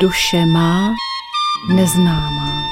Duše 0.00 0.46
má 0.46 0.94
neznámá. 1.74 2.64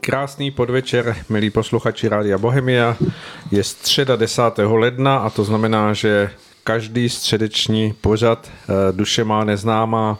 Krásný 0.00 0.50
podvečer, 0.50 1.16
milí 1.28 1.50
posluchači 1.50 2.08
Rádia 2.08 2.38
Bohemia. 2.38 2.96
Je 3.50 3.64
středa 3.64 4.16
10. 4.16 4.42
ledna 4.58 5.16
a 5.16 5.30
to 5.30 5.44
znamená, 5.44 5.92
že 5.92 6.30
každý 6.64 7.08
středeční 7.08 7.94
pořad 8.00 8.50
eh, 8.50 8.92
Duše 8.92 9.24
má 9.24 9.44
neznámá 9.44 10.18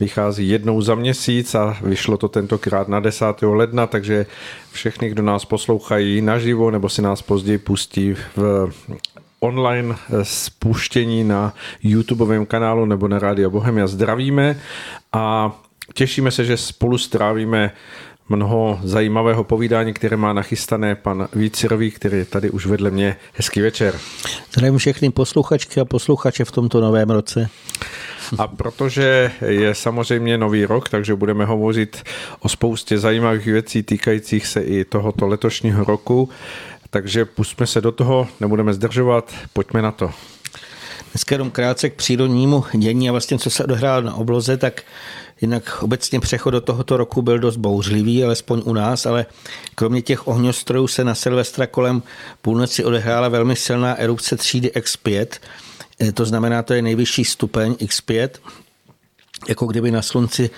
vychází 0.00 0.48
jednou 0.48 0.82
za 0.82 0.94
měsíc 0.94 1.54
a 1.54 1.76
vyšlo 1.82 2.16
to 2.16 2.28
tentokrát 2.28 2.88
na 2.88 3.00
10. 3.00 3.24
ledna, 3.42 3.86
takže 3.86 4.26
všechny, 4.72 5.10
kdo 5.10 5.22
nás 5.22 5.44
poslouchají 5.44 6.20
naživo 6.20 6.70
nebo 6.70 6.88
si 6.88 7.02
nás 7.02 7.22
později 7.22 7.58
pustí 7.58 8.14
v 8.36 8.70
online 9.40 9.94
spuštění 10.22 11.24
na 11.24 11.54
YouTubeovém 11.82 12.46
kanálu 12.46 12.84
nebo 12.84 13.08
na 13.08 13.18
Rádio 13.18 13.50
Bohemia 13.50 13.86
zdravíme 13.86 14.60
a 15.12 15.52
těšíme 15.94 16.30
se, 16.30 16.44
že 16.44 16.56
spolu 16.56 16.98
strávíme 16.98 17.70
mnoho 18.28 18.80
zajímavého 18.82 19.44
povídání, 19.44 19.92
které 19.92 20.16
má 20.16 20.32
nachystané 20.32 20.94
pan 20.94 21.28
Vícirový, 21.34 21.90
který 21.90 22.18
je 22.18 22.24
tady 22.24 22.50
už 22.50 22.66
vedle 22.66 22.90
mě. 22.90 23.16
Hezký 23.34 23.60
večer. 23.60 23.94
Zdravím 24.52 24.78
všechny 24.78 25.10
posluchačky 25.10 25.80
a 25.80 25.84
posluchače 25.84 26.44
v 26.44 26.52
tomto 26.52 26.80
novém 26.80 27.10
roce. 27.10 27.48
A 28.38 28.46
protože 28.46 29.30
je 29.46 29.74
samozřejmě 29.74 30.38
nový 30.38 30.64
rok, 30.64 30.88
takže 30.88 31.14
budeme 31.14 31.44
hovořit 31.44 32.02
o 32.40 32.48
spoustě 32.48 32.98
zajímavých 32.98 33.46
věcí 33.46 33.82
týkajících 33.82 34.46
se 34.46 34.60
i 34.60 34.84
tohoto 34.84 35.26
letošního 35.26 35.84
roku. 35.84 36.28
Takže 36.90 37.24
pustíme 37.24 37.66
se 37.66 37.80
do 37.80 37.92
toho, 37.92 38.28
nebudeme 38.40 38.74
zdržovat, 38.74 39.34
pojďme 39.52 39.82
na 39.82 39.92
to. 39.92 40.10
Dneska 41.12 41.34
jenom 41.34 41.50
krátce 41.50 41.90
k 41.90 41.94
přírodnímu 41.94 42.64
dění 42.74 43.08
a 43.08 43.12
vlastně 43.12 43.38
co 43.38 43.50
se 43.50 43.64
odehrálo 43.64 44.02
na 44.02 44.14
obloze, 44.14 44.56
tak 44.56 44.82
jinak 45.40 45.82
obecně 45.82 46.20
přechod 46.20 46.50
do 46.50 46.60
tohoto 46.60 46.96
roku 46.96 47.22
byl 47.22 47.38
dost 47.38 47.56
bouřlivý, 47.56 48.24
alespoň 48.24 48.62
u 48.64 48.72
nás, 48.72 49.06
ale 49.06 49.26
kromě 49.74 50.02
těch 50.02 50.28
ohňostrojů 50.28 50.86
se 50.86 51.04
na 51.04 51.14
Silvestra 51.14 51.66
kolem 51.66 52.02
půlnoci 52.42 52.84
odehrála 52.84 53.28
velmi 53.28 53.56
silná 53.56 53.94
erupce 53.94 54.36
třídy 54.36 54.68
X5, 54.68 55.26
e, 56.00 56.12
to 56.12 56.24
znamená, 56.24 56.62
to 56.62 56.74
je 56.74 56.82
nejvyšší 56.82 57.24
stupeň 57.24 57.72
X5, 57.72 58.28
jako 59.48 59.66
kdyby 59.66 59.90
na 59.90 60.02
slunci 60.02 60.50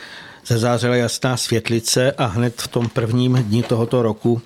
zazářila 0.46 0.96
jasná 0.96 1.36
světlice 1.36 2.12
a 2.12 2.24
hned 2.24 2.62
v 2.62 2.68
tom 2.68 2.88
prvním 2.88 3.34
dní 3.34 3.62
tohoto 3.62 4.02
roku 4.02 4.42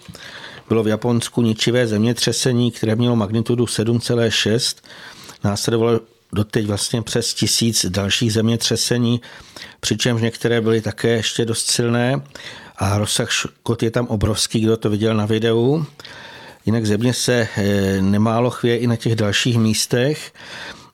bylo 0.69 0.83
v 0.83 0.89
Japonsku 0.89 1.43
ničivé 1.43 1.87
zemětřesení, 1.87 2.71
které 2.71 2.97
mělo 2.97 3.17
magnitudu 3.17 3.65
7,6. 3.65 4.77
Následovalo 5.45 6.01
doteď 6.33 6.67
vlastně 6.67 7.03
přes 7.03 7.35
tisíc 7.35 7.87
dalších 7.87 8.33
zemětřesení, 8.33 9.21
přičemž 9.81 10.23
některé 10.23 10.61
byly 10.61 10.81
také 10.81 11.09
ještě 11.09 11.45
dost 11.45 11.71
silné 11.71 12.23
a 12.77 12.99
rozsah 12.99 13.31
škod 13.33 13.83
je 13.83 13.91
tam 13.91 14.07
obrovský, 14.07 14.61
kdo 14.61 14.77
to 14.77 14.91
viděl 14.91 15.15
na 15.15 15.27
videu. 15.27 15.85
Jinak 16.67 16.87
země 16.87 17.15
se 17.15 17.49
eh, 17.57 18.03
nemálo 18.03 18.51
chvěje 18.51 18.79
i 18.79 18.87
na 18.87 18.97
těch 18.97 19.17
dalších 19.17 19.59
místech. 19.59 20.33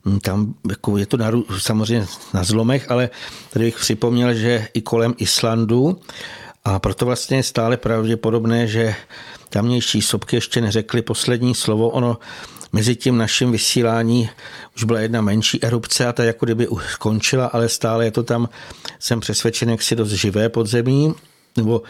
Hm, 0.05 0.19
tam 0.19 0.53
jako 0.69 0.97
je 0.97 1.05
to 1.05 1.17
na, 1.17 1.31
samozřejmě 1.59 2.07
na 2.33 2.43
zlomech, 2.43 2.91
ale 2.91 3.09
tady 3.49 3.65
bych 3.65 3.79
připomněl, 3.79 4.33
že 4.33 4.67
i 4.73 4.81
kolem 4.81 5.13
Islandu 5.17 5.99
a 6.63 6.79
proto 6.79 7.05
vlastně 7.05 7.37
je 7.37 7.43
stále 7.43 7.77
pravděpodobné, 7.77 8.67
že 8.67 8.95
tamnější 9.51 10.01
sopky 10.01 10.35
ještě 10.35 10.61
neřekli 10.61 11.01
poslední 11.01 11.55
slovo. 11.55 11.89
Ono 11.89 12.17
mezi 12.73 12.95
tím 12.95 13.17
naším 13.17 13.51
vysílání 13.51 14.29
už 14.75 14.83
byla 14.83 14.99
jedna 14.99 15.21
menší 15.21 15.63
erupce 15.63 16.05
a 16.07 16.13
ta 16.13 16.23
jako 16.23 16.45
kdyby 16.45 16.67
už 16.67 16.83
skončila, 16.91 17.45
ale 17.45 17.69
stále 17.69 18.05
je 18.05 18.11
to 18.11 18.23
tam, 18.23 18.49
jsem 18.99 19.19
přesvědčen, 19.19 19.69
jak 19.69 19.81
si 19.81 19.95
dost 19.95 20.09
živé 20.09 20.49
podzemí, 20.49 21.13
nebo 21.57 21.81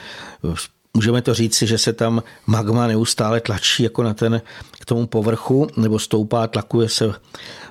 můžeme 0.94 1.22
to 1.22 1.34
říci, 1.34 1.68
že 1.68 1.78
se 1.78 1.94
tam 1.94 2.24
magma 2.46 2.88
neustále 2.88 3.42
tlačí 3.42 3.84
jako 3.84 4.04
na 4.04 4.14
ten, 4.14 4.42
k 4.80 4.86
tomu 4.86 5.08
povrchu, 5.08 5.68
nebo 5.78 6.00
stoupá, 6.00 6.48
tlakuje 6.48 6.90
se 6.90 7.14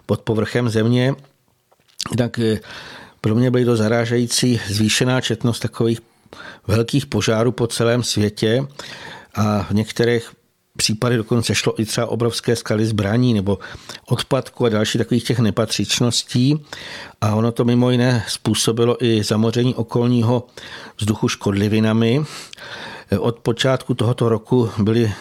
pod 0.06 0.20
povrchem 0.20 0.68
země. 0.68 1.14
Tak 2.18 2.38
eh, 2.38 2.60
pro 3.20 3.34
mě 3.34 3.50
byly 3.50 3.64
to 3.64 3.76
zarážející 3.76 4.60
zvýšená 4.68 5.20
četnost 5.20 5.60
takových 5.60 6.00
velkých 6.66 7.06
požárů 7.06 7.52
po 7.52 7.66
celém 7.66 8.02
světě 8.02 8.66
a 9.34 9.62
v 9.62 9.70
některých 9.70 10.30
případy 10.76 11.16
dokonce 11.16 11.54
šlo 11.54 11.80
i 11.80 11.84
třeba 11.84 12.06
obrovské 12.06 12.56
skaly 12.56 12.86
zbraní 12.86 13.34
nebo 13.34 13.58
odpadku 14.06 14.64
a 14.64 14.68
další 14.68 14.98
takových 14.98 15.24
těch 15.24 15.38
nepatřičností. 15.38 16.64
A 17.20 17.34
ono 17.34 17.52
to 17.52 17.64
mimo 17.64 17.90
jiné 17.90 18.24
způsobilo 18.28 19.04
i 19.04 19.24
zamoření 19.24 19.74
okolního 19.74 20.46
vzduchu 20.98 21.28
škodlivinami. 21.28 22.24
Od 23.18 23.38
počátku 23.38 23.94
tohoto 23.94 24.28
roku 24.28 24.70
byly 24.78 25.12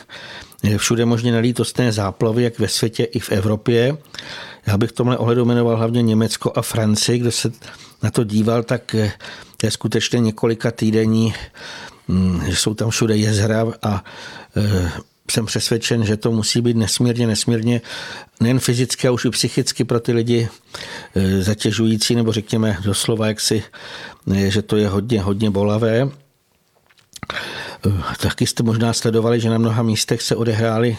všude 0.78 1.06
možně 1.06 1.32
nelítostné 1.32 1.92
záplavy, 1.92 2.44
jak 2.44 2.60
ve 2.60 2.68
světě, 2.68 3.04
i 3.04 3.20
v 3.20 3.32
Evropě. 3.32 3.98
Já 4.68 4.78
bych 4.78 4.92
tomhle 4.92 5.18
ohledu 5.18 5.46
jmenoval 5.46 5.78
hlavně 5.78 6.02
Německo 6.02 6.54
a 6.56 6.62
Francii. 6.62 7.20
Kdo 7.20 7.32
se 7.32 7.52
na 8.04 8.12
to 8.12 8.24
díval, 8.24 8.64
tak 8.64 8.96
je 9.64 9.72
skutečně 9.72 10.20
několika 10.20 10.72
týdení, 10.72 11.26
mm, 11.28 11.34
že 12.46 12.56
jsou 12.56 12.74
tam 12.74 12.90
všude 12.90 13.18
jezera 13.18 13.66
a 13.84 14.04
e, 14.58 14.92
jsem 15.32 15.46
přesvědčen, 15.46 16.06
že 16.06 16.18
to 16.18 16.32
musí 16.32 16.62
být 16.62 16.78
nesmírně, 16.78 17.28
nesmírně 17.28 17.82
nejen 18.40 18.60
fyzicky, 18.60 19.08
a 19.08 19.12
už 19.12 19.26
i 19.26 19.30
psychicky 19.30 19.84
pro 19.84 20.00
ty 20.00 20.12
lidi 20.12 20.50
e, 21.16 21.44
zatěžující, 21.44 22.16
nebo 22.16 22.32
řekněme 22.32 22.78
doslova, 22.84 23.28
jak 23.28 23.40
si, 23.40 23.64
e, 24.36 24.52
že 24.52 24.62
to 24.62 24.78
je 24.78 24.88
hodně, 24.88 25.22
hodně 25.22 25.50
bolavé. 25.50 26.10
Taky 28.20 28.48
jste 28.48 28.64
možná 28.64 28.94
sledovali, 28.94 29.40
že 29.40 29.50
na 29.50 29.58
mnoha 29.58 29.84
místech 29.84 30.22
se 30.22 30.36
odehrály 30.36 30.98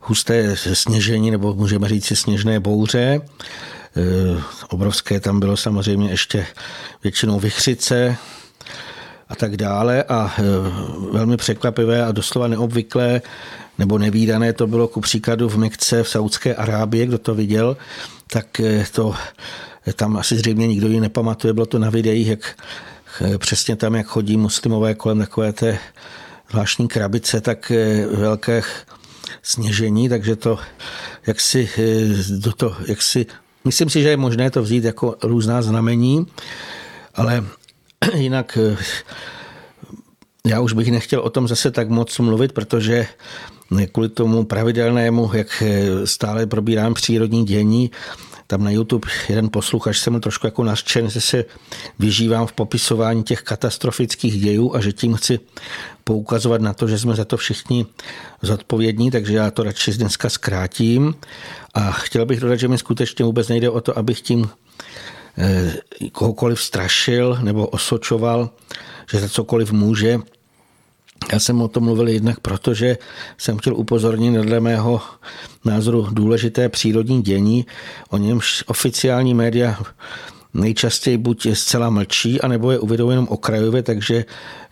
husté 0.00 0.56
sněžení, 0.56 1.30
nebo 1.30 1.54
můžeme 1.54 1.88
říct 1.88 2.18
sněžné 2.18 2.60
bouře. 2.60 3.20
Obrovské 4.68 5.20
tam 5.20 5.40
bylo 5.40 5.56
samozřejmě 5.56 6.10
ještě 6.10 6.46
většinou 7.02 7.40
vychřice 7.40 8.16
a 9.32 9.34
tak 9.34 9.56
dále. 9.56 10.02
A 10.02 10.34
eh, 10.38 10.42
velmi 11.10 11.36
překvapivé 11.36 12.04
a 12.04 12.12
doslova 12.12 12.48
neobvyklé 12.48 13.22
nebo 13.78 13.98
nevýdané 13.98 14.52
to 14.52 14.66
bylo 14.66 14.88
ku 14.88 15.00
příkladu 15.00 15.48
v 15.48 15.56
Mekce 15.56 16.02
v 16.02 16.08
Saudské 16.08 16.54
Arábie, 16.54 17.06
kdo 17.06 17.18
to 17.18 17.34
viděl, 17.34 17.76
tak 18.26 18.60
eh, 18.60 18.84
to 18.92 19.14
tam 19.96 20.16
asi 20.16 20.36
zřejmě 20.36 20.66
nikdo 20.66 20.88
ji 20.88 21.00
nepamatuje, 21.00 21.52
bylo 21.52 21.66
to 21.66 21.78
na 21.78 21.90
videích, 21.90 22.26
jak 22.26 22.56
přesně 23.38 23.76
tam, 23.76 23.94
jak 23.94 24.06
chodí 24.06 24.36
muslimové 24.36 24.94
kolem 24.94 25.18
takové 25.18 25.52
té 25.52 25.78
zvláštní 26.50 26.88
krabice, 26.88 27.40
tak 27.40 27.72
velké 28.10 28.62
sněžení, 29.42 30.08
takže 30.08 30.36
to 30.36 30.58
jak 31.26 31.40
si, 31.40 31.68
do 32.28 32.52
to, 32.52 32.76
jak 32.88 33.02
si 33.02 33.26
Myslím 33.64 33.90
si, 33.90 34.02
že 34.02 34.08
je 34.08 34.16
možné 34.16 34.50
to 34.50 34.62
vzít 34.62 34.84
jako 34.84 35.16
různá 35.22 35.62
znamení, 35.62 36.26
ale 37.14 37.44
jinak 38.14 38.58
eh, 38.60 38.76
já 40.46 40.60
už 40.60 40.72
bych 40.72 40.90
nechtěl 40.90 41.20
o 41.20 41.30
tom 41.30 41.48
zase 41.48 41.70
tak 41.70 41.88
moc 41.88 42.18
mluvit, 42.18 42.52
protože 42.52 43.06
kvůli 43.92 44.08
tomu 44.08 44.44
pravidelnému, 44.44 45.30
jak 45.34 45.62
eh, 45.62 46.06
stále 46.06 46.46
probírám 46.46 46.94
přírodní 46.94 47.44
dění, 47.44 47.90
tam 48.46 48.64
na 48.64 48.70
YouTube 48.70 49.08
jeden 49.28 49.50
posluchač 49.50 49.98
jsem 49.98 50.20
trošku 50.20 50.46
jako 50.46 50.64
nařčen, 50.64 51.10
že 51.10 51.20
se 51.20 51.44
vyžívám 51.98 52.46
v 52.46 52.52
popisování 52.52 53.22
těch 53.22 53.42
katastrofických 53.42 54.40
dějů 54.40 54.74
a 54.74 54.80
že 54.80 54.92
tím 54.92 55.14
chci 55.14 55.40
poukazovat 56.04 56.60
na 56.60 56.72
to, 56.72 56.88
že 56.88 56.98
jsme 56.98 57.14
za 57.14 57.24
to 57.24 57.36
všichni 57.36 57.86
zodpovědní, 58.42 59.10
takže 59.10 59.34
já 59.34 59.50
to 59.50 59.62
radši 59.62 59.92
dneska 59.92 60.28
zkrátím. 60.28 61.14
A 61.74 61.92
chtěl 61.92 62.26
bych 62.26 62.40
dodat, 62.40 62.56
že 62.56 62.68
mi 62.68 62.78
skutečně 62.78 63.24
vůbec 63.24 63.48
nejde 63.48 63.70
o 63.70 63.80
to, 63.80 63.98
abych 63.98 64.20
tím 64.20 64.48
eh, 64.48 64.82
kohokoliv 66.12 66.62
strašil 66.62 67.38
nebo 67.42 67.66
osočoval, 67.66 68.50
že 69.10 69.20
za 69.20 69.28
cokoliv 69.28 69.72
může. 69.72 70.18
Já 71.32 71.38
jsem 71.38 71.62
o 71.62 71.68
tom 71.68 71.84
mluvil 71.84 72.08
jednak 72.08 72.40
proto, 72.40 72.74
že 72.74 72.98
jsem 73.38 73.58
chtěl 73.58 73.76
upozornit 73.76 74.34
dle 74.34 74.60
mého 74.60 75.00
názoru 75.64 76.08
důležité 76.10 76.68
přírodní 76.68 77.22
dění, 77.22 77.66
o 78.10 78.16
němž 78.16 78.64
oficiální 78.66 79.34
média 79.34 79.78
nejčastěji 80.54 81.16
buď 81.18 81.46
je 81.46 81.56
zcela 81.56 81.90
mlčí, 81.90 82.40
anebo 82.40 82.70
je 82.70 82.78
uvedou 82.78 83.10
jenom 83.10 83.28
okrajově, 83.28 83.82
takže 83.82 84.24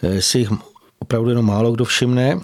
eh, 0.03 0.23
si 0.23 0.39
jich 0.39 0.51
opravdu 0.99 1.29
jenom 1.29 1.47
málo 1.47 1.73
kdo 1.73 1.85
všimne. 1.85 2.41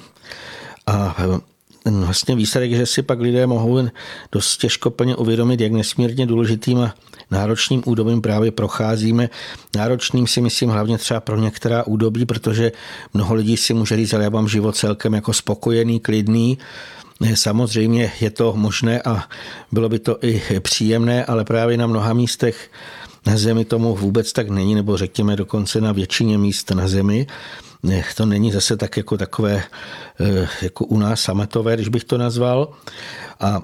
A 0.87 1.17
eh, 1.19 1.41
ten 1.87 2.05
vlastně 2.05 2.37
výsledek 2.37 2.71
že 2.71 2.87
si 2.87 3.03
pak 3.03 3.21
lidé 3.21 3.47
mohou 3.47 3.89
dost 4.33 4.57
těžko 4.57 4.91
plně 4.91 5.17
uvědomit, 5.17 5.61
jak 5.61 5.73
nesmírně 5.73 6.27
důležitým 6.27 6.79
a 6.79 6.95
náročným 7.31 7.83
údobím 7.87 8.23
právě 8.23 8.51
procházíme. 8.51 9.31
Náročným 9.77 10.27
si 10.27 10.41
myslím 10.41 10.71
hlavně 10.71 10.99
třeba 10.99 11.21
pro 11.21 11.37
některá 11.37 11.87
údobí, 11.87 12.27
protože 12.27 12.73
mnoho 13.15 13.35
lidí 13.35 13.57
si 13.57 13.75
může 13.75 13.97
říct, 13.97 14.15
ale 14.15 14.25
já 14.25 14.31
mám 14.31 14.49
život 14.49 14.77
celkem 14.77 15.15
jako 15.15 15.33
spokojený, 15.33 16.01
klidný, 16.01 16.59
Samozřejmě 17.35 18.13
je 18.21 18.31
to 18.31 18.53
možné 18.57 19.03
a 19.03 19.25
bylo 19.73 19.89
by 19.89 19.99
to 19.99 20.19
i 20.23 20.43
příjemné, 20.61 21.25
ale 21.25 21.45
právě 21.45 21.77
na 21.77 21.87
mnoha 21.87 22.13
místech 22.13 22.71
Na 23.27 23.37
Zemi 23.37 23.65
tomu 23.65 23.95
vůbec 23.95 24.33
tak 24.33 24.49
není, 24.51 24.75
nebo 24.75 24.97
řekněme 24.97 25.37
dokonce 25.37 25.81
na 25.81 25.93
většině 25.93 26.39
míst 26.39 26.71
na 26.71 26.89
Zemi. 26.89 27.27
To 28.17 28.27
není 28.27 28.53
zase 28.53 28.77
tak 28.77 28.97
jako 28.97 29.17
takové, 29.19 29.65
eh, 30.21 30.49
jako 30.63 30.85
u 30.85 30.99
nás 30.99 31.21
sametové, 31.21 31.75
když 31.75 31.89
bych 31.89 32.05
to 32.05 32.19
nazval. 32.19 32.73
A 33.41 33.63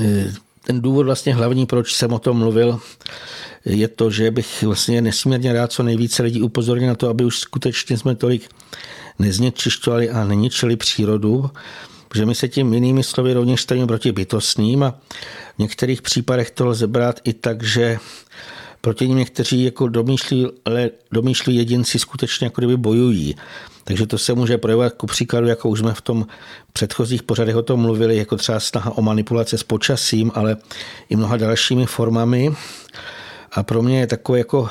eh, 0.00 0.32
ten 0.64 0.80
důvod 0.80 1.06
vlastně 1.06 1.34
hlavní, 1.34 1.66
proč 1.66 1.94
jsem 1.94 2.12
o 2.12 2.18
tom 2.18 2.38
mluvil, 2.38 2.80
je 3.64 3.88
to, 3.88 4.10
že 4.10 4.30
bych 4.30 4.62
vlastně 4.62 5.02
nesmírně 5.02 5.52
rád 5.52 5.72
co 5.72 5.82
nejvíce 5.82 6.22
lidí 6.22 6.42
upozornil 6.42 6.88
na 6.88 6.94
to, 6.94 7.08
aby 7.08 7.24
už 7.24 7.38
skutečně 7.38 7.98
jsme 7.98 8.14
tolik 8.14 8.48
neznečišťovali 9.18 10.10
a 10.10 10.24
neničili 10.24 10.76
přírodu, 10.76 11.50
protože 12.08 12.26
my 12.26 12.34
se 12.34 12.48
tím 12.48 12.74
jinými 12.74 13.04
slovy 13.04 13.32
rovněž 13.32 13.62
stavíme 13.62 13.86
proti 13.86 14.12
bytostným 14.12 14.82
a 14.82 14.90
v 15.56 15.58
některých 15.58 16.02
případech 16.02 16.50
to 16.50 16.66
lze 16.66 16.86
brát 16.86 17.20
i 17.24 17.32
tak, 17.32 17.62
že 17.62 17.98
proti 18.80 19.08
ním 19.08 19.18
někteří 19.18 19.64
jako 19.64 19.88
domýšlí, 19.88 20.46
ale 20.64 20.90
domýšlí 21.12 21.56
jedinci 21.56 21.98
skutečně 21.98 22.46
jako 22.46 22.60
kdyby 22.60 22.76
bojují. 22.76 23.36
Takže 23.84 24.06
to 24.06 24.18
se 24.18 24.34
může 24.34 24.58
projevovat 24.58 24.92
ku 24.92 25.06
příkladu, 25.06 25.46
jako 25.46 25.68
už 25.68 25.78
jsme 25.78 25.94
v 25.94 26.00
tom 26.00 26.26
předchozích 26.72 27.22
pořadech 27.22 27.56
o 27.56 27.62
tom 27.62 27.80
mluvili, 27.80 28.16
jako 28.16 28.36
třeba 28.36 28.60
snaha 28.60 28.90
o 28.98 29.02
manipulace 29.02 29.58
s 29.58 29.62
počasím, 29.62 30.32
ale 30.34 30.56
i 31.08 31.16
mnoha 31.16 31.36
dalšími 31.36 31.86
formami. 31.86 32.52
A 33.52 33.62
pro 33.62 33.82
mě 33.82 34.00
je 34.00 34.06
takové 34.06 34.38
jako 34.38 34.68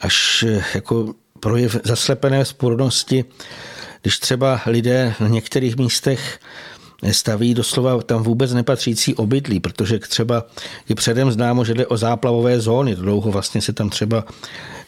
až 0.00 0.44
jako 0.74 1.14
projev 1.40 1.76
zaslepené 1.84 2.44
spurnosti, 2.44 3.24
když 4.02 4.18
třeba 4.18 4.60
lidé 4.66 5.14
na 5.20 5.28
některých 5.28 5.76
místech 5.76 6.40
staví 7.12 7.54
doslova 7.54 8.02
tam 8.02 8.22
vůbec 8.22 8.52
nepatřící 8.52 9.14
obydlí, 9.14 9.60
protože 9.60 9.98
třeba 9.98 10.46
je 10.88 10.94
předem 10.94 11.32
známo, 11.32 11.64
že 11.64 11.74
jde 11.74 11.86
o 11.86 11.96
záplavové 11.96 12.60
zóny. 12.60 12.94
Dlouho 12.94 13.32
vlastně 13.32 13.62
se 13.62 13.72
tam 13.72 13.90
třeba 13.90 14.24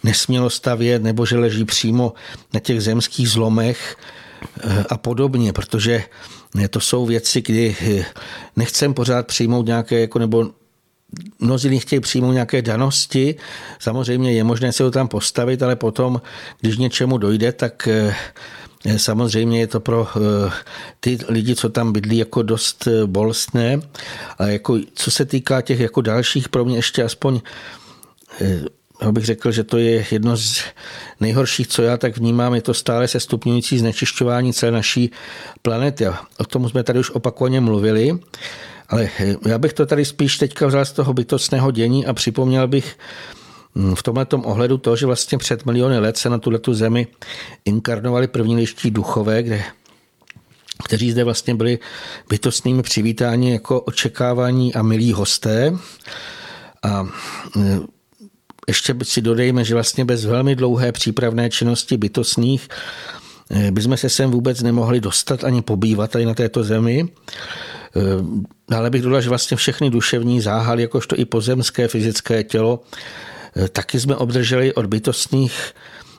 nesmělo 0.05 0.51
stavět, 0.51 1.03
nebo 1.03 1.27
že 1.27 1.39
leží 1.39 1.65
přímo 1.65 2.13
na 2.55 2.61
těch 2.61 2.83
zemských 2.83 3.29
zlomech 3.29 3.97
eh, 4.61 4.85
a 4.89 4.97
podobně, 4.97 5.53
protože 5.53 6.05
to 6.71 6.81
jsou 6.81 7.07
věci, 7.07 7.43
kdy 7.43 7.77
eh, 7.81 8.05
nechcem 8.57 8.95
pořád 8.95 9.27
přijmout 9.27 9.67
nějaké, 9.67 10.01
jako, 10.01 10.19
nebo 10.19 10.51
mnozí 11.41 11.71
nechtějí 11.71 12.01
přijmout 12.01 12.33
nějaké 12.33 12.63
danosti. 12.63 13.35
Samozřejmě 13.79 14.33
je 14.33 14.45
možné 14.45 14.73
se 14.73 14.83
to 14.83 14.91
tam 14.91 15.09
postavit, 15.09 15.63
ale 15.63 15.77
potom, 15.77 16.21
když 16.61 16.79
něčemu 16.79 17.19
dojde, 17.19 17.53
tak 17.53 17.89
eh, 17.89 18.15
Samozřejmě 18.97 19.61
je 19.61 19.67
to 19.67 19.81
pro 19.81 20.09
ty 21.01 21.19
lidi, 21.29 21.55
co 21.55 21.69
tam 21.69 21.93
bydlí, 21.93 22.19
jako 22.19 22.43
dost 22.43 22.89
bolestné. 23.07 23.81
A 24.39 24.47
jako, 24.47 24.79
co 24.95 25.11
se 25.11 25.25
týká 25.25 25.61
těch 25.61 25.81
jako 25.81 26.01
dalších, 26.01 26.49
pro 26.49 26.65
mě 26.65 26.77
ještě 26.77 27.03
aspoň 27.03 27.41
bych 29.11 29.25
řekl, 29.25 29.53
že 29.53 29.65
to 29.65 29.79
je 29.79 30.07
jedno 30.11 30.37
z 30.37 30.61
nejhorších, 31.21 31.69
co 31.69 31.83
já 31.83 31.97
tak 31.97 32.19
vnímám, 32.19 32.55
je 32.55 32.63
to 32.63 32.75
stále 32.75 33.09
se 33.09 33.21
stupňující 33.21 33.79
znečišťování 33.79 34.53
celé 34.53 34.73
naší 34.73 35.11
planety. 35.63 36.09
O 36.39 36.45
tom 36.45 36.69
jsme 36.69 36.83
tady 36.83 36.99
už 36.99 37.11
opakovaně 37.11 37.61
mluvili, 37.61 38.19
ale 38.89 39.09
já 39.49 39.59
bych 39.59 39.73
to 39.73 39.87
tady 39.87 40.05
spíš 40.05 40.39
teďka 40.39 40.67
vzal 40.67 40.85
z 40.85 40.93
toho 40.93 41.13
bytostného 41.13 41.71
dění 41.71 42.07
a 42.07 42.13
připomněl 42.13 42.69
bych 42.69 42.99
v 43.95 44.03
tomhle 44.03 44.27
ohledu 44.45 44.79
to, 44.79 44.97
že 44.97 45.07
vlastně 45.07 45.39
před 45.39 45.67
miliony 45.67 45.99
let 45.99 46.17
se 46.17 46.31
na 46.31 46.39
tuto 46.39 46.75
zemi 46.75 47.07
inkarnovali 47.65 48.29
první 48.29 48.57
liští 48.57 48.91
duchové, 48.91 49.43
kde 49.43 49.63
kteří 50.85 51.13
zde 51.13 51.25
vlastně 51.25 51.55
byli 51.55 51.79
bytostnými 52.29 52.83
přivítáni 52.83 53.53
jako 53.53 53.81
očekávání 53.81 54.75
a 54.75 54.83
milí 54.83 55.13
hosté. 55.13 55.73
A 56.83 57.03
hm, 57.57 57.87
ještě 58.69 58.95
si 59.03 59.23
dodejme, 59.23 59.65
že 59.65 59.75
vlastně 59.75 60.05
bez 60.05 60.25
velmi 60.25 60.57
dlouhé 60.57 60.93
přípravné 60.93 61.51
činnosti 61.51 61.97
bytostných 61.97 62.69
eh, 63.51 63.71
bychom 63.71 63.97
se 63.97 64.09
sem 64.09 64.31
vůbec 64.31 64.63
nemohli 64.63 65.01
dostat 65.01 65.45
ani 65.45 65.63
pobývat 65.63 66.11
tady 66.11 66.25
na 66.27 66.35
této 66.35 66.65
zemi. 66.65 67.09
Ale 68.77 68.91
bych 68.91 69.03
dodal, 69.03 69.21
že 69.21 69.29
vlastně 69.29 69.57
všechny 69.57 69.91
duševní 69.91 70.41
záhaly, 70.41 70.83
jakožto 70.83 71.19
i 71.19 71.25
pozemské 71.25 71.89
fyzické 71.89 72.45
tělo, 72.45 72.81
taky 73.73 74.01
jsme 74.01 74.17
obdrželi 74.17 74.75
od 74.75 74.87
bytostných 74.87 75.75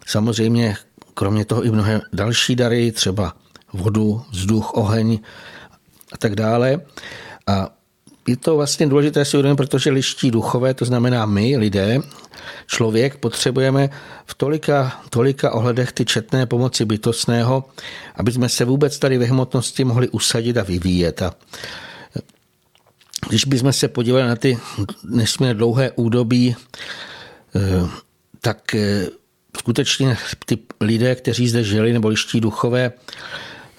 samozřejmě 0.06 0.75
kromě 1.13 1.45
toho 1.45 1.63
i 1.63 1.72
mnohé 1.72 2.01
další 2.13 2.56
dary, 2.56 2.92
třeba 2.92 3.34
vodu, 3.74 4.22
vzduch, 4.31 4.74
oheň 4.74 5.19
a 6.12 6.18
tak 6.18 6.36
dále. 6.36 6.81
A 7.48 7.69
je 8.28 8.38
to 8.38 8.56
vlastně 8.56 8.88
důležité 8.88 9.25
si 9.25 9.38
uvědomit, 9.38 9.56
protože 9.56 9.89
liští 9.89 10.31
duchové, 10.31 10.74
to 10.74 10.86
znamená 10.86 11.25
my, 11.25 11.57
lidé, 11.57 12.00
člověk, 12.68 13.18
potřebujeme 13.18 13.89
v 14.25 14.34
tolika, 14.34 15.01
tolika 15.10 15.51
ohledech 15.51 15.92
ty 15.92 16.06
četné 16.06 16.45
pomoci 16.45 16.86
bytostného, 16.86 17.63
aby 18.16 18.31
jsme 18.31 18.50
se 18.50 18.66
vůbec 18.66 19.00
tady 19.00 19.18
ve 19.18 19.25
hmotnosti 19.25 19.84
mohli 19.84 20.10
usadit 20.10 20.57
a 20.57 20.63
vyvíjet. 20.63 21.22
A 21.22 21.34
když 23.30 23.45
bychom 23.45 23.74
se 23.74 23.88
podívali 23.88 24.28
na 24.28 24.36
ty 24.36 24.57
nesmírně 25.04 25.54
dlouhé 25.54 25.92
údobí, 25.95 26.56
eh, 26.56 26.66
tak 28.42 28.75
eh, 28.75 29.07
skutečně 29.57 30.18
ty 30.45 30.57
lidé, 30.81 31.15
kteří 31.15 31.48
zde 31.48 31.63
žili, 31.63 31.94
nebo 31.94 32.07
liští 32.07 32.42
duchové, 32.42 32.92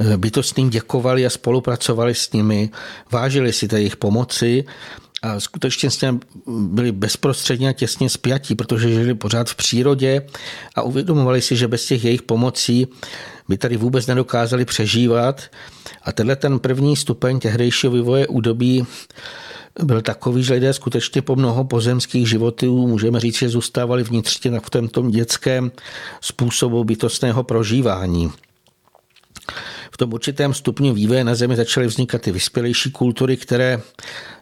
eh, 0.01 0.17
bytostným 0.17 0.71
děkovali 0.71 1.27
a 1.27 1.31
spolupracovali 1.31 2.15
s 2.15 2.33
nimi, 2.33 2.71
vážili 3.13 3.53
si 3.53 3.69
té 3.69 3.79
jejich 3.79 3.97
pomoci 3.97 4.65
a 5.23 5.41
skutečně 5.41 5.91
s 5.91 6.01
ním 6.01 6.21
byli 6.47 6.93
bezprostředně 6.93 7.69
a 7.69 7.73
těsně 7.73 8.09
spjatí, 8.09 8.55
protože 8.55 8.89
žili 8.89 9.15
pořád 9.15 9.51
v 9.51 9.55
přírodě 9.55 10.23
a 10.75 10.83
uvědomovali 10.83 11.43
si, 11.43 11.57
že 11.57 11.69
bez 11.69 11.87
těch 11.87 12.05
jejich 12.05 12.23
pomocí 12.23 12.87
by 13.49 13.59
tady 13.59 13.77
vůbec 13.77 14.07
nedokázali 14.07 14.65
přežívat. 14.65 15.43
A 16.03 16.13
tenhle 16.13 16.37
ten 16.37 16.59
první 16.59 16.97
stupeň 16.97 17.41
tehdejšího 17.41 17.93
vývoje 17.93 18.27
údobí 18.27 18.87
byl 19.83 20.03
takový, 20.03 20.43
že 20.43 20.55
lidé 20.55 20.73
skutečně 20.73 21.23
po 21.23 21.37
mnoho 21.37 21.65
pozemských 21.65 22.29
životů, 22.29 22.87
můžeme 22.87 23.21
říct, 23.21 23.39
že 23.39 23.49
zůstávali 23.49 24.03
vnitřně 24.03 24.61
v 24.61 24.89
tom 24.91 25.11
dětském 25.11 25.73
způsobu 26.21 26.85
bytostného 26.85 27.45
prožívání 27.45 28.33
tom 29.99 30.13
určitém 30.13 30.55
stupni 30.55 30.93
vývoje 30.93 31.25
na 31.25 31.35
Zemi 31.35 31.57
začaly 31.57 31.87
vznikat 31.87 32.23
ty 32.23 32.33
vyspělejší 32.33 32.91
kultury, 32.91 33.37
které 33.37 33.81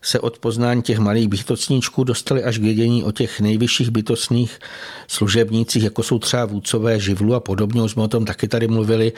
se 0.02 0.20
od 0.20 0.38
poznání 0.38 0.82
těch 0.82 0.98
malých 0.98 1.28
bytostníčků 1.28 2.04
dostaly 2.04 2.44
až 2.44 2.58
k 2.58 2.62
vědění 2.62 3.04
o 3.04 3.12
těch 3.12 3.40
nejvyšších 3.40 3.90
bytostných 3.90 4.60
služebnících, 5.08 5.84
jako 5.84 6.02
jsou 6.02 6.18
třeba 6.18 6.44
vůdcové 6.44 7.00
živlu 7.00 7.34
a 7.34 7.40
podobně. 7.40 7.82
Už 7.82 7.92
jsme 7.92 8.02
o 8.02 8.08
tom 8.08 8.24
taky 8.24 8.48
tady 8.48 8.68
mluvili. 8.68 9.12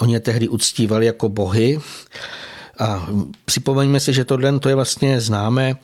Oni 0.00 0.12
je 0.14 0.20
tehdy 0.20 0.48
uctívali 0.48 1.06
jako 1.06 1.28
bohy. 1.28 1.78
A 2.78 3.08
připomeňme 3.44 4.00
si, 4.00 4.12
že 4.12 4.24
tohle 4.24 4.58
to 4.58 4.68
je 4.68 4.74
vlastně 4.74 5.20
známé 5.20 5.74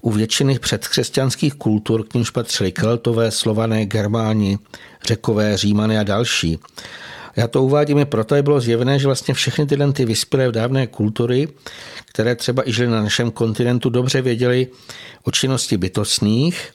u 0.00 0.10
většiny 0.10 0.58
předkřesťanských 0.58 1.54
kultur, 1.54 2.06
k 2.06 2.14
nímž 2.14 2.30
patřili 2.30 2.72
Keltové, 2.72 3.30
Slované, 3.30 3.86
Germáni, 3.86 4.58
Řekové, 5.06 5.56
Římané 5.56 6.00
a 6.00 6.02
další. 6.02 6.58
Já 7.36 7.48
to 7.48 7.62
uvádím 7.62 8.06
proto, 8.06 8.34
aby 8.34 8.42
bylo 8.42 8.60
zjevné, 8.60 8.98
že 8.98 9.06
vlastně 9.06 9.34
všechny 9.34 9.66
tyhle 9.66 9.92
ty 9.92 10.04
vyspělé 10.04 10.52
dávné 10.52 10.86
kultury, 10.86 11.48
které 12.04 12.34
třeba 12.34 12.68
i 12.68 12.72
žili 12.72 12.90
na 12.90 13.02
našem 13.02 13.30
kontinentu, 13.30 13.90
dobře 13.90 14.22
věděli 14.22 14.66
o 15.24 15.30
činnosti 15.30 15.76
bytostných. 15.76 16.70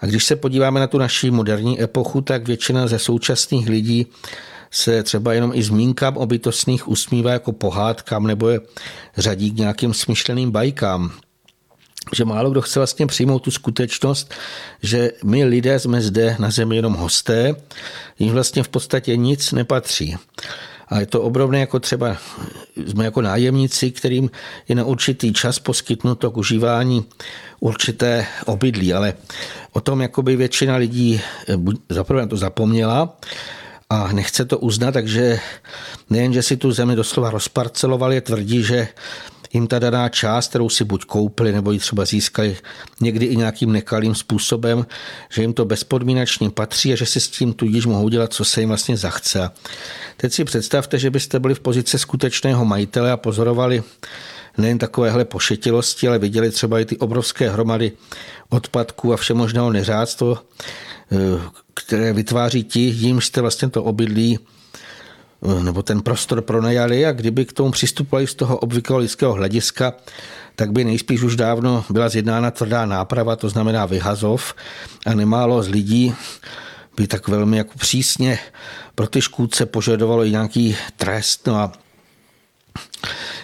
A 0.00 0.06
když 0.06 0.24
se 0.24 0.36
podíváme 0.36 0.80
na 0.80 0.86
tu 0.86 0.98
naší 0.98 1.30
moderní 1.30 1.82
epochu, 1.82 2.20
tak 2.20 2.46
většina 2.46 2.86
ze 2.86 2.98
současných 2.98 3.68
lidí 3.68 4.06
se 4.70 5.02
třeba 5.02 5.32
jenom 5.32 5.52
i 5.54 5.62
zmínkám 5.62 6.16
o 6.16 6.26
bytostných 6.26 6.88
usmívá 6.88 7.30
jako 7.30 7.52
pohádkám 7.52 8.26
nebo 8.26 8.48
je 8.48 8.60
řadí 9.16 9.50
k 9.50 9.56
nějakým 9.56 9.94
smyšleným 9.94 10.50
bajkám 10.50 11.12
že 12.14 12.24
málo 12.24 12.50
kdo 12.50 12.62
chce 12.62 12.80
vlastně 12.80 13.06
přijmout 13.06 13.38
tu 13.38 13.50
skutečnost, 13.50 14.34
že 14.82 15.12
my 15.24 15.44
lidé 15.44 15.78
jsme 15.78 16.02
zde 16.02 16.36
na 16.38 16.50
zemi 16.50 16.76
jenom 16.76 16.94
hosté, 16.94 17.54
jim 18.18 18.32
vlastně 18.32 18.62
v 18.62 18.68
podstatě 18.68 19.16
nic 19.16 19.52
nepatří. 19.52 20.16
A 20.88 21.00
je 21.00 21.06
to 21.06 21.22
obrovné 21.22 21.60
jako 21.60 21.80
třeba 21.80 22.16
jsme 22.86 23.04
jako 23.04 23.20
nájemníci, 23.22 23.90
kterým 23.90 24.30
je 24.68 24.74
na 24.74 24.84
určitý 24.84 25.32
čas 25.32 25.58
poskytnuto 25.58 26.30
k 26.30 26.36
užívání 26.36 27.04
určité 27.60 28.26
obydlí, 28.46 28.94
ale 28.94 29.14
o 29.72 29.80
tom 29.80 30.00
jakoby 30.00 30.36
většina 30.36 30.76
lidí 30.76 31.20
zaprvé 31.88 32.26
to 32.26 32.36
zapomněla 32.36 33.16
a 33.90 34.12
nechce 34.12 34.44
to 34.44 34.58
uznat, 34.58 34.92
takže 34.92 35.40
nejen, 36.10 36.32
že 36.32 36.42
si 36.42 36.56
tu 36.56 36.72
zemi 36.72 36.96
doslova 36.96 37.30
rozparcelovali, 37.30 38.20
tvrdí, 38.20 38.62
že 38.62 38.88
jim 39.52 39.66
ta 39.66 39.78
daná 39.78 40.08
část, 40.08 40.48
kterou 40.48 40.68
si 40.68 40.84
buď 40.84 41.04
koupili, 41.04 41.52
nebo 41.52 41.72
ji 41.72 41.78
třeba 41.78 42.04
získali 42.04 42.56
někdy 43.00 43.26
i 43.26 43.36
nějakým 43.36 43.72
nekalým 43.72 44.14
způsobem, 44.14 44.86
že 45.30 45.42
jim 45.42 45.52
to 45.52 45.64
bezpodmínečně 45.64 46.50
patří 46.50 46.92
a 46.92 46.96
že 46.96 47.06
si 47.06 47.20
s 47.20 47.28
tím 47.28 47.52
tudíž 47.52 47.86
mohou 47.86 48.08
dělat, 48.08 48.32
co 48.32 48.44
se 48.44 48.60
jim 48.60 48.68
vlastně 48.68 48.96
zachce. 48.96 49.50
Teď 50.16 50.32
si 50.32 50.44
představte, 50.44 50.98
že 50.98 51.10
byste 51.10 51.40
byli 51.40 51.54
v 51.54 51.60
pozici 51.60 51.98
skutečného 51.98 52.64
majitele 52.64 53.12
a 53.12 53.16
pozorovali 53.16 53.82
nejen 54.58 54.78
takovéhle 54.78 55.24
pošetilosti, 55.24 56.08
ale 56.08 56.18
viděli 56.18 56.50
třeba 56.50 56.80
i 56.80 56.84
ty 56.84 56.96
obrovské 56.96 57.50
hromady 57.50 57.92
odpadků 58.48 59.12
a 59.12 59.16
všemožného 59.16 59.72
neřádstvo, 59.72 60.38
které 61.74 62.12
vytváří 62.12 62.64
ti, 62.64 62.80
jimž 62.80 63.26
jste 63.26 63.40
vlastně 63.40 63.68
to 63.68 63.84
obydlí 63.84 64.38
eh, 64.38 65.62
nebo 65.62 65.82
ten 65.82 66.00
prostor 66.00 66.42
pronajali 66.42 67.06
a 67.06 67.12
kdyby 67.12 67.44
k 67.44 67.52
tomu 67.52 67.70
přistupovali 67.70 68.26
z 68.26 68.34
toho 68.34 68.58
obvyklého 68.58 68.98
lidského 68.98 69.32
hlediska, 69.32 69.92
tak 70.56 70.72
by 70.72 70.84
nejspíš 70.84 71.22
už 71.22 71.36
dávno 71.36 71.84
byla 71.90 72.08
zjednána 72.08 72.50
tvrdá 72.50 72.86
náprava, 72.86 73.36
to 73.36 73.48
znamená 73.48 73.86
vyhazov 73.86 74.54
a 75.06 75.14
nemálo 75.14 75.62
z 75.62 75.68
lidí 75.68 76.14
by 76.96 77.06
tak 77.06 77.28
velmi 77.28 77.56
jako 77.56 77.78
přísně 77.78 78.38
pro 78.94 79.06
ty 79.06 79.22
škůdce 79.22 79.66
požadovalo 79.66 80.24
i 80.24 80.30
nějaký 80.30 80.76
trest. 80.96 81.46
No 81.46 81.56
a 81.56 81.72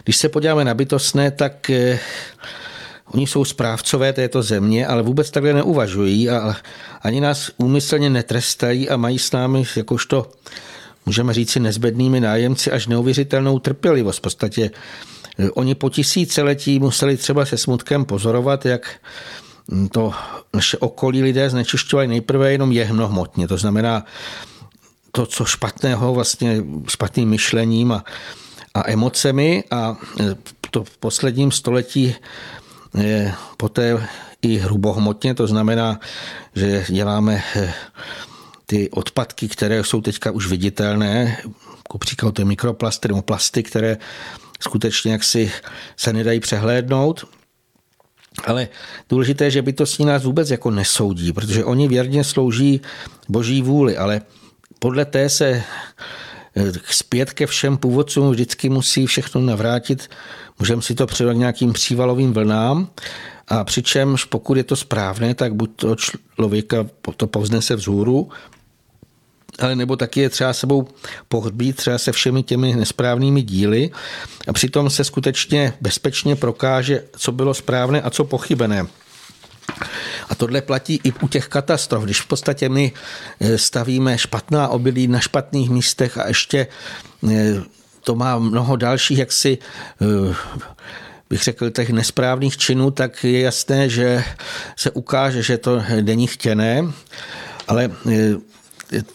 když 0.04 0.16
se 0.16 0.28
podíváme 0.28 0.64
na 0.64 0.74
bytostné, 0.74 1.30
tak 1.30 1.70
eh, 1.70 1.98
oni 3.14 3.26
jsou 3.26 3.44
správcové 3.44 4.12
této 4.12 4.42
země, 4.42 4.86
ale 4.86 5.02
vůbec 5.02 5.30
takhle 5.30 5.52
neuvažují 5.52 6.30
a 6.30 6.56
ani 7.02 7.20
nás 7.20 7.50
úmyslně 7.56 8.10
netrestají 8.10 8.88
a 8.88 8.96
mají 8.96 9.18
s 9.18 9.32
námi 9.32 9.64
jakožto, 9.76 10.30
můžeme 11.06 11.34
říci, 11.34 11.60
nezbednými 11.60 12.20
nájemci 12.20 12.70
až 12.70 12.86
neuvěřitelnou 12.86 13.58
trpělivost. 13.58 14.18
V 14.18 14.20
podstatě 14.20 14.70
eh, 15.38 15.50
oni 15.50 15.74
po 15.74 15.90
tisíciletí 15.90 16.78
museli 16.78 17.16
třeba 17.16 17.44
se 17.44 17.58
smutkem 17.58 18.04
pozorovat, 18.04 18.66
jak 18.66 18.90
to 19.92 20.12
naše 20.54 20.78
okolí 20.78 21.22
lidé 21.22 21.50
znečišťovali 21.50 22.08
nejprve 22.08 22.52
jenom 22.52 22.72
jehmnohmotně. 22.72 23.48
To 23.48 23.56
znamená, 23.56 24.04
to, 25.12 25.26
co 25.26 25.44
špatného 25.44 26.14
vlastně 26.14 26.64
špatným 26.88 27.28
myšlením 27.28 27.92
a, 27.92 28.04
a 28.74 28.90
emocemi 28.90 29.64
a 29.70 29.96
e, 30.20 30.36
to 30.70 30.84
v 30.84 30.98
posledním 30.98 31.50
století 31.50 32.14
poté 33.56 34.08
i 34.42 34.56
hrubohmotně, 34.56 35.34
to 35.34 35.46
znamená, 35.46 36.00
že 36.54 36.84
děláme 36.88 37.42
e, 37.56 37.74
ty 38.66 38.90
odpadky, 38.90 39.48
které 39.48 39.84
jsou 39.84 40.00
teďka 40.00 40.30
už 40.30 40.46
viditelné, 40.46 41.36
jako 41.76 41.98
příklad 41.98 42.34
ty 42.34 42.44
mikroplasty 42.44 43.08
nebo 43.08 43.22
plasty, 43.22 43.62
které 43.62 43.98
skutečně 44.60 45.12
jaksi 45.12 45.52
se 45.96 46.12
nedají 46.12 46.40
přehlédnout. 46.40 47.24
Ale 48.44 48.68
důležité 49.08 49.44
je, 49.44 49.50
že 49.50 49.62
bytostní 49.62 50.04
nás 50.04 50.24
vůbec 50.24 50.50
jako 50.50 50.70
nesoudí, 50.70 51.32
protože 51.32 51.64
oni 51.64 51.88
věrně 51.88 52.24
slouží 52.24 52.80
boží 53.28 53.62
vůli, 53.62 53.96
ale 53.96 54.20
podle 54.78 55.04
té 55.04 55.28
se 55.28 55.48
eh, 55.48 55.62
zpět 56.84 57.32
ke 57.32 57.46
všem 57.46 57.76
původcům 57.76 58.30
vždycky 58.30 58.68
musí 58.68 59.06
všechno 59.06 59.40
navrátit. 59.40 60.10
Můžeme 60.58 60.82
si 60.82 60.94
to 60.94 61.06
předat 61.06 61.36
nějakým 61.36 61.72
přívalovým 61.72 62.32
vlnám 62.32 62.88
a 63.48 63.64
přičemž 63.64 64.24
pokud 64.24 64.56
je 64.56 64.64
to 64.64 64.76
správné, 64.76 65.34
tak 65.34 65.54
buď 65.54 65.70
to 65.76 65.96
člověka 65.96 66.86
to 67.16 67.26
povznese 67.26 67.76
vzhůru, 67.76 68.28
ale 69.58 69.76
nebo 69.76 69.96
taky 69.96 70.20
je 70.20 70.30
třeba 70.30 70.52
sebou 70.52 70.88
pohřbít 71.28 71.76
třeba 71.76 71.98
se 71.98 72.12
všemi 72.12 72.42
těmi 72.42 72.74
nesprávnými 72.74 73.42
díly 73.42 73.90
a 74.48 74.52
přitom 74.52 74.90
se 74.90 75.04
skutečně 75.04 75.72
bezpečně 75.80 76.36
prokáže, 76.36 77.04
co 77.16 77.32
bylo 77.32 77.54
správné 77.54 78.02
a 78.02 78.10
co 78.10 78.24
pochybené. 78.24 78.86
A 80.28 80.34
tohle 80.34 80.60
platí 80.60 81.00
i 81.04 81.12
u 81.12 81.28
těch 81.28 81.48
katastrof, 81.48 82.04
když 82.04 82.20
v 82.20 82.26
podstatě 82.26 82.68
my 82.68 82.92
eh, 83.40 83.58
stavíme 83.58 84.18
špatná 84.18 84.68
obilí 84.68 85.08
na 85.08 85.20
špatných 85.20 85.70
místech 85.70 86.18
a 86.18 86.28
ještě 86.28 86.66
eh, 87.30 87.62
to 88.04 88.14
má 88.14 88.38
mnoho 88.38 88.76
dalších 88.76 89.18
jaksi 89.18 89.58
eh, 90.02 90.34
bych 91.30 91.42
řekl, 91.42 91.70
těch 91.70 91.90
nesprávných 91.90 92.56
činů, 92.56 92.90
tak 92.90 93.24
je 93.24 93.40
jasné, 93.40 93.88
že 93.88 94.24
se 94.76 94.90
ukáže, 94.90 95.42
že 95.42 95.58
to 95.58 95.82
není 96.02 96.26
chtěné, 96.26 96.84
ale 97.68 97.90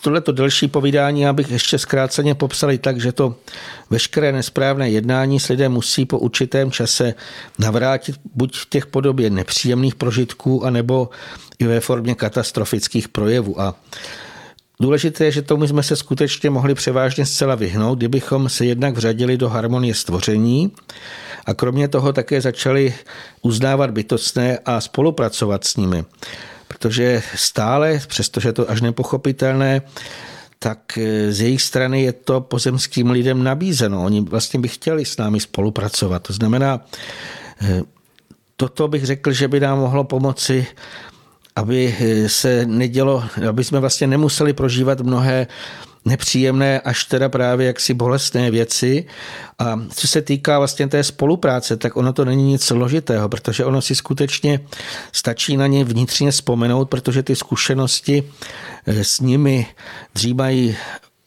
tohleto 0.01 0.31
delší 0.31 0.67
povídání 0.67 1.21
já 1.21 1.33
bych 1.33 1.51
ještě 1.51 1.77
zkráceně 1.77 2.35
popsal 2.35 2.77
tak, 2.77 2.99
že 3.01 3.11
to 3.11 3.35
veškeré 3.89 4.31
nesprávné 4.31 4.89
jednání 4.89 5.39
s 5.39 5.47
lidem 5.47 5.71
musí 5.71 6.05
po 6.05 6.19
určitém 6.19 6.71
čase 6.71 7.13
navrátit 7.59 8.15
buď 8.35 8.57
v 8.57 8.69
těch 8.69 8.85
podobě 8.85 9.29
nepříjemných 9.29 9.95
prožitků, 9.95 10.65
anebo 10.65 11.09
i 11.59 11.67
ve 11.67 11.79
formě 11.79 12.15
katastrofických 12.15 13.09
projevů. 13.09 13.61
A 13.61 13.75
Důležité 14.79 15.25
je, 15.25 15.31
že 15.31 15.41
tomu 15.41 15.67
jsme 15.67 15.83
se 15.83 15.95
skutečně 15.95 16.49
mohli 16.49 16.75
převážně 16.75 17.25
zcela 17.25 17.55
vyhnout, 17.55 17.97
kdybychom 17.97 18.49
se 18.49 18.65
jednak 18.65 18.95
vřadili 18.95 19.37
do 19.37 19.49
harmonie 19.49 19.93
stvoření 19.93 20.71
a 21.45 21.53
kromě 21.53 21.87
toho 21.87 22.13
také 22.13 22.41
začali 22.41 22.93
uznávat 23.41 23.91
bytostné 23.91 24.59
a 24.65 24.81
spolupracovat 24.81 25.63
s 25.63 25.75
nimi 25.75 26.05
protože 26.67 27.23
stále, 27.35 28.01
přestože 28.07 28.53
to 28.53 28.69
až 28.69 28.81
nepochopitelné, 28.81 29.81
tak 30.59 30.97
eh, 30.97 31.31
z 31.31 31.41
jejich 31.41 31.61
strany 31.61 32.01
je 32.01 32.13
to 32.13 32.41
pozemským 32.41 33.09
lidem 33.11 33.43
nabízeno. 33.43 34.03
Oni 34.03 34.21
vlastně 34.21 34.59
by 34.59 34.67
chtěli 34.67 35.05
s 35.05 35.17
námi 35.17 35.39
spolupracovat. 35.39 36.23
To 36.23 36.33
znamená, 36.33 36.85
eh, 37.61 37.81
toto 38.55 38.87
bych 38.87 39.05
řekl, 39.05 39.31
že 39.31 39.47
by 39.47 39.59
nám 39.59 39.79
mohlo 39.79 40.03
pomoci 40.03 40.67
aby 41.57 41.95
eh, 41.99 42.29
se 42.29 42.65
nedělo, 42.65 43.23
aby 43.49 43.63
jsme 43.63 43.79
vlastně 43.79 44.07
nemuseli 44.07 44.53
prožívat 44.53 45.01
mnohé 45.01 45.47
nepříjemné 46.07 46.79
až 46.79 47.03
teda 47.03 47.29
právě 47.29 47.67
jaksi 47.67 47.93
bolestné 47.93 48.51
věci. 48.51 49.05
A 49.59 49.79
co 49.95 50.07
se 50.07 50.21
týká 50.21 50.57
vlastně 50.57 50.87
té 50.87 51.03
spolupráce, 51.03 51.77
tak 51.77 51.97
ono 51.97 52.13
to 52.13 52.25
není 52.25 52.43
nic 52.43 52.63
složitého, 52.63 53.29
protože 53.29 53.65
ono 53.65 53.81
si 53.81 53.95
skutečně 53.95 54.59
stačí 55.11 55.57
na 55.57 55.67
ně 55.67 55.83
vnitřně 55.83 56.31
vzpomenout, 56.31 56.89
protože 56.89 57.23
ty 57.23 57.35
zkušenosti 57.35 58.23
eh, 58.85 59.03
s 59.03 59.19
nimi 59.19 59.67
dřímají 60.15 60.77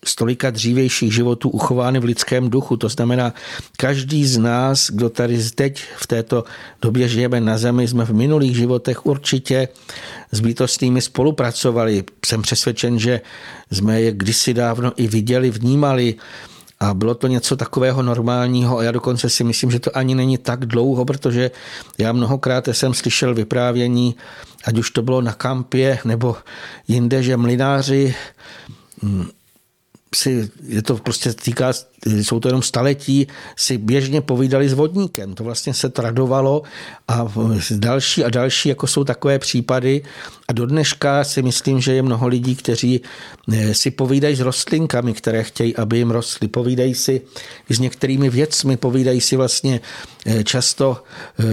stolika 0.04 0.50
dřívějších 0.50 1.14
životů 1.14 1.48
uchovány 1.48 2.00
v 2.00 2.04
lidském 2.04 2.50
duchu. 2.50 2.76
To 2.76 2.88
znamená, 2.88 3.34
každý 3.76 4.26
z 4.26 4.38
nás, 4.38 4.90
kdo 4.90 5.10
tady 5.10 5.50
teď 5.50 5.84
v 5.96 6.06
této 6.06 6.44
době 6.82 7.08
žijeme 7.08 7.40
na 7.40 7.58
zemi, 7.58 7.88
jsme 7.88 8.04
v 8.04 8.14
minulých 8.14 8.56
životech 8.56 9.06
určitě 9.06 9.68
s 10.32 10.40
bytostnými 10.40 11.02
spolupracovali. 11.02 12.04
Jsem 12.26 12.42
přesvědčen, 12.42 12.98
že 12.98 13.20
jsme 13.70 14.00
je 14.00 14.12
kdysi 14.12 14.54
dávno 14.54 14.92
i 14.96 15.08
viděli, 15.08 15.50
vnímali 15.50 16.14
a 16.80 16.94
bylo 16.94 17.14
to 17.14 17.26
něco 17.26 17.56
takového 17.56 18.02
normálního 18.02 18.78
a 18.78 18.82
já 18.82 18.92
dokonce 18.92 19.30
si 19.30 19.44
myslím, 19.44 19.70
že 19.70 19.80
to 19.80 19.96
ani 19.96 20.14
není 20.14 20.38
tak 20.38 20.66
dlouho, 20.66 21.04
protože 21.04 21.50
já 21.98 22.12
mnohokrát 22.12 22.68
jsem 22.68 22.94
slyšel 22.94 23.34
vyprávění, 23.34 24.16
ať 24.64 24.78
už 24.78 24.90
to 24.90 25.02
bylo 25.02 25.20
na 25.20 25.32
kampě 25.32 25.98
nebo 26.04 26.36
jinde, 26.88 27.22
že 27.22 27.36
mlináři 27.36 28.14
hm, 29.02 29.28
si, 30.14 30.50
je 30.62 30.82
to 30.82 30.96
prostě 30.96 31.32
týká, 31.32 31.72
jsou 32.06 32.40
to 32.40 32.48
jenom 32.48 32.62
staletí, 32.62 33.26
si 33.56 33.78
běžně 33.78 34.20
povídali 34.20 34.68
s 34.68 34.72
vodníkem. 34.72 35.34
To 35.34 35.44
vlastně 35.44 35.74
se 35.74 35.88
tradovalo 35.88 36.62
a 37.08 37.32
další 37.70 38.24
a 38.24 38.30
další, 38.30 38.68
jako 38.68 38.86
jsou 38.86 39.04
takové 39.04 39.38
případy. 39.38 40.02
A 40.48 40.52
do 40.52 40.66
dneška 40.66 41.24
si 41.24 41.42
myslím, 41.42 41.80
že 41.80 41.92
je 41.92 42.02
mnoho 42.02 42.28
lidí, 42.28 42.56
kteří 42.56 43.00
eh, 43.52 43.74
si 43.74 43.90
povídají 43.90 44.36
s 44.36 44.40
rostlinkami, 44.40 45.12
které 45.12 45.44
chtějí, 45.44 45.76
aby 45.76 45.98
jim 45.98 46.10
rostly. 46.10 46.48
Povídají 46.48 46.94
si 46.94 47.20
s 47.68 47.78
některými 47.78 48.30
věcmi, 48.30 48.76
povídají 48.76 49.20
si 49.20 49.36
vlastně 49.36 49.80
eh, 50.26 50.44
často 50.44 51.02
eh, 51.38 51.44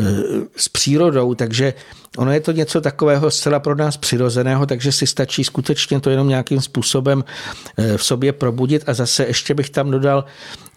s 0.55 0.69
přírodou, 0.69 1.33
takže 1.33 1.73
Ono 2.17 2.31
je 2.31 2.39
to 2.39 2.51
něco 2.51 2.81
takového 2.81 3.31
zcela 3.31 3.59
pro 3.59 3.75
nás 3.75 3.97
přirozeného, 3.97 4.65
takže 4.65 4.91
si 4.91 5.07
stačí 5.07 5.43
skutečně 5.43 5.99
to 5.99 6.09
jenom 6.09 6.27
nějakým 6.27 6.61
způsobem 6.61 7.23
v 7.97 8.03
sobě 8.03 8.33
probudit 8.33 8.83
a 8.89 8.93
zase 8.93 9.25
ještě 9.25 9.53
bych 9.53 9.69
tam 9.69 9.91
dodal, 9.91 10.25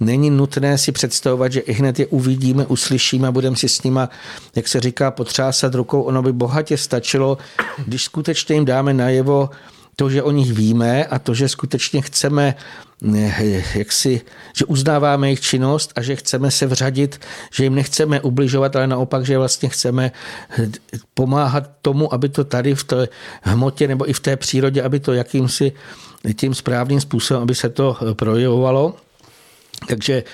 není 0.01 0.31
nutné 0.31 0.79
si 0.79 0.93
představovat, 0.93 1.53
že 1.53 1.61
i 1.61 1.73
hned 1.73 1.99
je 1.99 2.07
uvidíme, 2.07 2.67
uslyšíme 2.67 3.29
a 3.29 3.33
budeme 3.33 3.57
si 3.57 3.69
s 3.69 3.83
nima, 3.83 4.09
jak 4.57 4.69
se 4.69 4.81
říká, 4.81 5.11
potřásat 5.11 5.75
rukou. 5.75 6.03
Ono 6.03 6.23
by 6.23 6.33
bohatě 6.33 6.77
stačilo, 6.77 7.39
když 7.87 8.05
skutečně 8.05 8.55
jim 8.55 8.65
dáme 8.65 8.95
najevo 8.95 9.51
to, 10.01 10.11
že 10.11 10.23
o 10.23 10.31
nich 10.31 10.53
víme 10.53 11.05
a 11.05 11.19
to, 11.19 11.35
že 11.35 11.49
skutečně 11.49 12.01
chceme, 12.03 12.55
eh, 13.15 13.63
jak 13.75 13.93
si, 13.93 14.21
že 14.57 14.65
uznáváme 14.65 15.29
jejich 15.29 15.41
činnost 15.41 15.93
a 15.97 16.03
že 16.03 16.17
chceme 16.17 16.51
se 16.51 16.67
vřadit, 16.67 17.21
že 17.53 17.65
jim 17.65 17.75
nechceme 17.75 18.21
ubližovat, 18.21 18.77
ale 18.77 18.87
naopak, 18.87 19.27
že 19.29 19.39
vlastně 19.39 19.69
chceme 19.69 20.13
eh, 20.57 20.69
pomáhat 21.15 21.71
tomu, 21.83 22.09
aby 22.15 22.29
to 22.29 22.45
tady 22.45 22.75
v 22.75 22.85
té 22.85 23.09
hmotě 23.43 23.89
nebo 23.89 24.09
i 24.09 24.13
v 24.13 24.21
té 24.21 24.37
přírodě, 24.37 24.83
aby 24.83 25.01
to 25.01 25.13
jakýmsi 25.13 25.73
tím 26.37 26.55
správným 26.55 27.01
způsobem, 27.01 27.43
aby 27.43 27.55
se 27.55 27.69
to 27.69 27.93
eh, 27.93 28.15
projevovalo. 28.15 28.97
Takže 29.89 30.25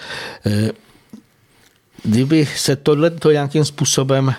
kdyby 2.02 2.46
se 2.46 2.76
tohle 2.76 3.10
to 3.10 3.30
nějakým 3.30 3.64
způsobem 3.64 4.34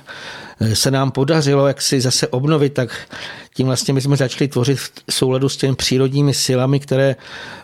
se 0.74 0.92
nám 0.92 1.12
podařilo 1.12 1.68
jak 1.68 1.82
si 1.82 2.02
zase 2.02 2.28
obnovit, 2.28 2.74
tak 2.74 3.08
tím 3.54 3.68
vlastně 3.68 3.94
my 3.94 4.02
jsme 4.02 4.18
začali 4.18 4.48
tvořit 4.48 4.78
v 4.78 5.14
souladu 5.14 5.50
s 5.50 5.58
těmi 5.58 5.76
přírodními 5.76 6.34
silami, 6.34 6.80
které 6.80 7.16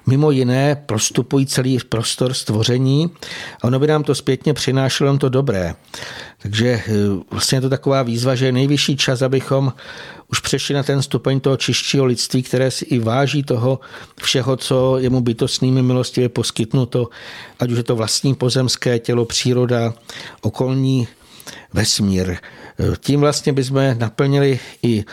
mimo 0.07 0.31
jiné 0.31 0.75
prostupují 0.85 1.45
celý 1.45 1.79
prostor 1.89 2.33
stvoření 2.33 3.09
a 3.61 3.63
ono 3.63 3.79
by 3.79 3.87
nám 3.87 4.03
to 4.03 4.15
zpětně 4.15 4.53
přinášelo 4.53 5.17
to 5.17 5.29
dobré. 5.29 5.75
Takže 6.41 6.67
eh, 6.69 6.91
vlastně 7.31 7.57
je 7.57 7.61
to 7.61 7.69
taková 7.69 8.03
výzva, 8.03 8.35
že 8.35 8.45
je 8.45 8.51
nejvyšší 8.51 8.97
čas, 8.97 9.21
abychom 9.21 9.73
už 10.31 10.39
přešli 10.39 10.75
na 10.75 10.83
ten 10.83 11.01
stupeň 11.01 11.39
toho 11.39 11.57
čistšího 11.57 12.05
lidství, 12.05 12.43
které 12.43 12.71
si 12.71 12.85
i 12.85 12.99
váží 12.99 13.43
toho 13.43 13.79
všeho, 14.21 14.57
co 14.57 14.97
je 14.97 15.09
mu 15.09 15.21
bytostnými 15.21 15.81
milostivě 15.81 16.29
poskytnuto, 16.29 17.09
ať 17.59 17.71
už 17.71 17.77
je 17.77 17.83
to 17.83 17.95
vlastní 17.95 18.35
pozemské 18.35 18.99
tělo, 18.99 19.25
příroda, 19.25 19.93
okolní 20.41 21.07
vesmír. 21.73 22.37
Tím 22.99 23.19
vlastně 23.19 23.53
bychom 23.53 23.95
naplnili 23.99 24.59
i 24.83 25.05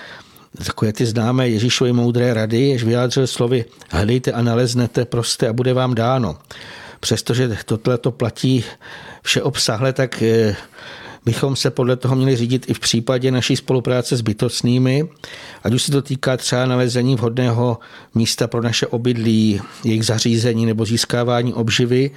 takové 0.64 0.92
ty 0.92 1.06
známé 1.06 1.48
Ježíšovy 1.48 1.92
moudré 1.92 2.34
rady, 2.34 2.60
jež 2.60 2.84
vyjádřil 2.84 3.26
slovy 3.26 3.64
hledejte 3.90 4.32
a 4.32 4.42
naleznete, 4.42 5.04
prostě 5.04 5.48
a 5.48 5.52
bude 5.52 5.74
vám 5.74 5.94
dáno. 5.94 6.38
Přestože 7.00 7.58
tohle 7.64 7.98
to 7.98 8.12
platí 8.12 8.64
všeobsahle, 9.22 9.92
tak 9.92 10.22
eh, 10.22 10.56
bychom 11.24 11.56
se 11.56 11.70
podle 11.70 11.96
toho 11.96 12.16
měli 12.16 12.36
řídit 12.36 12.70
i 12.70 12.74
v 12.74 12.78
případě 12.78 13.30
naší 13.30 13.56
spolupráce 13.56 14.16
s 14.16 14.20
bytostnými, 14.20 15.08
ať 15.64 15.74
už 15.74 15.82
se 15.82 15.92
to 15.92 16.02
týká 16.02 16.36
třeba 16.36 16.66
nalezení 16.66 17.16
vhodného 17.16 17.78
místa 18.14 18.46
pro 18.46 18.62
naše 18.62 18.86
obydlí, 18.86 19.60
jejich 19.84 20.06
zařízení 20.06 20.66
nebo 20.66 20.84
získávání 20.84 21.54
obživy, 21.54 22.10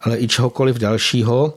ale 0.00 0.18
i 0.18 0.28
čehokoliv 0.28 0.76
dalšího. 0.76 1.54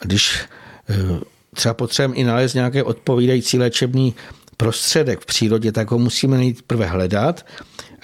Když 0.00 0.40
eh, 0.88 1.20
třeba 1.54 1.74
potřebujeme 1.74 2.14
i 2.16 2.24
nalézt 2.24 2.54
nějaké 2.54 2.82
odpovídající 2.82 3.58
léčebný 3.58 4.14
prostředek 4.56 5.20
v 5.20 5.26
přírodě, 5.26 5.72
tak 5.72 5.90
ho 5.90 5.98
musíme 5.98 6.38
nejprve 6.38 6.86
hledat. 6.86 7.46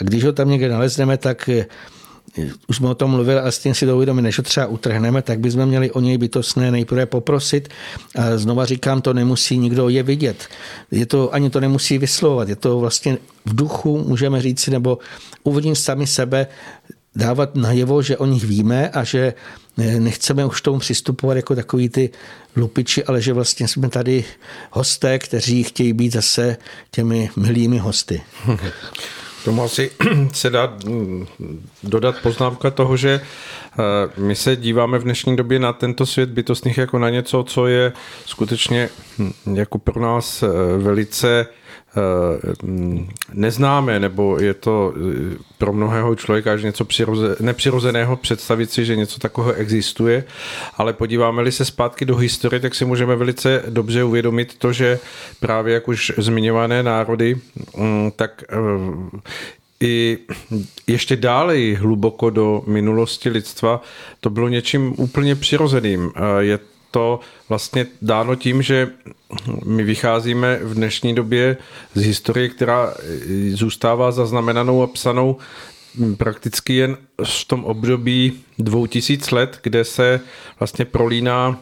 A 0.00 0.04
když 0.04 0.24
ho 0.24 0.32
tam 0.32 0.50
někde 0.50 0.68
nalezneme, 0.68 1.16
tak 1.16 1.48
eh, 1.48 1.66
už 2.68 2.76
jsme 2.76 2.88
o 2.88 2.94
tom 2.94 3.10
mluvili 3.10 3.40
a 3.40 3.50
s 3.50 3.58
tím 3.58 3.74
si 3.74 3.86
to 3.86 3.96
uvědomíme, 3.96 4.22
než 4.22 4.38
ho 4.38 4.42
třeba 4.42 4.66
utrhneme, 4.66 5.22
tak 5.22 5.40
bychom 5.40 5.66
měli 5.66 5.90
o 5.90 6.00
něj 6.00 6.18
bytostné 6.18 6.70
nejprve 6.70 7.06
poprosit. 7.06 7.68
A 8.14 8.36
znova 8.36 8.64
říkám, 8.64 9.00
to 9.00 9.14
nemusí 9.14 9.58
nikdo 9.58 9.88
je 9.88 10.02
vidět. 10.02 10.48
Je 10.90 11.06
to, 11.06 11.34
ani 11.34 11.50
to 11.50 11.60
nemusí 11.60 11.98
vyslovovat. 11.98 12.48
Je 12.48 12.56
to 12.56 12.78
vlastně 12.80 13.18
v 13.44 13.56
duchu, 13.56 14.04
můžeme 14.08 14.42
říct, 14.42 14.66
nebo 14.68 14.98
uvnitř 15.44 15.80
sami 15.80 16.06
sebe 16.06 16.46
dávat 17.16 17.56
najevo, 17.56 18.02
že 18.02 18.16
o 18.16 18.26
nich 18.26 18.44
víme 18.44 18.88
a 18.88 19.04
že 19.04 19.34
nechceme 19.98 20.44
už 20.44 20.60
tomu 20.60 20.78
přistupovat 20.78 21.36
jako 21.36 21.54
takový 21.54 21.88
ty 21.88 22.10
lupiči, 22.56 23.04
ale 23.04 23.20
že 23.20 23.32
vlastně 23.32 23.68
jsme 23.68 23.88
tady 23.88 24.24
hosté, 24.70 25.18
kteří 25.18 25.62
chtějí 25.62 25.92
být 25.92 26.12
zase 26.12 26.56
těmi 26.90 27.30
milými 27.36 27.78
hosty. 27.78 28.22
Tomu 29.44 29.62
asi 29.62 29.90
se 30.32 30.50
dá 30.50 30.76
mm, 30.84 31.26
dodat 31.82 32.16
poznámka 32.22 32.70
toho, 32.70 32.96
že 32.96 33.20
eh, 33.20 34.20
my 34.20 34.36
se 34.36 34.56
díváme 34.56 34.98
v 34.98 35.02
dnešní 35.02 35.36
době 35.36 35.58
na 35.58 35.72
tento 35.72 36.06
svět 36.06 36.30
bytostných 36.30 36.78
jako 36.78 36.98
na 36.98 37.10
něco, 37.10 37.44
co 37.44 37.66
je 37.66 37.92
skutečně 38.26 38.88
hm, 39.18 39.32
jako 39.54 39.78
pro 39.78 40.00
nás 40.00 40.42
eh, 40.42 40.48
velice 40.78 41.46
Eh, 41.96 42.54
neznáme, 43.32 44.00
nebo 44.00 44.38
je 44.38 44.54
to 44.54 44.94
eh, 44.96 45.36
pro 45.58 45.72
mnohého 45.72 46.14
člověka 46.14 46.52
až 46.52 46.62
něco 46.62 46.84
přiroze, 46.84 47.36
nepřirozeného 47.40 48.16
představit 48.16 48.70
si, 48.70 48.84
že 48.84 48.96
něco 48.96 49.20
takového 49.20 49.52
existuje, 49.52 50.24
ale 50.76 50.92
podíváme-li 50.92 51.52
se 51.52 51.64
zpátky 51.64 52.04
do 52.04 52.16
historie, 52.16 52.60
tak 52.60 52.74
si 52.74 52.84
můžeme 52.84 53.16
velice 53.16 53.62
dobře 53.68 54.04
uvědomit 54.04 54.58
to, 54.58 54.72
že 54.72 54.98
právě 55.40 55.74
jak 55.74 55.88
už 55.88 56.12
zmiňované 56.16 56.82
národy, 56.82 57.38
mm, 57.76 58.10
tak 58.16 58.44
eh, 58.50 58.56
i 59.80 60.18
ještě 60.86 61.16
dále 61.16 61.74
hluboko 61.74 62.30
do 62.30 62.62
minulosti 62.66 63.28
lidstva 63.28 63.82
to 64.20 64.30
bylo 64.30 64.48
něčím 64.48 64.94
úplně 64.96 65.34
přirozeným. 65.34 66.12
Je 66.38 66.58
to 66.90 67.20
vlastně 67.48 67.86
dáno 68.02 68.34
tím, 68.34 68.62
že 68.62 68.88
my 69.64 69.82
vycházíme 69.82 70.58
v 70.62 70.74
dnešní 70.74 71.14
době 71.14 71.56
z 71.94 72.02
historie, 72.02 72.48
která 72.48 72.94
zůstává 73.52 74.12
zaznamenanou 74.12 74.82
a 74.82 74.86
psanou 74.86 75.36
prakticky 76.16 76.74
jen 76.74 76.96
v 77.24 77.44
tom 77.44 77.64
období 77.64 78.40
dvou 78.58 78.86
tisíc 78.86 79.30
let, 79.30 79.58
kde 79.62 79.84
se 79.84 80.20
vlastně 80.58 80.84
prolíná 80.84 81.60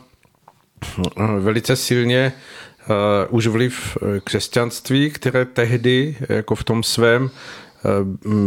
velice 1.39 1.77
silně 1.77 2.33
uh, 2.33 3.37
už 3.37 3.47
vliv 3.47 3.99
křesťanství, 4.25 5.11
které 5.11 5.45
tehdy 5.45 6.17
jako 6.29 6.55
v 6.55 6.65
tom 6.65 6.83
svém 6.83 7.31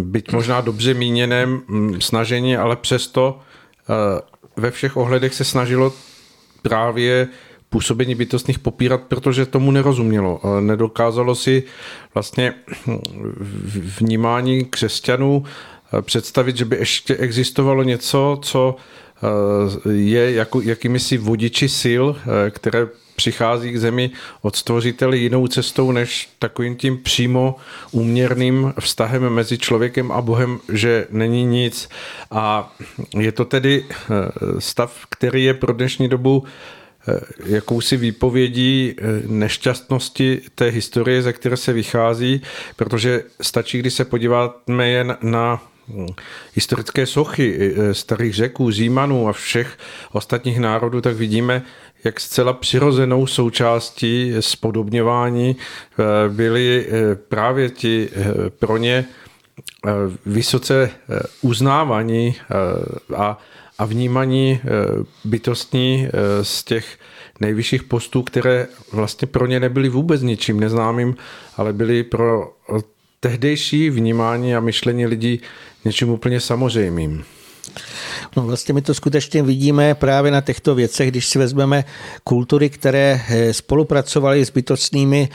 byť 0.02 0.32
možná 0.32 0.62
dobře 0.62 0.94
míněném 0.94 1.62
snažení, 2.00 2.58
ale 2.58 2.76
přesto 2.76 3.40
ve 4.58 4.72
všech 4.72 4.98
ohledech 4.98 5.34
se 5.34 5.44
snažilo 5.44 5.94
právě 6.70 7.28
působení 7.70 8.16
bytostných 8.16 8.60
popírat, 8.60 9.02
protože 9.02 9.46
tomu 9.46 9.72
nerozumělo. 9.72 10.42
Nedokázalo 10.60 11.36
si 11.36 11.64
vlastně 12.14 12.54
vnímání 14.00 14.66
křesťanů 14.66 15.44
eh, 15.44 16.02
představit, 16.02 16.58
že 16.58 16.66
by 16.66 16.76
ještě 16.76 17.16
existovalo 17.16 17.84
něco, 17.84 18.40
co 18.42 18.76
eh, 18.76 19.92
je 19.92 20.32
jako, 20.32 20.62
jakými 20.62 21.00
si 21.00 21.18
vodiči 21.18 21.70
sil, 21.82 22.04
eh, 22.16 22.50
které 22.50 22.88
přichází 23.18 23.72
k 23.72 23.78
zemi 23.78 24.12
od 24.42 24.56
stvořitele 24.56 25.18
jinou 25.18 25.48
cestou 25.48 25.92
než 25.92 26.30
takovým 26.40 26.76
tím 26.76 26.98
přímo 26.98 27.56
úměrným 27.92 28.74
vztahem 28.80 29.30
mezi 29.30 29.58
člověkem 29.58 30.12
a 30.12 30.22
Bohem, 30.22 30.60
že 30.74 31.08
není 31.10 31.46
nic. 31.46 31.90
A 32.32 32.76
je 33.20 33.32
to 33.32 33.46
tedy 33.46 33.86
stav, 34.60 35.06
který 35.10 35.44
je 35.44 35.54
pro 35.54 35.74
dnešní 35.74 36.08
dobu 36.08 36.44
Eh, 37.08 37.20
jakousi 37.46 37.98
výpovědí 37.98 38.96
eh, 38.98 39.04
nešťastnosti 39.28 40.42
té 40.56 40.66
historie, 40.66 41.22
ze 41.22 41.34
které 41.34 41.58
se 41.58 41.74
vychází, 41.74 42.42
protože 42.76 43.24
stačí, 43.42 43.80
když 43.80 43.94
se 43.94 44.06
podíváme 44.06 44.90
jen 44.90 45.18
na 45.22 45.62
hm, 45.88 46.08
historické 46.54 47.06
sochy 47.06 47.58
eh, 47.60 47.94
starých 47.94 48.34
řeků, 48.34 48.72
Zímanů 48.72 49.28
a 49.28 49.34
všech 49.34 49.78
ostatních 50.12 50.60
národů, 50.60 51.02
tak 51.02 51.16
vidíme, 51.16 51.64
jak 52.04 52.20
zcela 52.20 52.54
přirozenou 52.54 53.28
součástí 53.28 54.34
spodobňování 54.40 55.56
byli 56.30 56.88
právě 57.30 57.70
ti 57.70 58.10
pro 58.60 58.78
ně 58.78 59.06
vysoce 60.26 60.90
uznávaní 61.42 62.36
a 63.16 63.38
a 63.78 63.86
vnímaní 63.86 64.60
eh, 64.64 64.68
bytostní 65.26 66.08
eh, 66.08 66.44
z 66.44 66.64
těch 66.64 66.98
nejvyšších 67.40 67.84
postů, 67.84 68.24
které 68.24 68.68
vlastně 68.92 69.28
pro 69.28 69.46
ně 69.46 69.60
nebyly 69.60 69.90
vůbec 69.90 70.22
ničím 70.22 70.60
neznámým, 70.60 71.16
ale 71.58 71.74
byly 71.74 72.04
pro 72.04 72.54
tehdejší 73.20 73.90
vnímání 73.90 74.56
a 74.56 74.60
myšlení 74.60 75.06
lidí 75.06 75.42
něčím 75.86 76.10
úplně 76.10 76.40
samozřejmým. 76.40 77.24
No 78.36 78.44
vlastně 78.44 78.74
my 78.74 78.82
to 78.82 78.94
skutečně 78.94 79.44
vidíme 79.44 79.96
právě 79.96 80.32
na 80.32 80.42
těchto 80.42 80.76
věcech, 80.76 81.12
když 81.12 81.28
si 81.28 81.40
vezmeme 81.40 81.86
kultury, 82.24 82.70
které 82.70 83.22
eh, 83.30 83.54
spolupracovaly 83.54 84.46
s 84.46 84.50
bytostnými 84.50 85.30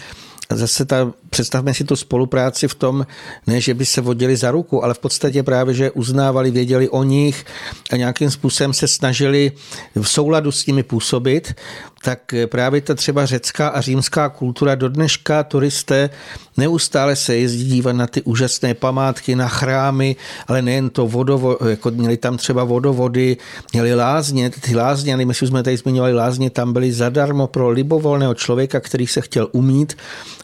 zase 0.50 0.84
ta, 0.84 1.12
představme 1.32 1.74
si 1.74 1.84
tu 1.84 1.96
spolupráci 1.96 2.68
v 2.68 2.74
tom, 2.74 3.06
ne, 3.46 3.60
že 3.60 3.74
by 3.74 3.86
se 3.86 4.00
vodili 4.00 4.36
za 4.36 4.50
ruku, 4.50 4.84
ale 4.84 4.94
v 4.94 4.98
podstatě 4.98 5.42
právě, 5.42 5.74
že 5.74 5.90
uznávali, 5.90 6.50
věděli 6.50 6.88
o 6.88 7.02
nich 7.02 7.44
a 7.90 7.96
nějakým 7.96 8.30
způsobem 8.30 8.72
se 8.72 8.88
snažili 8.88 9.52
v 9.94 10.04
souladu 10.04 10.52
s 10.52 10.66
nimi 10.66 10.82
působit, 10.82 11.54
tak 12.02 12.34
právě 12.46 12.80
ta 12.80 12.94
třeba 12.94 13.26
řecká 13.26 13.68
a 13.68 13.80
římská 13.80 14.28
kultura 14.28 14.74
do 14.74 14.88
dneška 14.88 15.42
turisté 15.42 16.10
neustále 16.56 17.16
se 17.16 17.36
jezdí 17.36 17.64
dívat 17.64 17.92
na 17.92 18.06
ty 18.06 18.22
úžasné 18.22 18.74
památky, 18.74 19.36
na 19.36 19.48
chrámy, 19.48 20.16
ale 20.46 20.62
nejen 20.62 20.90
to 20.90 21.06
vodovo, 21.06 21.58
jako 21.68 21.90
měli 21.90 22.16
tam 22.16 22.36
třeba 22.36 22.64
vodovody, 22.64 23.36
měli 23.72 23.94
lázně, 23.94 24.50
ty 24.50 24.76
lázně, 24.76 25.16
my 25.16 25.34
jsme 25.34 25.62
tady 25.62 25.76
zmiňovali 25.76 26.14
lázně, 26.14 26.50
tam 26.50 26.72
byly 26.72 26.92
zadarmo 26.92 27.46
pro 27.46 27.70
libovolného 27.70 28.34
člověka, 28.34 28.80
který 28.80 29.06
se 29.06 29.20
chtěl 29.20 29.48
umít, 29.52 29.96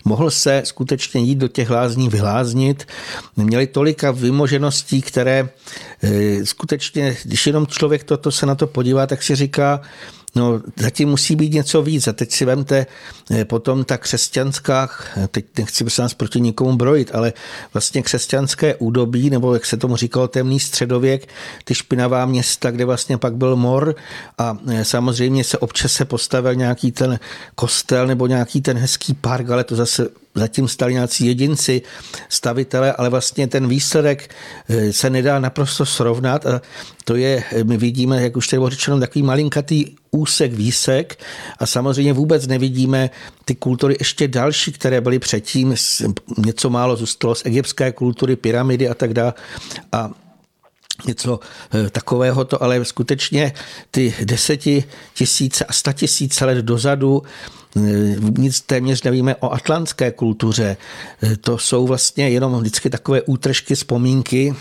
mohl 0.04 0.30
se 0.30 0.62
skutečně 0.64 1.20
jít 1.20 1.38
do 1.38 1.48
těch 1.48 1.70
lázní 1.70 2.08
vyláznit. 2.08 2.86
Měli 3.36 3.66
tolika 3.66 4.10
vymožeností, 4.10 5.02
které 5.02 5.48
eh, 6.02 6.46
skutečně, 6.46 7.16
když 7.24 7.46
jenom 7.46 7.66
člověk 7.66 8.04
toto 8.04 8.30
se 8.30 8.46
na 8.46 8.54
to 8.54 8.66
podívá, 8.66 9.06
tak 9.06 9.22
si 9.22 9.34
říká, 9.34 9.80
No, 10.38 10.60
zatím 10.76 11.08
musí 11.08 11.36
být 11.36 11.52
něco 11.52 11.82
víc. 11.82 12.08
A 12.08 12.12
teď 12.12 12.32
si 12.32 12.44
vemte 12.44 12.86
eh, 13.30 13.44
potom 13.44 13.84
ta 13.84 13.96
křesťanská, 13.96 14.90
teď 15.30 15.44
nechci 15.58 15.90
se 15.90 16.02
nás 16.02 16.14
proti 16.14 16.40
nikomu 16.40 16.76
brojit, 16.76 17.10
ale 17.14 17.32
vlastně 17.72 18.02
křesťanské 18.02 18.74
údobí, 18.74 19.30
nebo 19.30 19.54
jak 19.54 19.66
se 19.66 19.76
tomu 19.76 19.96
říkalo, 19.96 20.28
temný 20.28 20.60
středověk, 20.60 21.28
ty 21.64 21.74
špinavá 21.74 22.26
města, 22.26 22.70
kde 22.70 22.84
vlastně 22.84 23.18
pak 23.18 23.36
byl 23.36 23.56
mor 23.56 23.94
a 24.38 24.56
eh, 24.68 24.84
samozřejmě 24.84 25.44
se 25.44 25.58
občas 25.58 25.92
se 25.92 26.04
postavil 26.04 26.54
nějaký 26.54 26.92
ten 26.92 27.18
kostel 27.54 28.06
nebo 28.06 28.26
nějaký 28.26 28.60
ten 28.60 28.78
hezký 28.78 29.14
park, 29.14 29.50
ale 29.50 29.64
to 29.64 29.76
zase 29.76 30.08
zatím 30.38 30.68
stali 30.68 30.92
nějací 30.92 31.26
jedinci, 31.26 31.82
stavitele, 32.28 32.92
ale 32.92 33.10
vlastně 33.10 33.46
ten 33.46 33.68
výsledek 33.68 34.34
eh, 34.68 34.92
se 34.92 35.10
nedá 35.10 35.38
naprosto 35.38 35.86
srovnat 35.86 36.46
a 36.46 36.60
to 37.04 37.16
je, 37.16 37.44
my 37.64 37.76
vidíme, 37.76 38.22
jak 38.22 38.36
už 38.36 38.48
tady 38.48 38.58
bylo 38.58 38.70
řečeno, 38.70 39.00
takový 39.00 39.22
malinkatý 39.22 39.84
úsek, 40.10 40.52
výsek 40.52 41.18
a 41.58 41.66
samozřejmě 41.66 42.12
vůbec 42.12 42.46
nevidíme 42.46 43.10
ty 43.44 43.54
kultury 43.54 43.96
ještě 43.98 44.28
další, 44.28 44.72
které 44.72 45.00
byly 45.00 45.18
předtím, 45.18 45.74
něco 46.38 46.70
málo 46.70 46.96
zůstalo 46.96 47.34
z 47.34 47.46
egyptské 47.46 47.92
kultury, 47.92 48.36
pyramidy 48.36 48.88
a 48.88 48.94
tak 48.94 49.14
dále. 49.14 49.34
A 49.92 50.10
něco 51.06 51.40
eh, 51.74 51.90
takového, 51.90 52.44
to 52.44 52.62
ale 52.62 52.84
skutečně 52.84 53.52
ty 53.90 54.14
deseti 54.24 54.84
tisíce 55.14 55.64
a 55.64 55.72
sta 55.72 55.92
tisíce 55.92 56.44
let 56.44 56.58
dozadu 56.58 57.22
eh, 57.24 57.57
nic 58.38 58.60
téměř 58.60 59.02
nevíme 59.02 59.36
o 59.36 59.52
atlantské 59.52 60.10
kultuře. 60.10 60.76
Eh, 61.22 61.36
to 61.36 61.58
jsou 61.58 61.86
vlastně 61.86 62.30
jenom 62.30 62.60
vždycky 62.60 62.90
takové 62.90 63.22
útržky, 63.22 63.74
vzpomínky 63.74 64.54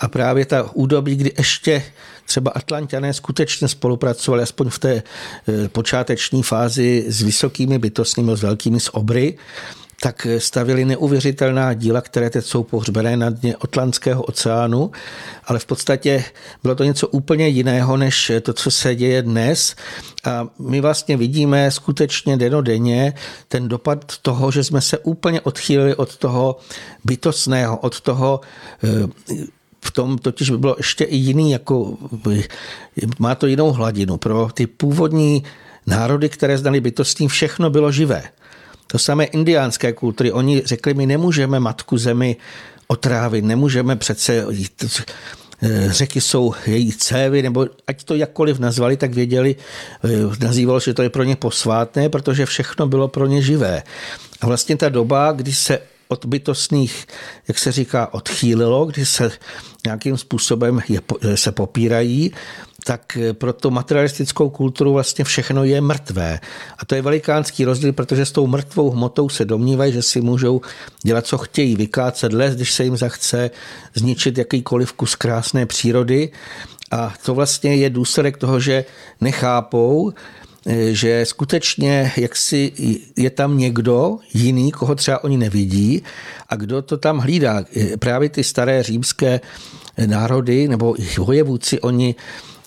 a 0.00 0.08
právě 0.08 0.44
ta 0.44 0.70
údobí, 0.74 1.16
kdy 1.16 1.32
ještě 1.38 1.82
třeba 2.24 2.50
Atlantiané 2.50 3.14
skutečně 3.14 3.68
spolupracovali, 3.68 4.42
aspoň 4.42 4.70
v 4.70 4.78
té 4.78 5.02
počáteční 5.68 6.42
fázi 6.42 7.04
s 7.08 7.22
vysokými 7.22 7.78
bytostnými, 7.78 8.36
s 8.36 8.42
velkými 8.42 8.80
z 8.80 8.88
obry, 8.92 9.38
tak 10.00 10.26
stavili 10.38 10.84
neuvěřitelná 10.84 11.74
díla, 11.74 12.00
které 12.00 12.30
teď 12.30 12.44
jsou 12.44 12.62
pohřbené 12.62 13.16
na 13.16 13.30
dně 13.30 13.54
Atlantského 13.54 14.22
oceánu, 14.22 14.90
ale 15.44 15.58
v 15.58 15.66
podstatě 15.66 16.24
bylo 16.62 16.74
to 16.74 16.84
něco 16.84 17.08
úplně 17.08 17.48
jiného, 17.48 17.96
než 17.96 18.32
to, 18.42 18.52
co 18.52 18.70
se 18.70 18.94
děje 18.94 19.22
dnes. 19.22 19.76
A 20.24 20.48
my 20.58 20.80
vlastně 20.80 21.16
vidíme 21.16 21.70
skutečně 21.70 22.36
denodenně 22.36 23.14
ten 23.48 23.68
dopad 23.68 24.18
toho, 24.22 24.50
že 24.50 24.64
jsme 24.64 24.80
se 24.80 24.98
úplně 24.98 25.40
odchýlili 25.40 25.94
od 25.94 26.16
toho 26.16 26.58
bytostného, 27.04 27.76
od 27.76 28.00
toho 28.00 28.40
eh, 28.84 29.36
v 29.84 29.90
tom 29.90 30.18
totiž 30.18 30.50
by 30.50 30.58
bylo 30.58 30.74
ještě 30.78 31.04
i 31.04 31.16
jiný, 31.16 31.50
jako 31.50 31.96
má 33.18 33.34
to 33.34 33.46
jinou 33.46 33.72
hladinu. 33.72 34.16
Pro 34.16 34.48
ty 34.54 34.66
původní 34.66 35.42
národy, 35.86 36.28
které 36.28 36.58
znali 36.58 36.80
bytostní, 36.80 37.28
všechno 37.28 37.70
bylo 37.70 37.92
živé. 37.92 38.22
To 38.86 38.98
samé 38.98 39.24
indiánské 39.24 39.92
kultury. 39.92 40.32
Oni 40.32 40.62
řekli, 40.64 40.94
my 40.94 41.06
nemůžeme 41.06 41.60
matku 41.60 41.98
zemi 41.98 42.36
otrávit, 42.86 43.44
nemůžeme 43.44 43.96
přece 43.96 44.46
eh, 45.62 45.88
řeky 45.90 46.20
jsou 46.20 46.54
její 46.66 46.92
cévy, 46.92 47.42
nebo 47.42 47.66
ať 47.86 48.04
to 48.04 48.14
jakkoliv 48.14 48.58
nazvali, 48.58 48.96
tak 48.96 49.14
věděli, 49.14 49.56
eh, 50.04 50.44
nazývalo, 50.44 50.80
že 50.80 50.94
to 50.94 51.02
je 51.02 51.10
pro 51.10 51.22
ně 51.22 51.36
posvátné, 51.36 52.08
protože 52.08 52.46
všechno 52.46 52.86
bylo 52.86 53.08
pro 53.08 53.26
ně 53.26 53.42
živé. 53.42 53.82
A 54.40 54.46
vlastně 54.46 54.76
ta 54.76 54.88
doba, 54.88 55.32
kdy 55.32 55.52
se 55.52 55.78
od 56.08 56.24
bytostných, 56.24 57.06
jak 57.48 57.58
se 57.58 57.72
říká, 57.72 58.14
odchýlilo, 58.14 58.84
kdy 58.84 59.06
se 59.06 59.30
nějakým 59.86 60.16
způsobem 60.16 60.80
je, 60.88 61.00
se 61.34 61.52
popírají, 61.52 62.32
tak 62.86 63.16
eh, 63.16 63.32
pro 63.32 63.52
tu 63.52 63.70
materialistickou 63.70 64.50
kulturu 64.50 64.92
vlastně 64.92 65.24
všechno 65.24 65.64
je 65.64 65.80
mrtvé. 65.80 66.40
A 66.78 66.84
to 66.84 66.94
je 66.94 67.02
velikánský 67.02 67.64
rozdíl, 67.64 67.92
protože 67.92 68.26
s 68.26 68.32
tou 68.32 68.46
mrtvou 68.46 68.90
hmotou 68.90 69.28
se 69.28 69.44
domnívají, 69.44 69.92
že 69.92 70.02
si 70.02 70.20
můžou 70.20 70.60
dělat, 71.02 71.26
co 71.26 71.38
chtějí, 71.38 71.76
vykácet 71.76 72.32
les, 72.32 72.54
když 72.54 72.72
se 72.72 72.84
jim 72.84 72.96
zachce, 72.96 73.50
zničit 73.94 74.38
jakýkoliv 74.38 74.92
kus 74.92 75.14
krásné 75.14 75.66
přírody. 75.66 76.30
A 76.90 77.14
to 77.24 77.34
vlastně 77.34 77.76
je 77.76 77.90
důsledek 77.90 78.36
toho, 78.36 78.60
že 78.60 78.84
nechápou, 79.20 80.12
eh, 80.66 80.94
že 80.94 81.26
skutečně 81.26 82.12
jaksi 82.16 82.72
je 83.16 83.30
tam 83.30 83.58
někdo 83.58 84.18
jiný, 84.34 84.72
koho 84.72 84.94
třeba 84.94 85.24
oni 85.24 85.36
nevidí 85.36 86.02
a 86.48 86.56
kdo 86.56 86.82
to 86.82 86.96
tam 86.96 87.18
hlídá. 87.18 87.64
Eh, 87.76 87.96
právě 87.96 88.28
ty 88.28 88.44
staré 88.44 88.82
římské 88.82 89.40
národy 90.06 90.68
nebo 90.68 90.94
vojevůdci, 91.18 91.80
oni 91.80 92.14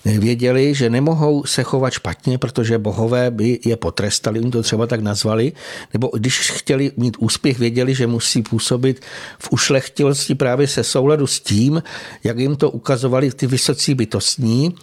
věděli, 0.04 0.74
že 0.74 0.90
nemohou 0.90 1.44
se 1.44 1.62
chovat 1.62 1.90
špatně, 1.90 2.38
protože 2.38 2.78
bohové 2.78 3.30
by 3.30 3.58
je 3.64 3.76
potrestali, 3.76 4.40
oni 4.40 4.50
to 4.50 4.62
třeba 4.62 4.86
tak 4.86 5.00
nazvali, 5.00 5.52
nebo 5.92 6.10
když 6.16 6.50
chtěli 6.50 6.92
mít 6.96 7.16
úspěch, 7.18 7.58
věděli, 7.58 7.94
že 7.94 8.06
musí 8.06 8.42
působit 8.42 9.00
v 9.38 9.48
ušlechtilosti 9.50 10.34
právě 10.34 10.66
se 10.66 10.84
souladu 10.84 11.26
s 11.26 11.40
tím, 11.40 11.82
jak 12.24 12.38
jim 12.38 12.56
to 12.56 12.70
ukazovali 12.70 13.30
ty 13.30 13.46
vysocí 13.46 13.94
bytostní. 13.94 14.74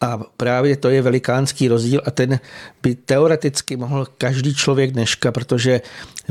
A 0.00 0.20
právě 0.36 0.76
to 0.76 0.88
je 0.88 1.02
velikánský 1.02 1.68
rozdíl 1.68 2.00
a 2.04 2.10
ten 2.10 2.40
by 2.82 2.94
teoreticky 2.94 3.76
mohl 3.76 4.06
každý 4.18 4.54
člověk 4.54 4.92
dneška, 4.92 5.32
protože 5.32 5.80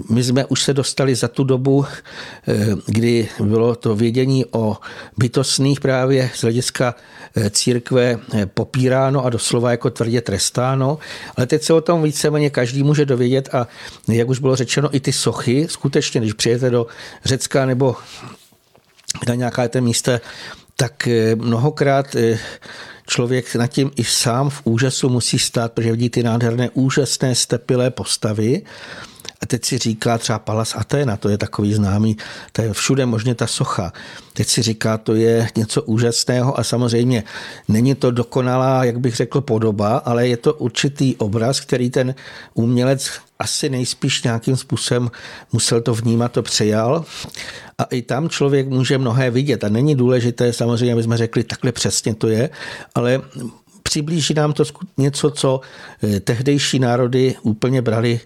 my 0.09 0.23
jsme 0.23 0.45
už 0.45 0.63
se 0.63 0.73
dostali 0.73 1.15
za 1.15 1.27
tu 1.27 1.43
dobu, 1.43 1.85
eh, 1.85 2.67
kdy 2.85 3.27
bylo 3.39 3.75
to 3.75 3.95
vědění 3.95 4.45
o 4.51 4.77
bytostných 5.17 5.79
právě 5.79 6.29
z 6.35 6.41
hlediska 6.41 6.95
eh, 7.35 7.49
církve 7.49 8.19
popíráno 8.53 9.25
a 9.25 9.29
doslova 9.29 9.71
jako 9.71 9.89
tvrdě 9.89 10.21
trestáno, 10.21 10.97
ale 11.37 11.47
teď 11.47 11.63
se 11.63 11.73
o 11.73 11.81
tom 11.81 12.03
víceméně 12.03 12.49
každý 12.49 12.83
může 12.83 13.05
dovědět 13.05 13.49
a 13.55 13.67
jak 14.07 14.29
už 14.29 14.39
bylo 14.39 14.55
řečeno, 14.55 14.95
i 14.95 14.99
ty 14.99 15.13
sochy, 15.13 15.67
skutečně, 15.69 16.21
když 16.21 16.33
přijete 16.33 16.69
do 16.69 16.87
Řecka 17.25 17.65
nebo 17.65 17.95
na 19.27 19.35
nějaká 19.35 19.67
té 19.67 19.81
místa, 19.81 20.19
tak 20.75 21.07
mnohokrát 21.35 22.15
člověk 23.07 23.55
nad 23.55 23.67
tím 23.67 23.91
i 23.95 24.03
sám 24.03 24.49
v 24.49 24.61
úžasu 24.63 25.09
musí 25.09 25.39
stát, 25.39 25.73
protože 25.73 25.91
vidí 25.91 26.09
ty 26.09 26.23
nádherné 26.23 26.69
úžasné 26.69 27.35
stepilé 27.35 27.91
postavy 27.91 28.61
a 29.41 29.45
teď 29.45 29.65
si 29.65 29.77
říká 29.77 30.17
třeba 30.17 30.39
Palas 30.39 30.75
Atena, 30.75 31.17
to 31.17 31.29
je 31.29 31.37
takový 31.37 31.73
známý, 31.73 32.17
to 32.51 32.61
je 32.61 32.73
všude 32.73 33.05
možně 33.05 33.35
ta 33.35 33.47
socha. 33.47 33.93
Teď 34.33 34.47
si 34.47 34.61
říká, 34.61 34.97
to 34.97 35.15
je 35.15 35.47
něco 35.55 35.83
úžasného 35.83 36.59
a 36.59 36.63
samozřejmě 36.63 37.23
není 37.67 37.95
to 37.95 38.11
dokonalá, 38.11 38.83
jak 38.83 38.99
bych 38.99 39.15
řekl, 39.15 39.41
podoba, 39.41 39.97
ale 39.97 40.27
je 40.27 40.37
to 40.37 40.53
určitý 40.53 41.15
obraz, 41.15 41.59
který 41.59 41.89
ten 41.89 42.15
umělec 42.53 43.11
asi 43.39 43.69
nejspíš 43.69 44.23
nějakým 44.23 44.57
způsobem 44.57 45.11
musel 45.51 45.81
to 45.81 45.93
vnímat, 45.93 46.31
to 46.31 46.43
přejal. 46.43 47.05
A 47.77 47.83
i 47.83 48.01
tam 48.01 48.29
člověk 48.29 48.67
může 48.67 48.97
mnohé 48.97 49.31
vidět. 49.31 49.63
A 49.63 49.69
není 49.69 49.95
důležité, 49.95 50.53
samozřejmě, 50.53 50.93
aby 50.93 51.03
jsme 51.03 51.17
řekli, 51.17 51.43
takhle 51.43 51.71
přesně 51.71 52.15
to 52.15 52.27
je, 52.27 52.49
ale 52.95 53.21
přiblíží 53.87 54.33
nám 54.33 54.53
to 54.53 54.63
něco, 54.97 55.31
co 55.31 55.61
eh, 56.03 56.19
tehdejší 56.19 56.79
národy 56.79 57.35
úplně 57.41 57.81
brali 57.81 58.19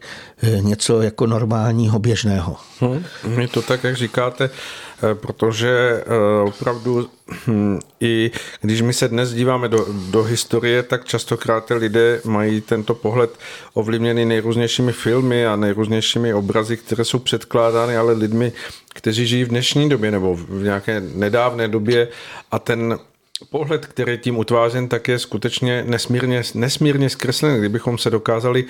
eh, 0.44 0.62
něco 0.62 1.02
jako 1.02 1.28
normálního, 1.28 2.00
běžného. 2.00 2.58
Hmm, 2.80 3.04
je 3.40 3.48
to 3.48 3.62
tak, 3.62 3.84
jak 3.84 3.96
říkáte, 3.96 4.50
eh, 4.50 5.16
protože 5.16 6.04
opravdu 6.44 7.10
hm, 7.48 7.80
i 8.02 8.32
když 8.62 8.82
my 8.82 8.94
se 8.94 9.08
dnes 9.08 9.34
díváme 9.34 9.68
do, 9.70 9.86
do 10.10 10.24
historie, 10.24 10.84
tak 10.84 11.06
častokrát 11.06 11.70
lidé 11.70 12.22
mají 12.26 12.62
tento 12.62 12.96
pohled 12.96 13.30
ovlivněný 13.74 14.26
nejrůznějšími 14.26 14.92
filmy 14.92 15.46
a 15.46 15.56
nejrůznějšími 15.56 16.34
obrazy, 16.34 16.78
které 16.78 17.06
jsou 17.06 17.20
předkládány, 17.20 17.98
ale 17.98 18.14
lidmi, 18.14 18.52
kteří 18.94 19.28
žijí 19.28 19.44
v 19.44 19.48
dnešní 19.48 19.90
době 19.90 20.12
nebo 20.12 20.36
v 20.36 20.64
nějaké 20.64 21.02
nedávné 21.16 21.68
době 21.68 22.08
a 22.52 22.60
ten 22.60 23.00
pohled, 23.50 23.86
který 23.86 24.18
tím 24.18 24.38
utvářen, 24.38 24.88
tak 24.88 25.08
je 25.08 25.20
skutečně 25.20 25.84
nesmírně, 25.88 26.42
nesmírně 26.54 27.10
zkreslený. 27.10 27.60
Kdybychom 27.60 27.98
se 27.98 28.10
dokázali 28.10 28.66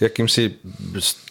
jakýmsi 0.00 0.54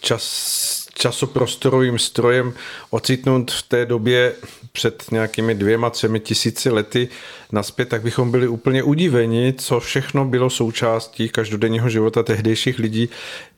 čas, 0.01 0.83
časoprostorovým 0.93 1.99
strojem 1.99 2.53
ocitnout 2.89 3.51
v 3.51 3.63
té 3.63 3.85
době 3.85 4.33
před 4.71 5.03
nějakými 5.11 5.55
dvěma, 5.55 5.89
třemi 5.89 6.19
tisíci 6.19 6.69
lety 6.69 7.07
naspět, 7.51 7.89
tak 7.89 8.01
bychom 8.01 8.31
byli 8.31 8.47
úplně 8.47 8.83
udiveni, 8.83 9.53
co 9.57 9.79
všechno 9.79 10.25
bylo 10.25 10.49
součástí 10.49 11.29
každodenního 11.29 11.89
života 11.89 12.23
tehdejších 12.23 12.79
lidí, 12.79 13.09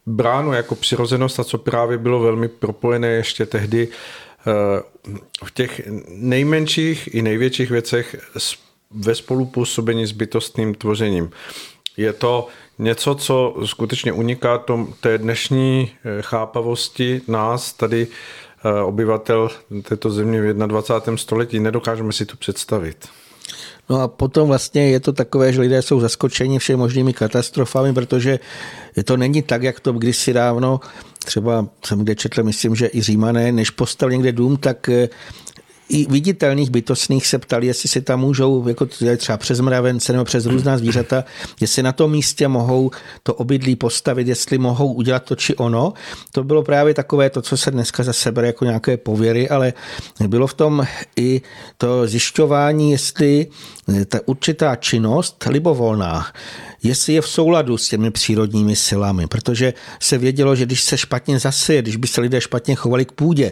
bráno 0.05 0.53
jako 0.53 0.75
přirozenost 0.75 1.39
a 1.39 1.43
co 1.43 1.57
právě 1.57 1.97
bylo 1.97 2.19
velmi 2.19 2.47
propojené 2.47 3.07
ještě 3.07 3.45
tehdy 3.45 3.87
eh, 3.87 4.81
v 5.43 5.53
těch 5.53 5.81
nejmenších 6.07 7.15
i 7.15 7.21
největších 7.21 7.69
věcech 7.69 8.15
s 8.37 8.64
ve 8.91 9.15
spolupůsobení 9.15 10.05
s 10.05 10.11
bytostným 10.11 10.75
tvořením. 10.75 11.29
Je 11.97 12.13
to 12.13 12.47
něco, 12.79 13.15
co 13.15 13.55
skutečně 13.65 14.11
uniká 14.11 14.57
tom, 14.57 14.93
té 14.99 15.17
dnešní 15.17 15.91
eh, 15.91 16.21
chápavosti 16.21 17.21
nás, 17.27 17.73
tady 17.73 18.07
eh, 18.07 18.81
obyvatel 18.81 19.49
této 19.83 20.09
země 20.09 20.41
v 20.41 20.53
21. 20.53 21.17
století. 21.17 21.59
Nedokážeme 21.59 22.13
si 22.13 22.25
to 22.25 22.37
představit. 22.37 23.07
No 23.89 24.01
a 24.01 24.07
potom 24.07 24.47
vlastně 24.47 24.89
je 24.89 24.99
to 24.99 25.13
takové, 25.13 25.53
že 25.53 25.61
lidé 25.61 25.81
jsou 25.81 25.99
zaskočeni 25.99 26.59
všemi 26.59 26.77
možnými 26.77 27.13
katastrofami, 27.13 27.93
protože 27.93 28.39
to 29.05 29.17
není 29.17 29.41
tak, 29.41 29.63
jak 29.63 29.79
to 29.79 29.93
kdysi 29.93 30.33
dávno, 30.33 30.79
třeba 31.25 31.67
jsem 31.85 31.99
kde 31.99 32.15
četl, 32.15 32.43
myslím, 32.43 32.75
že 32.75 32.89
i 32.93 33.01
Římané, 33.01 33.51
než 33.51 33.69
postavili 33.69 34.17
někde 34.17 34.31
dům, 34.31 34.57
tak 34.57 34.89
i 35.89 36.05
viditelných 36.09 36.69
bytostných 36.69 37.27
se 37.27 37.39
ptali, 37.39 37.67
jestli 37.67 37.89
se 37.89 38.01
tam 38.01 38.19
můžou, 38.19 38.67
jako 38.67 38.85
třeba 39.17 39.37
přes 39.37 39.59
mravence 39.59 40.13
nebo 40.13 40.25
přes 40.25 40.45
různá 40.45 40.77
zvířata, 40.77 41.23
jestli 41.61 41.83
na 41.83 41.91
tom 41.91 42.11
místě 42.11 42.47
mohou 42.47 42.91
to 43.23 43.33
obydlí 43.33 43.75
postavit, 43.75 44.27
jestli 44.27 44.57
mohou 44.57 44.93
udělat 44.93 45.23
to 45.23 45.35
či 45.35 45.55
ono. 45.55 45.93
To 46.31 46.43
bylo 46.43 46.63
právě 46.63 46.93
takové 46.93 47.29
to, 47.29 47.41
co 47.41 47.57
se 47.57 47.71
dneska 47.71 48.03
za 48.03 48.13
sebe 48.13 48.45
jako 48.45 48.65
nějaké 48.65 48.97
pověry, 48.97 49.49
ale 49.49 49.73
bylo 50.27 50.47
v 50.47 50.53
tom 50.53 50.87
i 51.17 51.41
to 51.77 52.07
zjišťování, 52.07 52.91
jestli 52.91 53.47
ta 54.07 54.19
určitá 54.25 54.75
činnost 54.75 55.45
libovolná, 55.49 56.25
jestli 56.87 57.13
je 57.13 57.21
v 57.21 57.27
souladu 57.27 57.77
s 57.77 57.89
těmi 57.89 58.11
přírodními 58.11 58.75
silami, 58.75 59.27
protože 59.27 59.73
se 59.99 60.17
vědělo, 60.17 60.55
že 60.55 60.65
když 60.65 60.83
se 60.83 60.97
špatně 60.97 61.39
zaseje, 61.39 61.81
když 61.81 61.95
by 61.95 62.07
se 62.07 62.21
lidé 62.21 62.41
špatně 62.41 62.75
chovali 62.75 63.05
k 63.05 63.11
půdě, 63.11 63.51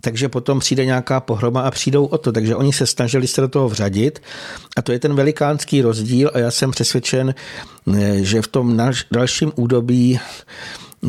takže 0.00 0.28
potom 0.28 0.60
přijde 0.60 0.84
nějaká 0.84 1.20
pohroma 1.20 1.60
a 1.60 1.70
přijdou 1.70 2.04
o 2.04 2.18
to. 2.18 2.32
Takže 2.32 2.56
oni 2.56 2.72
se 2.72 2.86
snažili 2.86 3.26
se 3.26 3.40
do 3.40 3.48
toho 3.48 3.68
vřadit 3.68 4.22
a 4.76 4.82
to 4.82 4.92
je 4.92 4.98
ten 4.98 5.14
velikánský 5.14 5.82
rozdíl 5.82 6.30
a 6.34 6.38
já 6.38 6.50
jsem 6.50 6.70
přesvědčen, 6.70 7.34
že 8.20 8.42
v 8.42 8.48
tom 8.48 8.80
dalším 9.12 9.52
údobí 9.56 10.20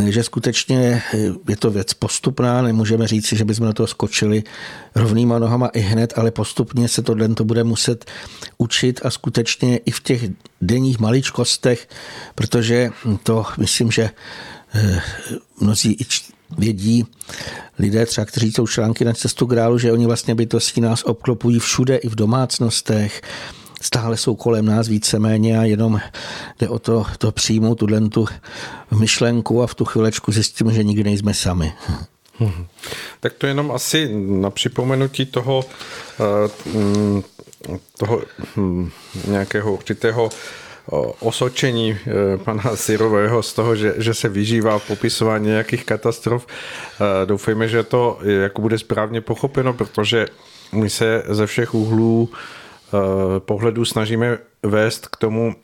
že 0.07 0.23
skutečně 0.23 1.01
je 1.49 1.55
to 1.59 1.71
věc 1.71 1.93
postupná, 1.93 2.61
nemůžeme 2.61 3.07
říct, 3.07 3.33
že 3.33 3.45
bychom 3.45 3.65
na 3.65 3.73
to 3.73 3.87
skočili 3.87 4.43
rovnýma 4.95 5.39
nohama 5.39 5.67
i 5.67 5.79
hned, 5.79 6.13
ale 6.15 6.31
postupně 6.31 6.87
se 6.87 7.01
tohle 7.01 7.27
to 7.27 7.43
bude 7.43 7.63
muset 7.63 8.05
učit 8.57 9.01
a 9.03 9.09
skutečně 9.09 9.77
i 9.77 9.91
v 9.91 9.99
těch 9.99 10.21
denních 10.61 10.99
maličkostech, 10.99 11.89
protože 12.35 12.89
to 13.23 13.45
myslím, 13.57 13.91
že 13.91 14.09
eh, 14.73 15.01
mnozí 15.61 15.97
vědí 16.57 17.05
lidé 17.79 18.05
třeba, 18.05 18.25
kteří 18.25 18.51
jsou 18.51 18.67
články 18.67 19.05
na 19.05 19.13
cestu 19.13 19.45
grálu, 19.45 19.77
že 19.77 19.91
oni 19.91 20.05
vlastně 20.05 20.35
bytosti 20.35 20.81
nás 20.81 21.03
obklopují 21.03 21.59
všude 21.59 21.95
i 21.95 22.09
v 22.09 22.15
domácnostech, 22.15 23.21
stále 23.81 24.17
jsou 24.17 24.35
kolem 24.35 24.65
nás 24.65 24.87
víceméně 24.87 25.59
a 25.59 25.63
jenom 25.63 26.01
jde 26.59 26.69
o 26.69 26.79
to, 26.79 27.05
to 27.17 27.31
přijmout 27.31 27.75
tuhle 27.75 28.09
tu 28.09 28.27
myšlenku 28.99 29.63
a 29.63 29.67
v 29.67 29.75
tu 29.75 29.85
chvilečku 29.85 30.31
zjistím, 30.31 30.71
že 30.71 30.83
nikdy 30.83 31.03
nejsme 31.03 31.33
sami. 31.33 31.73
Hmm. 32.39 32.65
Tak 33.19 33.33
to 33.33 33.47
jenom 33.47 33.71
asi 33.71 34.09
na 34.27 34.49
připomenutí 34.49 35.25
toho, 35.25 35.65
eh, 36.19 36.69
mm, 36.77 37.23
toho 37.97 38.21
hm, 38.57 38.89
nějakého 39.27 39.73
určitého 39.73 40.29
osočení 41.19 41.97
eh, 42.07 42.37
pana 42.37 42.75
Sirového 42.75 43.43
z 43.43 43.53
toho, 43.53 43.75
že, 43.75 43.93
že 43.97 44.13
se 44.13 44.29
vyžívá 44.29 44.79
v 44.79 44.87
popisování 44.87 45.47
nějakých 45.47 45.85
katastrof. 45.85 46.47
Eh, 46.47 47.25
doufejme, 47.25 47.67
že 47.67 47.83
to 47.83 48.19
jako 48.23 48.61
bude 48.61 48.77
správně 48.77 49.21
pochopeno, 49.21 49.73
protože 49.73 50.27
my 50.71 50.89
se 50.89 51.23
ze 51.27 51.45
všech 51.45 51.73
úhlů 51.73 52.29
Eh, 52.29 52.64
pohledu 53.39 53.85
snažíme 53.85 54.37
vést 54.63 55.07
k 55.07 55.15
tomu, 55.15 55.55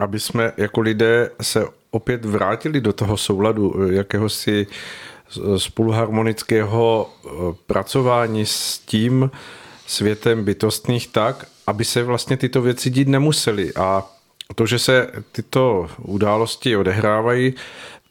aby 0.00 0.20
jsme 0.20 0.52
jako 0.56 0.80
lidé 0.80 1.30
se 1.42 1.64
opět 1.90 2.24
vrátili 2.24 2.80
do 2.80 2.92
toho 2.92 3.16
souladu 3.16 3.74
eh, 3.74 3.94
jakéhosi 3.94 4.66
spoluharmonického 5.56 7.10
eh, 7.10 7.28
pracování 7.66 8.46
s 8.46 8.78
tím 8.78 9.30
světem 9.86 10.44
bytostných 10.44 11.08
tak, 11.08 11.46
aby 11.66 11.84
se 11.84 12.02
vlastně 12.02 12.36
tyto 12.36 12.62
věci 12.62 12.90
dít 12.90 13.08
nemusely. 13.08 13.74
A 13.74 14.06
to, 14.54 14.66
že 14.66 14.78
se 14.78 15.10
tyto 15.32 15.88
události 15.98 16.76
odehrávají, 16.76 17.54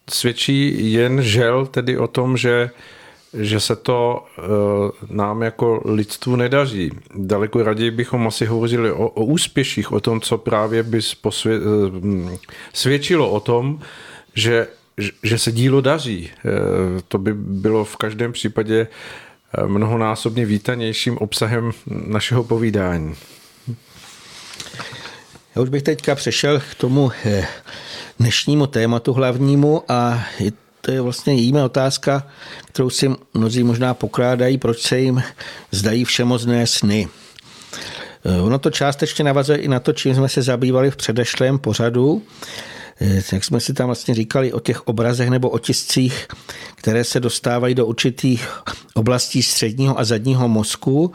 svědčí 0.09 0.91
jen 0.93 1.21
žel 1.21 1.65
tedy 1.65 1.97
o 1.97 2.07
tom, 2.07 2.37
že 2.37 2.69
že 3.33 3.59
se 3.59 3.75
to 3.75 4.25
uh, 4.37 4.45
nám 5.09 5.41
jako 5.41 5.81
lidstvu 5.85 6.35
nedaří. 6.35 6.91
Daleko 7.15 7.63
raději 7.63 7.91
bychom 7.91 8.27
asi 8.27 8.45
hovořili 8.45 8.91
o, 8.91 9.07
o 9.07 9.25
úspěších, 9.25 9.91
o 9.91 9.99
tom, 9.99 10.21
co 10.21 10.37
právě 10.37 10.83
by 10.83 10.99
posvě, 11.21 11.59
uh, 11.59 12.33
svědčilo 12.73 13.31
o 13.31 13.39
tom, 13.39 13.79
že, 14.33 14.67
že 15.23 15.37
se 15.37 15.51
dílo 15.51 15.81
daří. 15.81 16.29
Uh, 16.45 16.51
to 17.07 17.17
by 17.17 17.33
bylo 17.33 17.85
v 17.85 17.97
každém 17.97 18.31
případě 18.31 18.87
mnohonásobně 19.65 20.45
vítanějším 20.45 21.17
obsahem 21.17 21.71
našeho 21.87 22.43
povídání. 22.43 23.15
Já 25.55 25.61
už 25.61 25.69
bych 25.69 25.83
teďka 25.83 26.15
přešel 26.15 26.59
k 26.59 26.75
tomu 26.75 27.11
dnešnímu 28.19 28.67
tématu 28.67 29.13
hlavnímu 29.13 29.83
a 29.87 30.23
to 30.87 30.91
je 30.91 31.01
vlastně 31.01 31.33
jíme 31.33 31.63
otázka, 31.63 32.27
kterou 32.65 32.89
si 32.89 33.11
mnozí 33.33 33.63
možná 33.63 33.93
pokládají, 33.93 34.57
proč 34.57 34.81
se 34.81 34.99
jim 34.99 35.23
zdají 35.71 36.05
všemozné 36.05 36.67
sny. 36.67 37.07
Eh, 38.25 38.41
ono 38.41 38.59
to 38.59 38.71
částečně 38.71 39.23
navazuje 39.23 39.57
i 39.57 39.67
na 39.67 39.79
to, 39.79 39.93
čím 39.93 40.15
jsme 40.15 40.29
se 40.29 40.41
zabývali 40.41 40.91
v 40.91 40.95
předešlém 40.95 41.59
pořadu, 41.59 42.23
eh, 43.01 43.21
jak 43.31 43.43
jsme 43.43 43.59
si 43.59 43.73
tam 43.73 43.85
vlastně 43.85 44.15
říkali 44.15 44.53
o 44.53 44.59
těch 44.59 44.87
obrazech 44.87 45.29
nebo 45.29 45.49
otiscích, 45.49 46.27
které 46.75 47.03
se 47.03 47.19
dostávají 47.19 47.75
do 47.75 47.85
určitých 47.85 48.47
oblastí 48.93 49.43
středního 49.43 49.99
a 49.99 50.03
zadního 50.03 50.47
mozku 50.47 51.11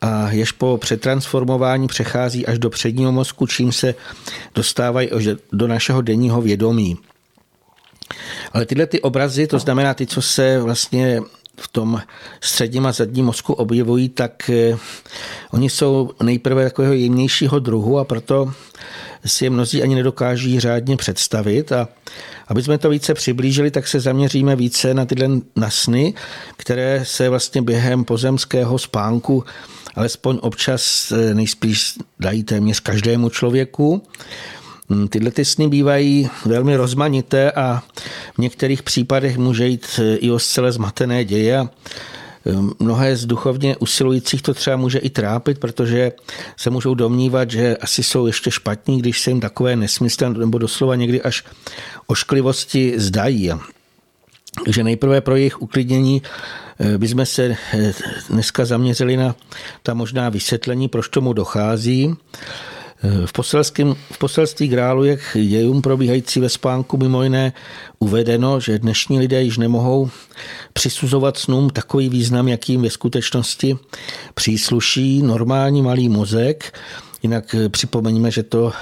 a 0.00 0.30
jež 0.30 0.52
po 0.52 0.78
přetransformování 0.78 1.86
přechází 1.86 2.46
až 2.46 2.58
do 2.58 2.70
předního 2.70 3.12
mozku, 3.12 3.46
čím 3.46 3.72
se 3.72 3.94
dostávají 4.54 5.10
do 5.52 5.68
našeho 5.68 6.02
denního 6.02 6.42
vědomí. 6.42 6.98
Ale 8.52 8.66
tyhle 8.66 8.86
ty 8.86 9.00
obrazy, 9.00 9.46
to 9.46 9.58
znamená 9.58 9.94
ty, 9.94 10.06
co 10.06 10.22
se 10.22 10.60
vlastně 10.60 11.20
v 11.60 11.68
tom 11.68 12.02
středním 12.40 12.86
a 12.86 12.92
zadním 12.92 13.24
mozku 13.24 13.52
objevují, 13.52 14.08
tak 14.08 14.50
eh, 14.50 14.76
oni 15.52 15.70
jsou 15.70 16.10
nejprve 16.22 16.64
takového 16.64 16.94
jemnějšího 16.94 17.58
druhu 17.58 17.98
a 17.98 18.04
proto 18.04 18.52
si 19.26 19.44
je 19.44 19.50
mnozí 19.50 19.82
ani 19.82 19.94
nedokáží 19.94 20.60
řádně 20.60 20.96
představit. 20.96 21.72
A 21.72 21.88
aby 22.48 22.62
jsme 22.62 22.78
to 22.78 22.90
více 22.90 23.14
přiblížili, 23.14 23.70
tak 23.70 23.88
se 23.88 24.00
zaměříme 24.00 24.56
více 24.56 24.94
na 24.94 25.04
tyhle 25.04 25.28
na 25.56 25.70
sny, 25.70 26.14
které 26.56 27.04
se 27.04 27.28
vlastně 27.28 27.62
během 27.62 28.04
pozemského 28.04 28.78
spánku 28.78 29.44
alespoň 29.96 30.38
občas 30.42 31.12
eh, 31.12 31.34
nejspíš 31.34 31.94
dají 32.20 32.44
téměř 32.44 32.80
každému 32.80 33.28
člověku. 33.28 34.02
Mm, 34.88 35.08
tyhle 35.08 35.30
ty 35.30 35.44
sny 35.44 35.68
bývají 35.68 36.30
velmi 36.44 36.76
rozmanité 36.76 37.52
a 37.52 37.82
v 38.34 38.38
některých 38.38 38.82
případech 38.82 39.38
může 39.38 39.66
jít 39.66 39.86
e, 39.98 40.16
i 40.16 40.30
o 40.30 40.38
zcela 40.38 40.72
zmatené 40.72 41.24
děje 41.24 41.58
e, 41.58 41.68
mnohé 42.78 43.16
z 43.16 43.26
duchovně 43.26 43.76
usilujících 43.76 44.42
to 44.42 44.54
třeba 44.54 44.76
může 44.76 44.98
i 44.98 45.10
trápit, 45.10 45.58
protože 45.58 46.12
se 46.56 46.70
můžou 46.70 46.94
domnívat, 46.94 47.50
že 47.50 47.76
asi 47.76 48.02
jsou 48.02 48.26
ještě 48.26 48.50
špatní, 48.50 48.98
když 48.98 49.20
se 49.20 49.30
jim 49.30 49.40
takové 49.40 49.76
nesmysly 49.76 50.34
nebo 50.38 50.58
doslova 50.58 50.94
někdy 50.94 51.22
až 51.22 51.44
ošklivosti 52.06 52.94
zdají. 52.96 53.50
Takže 54.64 54.84
nejprve 54.84 55.20
pro 55.20 55.36
jejich 55.36 55.62
uklidnění 55.62 56.22
e, 56.80 56.98
bychom 56.98 57.26
se 57.26 57.56
dneska 58.30 58.64
zaměřili 58.64 59.16
na 59.16 59.34
ta 59.82 59.94
možná 59.94 60.28
vysvětlení, 60.28 60.88
proč 60.88 61.08
tomu 61.08 61.32
dochází. 61.32 62.16
V, 63.26 63.32
poselském, 63.32 63.94
v 64.12 64.18
poselství 64.18 64.68
grálu, 64.68 65.04
jak 65.04 65.20
dějům 65.34 65.82
probíhající 65.82 66.40
ve 66.40 66.48
spánku, 66.48 66.96
mimo 66.96 67.22
jiné 67.22 67.52
uvedeno, 67.98 68.60
že 68.60 68.78
dnešní 68.78 69.18
lidé 69.18 69.42
již 69.42 69.58
nemohou 69.58 70.10
přisuzovat 70.72 71.36
snům 71.36 71.70
takový 71.70 72.08
význam, 72.08 72.48
jakým 72.48 72.82
ve 72.82 72.90
skutečnosti 72.90 73.78
přísluší 74.34 75.22
normální 75.22 75.82
malý 75.82 76.08
mozek. 76.08 76.78
Jinak 77.22 77.54
připomeňme, 77.68 78.30
že 78.30 78.42
to 78.42 78.72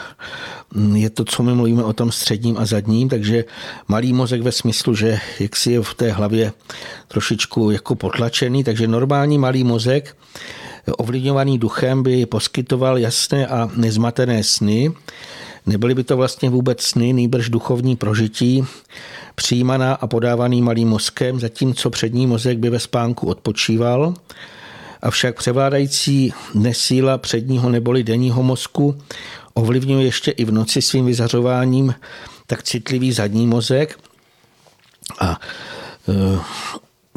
je 0.94 1.10
to, 1.10 1.24
co 1.24 1.42
my 1.42 1.54
mluvíme 1.54 1.84
o 1.84 1.92
tom 1.92 2.12
středním 2.12 2.58
a 2.58 2.66
zadním, 2.66 3.08
takže 3.08 3.44
malý 3.88 4.12
mozek 4.12 4.42
ve 4.42 4.52
smyslu, 4.52 4.94
že 4.94 5.18
jak 5.40 5.56
si 5.56 5.72
je 5.72 5.82
v 5.82 5.94
té 5.94 6.12
hlavě 6.12 6.52
trošičku 7.08 7.70
jako 7.70 7.94
potlačený, 7.94 8.64
takže 8.64 8.88
normální 8.88 9.38
malý 9.38 9.64
mozek 9.64 10.16
ovlivňovaný 10.92 11.58
duchem 11.58 12.02
by 12.02 12.26
poskytoval 12.26 12.98
jasné 12.98 13.46
a 13.46 13.70
nezmatené 13.76 14.44
sny. 14.44 14.92
Nebyly 15.66 15.94
by 15.94 16.04
to 16.04 16.16
vlastně 16.16 16.50
vůbec 16.50 16.82
sny, 16.82 17.12
nejbrž 17.12 17.48
duchovní 17.48 17.96
prožití, 17.96 18.64
přijímaná 19.34 19.94
a 19.94 20.06
podávaný 20.06 20.62
malým 20.62 20.88
mozkem, 20.88 21.40
zatímco 21.40 21.90
přední 21.90 22.26
mozek 22.26 22.58
by 22.58 22.70
ve 22.70 22.78
spánku 22.78 23.26
odpočíval. 23.26 24.14
Avšak 25.02 25.36
převládající 25.36 26.32
nesíla 26.54 27.18
předního 27.18 27.70
neboli 27.70 28.04
denního 28.04 28.42
mozku 28.42 28.96
ovlivňuje 29.54 30.04
ještě 30.04 30.30
i 30.30 30.44
v 30.44 30.52
noci 30.52 30.82
svým 30.82 31.06
vyzařováním 31.06 31.94
tak 32.46 32.62
citlivý 32.62 33.12
zadní 33.12 33.46
mozek. 33.46 33.98
A 35.20 35.40
e, 36.08 36.38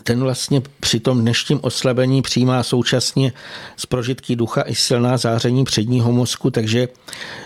ten 0.08 0.20
vlastně 0.20 0.62
při 0.80 1.00
tom 1.00 1.22
dnešním 1.22 1.60
oslabení 1.62 2.22
přijímá 2.22 2.64
současně 2.64 3.34
z 3.78 3.86
prožitky 3.86 4.36
ducha 4.36 4.62
i 4.62 4.76
silná 4.76 5.18
záření 5.18 5.64
předního 5.64 6.12
mozku, 6.12 6.52
takže 6.52 6.88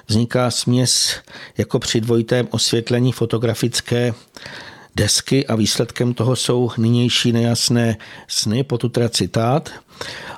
vzniká 0.08 0.52
směs 0.52 1.16
jako 1.58 1.80
při 1.80 2.02
dvojitém 2.02 2.48
osvětlení 2.52 3.12
fotografické 3.12 4.14
desky 4.96 5.48
a 5.48 5.56
výsledkem 5.56 6.14
toho 6.14 6.36
jsou 6.36 6.72
nynější 6.78 7.32
nejasné 7.32 7.98
sny, 8.28 8.64
potud 8.64 8.94
teda 8.94 9.10
citát. 9.10 9.70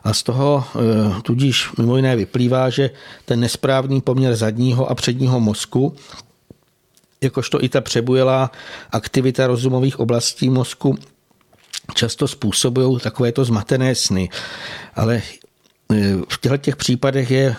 A 0.03 0.13
z 0.13 0.23
toho 0.23 0.63
eh, 0.75 1.21
tudíž 1.21 1.69
mimo 1.77 1.95
jiné 1.95 2.15
vyplývá, 2.15 2.69
že 2.69 2.89
ten 3.25 3.39
nesprávný 3.39 4.01
poměr 4.01 4.35
zadního 4.35 4.91
a 4.91 4.95
předního 4.95 5.39
mozku 5.39 5.95
jakožto 7.21 7.63
i 7.63 7.69
ta 7.69 7.81
přebujelá 7.81 8.51
aktivita 8.91 9.47
rozumových 9.47 9.99
oblastí 9.99 10.49
mozku 10.49 10.97
často 11.93 12.27
způsobují 12.27 12.99
takovéto 12.99 13.45
zmatené 13.45 13.95
sny. 13.95 14.29
Ale 14.95 15.15
e, 15.15 15.21
v 16.29 16.37
těchto 16.41 16.57
těch 16.57 16.75
případech 16.75 17.31
je 17.31 17.55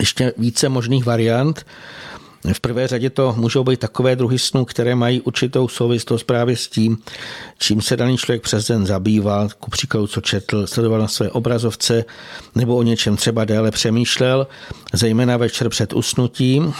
ještě 0.00 0.32
více 0.36 0.68
možných 0.68 1.04
variant. 1.04 1.66
V 2.52 2.60
prvé 2.60 2.88
řadě 2.88 3.10
to 3.10 3.34
můžou 3.36 3.64
být 3.64 3.80
takové 3.80 4.16
druhy 4.16 4.38
snů, 4.38 4.64
které 4.64 4.94
mají 4.94 5.20
určitou 5.20 5.68
souvislost 5.68 6.24
právě 6.24 6.56
s 6.56 6.68
tím, 6.68 6.98
čím 7.58 7.82
se 7.82 7.96
daný 7.96 8.18
člověk 8.18 8.42
přes 8.42 8.66
den 8.66 8.86
zabýval, 8.86 9.48
ku 9.60 9.70
příkladu, 9.70 10.06
co 10.06 10.20
četl, 10.20 10.66
sledoval 10.66 11.00
na 11.00 11.08
své 11.08 11.30
obrazovce, 11.30 12.04
nebo 12.54 12.76
o 12.76 12.82
něčem 12.82 13.16
třeba 13.16 13.44
déle 13.44 13.70
přemýšlel, 13.70 14.46
zejména 14.92 15.36
večer 15.36 15.68
před 15.68 15.92
usnutím. 15.92 16.74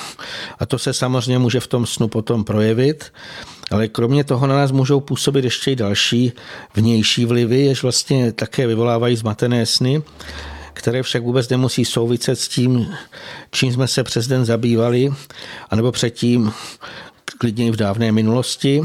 A 0.59 0.67
to 0.67 0.79
se 0.79 0.93
samozřejmě 0.93 1.38
může 1.38 1.61
v 1.61 1.67
tom 1.67 1.87
snu 1.87 2.09
potom 2.09 2.45
projevit. 2.45 3.12
Ale 3.71 3.89
kromě 3.89 4.25
toho 4.25 4.47
na 4.47 4.55
nás 4.55 4.71
můžou 4.71 5.01
působit 5.01 5.45
ještě 5.45 5.71
i 5.71 5.77
další 5.77 6.33
vnější 6.75 7.25
vlivy, 7.25 7.61
jež 7.61 7.83
vlastně 7.83 8.33
také 8.33 8.67
vyvolávají 8.67 9.17
zmatené 9.17 9.67
sny, 9.67 10.03
které 10.73 11.03
však 11.03 11.23
vůbec 11.23 11.49
nemusí 11.49 11.85
souviset 11.85 12.39
s 12.39 12.49
tím, 12.49 12.95
čím 13.51 13.73
jsme 13.73 13.89
se 13.89 14.05
přes 14.05 14.27
den 14.27 14.45
zabývali, 14.45 15.13
anebo 15.71 15.93
předtím 15.93 16.53
klidně 17.39 17.67
i 17.67 17.71
v 17.71 17.77
dávné 17.77 18.13
minulosti. 18.13 18.83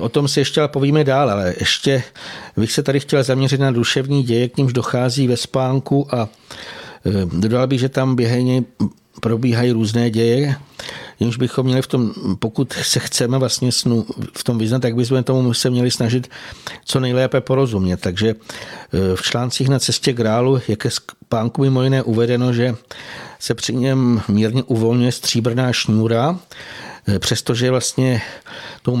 O 0.00 0.08
tom 0.08 0.28
si 0.28 0.40
ještě 0.40 0.60
ale 0.60 0.68
povíme 0.68 1.04
dál, 1.04 1.30
ale 1.30 1.54
ještě 1.60 2.02
bych 2.56 2.72
se 2.72 2.82
tady 2.82 3.00
chtěl 3.00 3.22
zaměřit 3.22 3.60
na 3.60 3.70
duševní 3.70 4.22
děje, 4.22 4.48
k 4.48 4.56
nímž 4.56 4.72
dochází 4.72 5.26
ve 5.26 5.36
spánku 5.36 6.14
a 6.14 6.28
e, 7.06 7.26
dodal 7.38 7.66
bych, 7.66 7.80
že 7.80 7.88
tam 7.88 8.16
během 8.16 8.64
probíhají 9.20 9.72
různé 9.72 10.10
děje, 10.10 10.56
jimž 11.20 11.36
bychom 11.36 11.66
měli 11.66 11.82
v 11.82 11.86
tom, 11.86 12.12
pokud 12.38 12.72
se 12.72 13.00
chceme 13.00 13.38
vlastně 13.38 13.72
snu 13.72 14.06
v 14.36 14.44
tom 14.44 14.58
vyznat, 14.58 14.82
tak 14.82 14.94
bychom 14.94 15.24
tomu 15.24 15.54
se 15.54 15.70
měli 15.70 15.90
snažit 15.90 16.30
co 16.84 17.00
nejlépe 17.00 17.40
porozumět. 17.40 18.00
Takže 18.00 18.28
e, 18.28 18.36
v 19.16 19.22
článcích 19.22 19.68
na 19.68 19.78
cestě 19.78 20.12
grálu 20.12 20.60
je 20.68 20.76
ke 20.76 20.90
spánku 20.90 21.62
mimo 21.62 21.82
jiné 21.82 22.02
uvedeno, 22.02 22.52
že 22.52 22.74
se 23.38 23.54
při 23.54 23.74
něm 23.74 24.22
mírně 24.28 24.62
uvolňuje 24.62 25.12
stříbrná 25.12 25.72
šňůra, 25.72 26.38
e, 27.08 27.18
přestože 27.18 27.70
vlastně 27.70 28.22
tou 28.82 28.96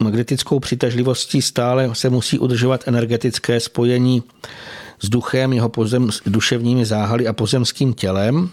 magnetickou 0.00 0.60
přitažlivostí 0.60 1.42
stále 1.42 1.90
se 1.92 2.10
musí 2.10 2.38
udržovat 2.38 2.88
energetické 2.88 3.60
spojení 3.60 4.22
s 5.00 5.08
duchem, 5.08 5.52
jeho 5.52 5.68
pozem, 5.68 6.08
duševními 6.26 6.84
záhaly 6.84 7.26
a 7.26 7.32
pozemským 7.32 7.94
tělem 7.94 8.50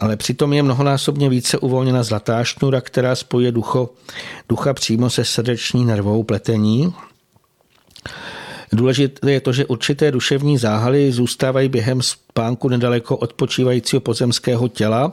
ale 0.00 0.16
přitom 0.16 0.52
je 0.52 0.62
mnohonásobně 0.62 1.28
více 1.28 1.58
uvolněna 1.58 2.02
zlatá 2.02 2.44
šnura, 2.44 2.80
která 2.80 3.14
spojuje 3.14 3.52
ducho, 3.52 3.90
ducha 4.48 4.74
přímo 4.74 5.10
se 5.10 5.24
srdeční 5.24 5.84
nervou 5.84 6.22
pletení. 6.22 6.94
Důležité 8.72 9.32
je 9.32 9.40
to, 9.40 9.52
že 9.52 9.66
určité 9.66 10.10
duševní 10.10 10.58
záhaly 10.58 11.12
zůstávají 11.12 11.68
během 11.68 12.02
spánku 12.02 12.68
nedaleko 12.68 13.16
odpočívajícího 13.16 14.00
pozemského 14.00 14.68
těla, 14.68 15.12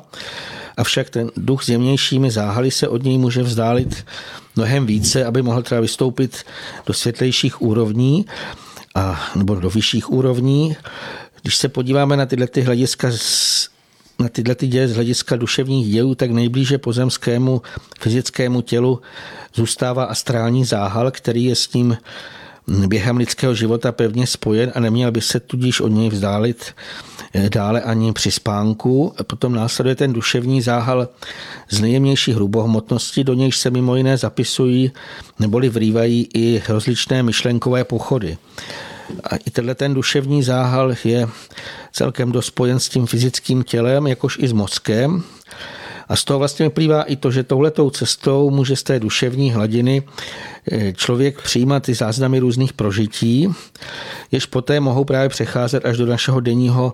avšak 0.78 1.10
ten 1.10 1.32
duch 1.38 1.64
s 1.64 1.70
jemnějšími 1.70 2.32
záhaly 2.32 2.72
se 2.72 2.88
od 2.88 3.04
něj 3.04 3.18
může 3.18 3.44
vzdálit 3.44 4.06
mnohem 4.56 4.86
více, 4.86 5.26
aby 5.26 5.42
mohl 5.42 5.62
třeba 5.62 5.82
vystoupit 5.82 6.44
do 6.86 6.94
světlejších 6.94 7.62
úrovní 7.62 8.26
a, 8.96 9.32
nebo 9.36 9.56
do 9.56 9.70
vyšších 9.70 10.12
úrovní. 10.12 10.76
Když 11.42 11.58
se 11.58 11.70
podíváme 11.70 12.18
na 12.18 12.26
tyhle 12.26 12.48
ty 12.48 12.62
hlediska 12.62 13.12
na 14.20 14.30
tyhle 14.30 14.56
ty 14.56 14.68
děje 14.68 14.88
z 14.88 14.96
hlediska 14.96 15.36
duševních 15.36 15.92
dějů, 15.92 16.16
tak 16.16 16.32
nejblíže 16.32 16.78
pozemskému 16.78 17.62
fyzickému 18.00 18.62
tělu 18.62 19.02
zůstává 19.54 20.04
astrální 20.04 20.66
záhal, 20.66 21.12
který 21.12 21.44
je 21.44 21.56
s 21.56 21.74
ním 21.74 21.98
během 22.88 23.18
lidského 23.18 23.56
života 23.56 23.92
pevně 23.92 24.28
spojen 24.28 24.72
a 24.76 24.80
neměl 24.80 25.12
by 25.12 25.22
se 25.22 25.40
tudíž 25.40 25.82
od 25.82 25.88
něj 25.88 26.10
vzdálit 26.10 26.66
eh, 27.34 27.50
dále 27.50 27.82
ani 27.82 28.14
při 28.14 28.32
spánku. 28.32 29.14
Potom 29.28 29.54
následuje 29.54 29.96
ten 29.96 30.14
duševní 30.14 30.62
záhal 30.62 31.08
z 31.70 31.82
nejjemnější 31.82 32.34
hrubohmotnosti, 32.34 33.24
do 33.24 33.34
nějž 33.34 33.58
se 33.58 33.70
mimo 33.70 33.96
jiné 33.96 34.18
zapisují 34.18 34.92
neboli 35.40 35.70
vrývají 35.70 36.30
i 36.34 36.64
rozličné 36.70 37.24
myšlenkové 37.24 37.84
pochody. 37.84 38.38
A 39.24 39.36
i 39.36 39.52
tenhle 39.52 39.76
ten 39.76 39.94
duševní 39.94 40.44
záhal 40.44 40.94
je 41.04 41.28
celkem 41.98 42.32
dost 42.32 42.46
spojen 42.46 42.80
s 42.80 42.90
tím 42.90 43.06
fyzickým 43.06 43.64
tělem, 43.64 44.08
jakož 44.08 44.38
i 44.42 44.48
s 44.48 44.54
mozkem. 44.54 45.24
A 46.08 46.16
z 46.16 46.24
toho 46.24 46.40
vlastně 46.40 46.66
vyplývá 46.66 47.04
i 47.04 47.16
to, 47.16 47.32
že 47.32 47.44
touhletou 47.44 47.90
cestou 47.90 48.50
může 48.50 48.76
z 48.76 48.84
té 48.84 49.00
duševní 49.00 49.52
hladiny 49.52 50.04
eh, 50.72 50.94
člověk 50.94 51.42
přijímat 51.42 51.84
ty 51.84 51.94
záznamy 51.94 52.40
různých 52.40 52.74
prožití, 52.74 53.50
jež 54.32 54.46
poté 54.46 54.80
mohou 54.80 55.04
právě 55.06 55.30
přecházet 55.30 55.86
až 55.86 55.98
do 55.98 56.06
našeho 56.06 56.40
denního 56.40 56.94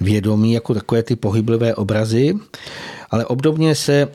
vědomí, 0.00 0.52
jako 0.52 0.74
takové 0.74 1.02
ty 1.02 1.16
pohyblivé 1.16 1.74
obrazy. 1.74 2.34
Ale 3.10 3.24
obdobně 3.24 3.74
se 3.74 4.08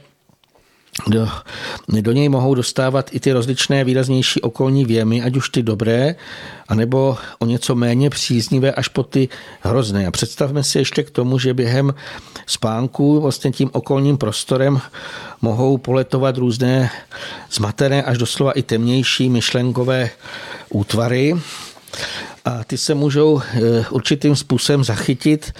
do, 1.07 1.29
do 1.87 2.11
něj 2.11 2.29
mohou 2.29 2.55
dostávat 2.55 3.09
i 3.15 3.19
ty 3.19 3.31
rozličné 3.31 3.83
výraznější 3.83 4.41
okolní 4.41 4.85
věmy, 4.85 5.21
ať 5.21 5.35
už 5.35 5.49
ty 5.49 5.63
dobré, 5.63 6.15
anebo 6.67 7.17
o 7.39 7.45
něco 7.45 7.75
méně 7.75 8.09
příznivé 8.09 8.71
až 8.71 8.87
po 8.87 9.03
ty 9.03 9.29
hrozné. 9.61 10.07
A 10.07 10.11
představme 10.11 10.63
si 10.63 10.77
ještě 10.77 11.03
k 11.03 11.09
tomu, 11.09 11.39
že 11.39 11.53
během 11.53 11.93
spánku 12.45 13.21
vlastně 13.21 13.51
tím 13.51 13.69
okolním 13.73 14.17
prostorem 14.17 14.81
mohou 15.41 15.77
poletovat 15.77 16.37
různé 16.37 16.89
zmatené 17.51 18.03
až 18.03 18.17
doslova 18.17 18.51
i 18.51 18.61
temnější 18.61 19.29
myšlenkové 19.29 20.09
útvary 20.69 21.35
a 22.45 22.63
ty 22.63 22.77
se 22.77 22.95
můžou 22.95 23.41
eh, 23.41 23.85
určitým 23.89 24.35
způsobem 24.35 24.83
zachytit 24.83 25.53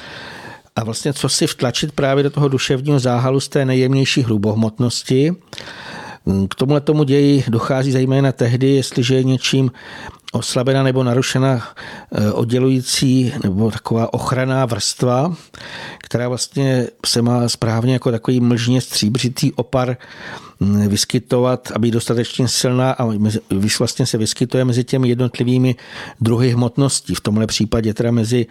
a 0.77 0.83
vlastně 0.83 1.13
co 1.13 1.29
si 1.29 1.47
vtlačit 1.47 1.91
právě 1.91 2.23
do 2.23 2.29
toho 2.29 2.47
duševního 2.47 2.99
záhalu 2.99 3.39
z 3.39 3.49
té 3.49 3.65
nejjemnější 3.65 4.21
hrubohmotnosti. 4.21 5.35
K 6.49 6.55
tomuhle 6.55 6.81
tomu 6.81 7.03
ději 7.03 7.43
dochází 7.47 7.91
zejména 7.91 8.31
tehdy, 8.31 8.69
jestliže 8.69 9.15
je 9.15 9.23
něčím 9.23 9.71
oslabena 10.31 10.83
nebo 10.83 11.03
narušena 11.03 11.67
eh, 12.11 12.31
oddělující 12.31 13.33
nebo 13.43 13.71
taková 13.71 14.13
ochranná 14.13 14.65
vrstva, 14.65 15.35
která 15.97 16.29
vlastně 16.29 16.87
se 17.05 17.21
má 17.21 17.49
správně 17.49 17.93
jako 17.93 18.11
takový 18.11 18.39
mlžně 18.39 18.81
stříbřitý 18.81 19.53
opar 19.53 19.97
mm, 20.59 20.87
vyskytovat 20.87 21.71
a 21.75 21.79
být 21.79 21.91
dostatečně 21.91 22.47
silná 22.47 22.91
a 22.91 23.05
vlastně 23.79 24.05
se 24.05 24.17
vyskytuje 24.17 24.65
mezi 24.65 24.83
těmi 24.83 25.09
jednotlivými 25.09 25.75
druhy 26.21 26.49
hmotností. 26.49 27.15
V 27.15 27.21
tomhle 27.21 27.47
případě 27.47 27.93
teda 27.93 28.11
mezi 28.11 28.45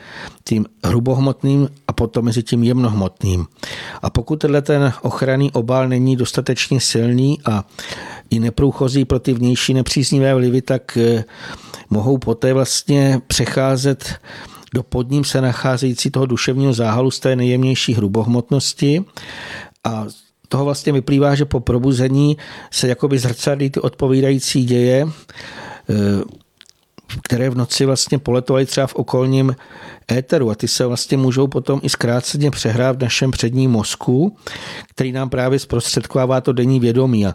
tím 0.45 0.67
hrubohmotným 0.85 1.69
a 1.89 1.93
potom 1.93 2.25
mezi 2.25 2.43
tím 2.43 2.65
jemnohmotným. 2.65 3.47
A 4.03 4.11
pokud 4.11 4.37
tenhle 4.37 4.62
ten 4.62 4.93
ochranný 5.03 5.53
obal 5.53 5.89
není 5.89 6.17
dostatečně 6.17 6.81
silný 6.81 7.39
a 7.45 7.65
i 8.31 8.41
neprůchozí 8.41 9.05
pro 9.05 9.19
ty 9.19 9.33
vnější 9.33 9.75
nepříznivé 9.75 10.35
vlivy, 10.35 10.62
tak 10.62 10.97
eh, 10.97 11.25
mohou 11.91 12.19
poté 12.19 12.53
vlastně 12.53 13.21
přecházet 13.27 14.21
do 14.75 14.83
pod 14.83 15.11
ním 15.11 15.25
se 15.25 15.41
nacházející 15.41 16.11
toho 16.11 16.27
duševního 16.27 16.73
záhalu 16.73 17.11
z 17.11 17.21
té 17.21 17.37
nejjemnější 17.37 17.95
hrubohmotnosti. 17.95 19.05
A 19.85 20.07
toho 20.49 20.64
vlastně 20.64 20.93
vyplývá, 20.93 21.35
že 21.35 21.45
po 21.45 21.61
probuzení 21.61 22.37
se 22.70 22.89
jakoby 22.89 23.18
zrcadlí 23.18 23.70
ty 23.70 23.81
odpovídající 23.81 24.64
děje, 24.64 25.07
eh, 25.91 25.95
které 27.22 27.50
v 27.50 27.54
noci 27.54 27.84
vlastně 27.84 28.18
poletovaly 28.18 28.66
třeba 28.66 28.86
v 28.86 28.94
okolním 28.94 29.57
éteru 30.12 30.50
a 30.50 30.54
ty 30.54 30.68
se 30.68 30.86
vlastně 30.86 31.16
můžou 31.16 31.46
potom 31.46 31.80
i 31.82 31.88
zkráceně 31.88 32.50
přehrát 32.50 32.96
v 32.96 33.02
našem 33.02 33.30
předním 33.30 33.70
mozku, 33.70 34.36
který 34.90 35.12
nám 35.12 35.30
právě 35.30 35.59
zprostředkovává 35.59 36.40
to 36.40 36.52
denní 36.52 36.80
vědomí 36.80 37.26
a 37.26 37.34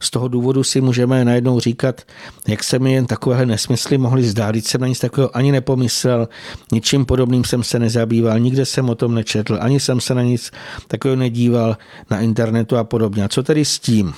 z 0.00 0.10
toho 0.10 0.28
důvodu 0.28 0.64
si 0.64 0.80
můžeme 0.80 1.24
najednou 1.24 1.60
říkat, 1.60 2.02
jak 2.48 2.64
se 2.64 2.78
mi 2.78 2.92
jen 2.92 3.06
takovéhle 3.06 3.46
nesmysly 3.46 3.98
mohly 3.98 4.22
zdát, 4.22 4.56
jsem 4.56 4.80
na 4.80 4.86
nic 4.86 4.98
takového 4.98 5.36
ani 5.36 5.52
nepomyslel, 5.52 6.28
ničím 6.72 7.06
podobným 7.06 7.44
jsem 7.44 7.62
se 7.62 7.78
nezabýval, 7.78 8.40
nikde 8.40 8.66
jsem 8.66 8.90
o 8.90 8.94
tom 8.94 9.14
nečetl, 9.14 9.58
ani 9.60 9.80
jsem 9.80 10.00
se 10.00 10.14
na 10.14 10.22
nic 10.22 10.50
takového 10.88 11.16
nedíval 11.16 11.76
na 12.10 12.20
internetu 12.20 12.76
a 12.76 12.84
podobně. 12.84 13.24
A 13.24 13.28
co 13.28 13.42
tedy 13.42 13.64
s 13.64 13.78
tím? 13.78 14.14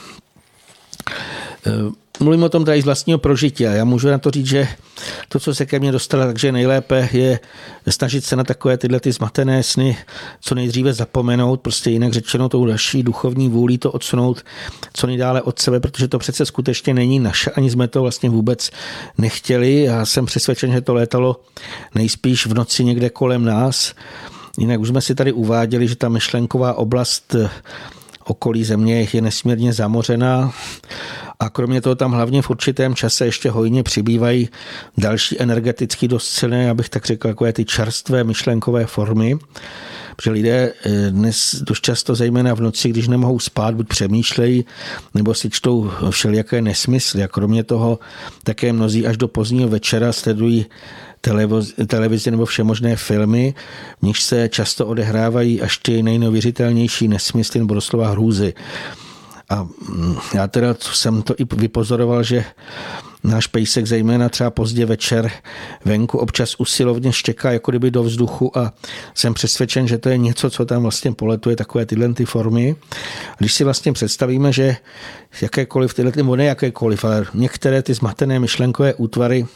Mluvím 2.20 2.42
o 2.42 2.48
tom 2.48 2.64
tady 2.64 2.82
z 2.82 2.84
vlastního 2.84 3.18
prožití 3.18 3.66
a 3.66 3.70
já 3.72 3.84
můžu 3.84 4.08
na 4.08 4.18
to 4.18 4.30
říct, 4.30 4.46
že 4.46 4.68
to, 5.28 5.40
co 5.40 5.54
se 5.54 5.66
ke 5.66 5.78
mně 5.78 5.92
dostalo, 5.92 6.24
takže 6.24 6.52
nejlépe 6.52 7.08
je 7.12 7.40
snažit 7.88 8.24
se 8.24 8.36
na 8.36 8.44
takové 8.44 8.78
tyhle 8.78 9.00
ty 9.00 9.12
zmatené 9.12 9.62
sny 9.62 9.96
co 10.40 10.54
nejdříve 10.54 10.92
zapomenout, 10.92 11.60
prostě 11.60 11.90
jinak 11.90 12.12
řečeno 12.12 12.48
tou 12.48 12.66
další 12.66 13.02
duchovní 13.02 13.48
vůli 13.48 13.78
to 13.78 13.92
odsunout 13.92 14.42
co 14.92 15.06
nejdále 15.06 15.42
od 15.42 15.58
sebe, 15.58 15.80
protože 15.80 16.08
to 16.08 16.18
přece 16.18 16.46
skutečně 16.46 16.94
není 16.94 17.18
naše, 17.18 17.50
ani 17.50 17.70
jsme 17.70 17.88
to 17.88 18.02
vlastně 18.02 18.30
vůbec 18.30 18.70
nechtěli. 19.18 19.82
Já 19.82 20.06
jsem 20.06 20.26
přesvědčen, 20.26 20.72
že 20.72 20.80
to 20.80 20.94
létalo 20.94 21.40
nejspíš 21.94 22.46
v 22.46 22.54
noci 22.54 22.84
někde 22.84 23.10
kolem 23.10 23.44
nás. 23.44 23.94
Jinak 24.58 24.80
už 24.80 24.88
jsme 24.88 25.00
si 25.00 25.14
tady 25.14 25.32
uváděli, 25.32 25.88
že 25.88 25.96
ta 25.96 26.08
myšlenková 26.08 26.74
oblast 26.74 27.36
okolí 28.24 28.64
země 28.64 29.08
je 29.12 29.22
nesmírně 29.22 29.72
zamořená 29.72 30.52
a 31.40 31.50
kromě 31.50 31.80
toho 31.80 31.94
tam 31.94 32.12
hlavně 32.12 32.42
v 32.42 32.50
určitém 32.50 32.94
čase 32.94 33.24
ještě 33.24 33.50
hojně 33.50 33.82
přibývají 33.82 34.48
další 34.98 35.40
energeticky 35.40 36.08
dost 36.08 36.28
silné, 36.28 36.70
abych 36.70 36.88
tak 36.88 37.06
řekl, 37.06 37.28
takové 37.28 37.52
ty 37.52 37.64
čerstvé 37.64 38.24
myšlenkové 38.24 38.86
formy, 38.86 39.38
protože 40.16 40.30
lidé 40.30 40.72
eh, 40.84 41.10
dnes 41.10 41.62
dost 41.66 41.80
často, 41.80 42.14
zejména 42.14 42.54
v 42.54 42.60
noci, 42.60 42.88
když 42.88 43.08
nemohou 43.08 43.38
spát, 43.38 43.74
buď 43.74 43.88
přemýšlejí, 43.88 44.64
nebo 45.14 45.34
si 45.34 45.50
čtou 45.50 45.90
všelijaké 46.10 46.62
nesmysly. 46.62 47.22
A 47.22 47.28
kromě 47.28 47.64
toho 47.64 47.98
také 48.44 48.72
mnozí 48.72 49.06
až 49.06 49.16
do 49.16 49.28
pozdního 49.28 49.68
večera 49.68 50.12
sledují 50.12 50.66
televizi 51.86 52.30
nebo 52.30 52.46
všemožné 52.46 52.96
filmy, 52.96 53.54
v 53.98 54.02
nich 54.02 54.18
se 54.18 54.48
často 54.48 54.86
odehrávají 54.86 55.62
až 55.62 55.78
ty 55.78 56.02
nejnověřitelnější 56.02 57.08
nesmysly 57.08 57.60
nebo 57.60 57.74
doslova 57.74 58.10
hrůzy. 58.10 58.54
A 59.50 59.62
mm, 59.62 60.16
já 60.34 60.46
teda 60.46 60.74
jsem 60.80 61.22
to 61.22 61.34
i 61.38 61.44
vypozoroval, 61.56 62.22
že 62.22 62.44
náš 63.24 63.46
pejsek 63.46 63.86
zejména 63.86 64.28
třeba 64.28 64.50
pozdě 64.50 64.86
večer 64.86 65.30
venku 65.84 66.18
občas 66.18 66.54
usilovně 66.58 67.12
štěká 67.12 67.52
jako 67.52 67.72
kdyby 67.72 67.90
do 67.90 68.02
vzduchu 68.02 68.58
a 68.58 68.72
jsem 69.14 69.34
přesvědčen, 69.34 69.88
že 69.88 69.98
to 69.98 70.08
je 70.08 70.18
něco, 70.18 70.50
co 70.50 70.64
tam 70.64 70.82
vlastně 70.82 71.12
poletuje, 71.12 71.56
takové 71.56 71.86
tyhle 71.86 72.14
ty 72.14 72.24
formy. 72.24 72.76
Když 73.38 73.54
si 73.54 73.64
vlastně 73.64 73.92
představíme, 73.92 74.52
že 74.52 74.76
jakékoliv 75.42 75.94
tyhle, 75.94 76.12
nebo 76.16 76.36
ne 76.36 76.44
jakékoliv, 76.44 77.04
ale 77.04 77.26
některé 77.34 77.82
ty 77.82 77.94
zmatené 77.94 78.38
myšlenkové 78.38 78.94
útvary 78.94 79.46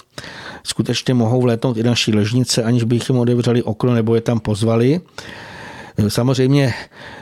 skutečně 0.65 1.15
mohou 1.15 1.43
vlétnout 1.43 1.77
i 1.77 1.83
naší 1.83 2.15
ložnice, 2.15 2.63
aniž 2.63 2.85
bych 2.85 3.09
jim 3.09 3.19
otevřeli 3.19 3.63
okno 3.63 3.95
nebo 3.95 4.15
je 4.15 4.21
tam 4.21 4.41
pozvali, 4.41 5.01
Samozřejmě, 6.09 6.75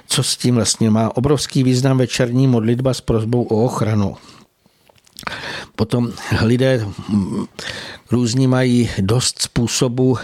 co 0.07 0.23
s 0.23 0.37
tím 0.37 0.55
vlastně 0.55 0.91
má 0.91 1.17
obrovský 1.17 1.63
význam 1.63 1.99
večerní 1.99 2.47
modlitba 2.47 2.95
s 2.95 3.01
prozbou 3.01 3.43
o 3.43 3.65
ochranu. 3.65 4.17
Potom 5.77 6.13
lidé 6.41 6.87
různí 8.11 8.47
mají 8.47 8.91
dost 8.99 9.43
způsobů, 9.43 10.19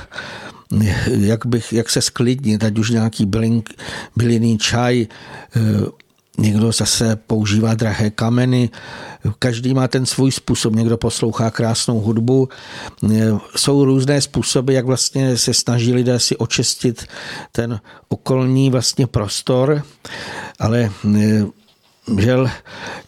jak, 1.07 1.47
bych, 1.47 1.73
jak 1.73 1.91
se 1.91 2.03
sklidnit, 2.03 2.65
ať 2.65 2.79
už 2.79 2.91
nějaký 2.91 3.27
bylin, 3.27 3.63
bylinný 4.17 4.59
čaj, 4.59 5.07
někdo 6.39 6.73
zase 6.73 7.17
používá 7.17 7.75
drahé 7.75 8.11
kameny, 8.11 8.71
každý 9.39 9.75
má 9.75 9.89
ten 9.89 10.07
svůj 10.07 10.33
způsob, 10.33 10.75
někdo 10.75 10.97
poslouchá 10.97 11.51
krásnou 11.51 12.01
hudbu. 12.01 12.49
Jsou 13.57 13.85
různé 13.85 14.21
způsoby, 14.21 14.75
jak 14.75 14.87
vlastně 14.87 15.37
se 15.37 15.55
snaží 15.55 15.93
lidé 15.93 16.21
si 16.21 16.37
očistit 16.37 17.07
ten 17.53 17.81
okolní 18.09 18.71
vlastně 18.71 19.07
prostor, 19.07 19.83
ale 20.59 20.91
žel, 22.19 22.51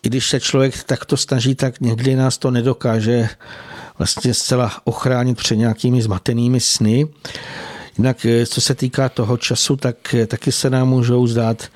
i 0.03 0.09
když 0.09 0.28
se 0.28 0.41
člověk 0.41 0.85
takto 0.85 1.16
snaží, 1.16 1.55
tak 1.55 1.81
někdy 1.81 2.16
nás 2.16 2.39
to 2.39 2.51
nedokáže 2.51 3.28
vlastně 3.99 4.35
zcela 4.35 4.72
ochránit 4.85 5.37
před 5.37 5.57
nějakými 5.57 6.03
zmatenými 6.03 6.61
sny. 6.61 7.07
Jinak, 7.99 8.26
eh, 8.26 8.47
co 8.47 8.61
se 8.61 8.74
týká 8.74 9.09
toho 9.09 9.36
času, 9.36 9.76
tak 9.76 10.14
eh, 10.14 10.26
taky 10.26 10.53
se 10.53 10.70
nám 10.70 10.88
můžou 10.88 11.26
zdát 11.26 11.68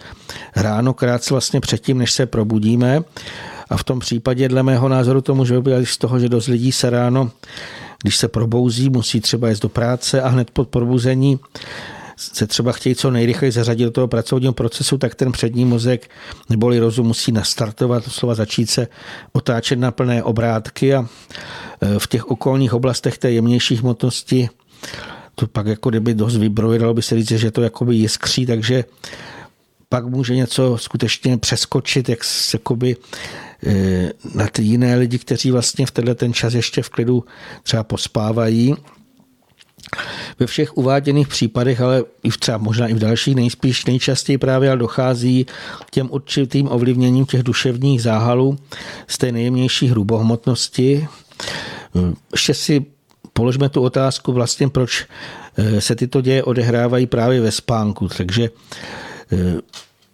ráno 0.57 0.95
krátce 0.95 1.35
vlastně 1.35 1.61
předtím, 1.61 1.99
než 1.99 2.13
se 2.13 2.27
probudíme. 2.27 3.03
A 3.71 3.77
v 3.77 3.85
tom 3.85 3.99
případě, 3.99 4.49
dle 4.49 4.63
mého 4.63 4.89
názoru, 4.89 5.21
to 5.21 5.35
může 5.35 5.61
být 5.61 5.87
z 5.87 5.99
toho, 5.99 6.19
že 6.19 6.29
dost 6.29 6.47
lidí 6.47 6.73
se 6.73 6.91
ráno, 6.91 7.31
když 8.03 8.17
se 8.17 8.29
probouzí, 8.29 8.91
musí 8.91 9.21
třeba 9.21 9.49
jít 9.49 9.63
do 9.63 9.69
práce 9.69 10.23
a 10.23 10.29
hned 10.29 10.51
pod 10.51 10.69
probuzení 10.69 11.41
se 12.17 12.47
třeba 12.47 12.73
chtějí 12.73 12.95
co 12.95 13.11
nejrychleji 13.11 13.53
zařadit 13.53 13.85
do 13.85 13.91
toho 13.91 14.09
pracovního 14.09 14.53
procesu, 14.53 14.99
tak 14.99 15.15
ten 15.15 15.33
přední 15.33 15.65
mozek 15.65 16.11
neboli 16.49 16.79
rozum 16.79 17.07
musí 17.07 17.33
nastartovat, 17.33 18.05
slova 18.05 18.35
začít 18.35 18.71
se 18.71 18.89
otáčet 19.33 19.79
na 19.79 19.91
plné 19.91 20.23
obrátky 20.23 20.95
a 20.95 21.07
e, 21.81 21.99
v 21.99 22.07
těch 22.07 22.31
okolních 22.31 22.75
oblastech 22.75 23.19
té 23.19 23.31
jemnější 23.31 23.77
hmotnosti 23.77 24.49
to 25.35 25.47
pak 25.47 25.67
jako 25.67 25.91
kdyby 25.91 26.15
dost 26.15 26.37
vybrojilo, 26.37 26.79
dalo 26.79 26.95
by 26.95 27.03
se 27.03 27.15
říct, 27.15 27.29
že 27.29 27.51
to 27.51 27.63
jakoby 27.63 27.97
jiskří, 27.97 28.47
takže 28.47 28.85
pak 29.89 30.07
může 30.07 30.37
něco 30.37 30.79
skutečně 30.79 31.39
přeskočit, 31.39 32.09
jak 32.09 32.19
jakoby 32.53 32.97
e, 33.67 34.11
na 34.35 34.47
ty 34.47 34.63
jiné 34.63 34.97
lidi, 34.97 35.19
kteří 35.19 35.51
vlastně 35.51 35.87
v 35.87 35.91
tenhle 35.91 36.15
ten 36.15 36.33
čas 36.33 36.55
ještě 36.55 36.83
v 36.83 36.89
klidu 36.89 37.25
třeba 37.63 37.85
pospávají 37.85 38.75
ve 40.39 40.47
všech 40.47 40.77
uváděných 40.77 41.29
případech, 41.29 41.81
ale 41.81 42.03
i 42.23 42.31
v 42.31 42.37
třeba 42.37 42.59
možná 42.59 42.87
i 42.87 42.95
v 42.95 42.99
dalších, 42.99 43.35
nejspíš 43.35 43.85
nejčastěji 43.85 44.39
právě 44.39 44.69
ale 44.69 44.79
dochází 44.79 45.47
k 45.87 45.91
těm 45.91 46.09
určitým 46.11 46.69
ovlivněním 46.71 47.27
těch 47.27 47.43
duševních 47.43 48.03
záhalů 48.03 48.59
z 49.07 49.19
té 49.19 49.33
nejjemnější 49.33 49.89
hrubohmotnosti. 49.89 51.09
Ještě 52.33 52.55
si 52.55 52.87
položme 53.35 53.69
tu 53.69 53.83
otázku 53.83 54.33
vlastně, 54.33 54.69
proč 54.69 55.07
eh, 55.57 55.81
se 55.81 55.95
tyto 55.95 56.21
děje 56.21 56.45
odehrávají 56.45 57.07
právě 57.07 57.41
ve 57.41 57.53
spánku. 57.53 58.09
Takže 58.09 58.51
eh, 59.33 59.61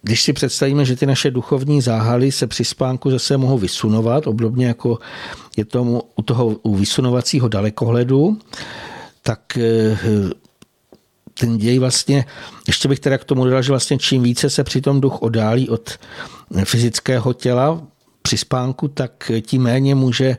když 0.01 0.21
si 0.21 0.33
představíme, 0.33 0.85
že 0.85 0.95
ty 0.95 1.05
naše 1.05 1.31
duchovní 1.31 1.81
záhaly 1.81 2.31
se 2.31 2.47
při 2.47 2.65
spánku 2.65 3.11
zase 3.11 3.37
mohou 3.37 3.57
vysunovat, 3.57 4.27
obdobně 4.27 4.65
jako 4.65 4.99
je 5.57 5.65
tomu 5.65 6.03
u 6.15 6.21
toho 6.21 6.47
u 6.47 6.75
vysunovacího 6.75 7.47
dalekohledu, 7.47 8.37
tak 9.21 9.57
eh, 9.57 9.97
ten 11.39 11.57
děj 11.57 11.79
vlastně, 11.79 12.25
ještě 12.67 12.87
bych 12.87 12.99
teda 12.99 13.17
k 13.17 13.23
tomu 13.23 13.45
dodal, 13.45 13.61
že 13.61 13.71
vlastně 13.71 13.97
čím 13.97 14.23
více 14.23 14.49
se 14.49 14.63
přitom 14.63 15.01
duch 15.01 15.21
odálí 15.21 15.69
od 15.69 15.99
fyzického 16.63 17.33
těla 17.33 17.81
při 18.21 18.37
spánku, 18.37 18.87
tak 18.87 19.31
tím 19.41 19.61
méně 19.61 19.95
může 19.95 20.37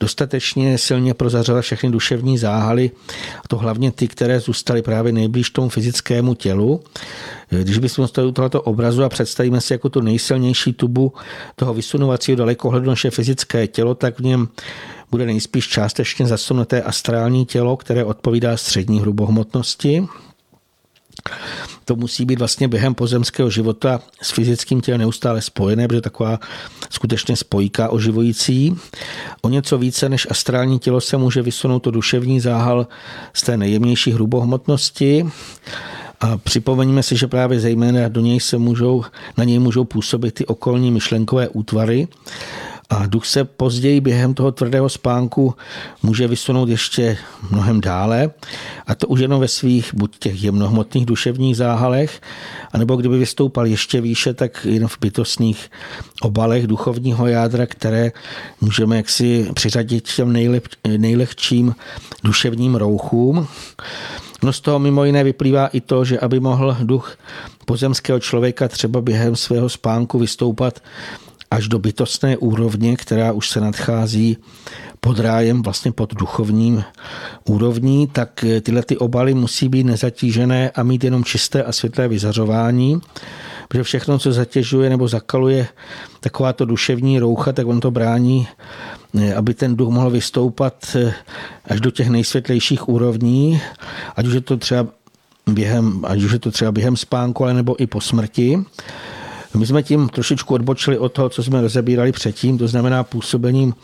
dostatečně 0.00 0.78
silně 0.78 1.14
prozařovat 1.14 1.62
všechny 1.62 1.90
duševní 1.90 2.38
záhaly, 2.38 2.90
a 3.44 3.48
to 3.48 3.56
hlavně 3.56 3.92
ty, 3.92 4.08
které 4.08 4.40
zůstaly 4.40 4.82
právě 4.82 5.12
nejblíž 5.12 5.50
tomu 5.50 5.68
fyzickému 5.68 6.34
tělu. 6.34 6.80
Když 7.62 7.78
bychom 7.78 8.06
stali 8.08 8.28
u 8.28 8.32
tohoto 8.32 8.62
obrazu 8.62 9.04
a 9.04 9.08
představíme 9.08 9.60
si 9.60 9.72
jako 9.72 9.88
tu 9.88 10.00
nejsilnější 10.00 10.72
tubu 10.72 11.12
toho 11.56 11.74
vysunovacího 11.74 12.36
dalekohledu 12.36 12.86
naše 12.86 13.10
fyzické 13.10 13.66
tělo, 13.66 13.94
tak 13.94 14.18
v 14.18 14.22
něm 14.22 14.48
bude 15.10 15.26
nejspíš 15.26 15.68
částečně 15.68 16.26
zasunuté 16.26 16.82
astrální 16.82 17.46
tělo, 17.46 17.76
které 17.76 18.04
odpovídá 18.04 18.56
střední 18.56 19.00
hrubohmotnosti. 19.00 20.06
To 21.84 21.96
musí 21.96 22.24
být 22.24 22.38
vlastně 22.38 22.68
během 22.68 22.94
pozemského 22.94 23.50
života 23.50 24.00
s 24.22 24.30
fyzickým 24.30 24.80
tělem 24.80 25.00
neustále 25.00 25.42
spojené, 25.42 25.88
protože 25.88 26.00
taková 26.00 26.38
skutečně 26.90 27.36
spojka 27.36 27.88
oživující. 27.88 28.76
O 29.42 29.48
něco 29.48 29.78
více 29.78 30.08
než 30.08 30.26
astrální 30.30 30.78
tělo 30.78 31.00
se 31.00 31.16
může 31.16 31.42
vysunout 31.42 31.78
to 31.78 31.90
duševní 31.90 32.40
záhal 32.40 32.86
z 33.32 33.42
té 33.42 33.56
nejjemnější 33.56 34.12
hrubohmotnosti. 34.12 35.26
A 36.20 36.36
připomeňme 36.36 37.02
si, 37.02 37.16
že 37.16 37.26
právě 37.26 37.60
zejména 37.60 38.08
do 38.08 38.20
něj 38.20 38.40
se 38.40 38.58
můžou, 38.58 39.04
na 39.36 39.44
něj 39.44 39.58
můžou 39.58 39.84
působit 39.84 40.34
ty 40.34 40.46
okolní 40.46 40.90
myšlenkové 40.90 41.48
útvary, 41.48 42.08
a 42.90 43.06
duch 43.06 43.26
se 43.26 43.44
později 43.44 44.00
během 44.00 44.34
toho 44.34 44.52
tvrdého 44.52 44.88
spánku 44.88 45.54
může 46.02 46.28
vysunout 46.28 46.68
ještě 46.68 47.18
mnohem 47.50 47.80
dále, 47.80 48.30
a 48.86 48.94
to 48.94 49.06
už 49.06 49.20
jenom 49.20 49.40
ve 49.40 49.48
svých 49.48 49.94
buď 49.94 50.18
těch 50.18 50.44
jemnohmotných 50.44 51.06
duševních 51.06 51.56
záhalech, 51.56 52.20
anebo 52.72 52.96
kdyby 52.96 53.18
vystoupal 53.18 53.66
ještě 53.66 54.00
výše, 54.00 54.34
tak 54.34 54.66
jen 54.70 54.88
v 54.88 54.98
bytostných 55.00 55.70
obalech 56.22 56.66
duchovního 56.66 57.26
jádra, 57.26 57.66
které 57.66 58.12
můžeme 58.60 58.96
jaksi 58.96 59.50
přiřadit 59.54 60.08
těm 60.16 60.32
nejlep, 60.32 60.68
nejlehčím 60.96 61.74
duševním 62.24 62.74
rouchům. 62.74 63.48
No 64.42 64.52
z 64.52 64.60
toho 64.60 64.78
mimo 64.78 65.04
jiné 65.04 65.24
vyplývá 65.24 65.66
i 65.66 65.80
to, 65.80 66.04
že 66.04 66.18
aby 66.18 66.40
mohl 66.40 66.76
duch 66.82 67.16
pozemského 67.64 68.20
člověka 68.20 68.68
třeba 68.68 69.00
během 69.00 69.36
svého 69.36 69.68
spánku 69.68 70.18
vystoupat 70.18 70.80
až 71.54 71.68
do 71.68 71.78
bytostné 71.78 72.36
úrovně, 72.36 72.96
která 72.96 73.32
už 73.32 73.50
se 73.50 73.60
nadchází 73.60 74.36
pod 75.00 75.18
rájem, 75.18 75.62
vlastně 75.62 75.92
pod 75.92 76.14
duchovním 76.14 76.84
úrovní, 77.44 78.06
tak 78.06 78.44
tyhle 78.62 78.82
ty 78.82 78.96
obaly 78.96 79.34
musí 79.34 79.68
být 79.68 79.84
nezatížené 79.84 80.70
a 80.70 80.82
mít 80.82 81.04
jenom 81.04 81.24
čisté 81.24 81.62
a 81.62 81.72
světlé 81.72 82.08
vyzařování, 82.08 83.00
protože 83.68 83.82
všechno, 83.82 84.18
co 84.18 84.32
zatěžuje 84.32 84.90
nebo 84.90 85.08
zakaluje 85.08 85.66
takováto 86.20 86.64
duševní 86.64 87.18
roucha, 87.18 87.52
tak 87.52 87.66
on 87.66 87.80
to 87.80 87.90
brání, 87.90 88.48
aby 89.36 89.54
ten 89.54 89.76
duch 89.76 89.88
mohl 89.88 90.10
vystoupat 90.10 90.96
eh, 90.96 91.14
až 91.70 91.80
do 91.80 91.90
těch 91.90 92.08
nejsvětlejších 92.08 92.88
úrovní, 92.88 93.60
ať 94.16 94.26
už 94.26 94.34
je 94.34 94.40
to 94.40 94.56
třeba 94.56 94.86
během, 95.46 96.04
ať 96.04 96.22
už 96.22 96.32
je 96.32 96.38
to 96.38 96.50
třeba 96.50 96.72
během 96.72 96.96
spánku, 96.96 97.44
ale 97.44 97.54
nebo 97.54 97.82
i 97.82 97.86
po 97.86 98.00
smrti. 98.00 98.58
My 99.56 99.66
jsme 99.66 99.82
tím 99.82 100.08
trošičku 100.08 100.54
odbočili 100.54 100.98
od 100.98 101.12
toho, 101.12 101.28
co 101.28 101.42
jsme 101.42 101.60
rozebírali 101.60 102.12
předtím, 102.12 102.58
to 102.58 102.68
znamená 102.68 103.04
působením 103.04 103.74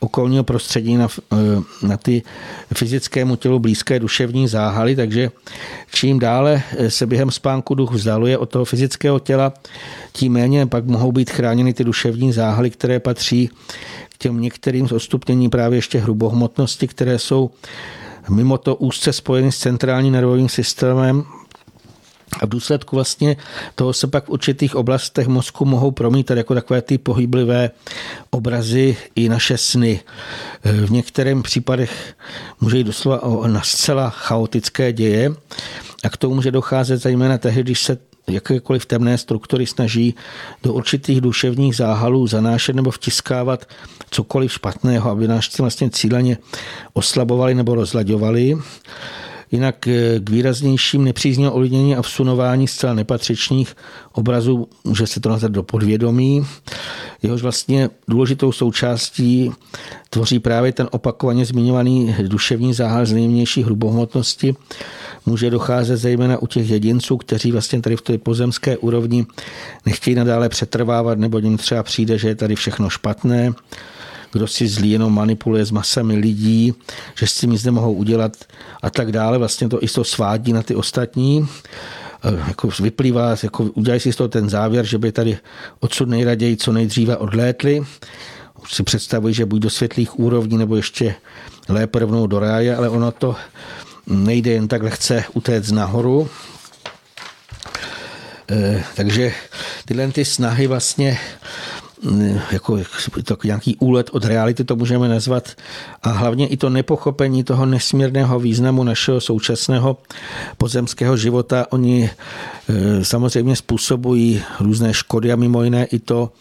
okolního 0.00 0.44
prostředí 0.44 0.96
na, 0.96 1.08
eh, 1.32 1.36
na 1.86 1.96
ty 1.96 2.22
fyzickému 2.74 3.36
tělu 3.36 3.58
blízké 3.58 3.98
duševní 3.98 4.48
záhaly, 4.48 4.96
takže 4.96 5.30
čím 5.94 6.18
dále 6.18 6.62
se 6.88 7.06
během 7.06 7.30
spánku 7.30 7.74
duch 7.74 7.90
vzdaluje 7.90 8.38
od 8.38 8.50
toho 8.50 8.64
fyzického 8.64 9.18
těla, 9.18 9.52
tím 10.12 10.32
méně 10.32 10.66
pak 10.66 10.84
mohou 10.84 11.12
být 11.12 11.30
chráněny 11.30 11.74
ty 11.74 11.84
duševní 11.84 12.32
záhaly, 12.32 12.70
které 12.70 13.00
patří 13.00 13.50
k 14.08 14.18
těm 14.18 14.40
některým 14.40 14.88
zostupněním 14.88 15.50
právě 15.50 15.78
ještě 15.78 15.98
hrubohmotnosti, 15.98 16.88
které 16.88 17.18
jsou 17.18 17.50
mimo 18.28 18.58
to 18.58 18.74
úzce 18.76 19.12
spojeny 19.12 19.52
s 19.52 19.58
centrálním 19.58 20.12
nervovým 20.12 20.48
systémem, 20.48 21.24
a 22.40 22.46
v 22.46 22.48
důsledku 22.48 22.96
vlastně 22.96 23.36
toho 23.74 23.92
se 23.92 24.06
pak 24.06 24.24
v 24.24 24.28
určitých 24.28 24.76
oblastech 24.76 25.26
mozku 25.26 25.64
mohou 25.64 25.90
promítat 25.90 26.38
jako 26.38 26.54
takové 26.54 26.82
ty 26.82 26.98
pohyblivé 26.98 27.70
obrazy 28.30 28.96
i 29.14 29.28
naše 29.28 29.58
sny. 29.58 30.00
V 30.64 30.90
některých 30.90 31.42
případech 31.42 32.14
může 32.60 32.78
jít 32.78 32.84
doslova 32.84 33.22
o 33.22 33.46
na 33.46 33.62
zcela 33.62 34.10
chaotické 34.10 34.92
děje 34.92 35.32
a 36.04 36.08
k 36.08 36.16
tomu 36.16 36.34
může 36.34 36.50
docházet 36.50 36.96
zejména 36.96 37.38
tehdy, 37.38 37.62
když 37.62 37.82
se 37.82 37.98
jakékoliv 38.28 38.86
temné 38.86 39.18
struktury 39.18 39.66
snaží 39.66 40.14
do 40.62 40.72
určitých 40.72 41.20
duševních 41.20 41.76
záhalů 41.76 42.26
zanášet 42.26 42.76
nebo 42.76 42.90
vtiskávat 42.90 43.64
cokoliv 44.10 44.52
špatného, 44.52 45.10
aby 45.10 45.28
nás 45.28 45.58
vlastně 45.58 45.90
cíleně 45.90 46.38
oslabovali 46.92 47.54
nebo 47.54 47.74
rozlaďovali. 47.74 48.56
Jinak 49.52 49.88
eh, 49.88 50.20
k 50.20 50.30
výraznějším 50.30 51.04
nepříznivým 51.04 51.52
ovlivnění 51.52 51.96
a 51.96 52.02
vsunování 52.02 52.68
zcela 52.68 52.94
nepatřičných 52.94 53.76
obrazů 54.12 54.68
může 54.84 55.06
se 55.06 55.20
to 55.20 55.28
nazvat 55.28 55.52
do 55.52 55.62
podvědomí. 55.62 56.46
Jehož 57.22 57.42
vlastně 57.42 57.90
důležitou 58.08 58.52
součástí 58.52 59.52
tvoří 60.10 60.38
právě 60.38 60.72
ten 60.72 60.88
opakovaně 60.90 61.44
zmiňovaný 61.44 62.16
duševní 62.22 62.74
záhal 62.74 63.06
z 63.06 63.12
nejmější 63.12 63.62
hrubohmotnosti. 63.62 64.54
Může 65.26 65.50
docházet 65.50 65.96
zejména 65.96 66.38
u 66.38 66.46
těch 66.46 66.70
jedinců, 66.70 67.16
kteří 67.16 67.52
vlastně 67.52 67.80
tady 67.80 67.96
v 67.96 68.02
té 68.02 68.18
pozemské 68.18 68.76
úrovni 68.76 69.26
nechtějí 69.86 70.14
nadále 70.14 70.48
přetrvávat, 70.48 71.18
nebo 71.18 71.38
jim 71.38 71.56
třeba 71.56 71.82
přijde, 71.82 72.18
že 72.18 72.28
je 72.28 72.34
tady 72.34 72.54
všechno 72.54 72.90
špatné 72.90 73.52
kdo 74.32 74.46
si 74.46 74.68
zlý 74.68 74.90
jenom 74.90 75.14
manipuluje 75.14 75.64
s 75.64 75.70
masami 75.70 76.16
lidí, 76.16 76.74
že 77.14 77.26
s 77.26 77.34
tím 77.34 77.50
nic 77.50 77.64
nemohou 77.64 77.92
udělat 77.92 78.36
a 78.82 78.90
tak 78.90 79.12
dále. 79.12 79.38
Vlastně 79.38 79.68
to 79.68 79.84
i 79.84 79.88
to 79.88 80.04
svádí 80.04 80.52
na 80.52 80.62
ty 80.62 80.74
ostatní 80.74 81.48
eh, 82.24 82.44
jako 82.48 82.68
vyplývá, 82.80 83.36
jako 83.42 83.64
udělají 83.64 84.00
si 84.00 84.12
z 84.12 84.16
toho 84.16 84.28
ten 84.28 84.48
závěr, 84.48 84.84
že 84.84 84.98
by 84.98 85.12
tady 85.12 85.38
odsud 85.80 86.08
nejraději 86.08 86.56
co 86.56 86.72
nejdříve 86.72 87.16
odlétli. 87.16 87.82
Už 88.62 88.74
si 88.74 88.82
představují, 88.82 89.34
že 89.34 89.46
buď 89.46 89.60
do 89.60 89.70
světlých 89.70 90.18
úrovní, 90.18 90.58
nebo 90.58 90.76
ještě 90.76 91.14
lépe 91.68 91.98
rovnou 91.98 92.26
do 92.26 92.38
ráje, 92.38 92.76
ale 92.76 92.88
ono 92.88 93.12
to 93.12 93.36
nejde 94.06 94.50
jen 94.50 94.68
tak 94.68 94.82
lehce 94.82 95.24
utéct 95.34 95.70
nahoru. 95.70 96.28
Eh, 98.50 98.84
takže 98.94 99.32
tyhle 99.84 100.08
ty 100.08 100.24
snahy 100.24 100.66
vlastně 100.66 101.18
jako 102.50 102.78
to 103.24 103.36
nějaký 103.44 103.76
úlet 103.76 104.10
od 104.12 104.24
reality, 104.24 104.64
to 104.64 104.76
můžeme 104.76 105.08
nazvat. 105.08 105.48
A 106.02 106.10
hlavně 106.10 106.46
i 106.46 106.56
to 106.56 106.70
nepochopení 106.70 107.44
toho 107.44 107.66
nesmírného 107.66 108.40
významu 108.40 108.84
našeho 108.84 109.20
současného 109.20 109.96
pozemského 110.56 111.16
života. 111.16 111.66
Oni 111.70 112.10
e, 112.10 113.04
samozřejmě 113.04 113.56
způsobují 113.56 114.42
různé 114.60 114.94
škody 114.94 115.32
a 115.32 115.36
mimo 115.36 115.62
jiné 115.62 115.84
i 115.84 115.98
to, 115.98 116.32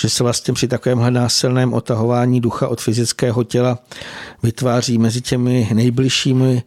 že 0.00 0.08
se 0.08 0.22
vlastně 0.22 0.54
při 0.54 0.68
takovémhle 0.68 1.10
násilném 1.10 1.72
otahování 1.72 2.40
ducha 2.40 2.68
od 2.68 2.80
fyzického 2.80 3.44
těla 3.44 3.78
vytváří 4.42 4.98
mezi 4.98 5.20
těmi 5.20 5.68
nejbližšími 5.74 6.62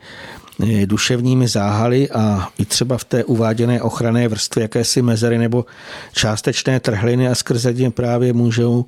duševními 0.86 1.48
záhaly 1.48 2.10
a 2.10 2.50
i 2.60 2.66
třeba 2.66 2.98
v 2.98 3.04
té 3.04 3.24
uváděné 3.24 3.82
ochranné 3.82 4.28
vrstvě 4.28 4.62
jakési 4.62 5.02
mezery 5.02 5.38
nebo 5.38 5.66
částečné 6.14 6.80
trhliny 6.80 7.28
a 7.28 7.36
skrze 7.36 7.74
ně 7.74 7.92
právě 7.92 8.34
můžou 8.34 8.86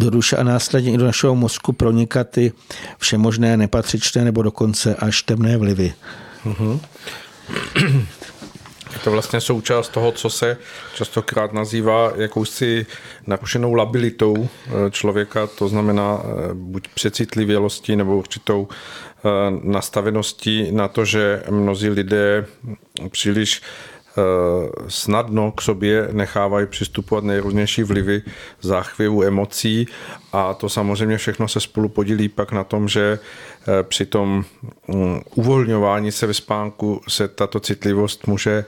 do 0.00 0.10
duše 0.10 0.36
a 0.36 0.42
následně 0.42 0.92
i 0.92 0.96
do 0.96 1.04
našeho 1.04 1.34
mozku 1.34 1.72
pronikat 1.72 2.30
ty 2.30 2.52
všemožné 2.98 3.56
nepatřičné 3.56 4.24
nebo 4.24 4.42
dokonce 4.42 4.94
až 4.94 5.22
temné 5.22 5.56
vlivy. 5.56 5.94
Je 8.92 8.98
to 9.04 9.10
vlastně 9.10 9.40
součást 9.40 9.88
toho, 9.88 10.12
co 10.12 10.30
se 10.30 10.56
častokrát 10.94 11.52
nazývá 11.52 12.12
jakousi 12.16 12.86
narušenou 13.26 13.74
labilitou 13.74 14.48
eh, 14.66 14.70
člověka, 14.90 15.46
to 15.46 15.68
znamená 15.68 16.20
eh, 16.22 16.54
buď 16.54 16.88
přecitlivělostí 16.88 17.96
nebo 17.96 18.16
určitou 18.16 18.68
eh, 18.70 19.13
nastaveností 19.62 20.72
na 20.72 20.88
to, 20.88 21.04
že 21.04 21.42
mnozí 21.50 21.88
lidé 21.88 22.46
příliš 23.10 23.62
snadno 24.88 25.52
k 25.52 25.60
sobě 25.60 26.08
nechávají 26.12 26.66
přistupovat 26.66 27.24
nejrůznější 27.24 27.82
vlivy 27.82 28.22
záchvěvů 28.60 29.22
emocí 29.22 29.86
a 30.32 30.54
to 30.54 30.68
samozřejmě 30.68 31.16
všechno 31.18 31.48
se 31.48 31.60
spolu 31.60 31.88
podílí 31.88 32.28
pak 32.28 32.52
na 32.52 32.64
tom, 32.64 32.88
že 32.88 33.18
při 33.82 34.06
tom 34.06 34.44
mm, 34.88 35.20
uvolňování 35.34 36.12
se 36.12 36.26
ve 36.26 36.34
spánku 36.34 37.00
se 37.08 37.28
tato 37.28 37.60
citlivost 37.60 38.26
může 38.26 38.64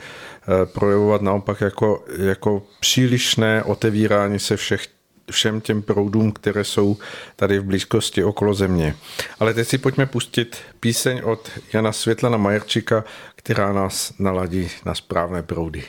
projevovat 0.74 1.22
naopak 1.22 1.60
jako, 1.60 2.04
jako 2.18 2.62
přílišné 2.80 3.62
otevírání 3.62 4.38
se 4.38 4.56
všech 4.56 4.86
všem 5.30 5.60
těm 5.60 5.82
proudům, 5.82 6.32
které 6.32 6.64
jsou 6.64 6.96
tady 7.36 7.58
v 7.58 7.64
blízkosti 7.64 8.24
okolo 8.24 8.54
země. 8.54 8.96
Ale 9.40 9.54
teď 9.54 9.68
si 9.68 9.78
pojďme 9.78 10.06
pustit 10.06 10.56
píseň 10.80 11.20
od 11.24 11.50
Jana 11.72 11.92
Světlana 11.92 12.36
Majerčika, 12.36 13.04
která 13.36 13.72
nás 13.72 14.12
naladí 14.18 14.70
na 14.84 14.94
správné 14.94 15.42
proudy. 15.42 15.84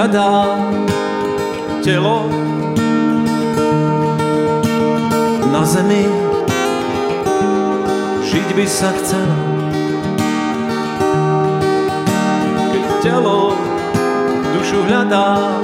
Hľadá 0.00 0.56
telo 1.84 2.24
na 5.52 5.60
zemi. 5.68 6.08
Žiť 8.24 8.48
by 8.56 8.64
sa 8.64 8.96
chcel, 8.96 9.28
keď 12.72 12.84
telo 13.04 13.52
dušu 14.56 14.88
hľadá, 14.88 15.60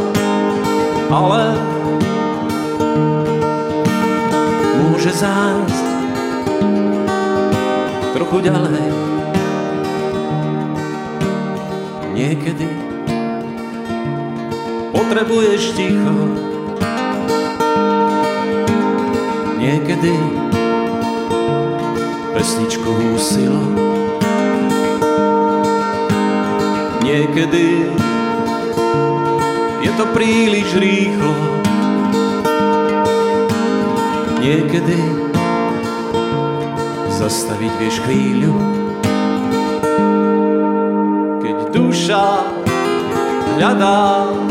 ale 1.09 1.57
môže 4.85 5.17
zájsť 5.17 5.87
trochu 8.13 8.37
ďalej. 8.45 8.85
Niekedy 12.13 12.86
potrebuješ 14.97 15.77
ticho. 15.77 16.17
Niekedy 19.61 20.17
pesničku 22.33 22.89
úsilo 23.13 23.61
Niekedy 27.07 27.87
je 29.79 29.91
to 29.95 30.05
príliš 30.11 30.69
rýchlo. 30.75 31.33
Niekedy 34.43 34.99
zastaviť 37.15 37.73
vieš 37.79 37.97
chvíľu 38.03 38.55
Keď 41.47 41.57
duša 41.71 42.27
hľadá 43.55 44.46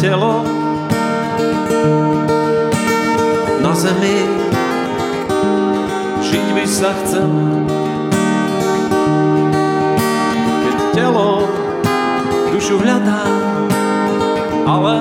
telo 0.00 0.40
na 3.60 3.72
zemi. 3.76 4.24
Žiť 6.24 6.46
by 6.56 6.64
sa 6.64 6.90
chcel, 7.04 7.28
keď 10.64 10.76
telo 10.96 11.44
dušu 12.48 12.80
hľadá, 12.80 13.28
ale 14.64 14.96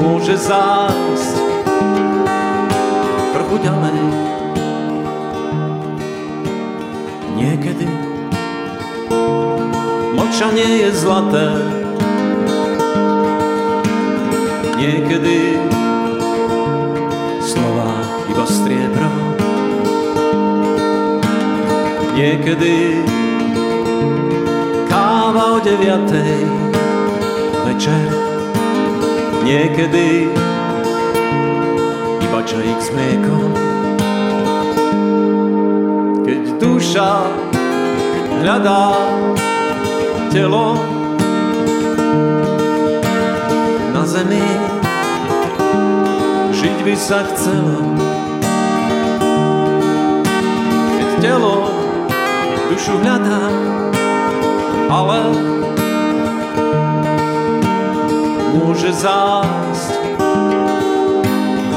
môže 0.00 0.40
zájsť 0.40 1.36
trochu 3.36 3.56
ďalej. 3.60 4.00
Niekedy 7.36 7.97
mlčanie 10.38 10.86
je 10.86 10.90
zlaté, 10.94 11.50
niekedy 14.78 15.58
slova 17.42 17.90
iba 18.30 18.46
striebro. 18.46 19.10
Niekedy 22.14 23.02
káva 24.86 25.58
o 25.58 25.58
deviatej 25.58 26.46
večer, 27.66 28.06
niekedy 29.42 30.30
iba 32.22 32.40
čajík 32.46 32.78
s 32.78 32.94
mliekom. 32.94 33.50
Keď 36.22 36.42
duša 36.62 37.26
hľadá 38.38 38.94
telo 40.28 40.76
na 43.96 44.02
zemi, 44.04 44.44
žiť 46.52 46.78
by 46.84 46.94
sa 46.94 47.24
chcelo. 47.32 47.96
Keď 51.00 51.08
telo 51.24 51.56
dušu 52.68 53.00
hľadá, 53.00 53.48
ale 54.92 55.20
môže 58.52 58.92
zásť 58.92 59.96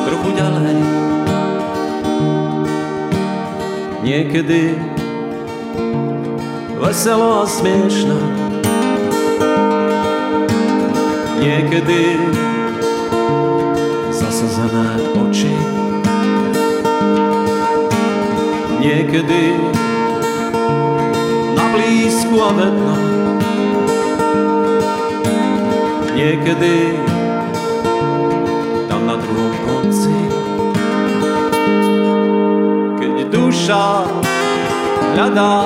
trochu 0.03 0.29
ďalej. 0.35 0.77
Niekedy 4.03 4.75
veselo 6.81 7.41
a 7.41 7.47
smiešno, 7.47 8.40
niekedy 11.41 12.21
zasazené 14.13 15.09
oči, 15.17 15.57
niekedy 18.77 19.57
na 21.57 21.65
blízku 21.73 22.35
a 22.37 22.49
vedno, 22.53 22.95
niekedy 26.13 26.93
tam 28.85 29.09
na 29.09 29.17
druhom 29.17 29.53
konci. 29.65 30.13
Keď 33.01 33.33
duša 33.33 34.05
hľadá 35.17 35.57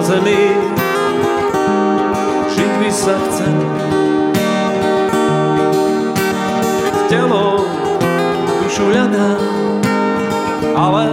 zemi, 0.00 0.42
žiť 2.50 2.72
by 2.80 2.90
sa 2.90 3.16
telo 7.10 7.66
dušu 8.62 8.86
hľadá, 8.86 9.34
ale 10.78 11.10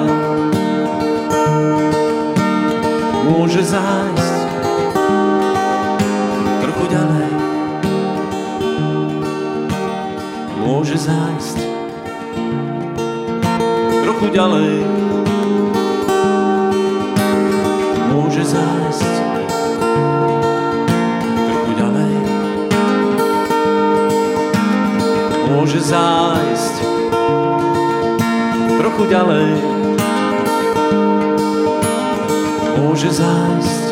môže 3.25 3.65
zájsť 3.65 4.37
trochu 6.61 6.85
ďalej. 6.93 7.29
Môže 10.61 10.95
zájsť 11.01 11.57
trochu 14.05 14.25
ďalej. 14.29 15.06
Zájsť 25.87 26.75
trochu 28.75 29.03
ďalej. 29.07 29.49
Môže 32.75 33.07
zájsť 33.07 33.83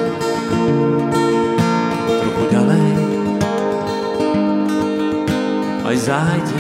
trochu 2.19 2.43
ďalej. 2.51 2.87
Aj 5.87 5.95
zájde. 5.95 6.59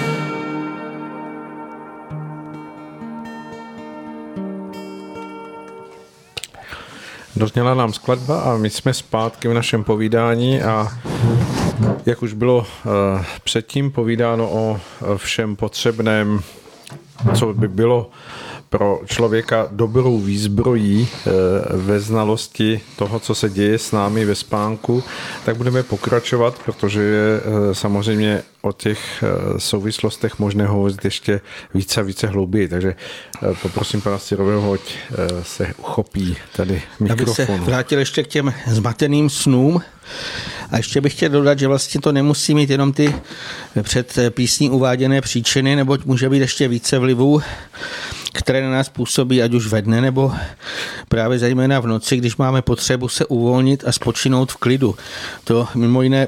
Dozněla 7.35 7.75
nám 7.75 7.93
skladba 7.93 8.39
a 8.39 8.57
my 8.57 8.69
jsme 8.69 8.93
zpátky 8.93 9.47
v 9.47 9.53
našem 9.53 9.83
povídání 9.83 10.61
a 10.63 10.87
jak 12.05 12.23
už 12.23 12.33
bylo 12.33 12.57
uh, 12.57 12.65
předtím 13.43 13.91
povídáno 13.91 14.49
o 14.49 14.79
všem 15.17 15.55
potřebném, 15.55 16.41
co 17.35 17.53
by 17.53 17.67
bylo 17.67 18.09
pro 18.77 19.01
člověka 19.05 19.67
dobrou 19.71 20.19
výzbrojí 20.19 21.07
eh, 21.07 21.31
ve 21.77 21.99
znalosti 21.99 22.81
toho, 22.95 23.19
co 23.19 23.35
se 23.35 23.49
děje 23.49 23.79
s 23.79 23.91
námi 23.91 24.25
ve 24.25 24.35
spánku, 24.35 25.03
tak 25.45 25.57
budeme 25.57 25.83
pokračovat, 25.83 26.59
protože 26.65 27.01
je 27.01 27.39
eh, 27.39 27.75
samozřejmě 27.75 28.43
o 28.61 28.71
těch 28.71 29.23
eh, 29.23 29.59
souvislostech 29.59 30.39
možné 30.39 30.65
hovořit 30.65 31.05
ještě 31.05 31.41
více 31.73 32.01
a 32.01 32.03
více 32.03 32.27
hlouběji. 32.27 32.67
Takže 32.67 32.95
poprosím 33.61 34.01
pana 34.01 34.19
Sirového, 34.19 34.73
ať 34.73 34.81
se 35.43 35.73
uchopí 35.77 36.37
tady 36.55 36.81
mikrofon. 36.99 37.45
Abych 37.45 37.57
se 37.57 37.65
vrátil 37.65 37.99
ještě 37.99 38.23
k 38.23 38.27
těm 38.27 38.53
zmateným 38.67 39.29
snům. 39.29 39.81
A 40.71 40.77
ještě 40.77 41.01
bych 41.01 41.13
chtěl 41.13 41.29
dodat, 41.29 41.59
že 41.59 41.67
vlastně 41.67 42.01
to 42.01 42.11
nemusí 42.11 42.55
mít 42.55 42.69
jenom 42.69 42.93
ty 42.93 43.15
před 43.81 44.17
písní 44.29 44.69
uváděné 44.69 45.21
příčiny, 45.21 45.75
neboť 45.75 46.05
může 46.05 46.29
být 46.29 46.39
ještě 46.39 46.67
více 46.67 46.99
vlivů 46.99 47.41
které 48.35 48.61
na 48.61 48.69
nás 48.69 48.89
působí, 48.89 49.41
ať 49.41 49.53
už 49.53 49.67
ve 49.67 49.81
dne 49.81 50.01
nebo 50.01 50.33
právě 51.07 51.39
zejména 51.39 51.79
v 51.79 51.87
noci, 51.87 52.17
když 52.17 52.37
máme 52.37 52.61
potřebu 52.61 53.07
se 53.07 53.25
uvolnit 53.25 53.83
a 53.87 53.91
spočinout 53.91 54.51
v 54.51 54.57
klidu. 54.57 54.95
To 55.43 55.67
mimo 55.75 56.01
jiné, 56.01 56.27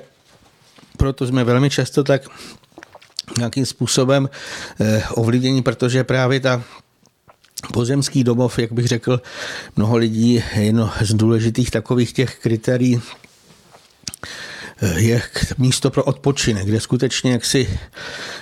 proto 0.97 1.27
jsme 1.27 1.43
velmi 1.43 1.69
často 1.69 2.03
tak 2.03 2.21
nějakým 3.37 3.65
způsobem 3.65 4.29
eh, 4.81 5.03
ovlivnění, 5.11 5.61
protože 5.61 6.03
právě 6.03 6.39
ta 6.39 6.63
Pozemský 7.73 8.23
domov, 8.23 8.59
jak 8.59 8.71
bych 8.71 8.87
řekl, 8.87 9.21
mnoho 9.75 9.97
lidí 9.97 10.33
je 10.33 10.43
jedno 10.63 10.91
z 11.01 11.13
důležitých 11.13 11.71
takových 11.71 12.13
těch 12.13 12.39
kritérií 12.39 13.01
je 14.95 15.21
místo 15.57 15.89
pro 15.89 16.03
odpočinek, 16.03 16.65
kde 16.65 16.79
skutečně 16.79 17.31
jak 17.31 17.45
si 17.45 17.79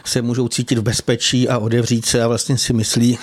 se 0.04 0.22
můžou 0.22 0.48
cítit 0.48 0.78
v 0.78 0.82
bezpečí 0.82 1.50
a 1.50 1.58
odevřít 1.58 2.06
se 2.06 2.24
a 2.24 2.28
vlastně 2.28 2.58
si 2.58 2.74
myslí, 2.74 3.18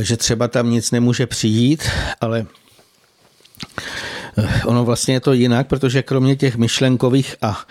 že 0.00 0.16
třeba 0.16 0.48
tam 0.48 0.70
nic 0.70 0.90
nemůže 0.90 1.26
přijít, 1.26 1.88
ale 2.20 2.46
eh, 4.38 4.62
Ono 4.64 4.84
vlastně 4.84 5.14
je 5.14 5.20
to 5.20 5.32
jinak, 5.32 5.66
protože 5.66 6.02
kromě 6.02 6.36
těch 6.36 6.56
myšlenkových 6.56 7.36
a 7.42 7.64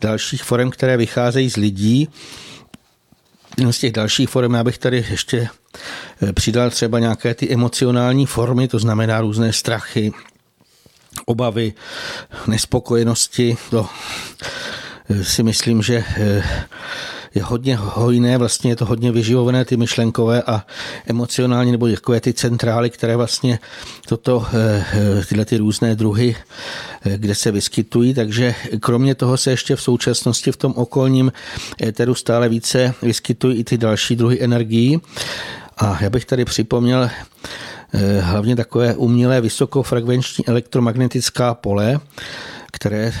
dalších 0.00 0.44
forem, 0.44 0.70
které 0.70 0.96
vycházejí 0.96 1.50
z 1.50 1.56
lidí, 1.56 2.08
z 3.70 3.78
těch 3.78 3.92
dalších 3.92 4.28
forem 4.28 4.54
já 4.54 4.64
bych 4.64 4.78
tady 4.78 5.04
ještě 5.10 5.48
eh, 6.22 6.32
přidal 6.32 6.70
třeba 6.70 6.98
nějaké 6.98 7.34
ty 7.34 7.52
emocionální 7.52 8.26
formy, 8.26 8.68
to 8.68 8.78
znamená 8.78 9.20
různé 9.20 9.52
strachy, 9.52 10.12
obavy, 11.26 11.72
nespokojenosti. 12.46 13.56
To 13.70 13.86
eh, 15.10 15.24
si 15.24 15.42
myslím, 15.42 15.82
že 15.82 16.04
je 17.34 17.42
hodně 17.42 17.76
hojné, 17.76 18.38
vlastně 18.38 18.70
je 18.70 18.76
to 18.76 18.84
hodně 18.84 19.12
vyživované 19.12 19.64
ty 19.64 19.76
myšlenkové 19.76 20.42
a 20.42 20.66
emocionální 21.06 21.72
nebo 21.72 21.88
takové 21.88 22.20
ty 22.20 22.32
centrály, 22.32 22.90
které 22.90 23.16
vlastně 23.16 23.58
toto, 24.08 24.46
eh, 24.52 24.84
eh, 24.92 25.24
tyhle 25.24 25.44
ty 25.44 25.56
různé 25.56 25.94
druhy, 25.94 26.36
eh, 27.04 27.18
kde 27.18 27.34
se 27.34 27.50
vyskytují, 27.50 28.14
takže 28.14 28.54
kromě 28.80 29.14
toho 29.14 29.36
se 29.36 29.50
ještě 29.50 29.76
v 29.76 29.82
současnosti 29.82 30.52
v 30.52 30.56
tom 30.56 30.72
okolním 30.76 31.32
éteru 31.82 32.14
stále 32.14 32.48
více 32.48 32.94
vyskytují 33.02 33.58
i 33.58 33.64
ty 33.64 33.78
další 33.78 34.16
druhy 34.16 34.42
energií. 34.42 35.00
A 35.78 35.98
já 36.00 36.10
bych 36.10 36.24
tady 36.24 36.44
připomněl 36.44 37.10
hlavně 38.20 38.56
takové 38.56 38.94
umělé 38.94 39.40
vysokofrekvenční 39.40 40.46
elektromagnetická 40.46 41.54
pole, 41.54 42.00
které 42.72 43.12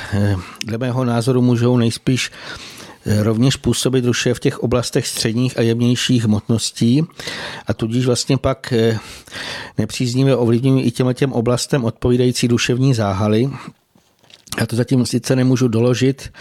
dle 0.66 0.78
mého 0.78 1.04
názoru 1.04 1.42
můžou 1.42 1.76
nejspíš 1.76 2.30
rovněž 3.20 3.56
působit 3.56 4.04
duše 4.04 4.34
v 4.34 4.40
těch 4.40 4.58
oblastech 4.58 5.06
středních 5.06 5.58
a 5.58 5.62
jemnějších 5.62 6.24
hmotností. 6.24 7.02
A 7.66 7.74
tudíž 7.74 8.06
vlastně 8.06 8.38
pak 8.38 8.74
nepříznivě 9.78 10.36
ovlivňují 10.36 10.82
i 10.82 10.90
těm 10.90 11.32
oblastem 11.32 11.84
odpovídající 11.84 12.48
duševní 12.48 12.94
záhaly, 12.94 13.50
já 14.60 14.66
to 14.66 14.76
zatím 14.76 15.06
sice 15.06 15.36
nemůžu 15.36 15.68
doložit, 15.68 16.32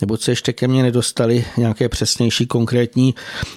nebo 0.00 0.16
se 0.16 0.30
ještě 0.30 0.52
ke 0.52 0.68
mně 0.68 0.82
nedostali 0.82 1.44
nějaké 1.56 1.88
přesnější 1.88 2.46
konkrétní 2.46 3.14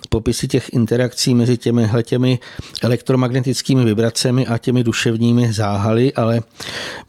popisy 0.09 0.47
těch 0.47 0.73
interakcí 0.73 1.35
mezi 1.35 1.57
těmi 1.57 1.89
těmi 2.03 2.39
elektromagnetickými 2.81 3.85
vibracemi 3.85 4.47
a 4.47 4.57
těmi 4.57 4.83
duševními 4.83 5.53
záhaly, 5.53 6.13
ale 6.13 6.41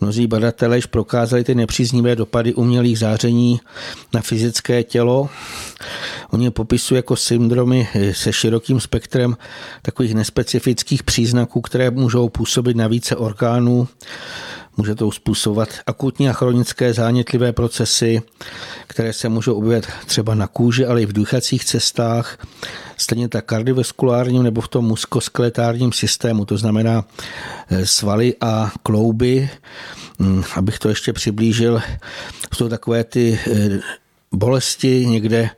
mnozí 0.00 0.26
badatelé 0.26 0.76
již 0.76 0.86
prokázali 0.86 1.44
ty 1.44 1.54
nepříznivé 1.54 2.16
dopady 2.16 2.54
umělých 2.54 2.98
záření 2.98 3.60
na 4.14 4.20
fyzické 4.20 4.82
tělo. 4.82 5.28
Oni 6.30 6.50
popisují 6.50 6.96
jako 6.96 7.16
syndromy 7.16 7.88
se 8.12 8.32
širokým 8.32 8.80
spektrem 8.80 9.36
takových 9.82 10.14
nespecifických 10.14 11.02
příznaků, 11.02 11.60
které 11.60 11.90
můžou 11.90 12.28
působit 12.28 12.76
na 12.76 12.88
více 12.88 13.16
orgánů, 13.16 13.88
Může 14.76 14.94
to 14.94 15.10
způsobovat 15.10 15.68
akutní 15.86 16.28
a 16.28 16.32
chronické 16.32 16.94
zánětlivé 16.94 17.52
procesy, 17.52 18.22
které 18.86 19.12
se 19.12 19.28
můžou 19.28 19.54
objevit 19.54 19.86
třeba 20.06 20.34
na 20.34 20.46
kůži, 20.46 20.86
ale 20.86 21.02
i 21.02 21.06
v 21.06 21.12
dýchacích 21.12 21.64
cestách, 21.64 22.38
stejně 22.96 23.28
tak 23.28 23.44
kardiovaskulárním 23.44 24.42
nebo 24.42 24.60
v 24.60 24.68
tom 24.68 24.84
muskoskeletárním 24.84 25.92
systému, 25.92 26.44
to 26.44 26.56
znamená 26.56 27.04
eh, 27.70 27.86
svaly 27.86 28.34
a 28.40 28.72
klouby. 28.82 29.50
Hm, 30.20 30.42
abych 30.56 30.78
to 30.78 30.88
ještě 30.88 31.12
přiblížil, 31.12 31.82
jsou 32.54 32.68
takové 32.68 33.04
ty 33.04 33.38
eh, 33.46 33.80
bolesti 34.32 35.06
někde 35.06 35.50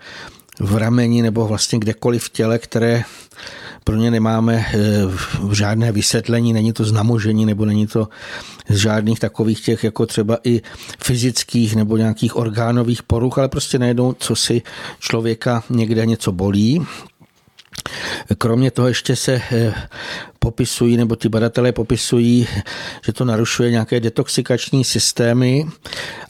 v 0.60 0.76
rameni 0.76 1.22
nebo 1.22 1.46
vlastně 1.46 1.78
kdekoliv 1.78 2.24
v 2.24 2.30
těle, 2.30 2.58
které 2.58 3.04
pro 3.86 3.96
ně 3.96 4.10
nemáme 4.10 4.66
eh, 4.66 4.74
žádné 5.52 5.92
vysvětlení, 5.92 6.52
není 6.52 6.72
to 6.72 6.84
znamožení 6.84 7.46
nebo 7.46 7.64
není 7.64 7.86
to 7.86 8.08
z 8.68 8.76
žádných 8.76 9.20
takových 9.20 9.60
těch 9.60 9.84
jako 9.84 10.06
třeba 10.06 10.38
i 10.44 10.62
fyzických 11.02 11.76
nebo 11.76 11.96
nějakých 11.96 12.36
orgánových 12.36 13.02
poruch, 13.02 13.38
ale 13.38 13.48
prostě 13.48 13.78
najednou, 13.78 14.12
co 14.12 14.36
si 14.36 14.62
člověka 14.98 15.62
někde 15.70 16.06
něco 16.06 16.32
bolí, 16.32 16.86
Kromě 18.38 18.70
toho 18.70 18.88
ještě 18.88 19.16
se 19.16 19.42
eh, 19.52 19.74
popisují, 20.38 20.96
nebo 20.96 21.16
ti 21.16 21.28
badatelé 21.28 21.72
popisují, 21.72 22.48
že 23.04 23.12
to 23.12 23.24
narušuje 23.24 23.70
nějaké 23.70 24.00
detoxikační 24.00 24.84
systémy 24.84 25.66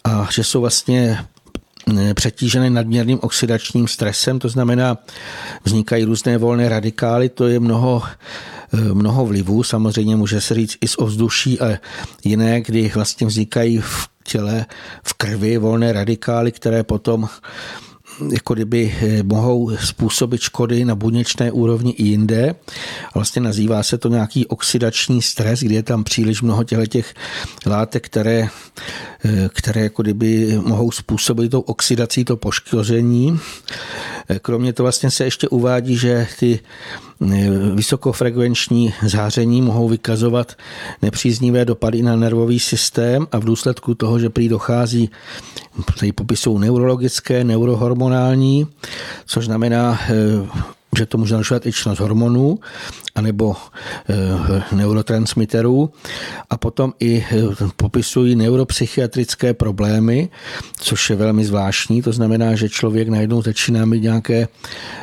a 0.05 0.29
že 0.33 0.45
jsou 0.45 0.61
vlastně 0.61 1.19
přetížené 2.14 2.70
nadměrným 2.70 3.18
oxidačním 3.22 3.89
stresem, 3.89 4.39
to 4.39 4.49
znamená, 4.49 4.99
vznikají 5.64 6.05
různé 6.05 6.39
volné 6.39 6.68
radikály, 6.68 7.28
to 7.28 7.47
je 7.47 7.61
mnoho, 7.61 8.03
eh, 8.74 8.95
mnoho 8.95 9.26
vlivů, 9.26 9.62
samozřejmě 9.62 10.16
může 10.16 10.41
se 10.41 10.55
říct 10.55 10.76
i 10.80 10.89
z 10.89 10.99
ovzduší 10.99 11.61
a 11.61 11.78
jiné, 12.24 12.61
kdy 12.61 12.93
vlastně 12.95 13.26
vznikají 13.26 13.78
v 13.78 14.09
těle, 14.24 14.66
v 15.03 15.12
krvi 15.14 15.59
volné 15.59 15.93
radikály, 15.93 16.53
které 16.53 16.82
potom 16.82 17.28
jako 18.33 18.55
kdyby 18.55 18.95
eh, 19.01 19.23
mohou 19.23 19.77
způsobit 19.77 20.41
škody 20.41 20.85
na 20.85 20.95
buněčné 20.95 21.53
úrovni 21.53 21.91
i 21.91 22.03
jinde. 22.05 22.55
Vlastně 23.14 23.43
nazývá 23.43 23.83
se 23.83 23.99
to 23.99 24.09
nějaký 24.09 24.47
oxidační 24.47 25.23
stres, 25.23 25.61
kdy 25.61 25.75
je 25.75 25.83
tam 25.83 26.05
příliš 26.05 26.43
mnoho 26.43 26.64
těch 26.64 27.14
látek, 27.67 28.07
které, 28.07 28.49
eh, 29.25 29.49
které 29.53 29.81
jako 29.81 30.03
kdyby 30.03 30.59
mohou 30.67 30.91
způsobit 30.91 31.51
tou 31.51 31.61
oxidací 31.61 32.25
to 32.25 32.37
poškození. 32.37 33.39
Eh, 34.29 34.39
kromě 34.39 34.72
toho 34.72 34.85
vlastně 34.85 35.11
se 35.11 35.24
ještě 35.24 35.49
uvádí, 35.49 35.97
že 35.97 36.27
ty 36.39 36.61
vysokofrekvenční 37.74 38.95
záření 39.07 39.62
mohou 39.62 39.89
vykazovat 39.89 40.53
nepříznivé 41.03 41.64
dopady 41.64 42.03
na 42.03 42.16
nervový 42.16 42.61
systém 42.61 43.27
a 43.33 43.39
v 43.39 43.45
důsledku 43.45 43.95
toho, 43.95 44.18
že 44.18 44.31
prý 44.31 44.49
dochází 44.49 45.11
tady 45.99 46.12
popisují 46.12 46.61
neurologické, 46.61 47.45
neurohormonální, 47.45 48.66
což 49.27 49.45
znamená, 49.45 49.99
eh, 50.11 50.74
že 50.97 51.07
to 51.07 51.18
může 51.18 51.34
narušovat 51.34 51.66
i 51.66 51.72
činnost 51.72 51.99
hormonů 51.99 52.59
anebo 53.16 53.57
e, 54.09 54.76
neurotransmiterů 54.76 55.91
a 56.51 56.57
potom 56.57 56.93
i 57.01 57.24
e, 57.32 57.43
popisují 57.76 58.37
neuropsychiatrické 58.37 59.55
problémy, 59.55 60.28
což 60.80 61.11
je 61.11 61.16
velmi 61.16 61.45
zvláštní. 61.45 62.03
To 62.03 62.12
znamená, 62.12 62.55
že 62.55 62.68
člověk 62.68 63.09
najednou 63.09 63.43
začíná 63.43 63.84
mít 63.84 64.03
nějaké 64.03 64.49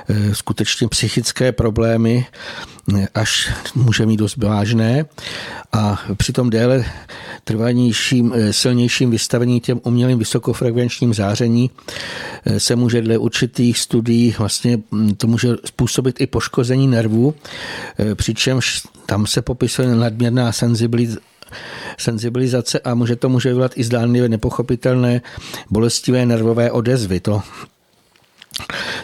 e, 0.09 0.35
skutečně 0.35 0.87
psychické 0.87 1.51
problémy, 1.51 2.25
až 3.15 3.51
může 3.75 4.05
mít 4.05 4.17
dost 4.17 4.37
vážné 4.37 5.05
a 5.73 6.01
přitom 6.15 6.49
déle 6.49 6.85
trvanějším, 7.43 8.33
silnějším 8.51 9.11
vystavení 9.11 9.59
těm 9.59 9.81
umělým 9.83 10.19
vysokofrekvenčním 10.19 11.13
záření 11.13 11.71
se 12.57 12.75
může 12.75 13.01
dle 13.01 13.17
určitých 13.17 13.79
studií 13.79 14.35
vlastně 14.37 14.79
to 15.17 15.27
může 15.27 15.49
způsobit 15.73 16.21
i 16.21 16.27
poškození 16.27 16.87
nervů, 16.87 17.33
přičemž 18.15 18.81
tam 19.05 19.27
se 19.27 19.41
popisuje 19.41 19.95
nadměrná 19.95 20.51
senzibilizace 20.51 21.19
senzibilizace 21.97 22.79
a 22.79 22.95
může 22.95 23.15
to 23.15 23.29
může 23.29 23.49
vyvolat 23.49 23.71
i 23.75 23.83
zdánlivě 23.83 24.29
nepochopitelné 24.29 25.21
bolestivé 25.69 26.25
nervové 26.25 26.71
odezvy. 26.71 27.19
To 27.19 27.41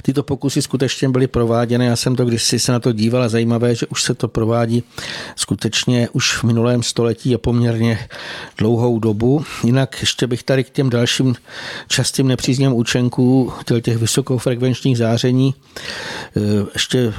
Tyto 0.02 0.24
pokusy 0.24 0.62
skutečně 0.62 1.10
byly 1.10 1.28
prováděny, 1.28 1.86
já 1.86 1.95
jsem 1.95 2.16
to 2.16 2.26
kdysi 2.26 2.60
se 2.60 2.72
na 2.72 2.80
to 2.80 2.91
dívala, 2.91 3.30
zajímavé, 3.30 3.76
že 3.76 3.88
už 3.88 4.04
se 4.04 4.14
to 4.14 4.28
provádí 4.28 4.84
skutečně 5.36 6.10
už 6.14 6.38
v 6.38 6.43
minulém 6.43 6.84
století 6.84 7.36
a 7.36 7.38
poměrně 7.38 8.00
dlouhou 8.58 9.00
dobu. 9.00 9.45
Jinak 9.64 9.97
ještě 10.00 10.28
bych 10.28 10.43
tady 10.43 10.64
k 10.64 10.70
těm 10.70 10.89
dalším 10.89 11.36
častým 11.88 12.28
nepříznivým 12.28 12.74
účinků 12.78 13.54
těch 13.82 13.97
vysokofrekvenčních 13.97 14.97
záření 14.97 15.56
eh, 16.38 16.41
ještě 16.74 17.14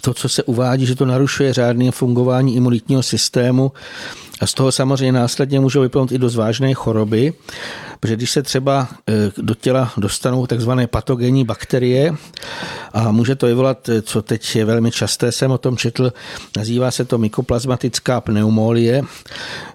to, 0.00 0.14
co 0.14 0.28
se 0.28 0.42
uvádí, 0.42 0.86
že 0.86 0.94
to 0.94 1.06
narušuje 1.06 1.52
řádné 1.52 1.90
fungování 1.90 2.56
imunitního 2.56 3.02
systému 3.02 3.72
a 4.40 4.46
z 4.46 4.54
toho 4.54 4.72
samozřejmě 4.72 5.12
následně 5.12 5.60
můžou 5.60 5.80
vypnout 5.80 6.12
i 6.12 6.18
dost 6.18 6.36
vážné 6.36 6.74
choroby, 6.74 7.32
protože 8.00 8.16
když 8.16 8.30
se 8.30 8.42
třeba 8.42 8.88
e, 9.08 9.12
do 9.42 9.54
těla 9.54 9.92
dostanou 9.96 10.46
takzvané 10.46 10.86
patogenní 10.86 11.44
bakterie 11.44 12.14
a 12.92 13.12
může 13.12 13.34
to 13.34 13.46
vyvolat, 13.46 13.88
e, 13.88 14.02
co 14.02 14.22
teď 14.22 14.56
je 14.56 14.64
velmi 14.64 14.90
časté, 14.90 15.32
jsem 15.32 15.50
o 15.50 15.58
tom 15.58 15.76
četl, 15.76 16.12
nazývá 16.56 16.90
se 16.90 17.04
to 17.04 17.18
mykoplazmatická 17.18 18.20
pneumolie. 18.20 19.02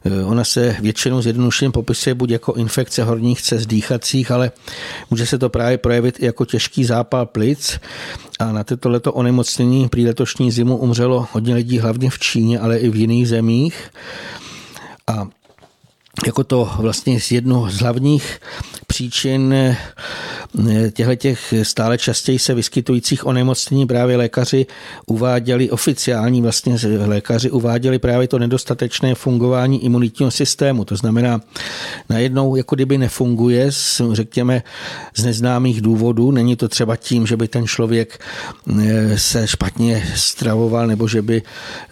E, 0.05 0.23
ona 0.23 0.43
se 0.43 0.75
většinou 0.79 1.21
zjednodušeně 1.21 1.71
popisuje 1.71 2.13
buď 2.13 2.29
jako 2.29 2.53
infekce 2.53 3.03
horních 3.03 3.41
cest 3.41 3.65
dýchacích, 3.65 4.31
ale 4.31 4.51
může 5.09 5.25
se 5.25 5.37
to 5.37 5.49
právě 5.49 5.77
projevit 5.77 6.19
i 6.19 6.25
jako 6.25 6.45
těžký 6.45 6.85
zápal 6.85 7.25
plic. 7.25 7.79
A 8.39 8.51
na 8.51 8.63
toto 8.63 8.89
leto 8.89 9.13
onemocnění 9.13 9.89
při 9.89 10.05
letošní 10.05 10.51
zimu 10.51 10.77
umřelo 10.77 11.27
hodně 11.31 11.55
lidí, 11.55 11.79
hlavně 11.79 12.09
v 12.09 12.19
Číně, 12.19 12.59
ale 12.59 12.77
i 12.77 12.89
v 12.89 12.95
jiných 12.95 13.27
zemích. 13.27 13.89
A 15.07 15.27
jako 16.25 16.43
to 16.43 16.69
vlastně 16.77 17.19
z 17.19 17.31
jedno 17.31 17.71
z 17.71 17.75
hlavních 17.75 18.39
příčin 18.87 19.53
eh, 19.53 19.77
těchto 20.91 21.15
těch 21.15 21.53
stále 21.63 21.97
častěji 21.97 22.39
se 22.39 22.53
vyskytujících 22.53 23.25
onemocnění 23.25 23.87
právě 23.87 24.17
lékaři 24.17 24.65
uváděli, 25.05 25.69
oficiální 25.69 26.41
vlastně 26.41 26.75
lékaři 27.05 27.51
uváděli 27.51 27.99
právě 27.99 28.27
to 28.27 28.39
nedostatečné 28.39 29.15
fungování 29.15 29.85
imunitního 29.85 30.31
systému. 30.31 30.85
To 30.85 30.95
znamená, 30.95 31.41
najednou 32.09 32.55
jako 32.55 32.75
kdyby 32.75 32.97
nefunguje, 32.97 33.69
řekněme, 34.11 34.63
z 35.15 35.23
neznámých 35.23 35.81
důvodů. 35.81 36.31
Není 36.31 36.55
to 36.55 36.67
třeba 36.67 36.95
tím, 36.95 37.27
že 37.27 37.37
by 37.37 37.47
ten 37.47 37.67
člověk 37.67 38.19
eh, 38.81 39.17
se 39.19 39.47
špatně 39.47 40.03
stravoval 40.15 40.87
nebo 40.87 41.07
že 41.07 41.21
by 41.21 41.41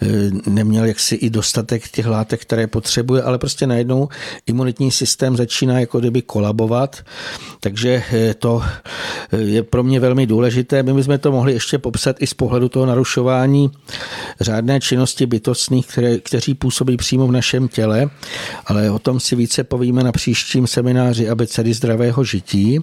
eh, 0.02 0.06
neměl 0.50 0.84
jaksi 0.84 1.14
i 1.14 1.30
dostatek 1.30 1.88
těch 1.88 2.06
látek, 2.06 2.42
které 2.42 2.66
potřebuje, 2.66 3.22
ale 3.22 3.38
prostě 3.38 3.66
najednou 3.66 4.08
imunitní 4.46 4.90
systém 4.90 5.36
začíná 5.36 5.80
jako 5.80 6.00
kdyby 6.00 6.22
kolabovat, 6.22 6.96
takže 7.60 8.02
eh, 8.12 8.34
to 8.34 8.62
eh, 9.32 9.36
je 9.36 9.62
pro 9.62 9.82
mě 9.82 10.00
velmi 10.00 10.26
důležité. 10.26 10.82
My 10.82 10.94
bychom 10.94 11.18
to 11.18 11.32
mohli 11.32 11.52
ještě 11.52 11.78
popsat 11.78 12.16
i 12.20 12.26
z 12.26 12.34
pohledu 12.34 12.68
toho 12.68 12.86
narušování 12.86 13.70
řádné 14.40 14.80
činnosti 14.80 15.26
bytostných, 15.26 15.86
které, 15.86 16.18
kteří 16.18 16.54
působí 16.54 16.96
přímo 16.96 17.26
v 17.26 17.32
našem 17.32 17.68
těle, 17.68 18.10
ale 18.66 18.90
o 18.90 18.98
tom 18.98 19.20
si 19.20 19.36
více 19.36 19.64
povíme 19.64 20.02
na 20.02 20.12
příštím 20.12 20.66
semináři 20.66 21.28
abecedy 21.28 21.74
zdravého 21.74 22.24
žití. 22.24 22.80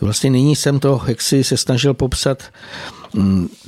vlastně 0.00 0.30
nyní 0.30 0.56
jsem 0.56 0.80
to, 0.80 1.00
jak 1.06 1.22
si 1.22 1.44
se 1.44 1.56
snažil 1.56 1.94
popsat, 1.94 2.42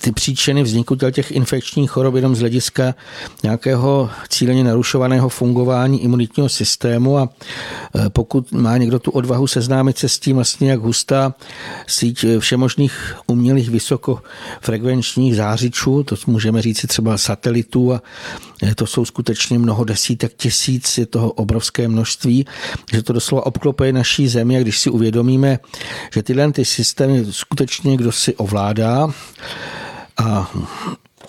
ty 0.01 0.13
příčiny 0.13 0.63
vzniku 0.63 0.97
těch 1.11 1.31
infekčních 1.31 1.91
chorob 1.91 2.15
jenom 2.15 2.37
z 2.37 2.41
hlediska 2.41 2.95
nějakého 3.43 4.11
cíleně 4.29 4.65
narušovaného 4.65 5.29
fungování 5.29 6.03
imunitního 6.03 6.49
systému 6.49 7.19
a 7.19 7.29
e, 7.95 8.11
pokud 8.11 8.53
má 8.53 8.77
někdo 8.77 8.99
tu 8.99 9.11
odvahu 9.11 9.47
seznámit 9.47 9.99
se 9.99 10.09
s 10.09 10.19
tím 10.19 10.37
vlastně, 10.37 10.71
jak 10.71 10.81
hustá 10.81 11.35
síť 11.87 12.25
všemožných 12.39 13.17
umělých 13.27 13.71
vysokofrekvenčních 13.71 15.37
zářičů, 15.37 16.03
to 16.03 16.17
můžeme 16.27 16.63
říct 16.63 16.87
třeba 16.87 17.19
satelitů 17.19 17.93
a 17.93 18.03
e, 18.63 18.75
to 18.75 18.87
jsou 18.87 19.05
skutečně 19.05 19.59
mnoho 19.59 19.85
desítek 19.85 20.33
tisíc, 20.37 20.99
je 20.99 21.07
toho 21.07 21.33
obrovské 21.33 21.89
množství, 21.89 22.47
že 22.93 23.03
to 23.03 23.13
doslova 23.13 23.47
obklopuje 23.47 23.93
naší 23.93 24.29
zemi 24.29 24.57
a 24.57 24.61
když 24.61 24.79
si 24.79 24.91
uvědomíme, 24.91 25.59
že 26.15 26.23
tyhle 26.23 26.53
ty 26.53 26.65
systémy 26.65 27.27
skutečně 27.31 27.97
kdo 27.97 28.13
si 28.13 28.35
ovládá, 28.35 29.09
a 30.17 30.51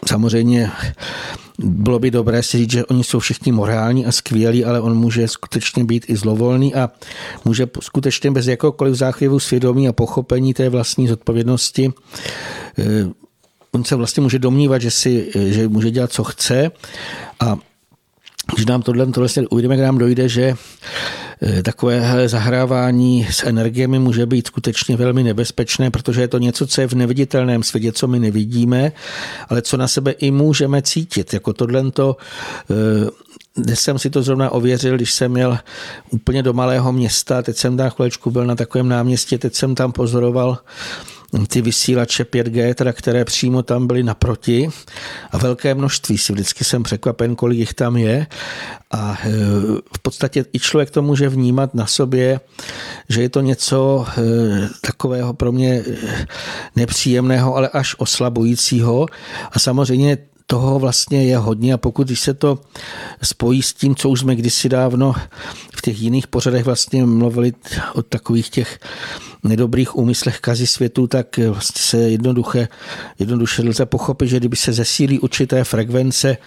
samozřejmě 0.07 0.71
bylo 1.59 1.99
by 1.99 2.11
dobré 2.11 2.43
si 2.43 2.57
říct, 2.57 2.71
že 2.71 2.85
oni 2.85 3.03
jsou 3.03 3.19
všichni 3.19 3.51
morální 3.51 4.05
a 4.05 4.11
skvělí, 4.11 4.65
ale 4.65 4.81
on 4.81 4.97
může 4.97 5.27
skutečně 5.27 5.83
být 5.83 6.05
i 6.09 6.15
zlovolný 6.15 6.75
a 6.75 6.89
může 7.45 7.67
skutečně 7.79 8.31
bez 8.31 8.47
jakéhokoliv 8.47 8.95
záchvěvu 8.95 9.39
svědomí 9.39 9.87
a 9.87 9.93
pochopení 9.93 10.53
té 10.53 10.69
vlastní 10.69 11.07
zodpovědnosti 11.07 11.93
eh, 12.79 12.83
on 13.71 13.83
se 13.83 13.95
vlastně 13.95 14.23
může 14.23 14.39
domnívat, 14.39 14.81
že, 14.81 14.91
si, 14.91 15.31
že 15.35 15.67
může 15.67 15.91
dělat, 15.91 16.11
co 16.11 16.23
chce. 16.23 16.71
A 17.39 17.57
když 18.55 18.65
nám 18.65 18.81
tohle, 18.81 19.05
tohle 19.05 19.29
uvidíme, 19.49 19.75
jak 19.75 19.85
nám 19.85 19.97
dojde, 19.97 20.29
že 20.29 20.53
Eh, 20.53 21.30
takové 21.63 22.29
zahrávání 22.29 23.27
s 23.31 23.43
energiemi 23.43 23.99
může 23.99 24.25
být 24.25 24.47
skutečně 24.47 24.97
velmi 24.97 25.23
nebezpečné, 25.23 25.91
protože 25.91 26.21
je 26.21 26.27
to 26.27 26.37
něco, 26.37 26.67
co 26.67 26.81
je 26.81 26.87
v 26.87 26.93
neviditelném 26.93 27.63
světě, 27.63 27.91
co 27.91 28.07
my 28.07 28.19
nevidíme, 28.19 28.91
ale 29.49 29.61
co 29.61 29.77
na 29.77 29.87
sebe 29.87 30.11
i 30.11 30.31
můžeme 30.31 30.81
cítit. 30.81 31.33
Jako 31.33 31.53
tohle 31.53 31.91
to 31.91 32.17
eh, 32.71 33.09
dnes 33.55 33.79
jsem 33.79 33.99
si 33.99 34.09
to 34.09 34.23
zrovna 34.23 34.49
ověřil, 34.49 34.95
když 34.95 35.13
jsem 35.13 35.31
měl 35.31 35.57
úplně 36.09 36.43
do 36.43 36.53
malého 36.53 36.91
města, 36.91 37.41
teď 37.41 37.57
jsem 37.57 37.77
tam 37.77 37.89
chvilečku 37.89 38.31
byl 38.31 38.45
na 38.45 38.55
takovém 38.55 38.89
náměstí, 38.89 39.37
teď 39.37 39.55
jsem 39.55 39.75
tam 39.75 39.91
pozoroval 39.91 40.57
ty 41.47 41.61
vysílače 41.61 42.23
5G, 42.23 42.73
teda, 42.73 42.93
které 42.93 43.25
přímo 43.25 43.63
tam 43.63 43.87
byly 43.87 44.03
naproti 44.03 44.69
a 45.31 45.37
velké 45.37 45.75
množství. 45.75 46.17
Si 46.17 46.33
vždycky 46.33 46.63
jsem 46.63 46.83
překvapen, 46.83 47.35
kolik 47.35 47.59
jich 47.59 47.73
tam 47.73 47.97
je 47.97 48.27
a 48.91 49.17
e, 49.25 49.29
v 49.95 49.99
podstatě 50.01 50.45
i 50.53 50.59
člověk 50.59 50.91
to 50.91 51.01
může 51.01 51.29
vnímat 51.29 51.73
na 51.73 51.87
sobě, 51.87 52.39
že 53.09 53.21
je 53.21 53.29
to 53.29 53.41
něco 53.41 54.05
e, 54.17 54.21
takového 54.81 55.33
pro 55.33 55.51
mě 55.51 55.73
e, 55.73 55.83
nepříjemného, 56.75 57.55
ale 57.55 57.69
až 57.69 57.95
oslabujícího 57.97 59.05
a 59.51 59.59
samozřejmě 59.59 60.17
toho 60.51 60.79
vlastně 60.79 61.23
je 61.23 61.37
hodně 61.37 61.73
a 61.73 61.77
pokud 61.77 62.07
když 62.07 62.19
se 62.19 62.33
to 62.33 62.59
spojí 63.23 63.61
s 63.61 63.73
tím, 63.73 63.95
co 63.95 64.09
už 64.09 64.19
jsme 64.19 64.35
kdysi 64.35 64.69
dávno 64.69 65.13
v 65.75 65.81
těch 65.81 66.01
jiných 66.01 66.27
pořadech 66.27 66.65
vlastně 66.65 67.05
mluvili 67.05 67.53
o 67.93 68.01
takových 68.01 68.49
těch 68.49 68.79
nedobrých 69.43 69.95
úmyslech 69.95 70.39
kazy 70.39 70.67
světu, 70.67 71.07
tak 71.07 71.37
vlastně 71.37 71.81
se 71.81 71.97
jednoduše, 71.97 72.67
jednoduše 73.19 73.61
lze 73.63 73.85
pochopit, 73.85 74.27
že 74.27 74.37
kdyby 74.37 74.55
se 74.55 74.73
zesílí 74.73 75.19
určité 75.19 75.63
frekvence 75.63 76.37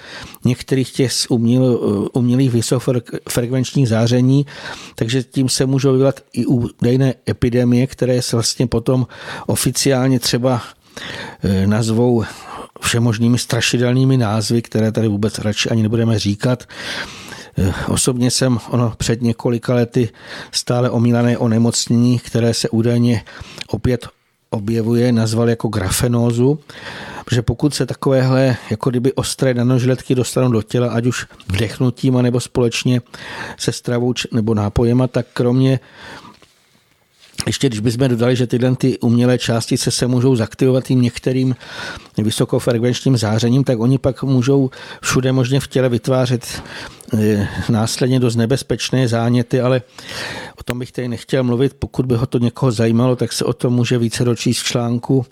některých 0.44 0.92
těch 0.92 1.12
uměl, 1.28 1.80
umělých 2.12 2.50
vysokofrekvenčních 2.50 3.88
záření, 3.88 4.46
takže 4.94 5.22
tím 5.22 5.48
se 5.48 5.66
můžou 5.66 5.92
vyvolat 5.92 6.20
i 6.32 6.46
údajné 6.46 7.14
epidemie, 7.28 7.86
které 7.86 8.22
se 8.22 8.36
vlastně 8.36 8.66
potom 8.66 9.06
oficiálně 9.46 10.20
třeba 10.20 10.62
eh, 11.42 11.66
nazvou 11.66 12.24
všemožnými 12.84 13.38
strašidelnými 13.38 14.16
názvy, 14.16 14.62
které 14.62 14.92
tady 14.92 15.08
vůbec 15.08 15.38
radši 15.38 15.70
ani 15.70 15.82
nebudeme 15.82 16.18
říkat. 16.18 16.64
Eh, 17.58 17.72
osobně 17.88 18.30
jsem 18.30 18.58
ono 18.70 18.94
před 18.96 19.22
několika 19.22 19.74
lety 19.74 20.08
stále 20.52 20.90
omílané 20.90 21.38
onemocnění, 21.38 22.18
které 22.18 22.54
se 22.54 22.68
údajně 22.68 23.22
opět 23.68 24.08
objevuje, 24.50 25.12
nazval 25.12 25.50
jako 25.50 25.68
grafenózu, 25.68 26.58
protože 27.24 27.42
pokud 27.42 27.74
se 27.74 27.86
takovéhle 27.86 28.56
jako 28.70 28.90
kdyby 28.90 29.12
ostré 29.12 29.54
nanožletky 29.54 30.14
dostanou 30.14 30.52
do 30.52 30.62
těla, 30.62 30.90
ať 30.92 31.06
už 31.06 31.26
vdechnutím, 31.48 32.22
nebo 32.22 32.40
společně 32.40 33.00
se 33.58 33.72
stravou 33.72 34.14
nebo 34.32 34.54
nápojema, 34.54 35.06
tak 35.06 35.26
kromě 35.32 35.80
ještě 37.46 37.68
když 37.68 37.80
bychom 37.80 38.08
dodali, 38.08 38.36
že 38.36 38.46
tyhle 38.46 38.76
ty 38.76 38.98
umělé 38.98 39.38
částice 39.38 39.90
se 39.90 40.06
můžou 40.06 40.36
zaktivovat 40.36 40.84
tím 40.84 41.00
některým 41.02 41.56
vysokofrekvenčním 42.18 43.16
zářením, 43.16 43.64
tak 43.64 43.80
oni 43.80 43.98
pak 43.98 44.22
můžou 44.22 44.70
všude 45.02 45.32
možně 45.32 45.60
v 45.60 45.68
těle 45.68 45.88
vytvářet 45.88 46.62
následně 47.68 48.20
dost 48.20 48.36
nebezpečné 48.36 49.08
záněty, 49.08 49.60
ale 49.60 49.82
o 50.60 50.62
tom 50.62 50.78
bych 50.78 50.92
tady 50.92 51.08
nechtěl 51.08 51.44
mluvit. 51.44 51.74
Pokud 51.78 52.06
by 52.06 52.14
ho 52.14 52.26
to 52.26 52.38
někoho 52.38 52.72
zajímalo, 52.72 53.16
tak 53.16 53.32
se 53.32 53.44
o 53.44 53.52
tom 53.52 53.74
může 53.74 53.98
více 53.98 54.24
dočíst 54.24 54.62
v 54.62 54.64
článku, 54.64 55.26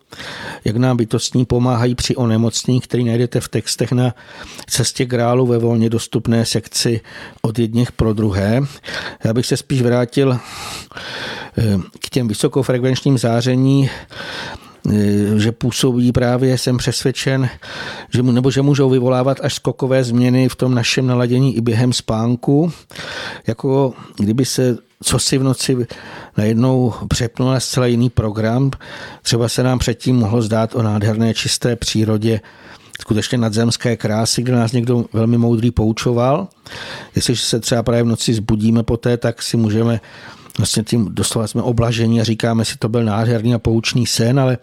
jak 0.65 0.77
nám 0.77 0.97
bytostní 0.97 1.45
pomáhají 1.45 1.95
při 1.95 2.17
onemocnění, 2.17 2.81
který 2.81 3.05
najdete 3.05 3.41
v 3.41 3.49
textech 3.49 3.93
na 3.93 4.15
cestě 4.67 5.05
grálu 5.05 5.47
ve 5.47 5.59
volně 5.59 5.91
dostupné 5.91 6.47
sekci 6.47 7.01
od 7.43 7.59
jedněch 7.59 7.93
pro 7.93 8.13
druhé. 8.13 8.61
Já 9.25 9.35
bych 9.35 9.47
se 9.47 9.57
spíš 9.57 9.83
vrátil 9.83 10.39
eh, 11.59 11.79
k 12.01 12.11
těm 12.11 12.29
vysokofrekvenčním 12.29 13.19
záření 13.19 13.91
že 15.37 15.53
působí 15.53 16.13
právě, 16.13 16.59
jsem 16.59 16.77
přesvědčen, 16.77 17.49
že, 18.15 18.23
nebo 18.23 18.51
že 18.51 18.63
můžou 18.63 18.91
vyvolávat 18.91 19.41
až 19.43 19.55
skokové 19.55 20.05
změny 20.05 20.49
v 20.49 20.57
tom 20.57 20.75
našem 20.75 21.07
naladění 21.07 21.57
i 21.57 21.61
během 21.61 21.93
spánku, 21.93 22.73
jako 23.47 23.95
kdyby 24.19 24.45
se 24.45 24.79
co 25.05 25.19
si 25.19 25.39
v 25.39 25.43
noci 25.43 25.87
najednou 26.37 26.95
přepnul 27.09 27.51
na 27.51 27.61
zcela 27.61 27.87
jiný 27.87 28.11
program. 28.11 28.71
Třeba 29.23 29.49
se 29.49 29.63
nám 29.63 29.79
předtím 29.79 30.17
mohlo 30.17 30.43
zdát 30.43 30.75
o 30.75 30.83
nádherné 30.83 31.35
čisté 31.35 31.77
přírodě 31.77 32.41
skutečně 33.01 33.39
nadzemské 33.39 33.97
krásy, 33.97 34.43
kde 34.43 34.53
nás 34.53 34.73
někdo 34.73 35.05
velmi 35.13 35.39
moudrý 35.39 35.71
poučoval. 35.71 36.49
Jestliže 37.17 37.43
se 37.43 37.61
třeba 37.61 37.83
právě 37.83 38.03
v 38.03 38.07
noci 38.07 38.35
zbudíme 38.35 38.83
poté, 38.83 39.17
tak 39.17 39.43
si 39.43 39.57
můžeme 39.57 40.01
vlastně 40.59 40.83
tím 40.83 41.09
doslova 41.15 41.47
jsme 41.47 41.63
oblažení 41.63 42.21
a 42.21 42.25
říkáme 42.25 42.65
si, 42.65 42.79
to 42.79 42.89
byl 42.89 43.05
nádherný 43.05 43.55
a 43.55 43.59
poučný 43.59 44.07
sen, 44.07 44.41
ale 44.41 44.59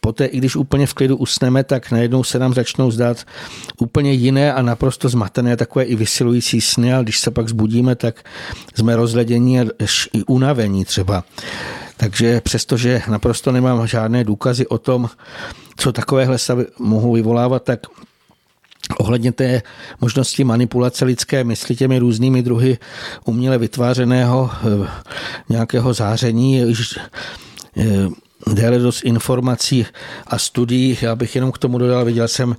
poté, 0.00 0.24
i 0.24 0.38
když 0.38 0.56
úplně 0.56 0.86
v 0.86 0.94
klidu 0.94 1.16
usneme, 1.16 1.64
tak 1.64 1.90
najednou 1.90 2.24
se 2.24 2.38
nám 2.38 2.54
začnou 2.54 2.90
zdát 2.90 3.24
úplně 3.78 4.12
jiné 4.12 4.52
a 4.54 4.62
naprosto 4.62 5.08
zmatené, 5.08 5.56
takové 5.56 5.84
i 5.84 5.96
vysilující 5.96 6.60
sny, 6.60 6.94
ale 6.94 7.02
když 7.02 7.18
se 7.20 7.30
pak 7.30 7.48
zbudíme, 7.48 7.94
tak 7.94 8.24
jsme 8.74 8.96
rozledění 8.96 9.60
a 9.60 9.64
i 10.12 10.24
unavení 10.26 10.84
třeba. 10.84 11.24
Takže 11.96 12.40
přestože 12.40 13.02
naprosto 13.08 13.52
nemám 13.52 13.86
žádné 13.86 14.24
důkazy 14.24 14.66
o 14.66 14.78
tom, 14.78 15.10
co 15.76 15.92
takovéhle 15.92 16.38
stavy 16.38 16.66
mohou 16.78 17.12
vyvolávat, 17.12 17.62
tak 17.62 17.80
ohledně 18.98 19.32
té 19.32 19.62
možnosti 20.00 20.44
manipulace 20.44 21.04
lidské 21.04 21.44
mysli 21.44 21.76
těmi 21.76 21.98
různými 21.98 22.42
druhy 22.42 22.78
uměle 23.24 23.58
vytvářeného 23.58 24.50
eh, 24.52 24.88
nějakého 25.48 25.94
záření, 25.94 26.62
eh, 27.76 27.84
déle 28.52 28.78
dost 28.78 29.02
informací 29.04 29.86
a 30.26 30.38
studií. 30.38 30.98
Já 31.00 31.16
bych 31.16 31.34
jenom 31.34 31.52
k 31.52 31.58
tomu 31.58 31.78
dodal, 31.78 32.04
viděl 32.04 32.28
jsem, 32.28 32.56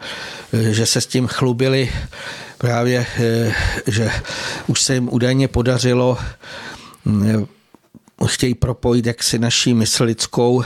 eh, 0.54 0.74
že 0.74 0.86
se 0.86 1.02
s 1.02 1.08
tím 1.08 1.28
chlubili 1.28 1.92
právě, 2.58 3.06
že 3.88 4.12
už 4.68 4.82
se 4.82 4.94
jim 4.94 5.10
údajně 5.12 5.48
podařilo 5.48 6.18
chtějí 8.26 8.56
propojit 8.56 9.06
jaksi 9.06 9.40
naší 9.40 9.74
mysl 9.74 10.04
lidskou 10.04 10.64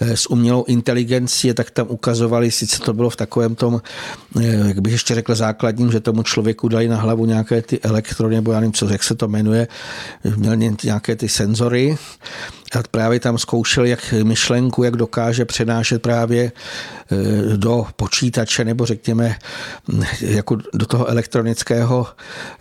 eh, 0.00 0.16
s 0.16 0.30
umělou 0.30 0.64
inteligencí, 0.64 1.54
tak 1.54 1.70
tam 1.70 1.86
ukazovali, 1.90 2.50
sice 2.50 2.78
to 2.78 2.92
bylo 2.92 3.10
v 3.10 3.16
takovém 3.16 3.54
tom, 3.54 3.82
eh, 4.40 4.68
jak 4.68 4.80
bych 4.80 4.92
ještě 4.92 5.14
řekl, 5.14 5.34
základním, 5.34 5.92
že 5.92 6.00
tomu 6.00 6.22
člověku 6.22 6.68
dali 6.68 6.88
na 6.88 6.96
hlavu 6.96 7.26
nějaké 7.26 7.62
ty 7.62 7.80
elektrony, 7.80 8.34
nebo 8.34 8.52
já 8.52 8.60
nevím, 8.60 8.72
co, 8.72 8.88
jak 8.88 9.02
se 9.02 9.14
to 9.14 9.28
jmenuje, 9.28 9.68
měl 10.36 10.56
nějaké 10.84 11.16
ty 11.16 11.28
senzory 11.28 11.98
a 12.72 12.82
právě 12.90 13.20
tam 13.20 13.38
zkoušel, 13.38 13.84
jak 13.84 14.14
myšlenku, 14.22 14.82
jak 14.82 14.96
dokáže 14.96 15.44
přenášet 15.44 16.02
právě 16.02 16.42
e, 16.44 17.56
do 17.56 17.86
počítače 17.96 18.64
nebo 18.64 18.86
řekněme 18.86 19.36
jako 20.20 20.56
do 20.74 20.86
toho 20.86 21.06
elektronického 21.06 22.06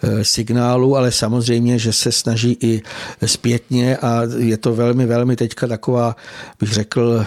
e, 0.03 0.23
signálu, 0.23 0.97
ale 0.97 1.11
samozřejmě, 1.11 1.79
že 1.79 1.93
se 1.93 2.11
snaží 2.11 2.57
i 2.61 2.81
zpětně 3.25 3.97
a 3.97 4.21
je 4.37 4.57
to 4.57 4.75
velmi, 4.75 5.05
velmi 5.05 5.35
teďka 5.35 5.67
taková, 5.67 6.15
bych 6.59 6.73
řekl, 6.73 7.25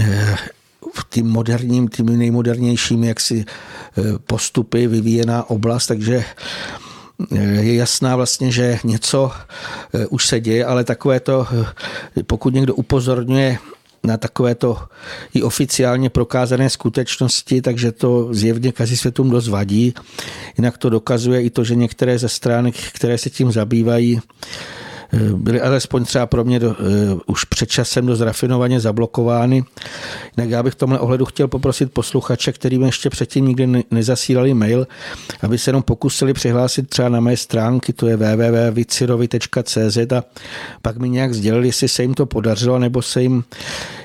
e, 0.00 0.36
tím 1.10 1.26
moderním, 1.26 1.88
tím 1.88 2.18
nejmodernějším 2.18 3.04
jaksi 3.04 3.44
postupy 4.26 4.86
vyvíjená 4.86 5.50
oblast, 5.50 5.86
takže 5.86 6.24
je 7.60 7.74
jasná 7.74 8.16
vlastně, 8.16 8.52
že 8.52 8.78
něco 8.84 9.32
už 10.10 10.26
se 10.26 10.40
děje, 10.40 10.64
ale 10.64 10.84
takové 10.84 11.20
to, 11.20 11.46
pokud 12.26 12.54
někdo 12.54 12.74
upozorňuje 12.74 13.58
na 14.04 14.16
takovéto 14.16 14.78
i 15.34 15.42
oficiálně 15.42 16.10
prokázané 16.10 16.70
skutečnosti, 16.70 17.62
takže 17.62 17.92
to 17.92 18.28
zjevně 18.34 18.72
světům 18.94 19.30
dost 19.30 19.48
vadí. 19.48 19.94
Jinak 20.58 20.78
to 20.78 20.90
dokazuje 20.90 21.42
i 21.42 21.50
to, 21.50 21.64
že 21.64 21.74
některé 21.74 22.18
ze 22.18 22.28
stránek, 22.28 22.74
které 22.92 23.18
se 23.18 23.30
tím 23.30 23.52
zabývají, 23.52 24.20
Eh, 24.20 24.85
byly 25.36 25.60
alespoň 25.60 26.04
třeba 26.04 26.26
pro 26.26 26.44
mě 26.44 26.60
do, 26.60 26.68
uh, 26.68 26.74
už 27.26 27.44
před 27.44 27.70
časem 27.70 28.06
dost 28.06 28.20
rafinovaně 28.20 28.80
zablokovány. 28.80 29.64
Jinak 30.36 30.50
já 30.50 30.62
bych 30.62 30.72
v 30.72 30.76
tomhle 30.76 30.98
ohledu 30.98 31.24
chtěl 31.24 31.48
poprosit 31.48 31.92
posluchače, 31.92 32.52
kterým 32.52 32.82
ještě 32.82 33.10
předtím 33.10 33.46
nikdy 33.46 33.66
ne, 33.66 33.82
nezasílali 33.90 34.54
mail, 34.54 34.86
aby 35.42 35.58
se 35.58 35.68
jenom 35.68 35.82
pokusili 35.82 36.32
přihlásit 36.32 36.88
třeba 36.88 37.08
na 37.08 37.20
mé 37.20 37.36
stránky, 37.36 37.92
to 37.92 38.06
je 38.06 38.16
www.vicirovi.cz 38.16 39.96
a 40.16 40.24
pak 40.82 40.96
mi 40.96 41.08
nějak 41.08 41.34
sdělili, 41.34 41.68
jestli 41.68 41.88
se 41.88 42.02
jim 42.02 42.14
to 42.14 42.26
podařilo, 42.26 42.78
nebo 42.78 43.02
se 43.02 43.22
jim 43.22 43.44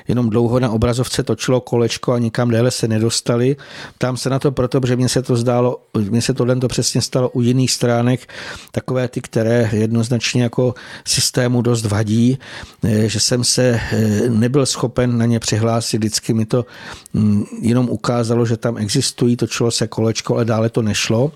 jenom 0.08 0.30
dlouho 0.30 0.60
na 0.60 0.70
obrazovce 0.70 1.22
točilo 1.22 1.60
kolečko 1.60 2.12
a 2.12 2.18
nikam 2.18 2.50
déle 2.50 2.70
se 2.70 2.88
nedostali. 2.88 3.56
Tam 3.98 4.16
se 4.16 4.30
na 4.30 4.38
to 4.38 4.52
proto, 4.52 4.80
protože 4.80 4.96
mně 4.96 5.08
se 5.08 5.22
to 5.22 5.36
zdálo, 5.36 5.82
mně 6.10 6.22
se 6.22 6.34
tohle 6.34 6.56
to 6.56 6.68
přesně 6.68 7.02
stalo 7.02 7.30
u 7.30 7.42
jiných 7.42 7.70
stránek, 7.70 8.28
takové 8.70 9.08
ty, 9.08 9.20
které 9.20 9.70
jednoznačně 9.72 10.42
jako 10.42 10.74
systému 11.06 11.62
dost 11.62 11.84
vadí, 11.84 12.38
eh, 12.84 13.08
že 13.08 13.20
jsem 13.20 13.44
se 13.44 13.80
eh, 13.92 14.28
nebyl 14.28 14.66
schopen 14.66 15.18
na 15.18 15.26
ně 15.26 15.40
přihlásit. 15.40 15.98
Vždycky 15.98 16.34
mi 16.34 16.46
to 16.46 16.66
mm, 17.12 17.44
jenom 17.60 17.88
ukázalo, 17.88 18.46
že 18.46 18.56
tam 18.56 18.78
existují, 18.78 19.36
točilo 19.36 19.70
se 19.70 19.86
kolečko, 19.86 20.34
ale 20.34 20.44
dále 20.44 20.68
to 20.68 20.82
nešlo. 20.82 21.32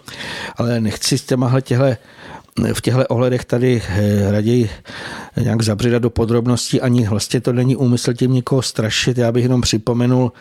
Ale 0.57 0.81
nechci 0.81 1.19
s 1.19 1.23
těmahle 1.23 1.63
těhle 1.63 1.97
v 2.73 2.81
těchto 2.81 3.07
ohledech 3.07 3.45
tady 3.45 3.83
eh, 3.89 4.33
raději 4.33 4.71
nějak 5.41 5.63
zabředat 5.63 6.03
do 6.03 6.11
podrobností, 6.11 6.81
ani 6.81 7.09
vlastně 7.09 7.41
to 7.41 7.53
není 7.53 7.77
úmysl 7.77 8.13
tím 8.13 8.33
někoho 8.33 8.63
strašit. 8.63 9.19
Já 9.19 9.33
bych 9.33 9.43
jenom 9.43 9.61
připomenul, 9.61 10.33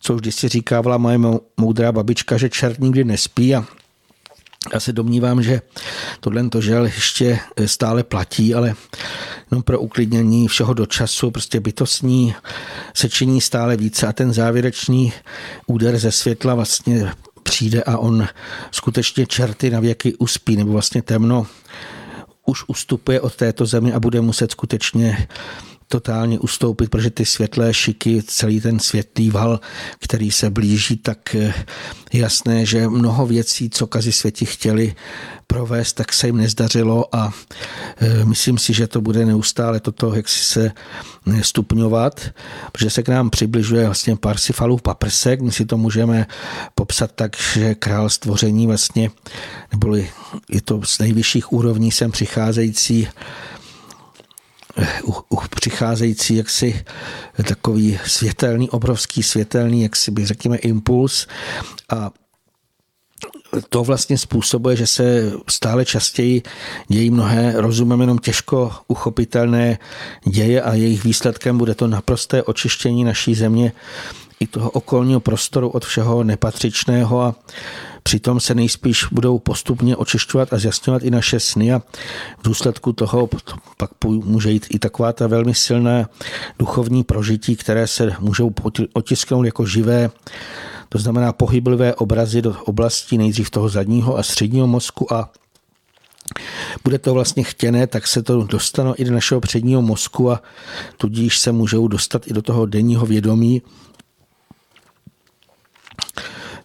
co 0.00 0.14
už 0.14 0.34
si 0.34 0.48
říkávala 0.48 0.98
moje 0.98 1.18
moudrá 1.56 1.92
babička, 1.92 2.36
že 2.36 2.48
čert 2.48 2.78
nikdy 2.78 3.04
nespí 3.04 3.54
a 3.54 3.64
já 4.72 4.80
se 4.80 4.92
domnívám, 4.92 5.42
že 5.42 5.62
tohle 6.20 6.48
to 6.48 6.60
žel 6.60 6.84
ještě 6.84 7.38
stále 7.66 8.02
platí, 8.02 8.54
ale 8.54 8.74
jenom 9.50 9.62
pro 9.62 9.80
uklidnění 9.80 10.48
všeho 10.48 10.74
do 10.74 10.86
času, 10.86 11.30
prostě 11.30 11.60
bytostní 11.60 12.34
se 12.94 13.08
činí 13.08 13.40
stále 13.40 13.76
více 13.76 14.06
a 14.06 14.12
ten 14.12 14.32
závěrečný 14.32 15.12
úder 15.66 15.98
ze 15.98 16.12
světla 16.12 16.54
vlastně 16.54 17.12
přijde 17.50 17.82
a 17.82 17.98
on 17.98 18.26
skutečně 18.70 19.26
čerty 19.26 19.70
na 19.70 19.80
věky 19.80 20.14
uspí, 20.14 20.56
nebo 20.56 20.72
vlastně 20.72 21.02
temno 21.02 21.46
už 22.46 22.64
ustupuje 22.66 23.20
od 23.20 23.36
této 23.36 23.66
země 23.66 23.94
a 23.94 24.00
bude 24.00 24.20
muset 24.20 24.50
skutečně 24.50 25.28
totálně 25.90 26.38
ustoupit, 26.38 26.90
protože 26.90 27.10
ty 27.10 27.24
světlé 27.26 27.74
šiky, 27.74 28.22
celý 28.22 28.60
ten 28.60 28.78
světlý 28.78 29.30
val, 29.30 29.60
který 29.98 30.30
se 30.30 30.50
blíží, 30.50 30.96
tak 30.96 31.34
je 31.34 31.54
jasné, 32.12 32.66
že 32.66 32.88
mnoho 32.88 33.26
věcí, 33.26 33.70
co 33.70 33.86
kazi 33.86 34.12
světi 34.12 34.44
chtěli 34.44 34.94
provést, 35.46 35.92
tak 35.92 36.12
se 36.12 36.26
jim 36.26 36.36
nezdařilo 36.36 37.14
a 37.14 37.32
e, 38.00 38.24
myslím 38.24 38.58
si, 38.58 38.72
že 38.72 38.86
to 38.86 39.00
bude 39.00 39.26
neustále 39.26 39.80
toto, 39.80 40.14
jak 40.14 40.28
si 40.28 40.44
se 40.44 40.72
stupňovat, 41.42 42.20
protože 42.72 42.90
se 42.90 43.02
k 43.02 43.08
nám 43.08 43.30
přibližuje 43.30 43.84
vlastně 43.84 44.16
Parsifalův 44.16 44.82
paprsek, 44.82 45.40
my 45.40 45.52
si 45.52 45.64
to 45.64 45.76
můžeme 45.76 46.26
popsat 46.74 47.12
tak, 47.14 47.36
že 47.54 47.74
král 47.74 48.10
stvoření 48.10 48.66
vlastně, 48.66 49.10
neboli 49.72 50.10
je 50.48 50.60
to 50.60 50.80
z 50.84 50.98
nejvyšších 50.98 51.52
úrovní 51.52 51.92
sem 51.92 52.10
přicházející 52.10 53.08
uh, 55.04 55.16
uh, 55.30 55.44
přicházející 55.56 56.36
jaksi 56.36 56.84
takový 57.48 57.98
světelný, 58.06 58.70
obrovský 58.70 59.22
světelný, 59.22 59.82
jak 59.82 59.96
si 59.96 60.10
by 60.10 60.26
řekněme, 60.26 60.56
impuls. 60.56 61.26
A 61.92 62.10
to 63.68 63.84
vlastně 63.84 64.18
způsobuje, 64.18 64.76
že 64.76 64.86
se 64.86 65.32
stále 65.48 65.84
častěji 65.84 66.42
dějí 66.88 67.10
mnohé 67.10 67.52
rozumem 67.56 68.00
jenom 68.00 68.18
těžko 68.18 68.72
uchopitelné 68.88 69.78
děje 70.24 70.62
a 70.62 70.74
jejich 70.74 71.04
výsledkem 71.04 71.58
bude 71.58 71.74
to 71.74 71.86
naprosté 71.86 72.42
očištění 72.42 73.04
naší 73.04 73.34
země 73.34 73.72
i 74.40 74.46
toho 74.46 74.70
okolního 74.70 75.20
prostoru 75.20 75.68
od 75.68 75.84
všeho 75.84 76.24
nepatřičného 76.24 77.22
a 77.22 77.34
Přitom 78.02 78.40
se 78.40 78.54
nejspíš 78.54 79.06
budou 79.12 79.38
postupně 79.38 79.96
očišťovat 79.96 80.52
a 80.52 80.58
zjasňovat 80.58 81.02
i 81.02 81.10
naše 81.10 81.40
sny 81.40 81.72
a 81.72 81.78
v 82.38 82.42
důsledku 82.44 82.92
toho 82.92 83.28
pak 83.76 83.90
může 84.04 84.50
jít 84.50 84.66
i 84.70 84.78
taková 84.78 85.12
ta 85.12 85.26
velmi 85.26 85.54
silná 85.54 86.08
duchovní 86.58 87.04
prožití, 87.04 87.56
které 87.56 87.86
se 87.86 88.12
můžou 88.20 88.52
otisknout 88.92 89.46
jako 89.46 89.66
živé 89.66 90.10
to 90.92 90.98
znamená 90.98 91.32
pohyblivé 91.32 91.94
obrazy 91.94 92.42
do 92.42 92.56
oblasti 92.64 93.18
nejdřív 93.18 93.50
toho 93.50 93.68
zadního 93.68 94.18
a 94.18 94.22
středního 94.22 94.66
mozku 94.66 95.12
a 95.12 95.30
bude 96.84 96.98
to 96.98 97.14
vlastně 97.14 97.42
chtěné, 97.42 97.86
tak 97.86 98.06
se 98.06 98.22
to 98.22 98.42
dostane 98.42 98.92
i 98.96 99.04
do 99.04 99.12
našeho 99.12 99.40
předního 99.40 99.82
mozku 99.82 100.30
a 100.30 100.42
tudíž 100.96 101.38
se 101.38 101.52
můžou 101.52 101.88
dostat 101.88 102.26
i 102.26 102.32
do 102.32 102.42
toho 102.42 102.66
denního 102.66 103.06
vědomí, 103.06 103.62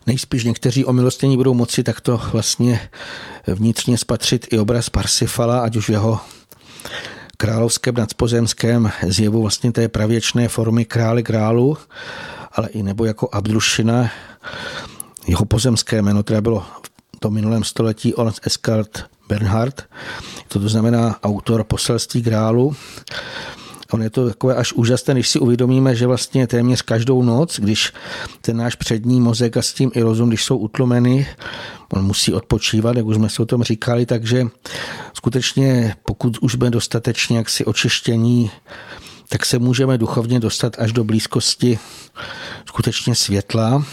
Nejspíš 0.08 0.44
někteří 0.44 0.86
omilostnění 0.86 1.38
budou 1.38 1.54
moci 1.54 1.84
takto 1.84 2.22
vlastně 2.32 2.90
vnitřně 3.48 3.98
spatřit 3.98 4.48
i 4.52 4.60
obraz 4.60 4.90
Parsifala, 4.90 5.60
ať 5.60 5.76
už 5.76 5.90
v 5.90 5.92
jeho 5.92 6.20
královském 7.38 7.96
nadpozemském 7.96 8.92
zjevu 9.08 9.42
vlastně 9.42 9.72
té 9.72 9.88
pravěčné 9.88 10.48
formy 10.48 10.86
krále 10.86 11.22
králu, 11.22 11.78
ale 12.52 12.68
i 12.70 12.84
nebo 12.84 13.06
jako 13.06 13.30
Abdrušina, 13.32 14.12
jeho 15.28 15.46
pozemské 15.46 16.02
jméno, 16.02 16.24
které 16.24 16.42
bylo 16.42 16.66
v 16.86 17.20
tom 17.20 17.34
minulém 17.34 17.64
století 17.64 18.14
Ons 18.14 18.40
Eskart 18.44 19.04
Bernhard, 19.28 19.84
to 20.48 20.70
znamená 20.70 21.20
autor 21.24 21.64
poselství 21.64 22.24
králu. 22.24 22.76
On 23.92 24.04
je 24.04 24.10
to 24.10 24.28
takové 24.28 24.56
až 24.56 24.74
úžasné, 24.74 25.14
když 25.14 25.30
si 25.30 25.40
uvědomíme, 25.40 25.96
že 25.96 26.08
vlastně 26.08 26.48
téměř 26.48 26.82
každou 26.82 27.24
noc, 27.24 27.60
když 27.60 27.94
ten 28.42 28.58
náš 28.58 28.76
přední 28.76 29.22
mozek 29.22 29.58
a 29.58 29.62
s 29.62 29.74
tím 29.74 29.92
i 29.94 30.02
rozum, 30.02 30.30
když 30.30 30.44
jsou 30.44 30.58
utlumeny, 30.58 31.28
on 31.94 32.06
musí 32.06 32.34
odpočívat, 32.34 32.96
jak 32.96 33.06
už 33.06 33.16
jsme 33.16 33.30
si 33.30 33.42
o 33.42 33.46
tom 33.46 33.64
říkali, 33.64 34.06
takže 34.06 34.48
skutečně 35.14 35.96
pokud 36.06 36.38
už 36.42 36.54
jsme 36.54 36.70
dostatečně 36.70 37.38
jaksi 37.38 37.66
očištění, 37.66 38.52
tak 39.30 39.46
se 39.46 39.60
můžeme 39.60 39.98
duchovně 39.98 40.40
dostat 40.40 40.76
až 40.80 40.92
do 40.92 41.04
blízkosti 41.04 41.80
skutečně 42.66 43.16
světla. 43.16 43.86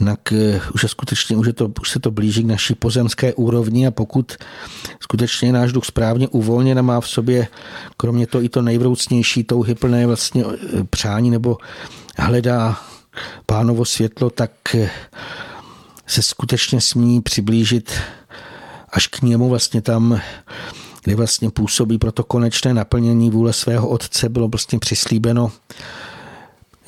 Jinak 0.00 0.32
eh, 0.32 0.60
už, 0.74 0.82
je 0.82 0.88
skutečně, 0.88 1.36
už, 1.36 1.46
je 1.46 1.52
to, 1.52 1.72
už 1.80 1.90
se 1.90 2.00
to 2.00 2.10
blíží 2.10 2.42
k 2.42 2.46
naší 2.46 2.74
pozemské 2.74 3.34
úrovni 3.34 3.86
a 3.86 3.90
pokud 3.90 4.32
skutečně 5.00 5.52
náš 5.52 5.72
duch 5.72 5.84
správně 5.84 6.28
uvolněn 6.28 6.78
a 6.78 6.82
má 6.82 7.00
v 7.00 7.08
sobě 7.08 7.48
kromě 7.96 8.26
toho 8.26 8.44
i 8.44 8.48
to 8.48 8.62
nejvroucnější 8.62 9.44
touhy 9.44 9.74
plné 9.74 10.06
vlastně 10.06 10.44
eh, 10.44 10.84
přání 10.84 11.30
nebo 11.30 11.56
hledá 12.16 12.80
pánovo 13.46 13.84
světlo, 13.84 14.30
tak 14.30 14.50
eh, 14.74 14.90
se 16.06 16.22
skutečně 16.22 16.80
smí 16.80 17.20
přiblížit 17.20 17.92
až 18.90 19.06
k 19.06 19.22
němu. 19.22 19.48
Vlastně 19.48 19.82
tam, 19.82 20.20
kde 21.04 21.16
vlastně 21.16 21.50
působí 21.50 21.98
pro 21.98 22.12
to 22.12 22.24
konečné 22.24 22.74
naplnění 22.74 23.30
vůle 23.30 23.52
svého 23.52 23.88
otce, 23.88 24.28
bylo 24.28 24.48
vlastně 24.48 24.78
přislíbeno 24.78 25.52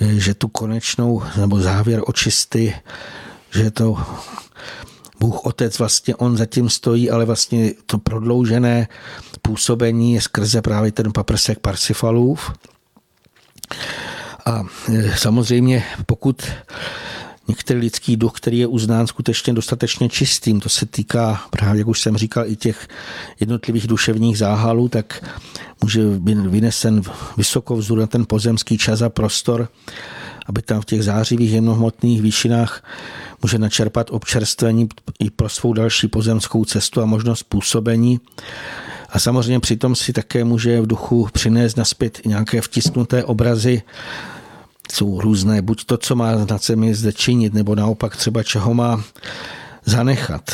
že 0.01 0.35
tu 0.35 0.49
konečnou, 0.49 1.23
nebo 1.37 1.61
závěr 1.61 2.01
očisty, 2.07 2.75
že 3.51 3.71
to 3.71 3.97
Bůh 5.21 5.47
Otec 5.47 5.79
vlastně 5.79 6.17
on 6.17 6.37
zatím 6.37 6.69
stojí, 6.69 7.11
ale 7.11 7.25
vlastně 7.25 7.73
to 7.87 7.99
prodloužené 7.99 8.89
působení 9.43 10.15
je 10.15 10.21
skrze 10.21 10.63
právě 10.63 10.93
ten 10.93 11.13
paprsek 11.13 11.59
Parsifalův. 11.59 12.53
A 14.47 14.65
e, 14.95 15.17
samozřejmě 15.17 15.85
pokud 16.07 16.43
některý 17.49 17.81
lidský 17.81 18.17
duch, 18.17 18.33
který 18.37 18.59
je 18.59 18.67
uznán 18.67 19.07
skutečně 19.07 19.53
dostatečně 19.53 20.09
čistým. 20.09 20.61
To 20.61 20.69
se 20.69 20.87
týká 20.87 21.43
právě, 21.51 21.79
jak 21.79 21.89
už 21.89 22.01
jsem 22.01 22.17
říkal, 22.17 22.47
i 22.47 22.57
těch 22.57 22.89
jednotlivých 23.41 23.87
duševních 23.87 24.39
záhalů, 24.39 24.89
tak 24.89 25.25
může 25.83 26.05
být 26.05 26.39
vynesen 26.39 27.03
vysoko 27.37 27.77
vzhůru 27.77 28.01
na 28.01 28.07
ten 28.07 28.27
pozemský 28.27 28.79
čas 28.79 29.03
a 29.03 29.09
prostor, 29.09 29.69
aby 30.47 30.63
tam 30.63 30.81
v 30.81 30.85
těch 30.85 31.05
zářivých 31.05 31.53
jemnohmotných 31.53 32.23
výšinách 32.23 32.85
může 33.43 33.59
načerpat 33.59 34.11
občerstvení 34.11 34.89
i 35.19 35.31
pro 35.31 35.49
svou 35.49 35.73
další 35.73 36.09
pozemskou 36.09 36.65
cestu 36.65 37.03
a 37.03 37.07
možnost 37.07 37.43
působení. 37.43 38.21
A 39.11 39.19
samozřejmě 39.19 39.61
přitom 39.61 39.97
si 39.97 40.13
také 40.13 40.45
může 40.45 40.81
v 40.81 40.87
duchu 40.87 41.29
přinést 41.33 41.77
naspět 41.77 42.21
nějaké 42.27 42.61
vtisknuté 42.61 43.25
obrazy 43.25 43.83
jsou 44.93 45.21
různé, 45.21 45.63
buď 45.63 45.85
to, 45.85 45.97
co 45.97 46.17
má 46.17 46.33
na 46.33 46.59
zemi 46.59 46.95
zde 46.95 47.13
činit, 47.13 47.55
nebo 47.55 47.75
naopak 47.75 48.17
třeba 48.17 48.43
čeho 48.43 48.75
má 48.75 49.05
zanechat. 49.85 50.51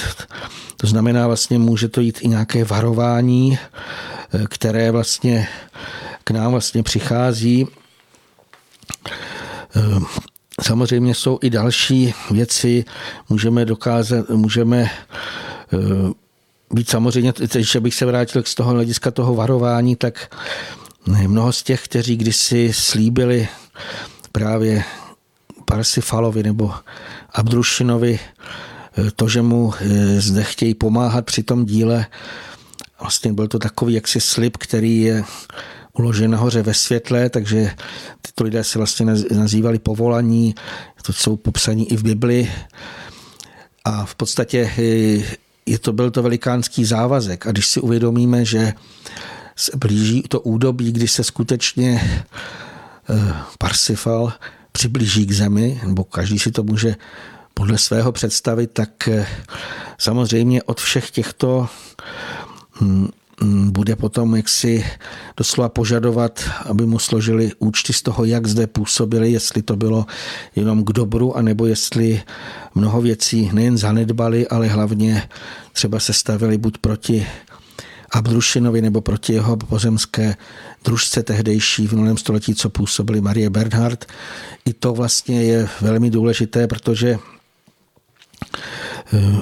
To 0.76 0.87
znamená, 0.87 1.26
vlastně 1.26 1.59
může 1.59 1.89
to 1.89 2.01
jít 2.01 2.18
i 2.22 2.28
nějaké 2.28 2.64
varování, 2.64 3.59
které 4.49 4.91
vlastně 4.91 5.49
k 6.24 6.30
nám 6.30 6.51
vlastně 6.51 6.82
přichází. 6.82 7.66
Samozřejmě 10.62 11.14
jsou 11.14 11.39
i 11.43 11.51
další 11.51 12.14
věci, 12.30 12.85
můžeme 13.28 13.64
dokázat, 13.64 14.28
můžeme 14.30 14.91
být 16.70 16.91
samozřejmě, 16.91 17.32
že 17.59 17.80
bych 17.80 17.95
se 17.95 18.07
vrátil 18.07 18.43
z 18.47 18.55
toho 18.55 18.70
hlediska 18.70 19.11
toho 19.11 19.35
varování, 19.35 19.97
tak 19.97 20.37
mnoho 21.26 21.53
z 21.53 21.62
těch, 21.62 21.85
kteří 21.85 22.16
kdysi 22.16 22.70
slíbili 22.72 23.49
právě 24.35 24.85
Parsifalovi 25.64 26.43
nebo 26.43 26.74
Abdrušinovi 27.32 28.18
to, 29.16 29.28
že 29.28 29.43
mu 29.43 29.74
eh, 29.74 30.20
zde 30.20 30.45
chtějí 30.45 30.74
pomáhat 30.74 31.24
při 31.24 31.43
tom 31.43 31.64
díle, 31.64 32.07
vlastně 33.01 33.32
byl 33.32 33.49
to 33.49 33.59
takový 33.59 33.95
jaksi 33.95 34.20
slib, 34.20 34.57
který 34.57 35.01
je 35.01 35.24
uložen 35.93 36.30
nahoře 36.30 36.62
ve 36.62 36.74
světle, 36.74 37.30
takže 37.30 37.70
tyto 38.22 38.45
lidé 38.45 38.64
se 38.64 38.78
vlastně 38.78 39.07
nazývali 39.30 39.78
povolaní, 39.78 40.55
to 41.03 41.12
jsou 41.12 41.37
popsaní 41.37 41.93
i 41.93 41.97
v 41.97 42.03
Bibli. 42.03 42.53
A 43.85 44.05
v 44.05 44.14
podstatě 44.14 44.70
eh, 44.78 44.82
je 45.66 45.78
to, 45.80 45.93
byl 45.93 46.11
to 46.11 46.22
velikánský 46.22 46.85
závazek. 46.85 47.47
A 47.47 47.53
když 47.53 47.66
si 47.66 47.80
uvědomíme, 47.80 48.45
že 48.45 48.72
se 49.57 49.76
blíží 49.76 50.22
to 50.22 50.41
údobí, 50.41 50.93
kdy 50.93 51.09
se 51.09 51.24
skutečně 51.24 52.01
Parsifal 53.59 54.33
přiblíží 54.73 55.27
k 55.27 55.33
zemi, 55.33 55.81
nebo 55.87 56.05
každý 56.05 56.39
si 56.39 56.51
to 56.51 56.63
může 56.63 56.97
podle 57.55 57.79
svého 57.79 58.13
představit, 58.13 58.71
tak 58.73 59.09
eh, 59.09 59.27
samozřejmě 59.99 60.63
od 60.63 60.81
všech 60.81 61.11
těchto 61.11 61.69
hm, 62.81 63.09
hm, 63.43 63.71
bude 63.71 63.97
potom 63.97 64.37
jaksi 64.37 64.85
doslova 65.37 65.69
požadovat, 65.69 66.51
aby 66.65 66.87
mu 66.87 66.99
složili 66.99 67.53
účty 67.59 67.93
z 67.93 68.03
toho, 68.03 68.25
jak 68.25 68.47
zde 68.47 68.67
působili, 68.67 69.33
jestli 69.33 69.63
to 69.63 69.77
bylo 69.77 70.07
jenom 70.57 70.85
k 70.85 70.93
dobru, 70.93 71.37
anebo 71.37 71.67
jestli 71.67 72.23
mnoho 72.75 73.01
věcí 73.01 73.51
nejen 73.53 73.79
zanedbali, 73.79 74.49
ale 74.49 74.67
hlavně 74.69 75.29
třeba 75.73 76.01
se 76.01 76.13
stavili 76.13 76.59
buď 76.59 76.79
proti 76.79 77.27
Abdrušinovi 78.15 78.83
nebo 78.83 79.01
proti 79.01 79.33
jeho 79.33 79.57
pozemské 79.57 80.37
družce 80.85 81.23
tehdejší 81.23 81.87
v 81.87 81.93
minulém 81.93 82.17
století, 82.17 82.55
co 82.55 82.71
působili 82.71 83.21
Marie 83.21 83.51
Bernhardt. 83.51 84.07
I 84.65 84.73
to 84.73 84.95
vlastně 84.95 85.43
je 85.43 85.69
velmi 85.81 86.11
důležité, 86.11 86.67
protože 86.67 87.19
eh, 89.15 89.41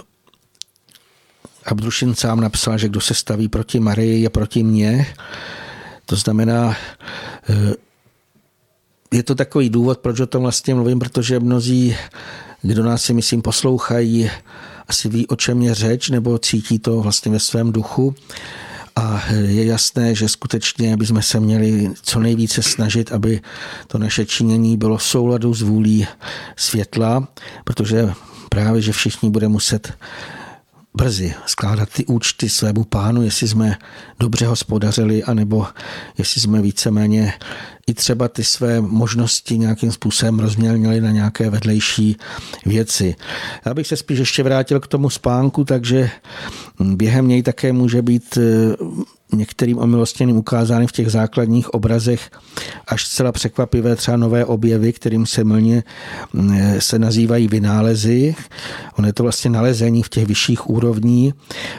Abdrušin 1.65 2.15
sám 2.15 2.41
napsal, 2.41 2.79
že 2.79 2.89
kdo 2.89 3.01
se 3.01 3.15
staví 3.15 3.49
proti 3.49 3.81
Marii, 3.81 4.23
je 4.23 4.31
proti 4.31 4.63
mně. 4.63 5.07
To 6.07 6.17
znamená, 6.17 6.77
eh, 7.49 7.75
je 9.13 9.23
to 9.23 9.35
takový 9.35 9.71
důvod, 9.71 9.99
proč 9.99 10.21
o 10.21 10.27
tom 10.27 10.43
vlastně 10.43 10.75
mluvím, 10.75 10.99
protože 10.99 11.41
mnozí, 11.41 11.97
kdo 12.63 12.83
nás 12.83 13.03
si 13.03 13.15
myslím 13.15 13.43
poslouchají, 13.43 14.31
asi 14.93 15.09
ví, 15.09 15.27
o 15.27 15.37
čem 15.37 15.63
je 15.63 15.75
řeč, 15.75 16.11
nebo 16.11 16.39
cítí 16.39 16.79
to 16.79 17.01
vlastně 17.01 17.33
ve 17.33 17.41
svém 17.41 17.73
duchu. 17.73 18.15
A 18.97 19.25
je 19.33 19.65
jasné, 19.65 20.15
že 20.15 20.29
skutečně 20.29 20.97
bychom 20.97 21.23
se 21.23 21.41
měli 21.41 21.91
co 22.03 22.21
nejvíce 22.21 22.63
snažit, 22.63 23.13
aby 23.13 23.41
to 23.87 23.99
naše 23.99 24.27
činění 24.27 24.77
bylo 24.77 24.97
v 24.97 25.03
souladu 25.03 25.55
s 25.55 25.63
vůlí 25.63 26.07
světla, 26.57 27.29
protože 27.65 28.13
právě, 28.49 28.83
že 28.83 28.93
všichni 28.93 29.31
bude 29.31 29.49
muset 29.49 29.93
brzy 30.95 31.35
skládat 31.47 31.89
ty 31.89 32.07
účty 32.07 32.49
svému 32.49 32.85
pánu, 32.85 33.23
jestli 33.23 33.49
jsme 33.49 33.77
dobře 34.21 34.47
hospodařili, 34.47 35.25
anebo 35.25 35.67
jestli 36.19 36.41
jsme 36.41 36.63
víceméně 36.63 37.33
i 37.87 37.95
třeba 37.95 38.29
ty 38.29 38.45
své 38.45 38.81
možnosti 38.81 39.59
nějakým 39.59 39.93
způsobem 39.93 40.39
rozmělnili 40.39 41.01
na 41.01 41.11
nějaké 41.11 41.51
vedlejší 41.51 42.17
věci. 42.67 43.15
Já 43.67 43.75
bych 43.75 43.87
se 43.87 43.97
spíš 43.97 44.19
ještě 44.19 44.43
vrátil 44.43 44.81
k 44.81 44.87
tomu 44.87 45.11
spánku, 45.11 45.65
takže 45.65 46.11
během 46.81 47.29
něj 47.29 47.43
také 47.43 47.73
může 47.73 48.03
být 48.03 48.39
některým 49.33 49.79
omilostněným 49.79 50.37
ukázány 50.37 50.87
v 50.87 50.93
těch 50.93 51.11
základních 51.11 51.75
obrazech 51.75 52.31
až 52.87 53.07
zcela 53.07 53.33
překvapivé 53.33 53.97
třeba 53.97 54.17
nové 54.17 54.45
objevy, 54.45 54.93
kterým 54.93 55.27
se 55.27 55.45
mlně 55.45 55.85
mm, 56.33 56.61
se 56.79 56.99
nazývají 56.99 57.49
vynálezy. 57.49 58.35
On 58.99 59.07
je 59.07 59.13
to 59.13 59.23
vlastně 59.23 59.51
nalezení 59.51 60.03
v 60.03 60.09
těch 60.09 60.27
vyšších 60.27 60.71
úrovní, 60.71 61.35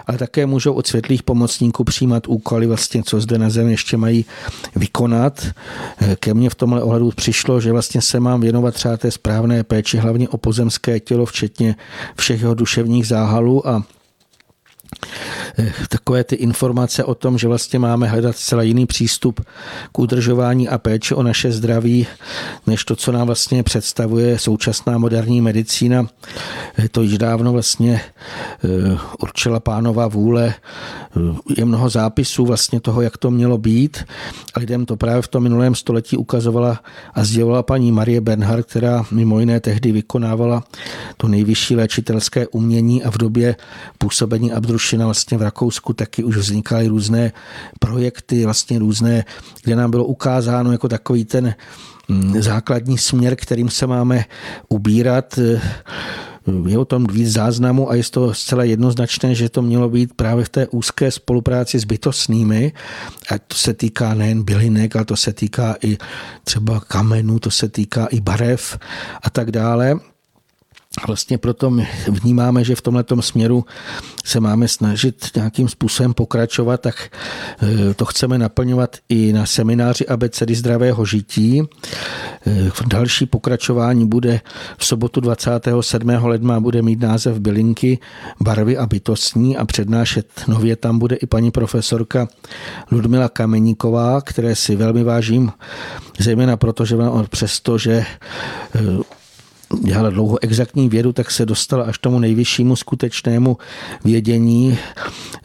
ale 0.08 0.18
také 0.18 0.45
můžou 0.45 0.74
od 0.74 0.88
světlých 0.88 1.24
pomocníků 1.24 1.84
přijímat 1.84 2.28
úkoly, 2.28 2.68
vlastně, 2.68 3.04
co 3.04 3.20
zde 3.20 3.38
na 3.38 3.49
zemi 3.49 3.72
ještě 3.72 3.97
mají 3.97 4.26
vykonat. 4.76 5.47
Ke 6.20 6.34
mně 6.34 6.50
v 6.50 6.56
tomhle 6.56 6.84
ohledu 6.84 7.12
přišlo, 7.16 7.62
že 7.62 7.72
vlastně 7.72 8.02
se 8.02 8.20
mám 8.20 8.41
věnovat 8.41 8.74
třeba 8.74 8.98
té 8.98 9.12
správné 9.12 9.64
péči, 9.64 9.98
hlavně 9.98 10.30
o 10.30 10.38
pozemské 10.38 11.00
tělo, 11.00 11.26
včetně 11.26 11.76
všech 12.18 12.41
jeho 12.41 12.54
duševních 12.54 13.08
záhalů 13.08 13.68
a 13.68 13.84
takové 15.89 16.24
ty 16.24 16.36
informace 16.36 17.04
o 17.04 17.16
tom, 17.16 17.38
že 17.38 17.48
vlastně 17.48 17.80
máme 17.80 18.08
hledat 18.08 18.38
zcela 18.38 18.64
jiný 18.64 18.86
přístup 18.86 19.41
k 19.91 20.00
udržování 20.00 20.70
a 20.70 20.78
péči 20.78 21.16
o 21.16 21.24
naše 21.24 21.52
zdraví, 21.52 22.08
než 22.68 22.86
to, 22.86 22.96
co 22.96 23.12
nám 23.12 23.28
vlastně 23.28 23.64
představuje 23.64 24.39
současná 24.39 24.98
moderní 24.98 25.41
medicína. 25.41 26.08
Eh, 26.78 26.89
to 26.89 27.02
již 27.02 27.18
dávno 27.18 27.52
vlastně 27.52 28.02
eh, 28.64 28.98
určila 29.20 29.60
pánová 29.60 30.08
vůle. 30.08 30.54
Je 31.58 31.66
mnoho 31.66 31.89
zápisů 31.89 32.46
vlastně 32.46 32.80
toho, 32.80 33.02
jak 33.02 33.18
to 33.18 33.32
mělo 33.32 33.58
být. 33.58 34.04
A 34.56 34.60
lidem 34.60 34.86
to 34.86 34.96
právě 34.96 35.22
v 35.22 35.28
tom 35.28 35.44
minulém 35.44 35.76
století 35.76 36.18
ukazovala 36.18 36.80
a 37.14 37.24
sdělovala 37.24 37.64
paní 37.64 37.91
Marie 37.91 38.22
Bernhard, 38.22 38.68
která 38.68 39.06
mimo 39.12 39.39
jiné 39.39 39.60
tehdy 39.60 39.91
vykonávala 39.91 40.64
to 41.18 41.28
nejvyšší 41.28 41.76
léčitelské 41.76 42.48
umění 42.48 43.04
a 43.04 43.12
v 43.12 43.18
době 43.18 43.56
působení 43.98 44.52
Abdrušina 44.84 45.06
vlastně 45.06 45.38
v 45.38 45.42
Rakousku 45.42 45.94
taky 45.94 46.24
už 46.24 46.38
vznikaly 46.38 46.88
různé 46.88 47.32
projekty, 47.80 48.46
vlastně 48.46 48.80
různé, 48.80 49.26
kde 49.64 49.76
nám 49.76 49.92
bylo 49.92 50.06
ukázáno 50.06 50.72
jako 50.72 50.88
takový 50.88 51.26
ten 51.26 51.56
mm, 52.08 52.42
základní 52.42 52.98
směr, 52.98 53.36
kterým 53.36 53.70
se 53.70 53.88
máme 53.88 54.26
ubírat 54.70 55.40
je 56.68 56.78
o 56.78 56.86
tom 56.86 57.08
víc 57.08 57.32
záznamu 57.32 57.92
a 57.92 57.96
je 57.96 58.04
to 58.12 58.34
zcela 58.34 58.64
jednoznačné, 58.64 59.36
že 59.36 59.50
to 59.50 59.62
mělo 59.62 59.90
být 59.90 60.14
právě 60.14 60.46
v 60.46 60.50
té 60.50 60.68
úzké 60.68 61.12
spolupráci 61.12 61.80
s 61.80 61.86
bytostnými. 61.86 62.74
A 63.32 63.40
to 63.40 63.56
se 63.56 63.74
týká 63.74 64.14
nejen 64.14 64.44
bylinek, 64.44 64.96
ale 64.96 65.06
to 65.06 65.16
se 65.16 65.34
týká 65.34 65.76
i 65.84 65.98
třeba 66.44 66.80
kamenů, 66.80 67.40
to 67.40 67.52
se 67.52 67.70
týká 67.70 68.06
i 68.06 68.22
barev 68.22 68.80
a 69.24 69.30
tak 69.30 69.52
dále. 69.52 70.12
Vlastně 71.08 71.38
proto 71.38 71.70
my 71.70 71.88
vnímáme, 72.08 72.64
že 72.64 72.76
v 72.76 72.82
tomto 72.82 73.22
směru 73.22 73.66
se 74.26 74.39
máme 74.39 74.68
snažit 74.68 75.32
nějakým 75.36 75.70
způsobem 75.70 76.14
pokračovat, 76.14 76.82
tak 76.82 77.10
eh, 77.64 77.94
to 77.94 78.06
chceme 78.06 78.38
naplňovat 78.38 78.98
i 79.10 79.34
na 79.34 79.46
semináři 79.46 80.08
abecedy 80.08 80.56
zdravého 80.56 81.06
žití. 81.06 81.62
Eh, 82.48 82.72
další 82.88 83.26
pokračování 83.26 84.08
bude 84.08 84.41
v 84.78 84.86
sobotu 84.86 85.20
27. 85.20 86.10
ledna 86.10 86.60
bude 86.60 86.82
mít 86.82 87.02
název 87.02 87.39
Bylinky, 87.39 88.00
barvy 88.41 88.78
a 88.78 88.86
bytostní 88.86 89.58
a 89.58 89.66
přednášet 89.66 90.28
nově 90.48 90.76
tam 90.76 91.00
bude 91.00 91.16
i 91.16 91.26
paní 91.26 91.52
profesorka 91.52 92.28
Ludmila 92.91 93.30
Kameníková, 93.30 94.22
které 94.22 94.56
si 94.56 94.76
velmi 94.76 95.04
vážím, 95.04 95.52
zejména 96.20 96.58
proto, 96.58 96.86
že 96.86 96.96
přesto, 97.30 97.78
že 97.78 98.06
eh, 98.76 99.22
dělala 99.82 100.09
dlouho 100.09 100.43
exaktní 100.43 100.89
vědu, 100.89 101.13
tak 101.13 101.32
se 101.32 101.45
dostala 101.45 101.83
až 101.83 101.97
tomu 101.97 102.20
nejvyššímu 102.20 102.75
skutečnému 102.75 103.58
vědění. 104.04 104.78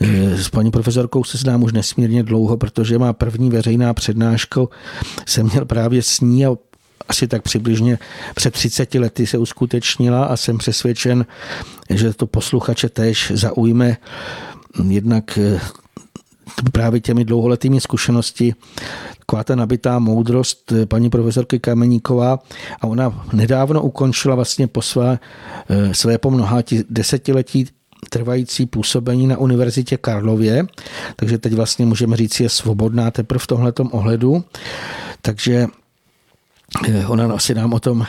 E, 0.01 0.37
s 0.37 0.49
paní 0.49 0.71
profesorkou 0.71 1.25
se 1.25 1.39
znám 1.39 1.63
už 1.63 1.73
nesmírně 1.73 2.23
dlouho, 2.23 2.57
protože 2.57 2.99
má 2.99 3.13
první 3.13 3.51
veřejná 3.51 3.95
přednáška, 3.95 4.61
jsem 5.27 5.47
měl 5.47 5.65
právě 5.65 6.03
s 6.03 6.21
ní 6.21 6.47
a 6.47 6.57
asi 7.09 7.29
tak 7.29 7.43
přibližně 7.43 7.99
před 8.35 8.55
30 8.55 8.95
lety 8.95 9.27
se 9.27 9.39
uskutečnila 9.39 10.25
a 10.25 10.37
jsem 10.37 10.59
přesvědčen, 10.59 11.27
že 11.91 12.13
to 12.13 12.27
posluchače 12.27 12.89
tež 12.89 13.33
zaujme 13.35 13.97
jednak 14.89 15.39
e, 15.39 15.61
právě 16.73 17.01
těmi 17.01 17.25
dlouholetými 17.25 17.81
zkušenosti 17.81 18.55
taková 19.29 19.45
ta 19.45 19.55
nabitá 19.55 19.99
moudrost 19.99 20.73
eh, 20.73 20.87
paní 20.87 21.11
profesorky 21.11 21.59
Kameníková 21.59 22.39
a 22.81 22.87
ona 22.87 23.27
nedávno 23.33 23.83
ukončila 23.83 24.35
vlastně 24.35 24.67
po 24.67 24.83
své, 24.83 25.19
eh, 25.69 25.95
své 25.95 26.19
po 26.19 26.31
mnoha 26.31 26.63
desetiletí 26.91 27.67
trvající 28.11 28.67
působení 28.67 29.27
na 29.27 29.37
Univerzitě 29.37 29.97
Karlově, 29.97 30.67
takže 31.17 31.39
teď 31.39 31.53
vlastně 31.53 31.87
můžeme 31.87 32.17
říct, 32.17 32.41
je 32.41 32.49
svobodná 32.49 33.11
teprve 33.11 33.39
v 33.39 33.47
tomhletom 33.47 33.89
ohledu. 33.93 34.45
Takže 35.23 35.67
ona 37.07 37.35
asi 37.35 37.55
nám 37.55 37.73
o 37.73 37.81
tom, 37.81 38.07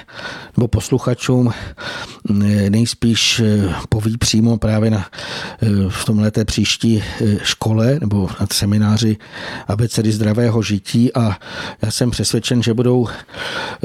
nebo 0.58 0.68
posluchačům 0.68 1.54
nejspíš 2.70 3.42
poví 3.90 4.18
přímo 4.18 4.58
právě 4.58 4.92
na, 4.92 5.06
v 5.90 6.06
tomhle 6.06 6.32
té 6.32 6.46
příští 6.46 7.04
škole 7.44 7.98
nebo 8.02 8.30
na 8.40 8.48
semináři 8.54 9.18
abecedy 9.68 10.12
zdravého 10.12 10.62
žití 10.62 11.14
a 11.14 11.38
já 11.82 11.92
jsem 11.92 12.12
přesvědčen, 12.12 12.64
že 12.64 12.74
budou 12.74 13.08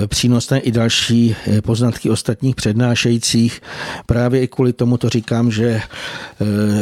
přínosné 0.06 0.58
i 0.58 0.72
další 0.72 1.36
poznatky 1.62 2.10
ostatních 2.10 2.54
přednášejících. 2.54 3.60
Právě 4.06 4.42
i 4.42 4.48
kvůli 4.48 4.72
tomu 4.72 4.96
to 4.96 5.08
říkám, 5.08 5.50
že 5.50 5.82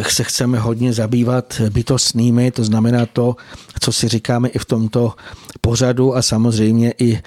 se 0.03 0.25
chceme 0.25 0.59
hodně 0.59 0.93
zabývat 0.93 1.61
bytostnými, 1.71 2.51
to 2.51 2.65
znamená 2.65 3.07
to, 3.07 3.37
co 3.81 3.93
si 3.93 4.09
říkáme 4.09 4.49
i 4.49 4.59
v 4.59 4.65
tomto 4.65 5.13
pořadu 5.61 6.17
a 6.17 6.23
samozřejmě 6.23 6.95
i 6.99 7.21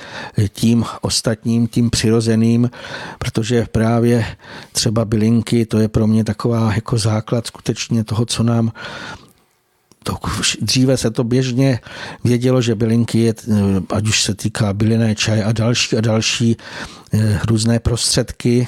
tím 0.55 0.64
ostatním, 1.01 1.67
tím 1.67 1.89
přirozeným, 1.89 2.69
protože 3.19 3.65
právě 3.71 4.25
třeba 4.71 5.05
bylinky, 5.05 5.65
to 5.65 5.79
je 5.79 5.87
pro 5.87 6.07
mě 6.07 6.23
taková 6.23 6.73
jako 6.73 6.97
základ 6.97 7.47
skutečně 7.47 8.03
toho, 8.03 8.25
co 8.25 8.43
nám 8.43 8.71
to, 10.05 10.17
dříve 10.61 10.97
se 10.97 11.11
to 11.11 11.23
běžně 11.23 11.79
vědělo, 12.23 12.61
že 12.61 12.75
bylinky, 12.75 13.19
je, 13.19 13.33
ať 13.89 14.07
už 14.07 14.23
se 14.23 14.35
týká 14.35 14.73
bylinné 14.73 15.15
čaje 15.15 15.43
a 15.43 15.51
další 15.51 15.97
a 15.97 16.01
další 16.01 16.57
eh, 17.13 17.39
různé 17.47 17.79
prostředky, 17.79 18.67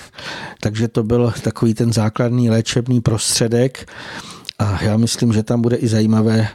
takže 0.62 0.88
to 0.88 1.04
byl 1.04 1.34
takový 1.42 1.74
ten 1.74 1.94
základní 1.94 2.50
léčebný 2.50 3.02
prostředek. 3.02 3.90
A 4.60 4.84
já 4.84 4.98
myslím, 4.98 5.34
že 5.34 5.44
tam 5.44 5.62
bude 5.62 5.76
i 5.76 5.88
zajímavé 5.88 6.48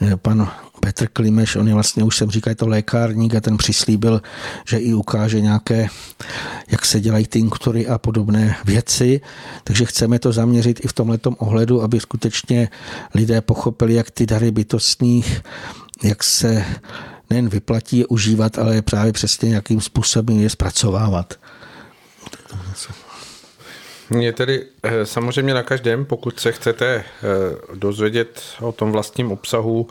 eh, 0.00 0.16
pan 0.16 0.52
Petr 0.80 1.08
Klimeš, 1.12 1.56
on 1.56 1.68
je 1.68 1.74
vlastně, 1.74 2.04
už 2.04 2.16
jsem 2.16 2.30
říkal, 2.30 2.50
je 2.50 2.54
to 2.54 2.68
lékárník 2.68 3.34
a 3.34 3.40
ten 3.40 3.56
přislíbil, 3.56 4.22
že 4.68 4.78
i 4.78 4.94
ukáže 4.94 5.40
nějaké, 5.40 5.86
jak 6.70 6.84
se 6.84 7.00
dělají 7.00 7.26
tinktury 7.26 7.86
a 7.86 7.98
podobné 7.98 8.56
věci. 8.64 9.20
Takže 9.64 9.84
chceme 9.84 10.18
to 10.18 10.32
zaměřit 10.32 10.84
i 10.84 10.88
v 10.88 10.92
tomhle 10.92 11.18
ohledu, 11.38 11.82
aby 11.82 12.00
skutečně 12.00 12.68
lidé 13.14 13.40
pochopili, 13.40 13.94
jak 13.94 14.10
ty 14.10 14.26
dary 14.26 14.50
bytostných, 14.50 15.42
jak 16.02 16.24
se 16.24 16.64
nejen 17.30 17.48
vyplatí 17.48 17.98
je 17.98 18.06
užívat, 18.06 18.58
ale 18.58 18.82
právě 18.82 19.12
přesně 19.12 19.54
jakým 19.54 19.80
způsobem 19.80 20.40
je 20.40 20.50
zpracovávat. 20.50 21.34
Je 24.20 24.32
tedy 24.32 24.66
eh, 24.82 25.06
samozřejmě 25.06 25.54
na 25.54 25.62
každém, 25.62 26.04
pokud 26.04 26.40
se 26.40 26.52
chcete 26.52 26.86
eh, 26.86 27.04
dozvědět 27.74 28.42
o 28.60 28.72
tom 28.72 28.92
vlastním 28.92 29.32
obsahu 29.32 29.88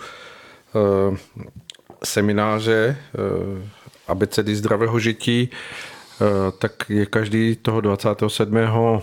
semináře 2.03 2.97
eh, 2.97 3.69
abecedy 4.07 4.55
zdravého 4.55 4.99
žití, 4.99 5.49
eh, 5.49 6.25
tak 6.59 6.89
je 6.89 7.05
každý 7.05 7.55
toho 7.55 7.81
27. 7.81 9.01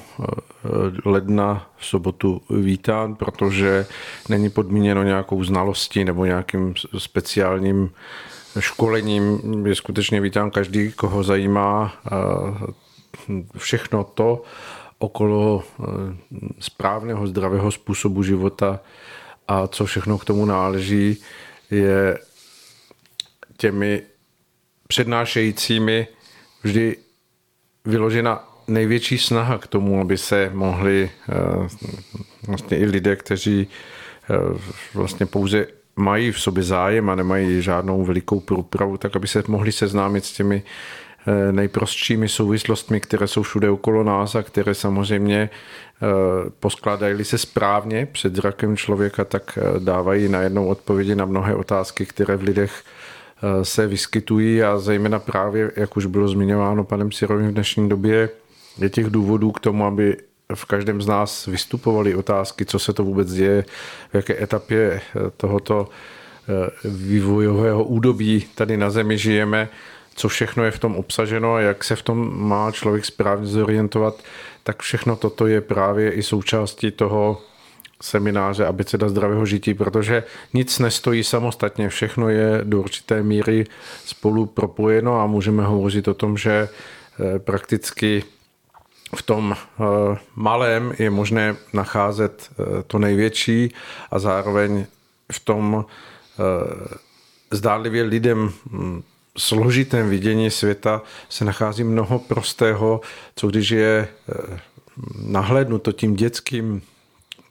ledna 1.04 1.70
v 1.76 1.86
sobotu 1.86 2.42
vítán, 2.50 3.14
protože 3.14 3.86
není 4.28 4.50
podmíněno 4.50 5.02
nějakou 5.02 5.44
znalostí 5.44 6.04
nebo 6.04 6.24
nějakým 6.24 6.74
speciálním 6.98 7.90
školením. 8.58 9.40
Je 9.66 9.74
skutečně 9.74 10.20
vítán 10.20 10.50
každý, 10.50 10.92
koho 10.92 11.22
zajímá 11.22 11.92
všechno 13.56 14.04
to 14.04 14.42
okolo 14.98 15.62
správného 16.60 17.26
zdravého 17.26 17.70
způsobu 17.70 18.22
života 18.22 18.80
a 19.48 19.66
co 19.66 19.84
všechno 19.84 20.18
k 20.18 20.24
tomu 20.24 20.46
náleží 20.46 21.22
je 21.72 22.18
těmi 23.56 24.02
přednášejícími 24.88 26.06
vždy 26.62 26.96
vyložena 27.84 28.48
největší 28.68 29.18
snaha 29.18 29.58
k 29.58 29.66
tomu, 29.66 30.00
aby 30.00 30.18
se 30.18 30.50
mohli 30.54 31.10
eh, 31.28 31.32
vlastně 32.46 32.78
i 32.78 32.84
lidé, 32.84 33.16
kteří 33.16 33.68
eh, 34.30 34.58
vlastně 34.94 35.26
pouze 35.26 35.66
mají 35.96 36.32
v 36.32 36.40
sobě 36.40 36.62
zájem 36.62 37.10
a 37.10 37.14
nemají 37.14 37.62
žádnou 37.62 38.04
velikou 38.04 38.40
průpravu, 38.40 38.96
tak 38.96 39.16
aby 39.16 39.28
se 39.28 39.42
mohli 39.48 39.72
seznámit 39.72 40.24
s 40.24 40.32
těmi 40.32 40.62
nejprostšími 41.50 42.28
souvislostmi, 42.28 43.00
které 43.00 43.26
jsou 43.26 43.42
všude 43.42 43.70
okolo 43.70 44.04
nás 44.04 44.34
a 44.34 44.42
které 44.42 44.74
samozřejmě 44.74 45.50
Eh, 46.02 46.50
poskládají 46.60 47.24
se 47.24 47.38
správně 47.38 48.06
před 48.06 48.36
zrakem 48.36 48.76
člověka, 48.76 49.24
tak 49.24 49.58
eh, 49.58 49.80
dávají 49.80 50.28
najednou 50.28 50.66
odpovědi 50.66 51.14
na 51.14 51.24
mnohé 51.24 51.54
otázky, 51.54 52.06
které 52.06 52.36
v 52.36 52.42
lidech 52.42 52.82
eh, 52.82 53.64
se 53.64 53.86
vyskytují. 53.86 54.62
A 54.62 54.78
zejména 54.78 55.18
právě, 55.18 55.72
jak 55.76 55.96
už 55.96 56.06
bylo 56.06 56.28
zmiňováno 56.28 56.84
panem 56.84 57.12
Sirovým 57.12 57.48
v 57.48 57.52
dnešní 57.52 57.88
době, 57.88 58.28
je 58.78 58.90
těch 58.90 59.06
důvodů 59.06 59.52
k 59.52 59.60
tomu, 59.60 59.86
aby 59.86 60.16
v 60.54 60.64
každém 60.64 61.02
z 61.02 61.06
nás 61.06 61.46
vystupovaly 61.46 62.14
otázky, 62.14 62.64
co 62.64 62.78
se 62.78 62.92
to 62.92 63.04
vůbec 63.04 63.32
děje, 63.32 63.64
v 64.12 64.14
jaké 64.14 64.42
etapě 64.42 65.00
tohoto 65.36 65.88
vývojového 66.84 67.84
údobí 67.84 68.44
tady 68.54 68.76
na 68.76 68.90
Zemi 68.90 69.18
žijeme, 69.18 69.68
co 70.14 70.28
všechno 70.28 70.64
je 70.64 70.70
v 70.70 70.78
tom 70.78 70.96
obsaženo 70.96 71.54
a 71.54 71.60
jak 71.60 71.84
se 71.84 71.96
v 71.96 72.02
tom 72.02 72.48
má 72.48 72.70
člověk 72.72 73.04
správně 73.04 73.46
zorientovat, 73.46 74.22
tak 74.62 74.82
všechno 74.82 75.16
toto 75.16 75.46
je 75.46 75.60
právě 75.60 76.12
i 76.12 76.22
součástí 76.22 76.90
toho 76.90 77.42
semináře 78.02 78.66
abeceda 78.66 79.08
zdravého 79.08 79.46
žití, 79.46 79.74
protože 79.74 80.24
nic 80.54 80.78
nestojí 80.78 81.24
samostatně, 81.24 81.88
všechno 81.88 82.28
je 82.28 82.60
do 82.64 82.80
určité 82.80 83.22
míry 83.22 83.64
spolu 84.04 84.46
propojeno 84.46 85.20
a 85.20 85.26
můžeme 85.26 85.64
hovořit 85.64 86.08
o 86.08 86.14
tom, 86.14 86.36
že 86.36 86.68
eh, 86.68 87.38
prakticky 87.38 88.24
v 89.16 89.22
tom 89.22 89.54
eh, 89.56 89.84
malém 90.36 90.92
je 90.98 91.10
možné 91.10 91.56
nacházet 91.72 92.50
eh, 92.50 92.82
to 92.82 92.98
největší 92.98 93.74
a 94.10 94.18
zároveň 94.18 94.86
v 95.32 95.40
tom 95.40 95.84
zdánlivě 97.50 98.02
lidem 98.02 98.52
hm, 98.70 99.02
složitém 99.38 100.10
vidění 100.10 100.50
světa 100.50 101.02
se 101.28 101.44
nachází 101.44 101.84
mnoho 101.84 102.18
prostého, 102.18 103.00
co 103.36 103.46
když 103.46 103.70
je 103.70 104.08
eh, 104.28 104.60
nahlédnuto 105.26 105.92
tím 105.92 106.16
dětským 106.16 106.82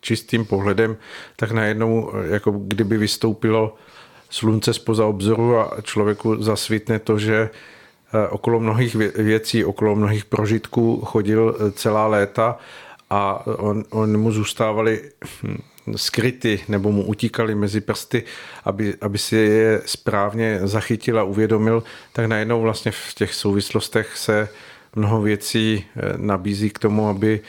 čistým 0.01 0.45
pohledem, 0.45 0.97
tak 1.35 1.51
najednou 1.51 2.11
eh, 2.13 2.27
jako 2.33 2.51
kdyby 2.51 2.97
vystoupilo 2.97 3.75
slunce 4.29 4.73
spoza 4.73 5.05
obzoru 5.05 5.57
a 5.57 5.81
člověku 5.81 6.43
zasvítne 6.43 6.99
to, 6.99 7.19
že 7.19 7.49
eh, 8.13 8.27
okolo 8.27 8.59
mnohých 8.59 8.95
věcí, 9.15 9.65
okolo 9.65 9.95
mnohých 9.95 10.25
prožitků 10.25 11.01
chodil 11.05 11.71
celá 11.75 12.07
léta 12.07 12.57
a 13.09 13.47
on, 13.47 13.83
on 13.89 14.17
mu 14.17 14.31
zůstávali 14.31 15.01
hm, 15.43 15.57
skryty 15.97 16.59
nebo 16.67 16.91
mu 16.91 17.05
utíkali 17.05 17.55
mezi 17.55 17.81
prsty, 17.81 18.23
aby, 18.65 18.95
aby 19.01 19.17
si 19.17 19.35
je 19.35 19.81
správně 19.85 20.59
zachytil 20.63 21.19
a 21.19 21.23
uvědomil, 21.23 21.83
tak 22.13 22.25
najednou 22.25 22.61
vlastně 22.61 22.91
v 22.91 23.13
těch 23.13 23.33
souvislostech 23.33 24.17
se 24.17 24.49
mnoho 24.95 25.21
věcí 25.21 25.85
eh, 25.85 26.13
nabízí 26.17 26.69
k 26.69 26.79
tomu, 26.79 27.07
aby 27.07 27.39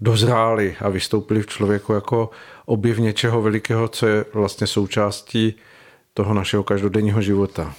dozráli 0.00 0.76
a 0.80 0.88
vystoupili 0.88 1.42
v 1.42 1.46
člověku 1.46 1.92
jako 1.92 2.30
objev 2.66 2.98
něčeho 2.98 3.42
velikého, 3.42 3.88
co 3.88 4.06
je 4.06 4.24
vlastně 4.32 4.66
součástí 4.66 5.54
toho 6.14 6.34
našeho 6.34 6.62
každodenního 6.62 7.22
života. 7.22 7.74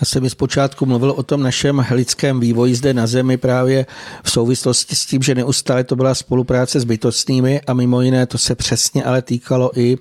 Já 0.00 0.04
jsem 0.04 0.30
zpočátku 0.30 0.86
mluvil 0.86 1.10
o 1.10 1.22
tom 1.22 1.42
našem 1.42 1.86
lidském 1.90 2.40
vývoji 2.40 2.74
zde 2.74 2.94
na 2.94 3.06
Zemi 3.06 3.36
právě 3.36 3.86
v 4.22 4.30
souvislosti 4.30 4.96
s 4.96 5.06
tím, 5.06 5.22
že 5.22 5.34
neustále 5.34 5.84
to 5.84 5.96
byla 5.96 6.14
spolupráce 6.14 6.80
s 6.80 6.84
bytostnými 6.84 7.60
a 7.60 7.72
mimo 7.72 8.00
jiné 8.00 8.26
to 8.26 8.38
se 8.38 8.54
přesně 8.54 9.04
ale 9.04 9.22
týkalo 9.22 9.78
i 9.78 9.96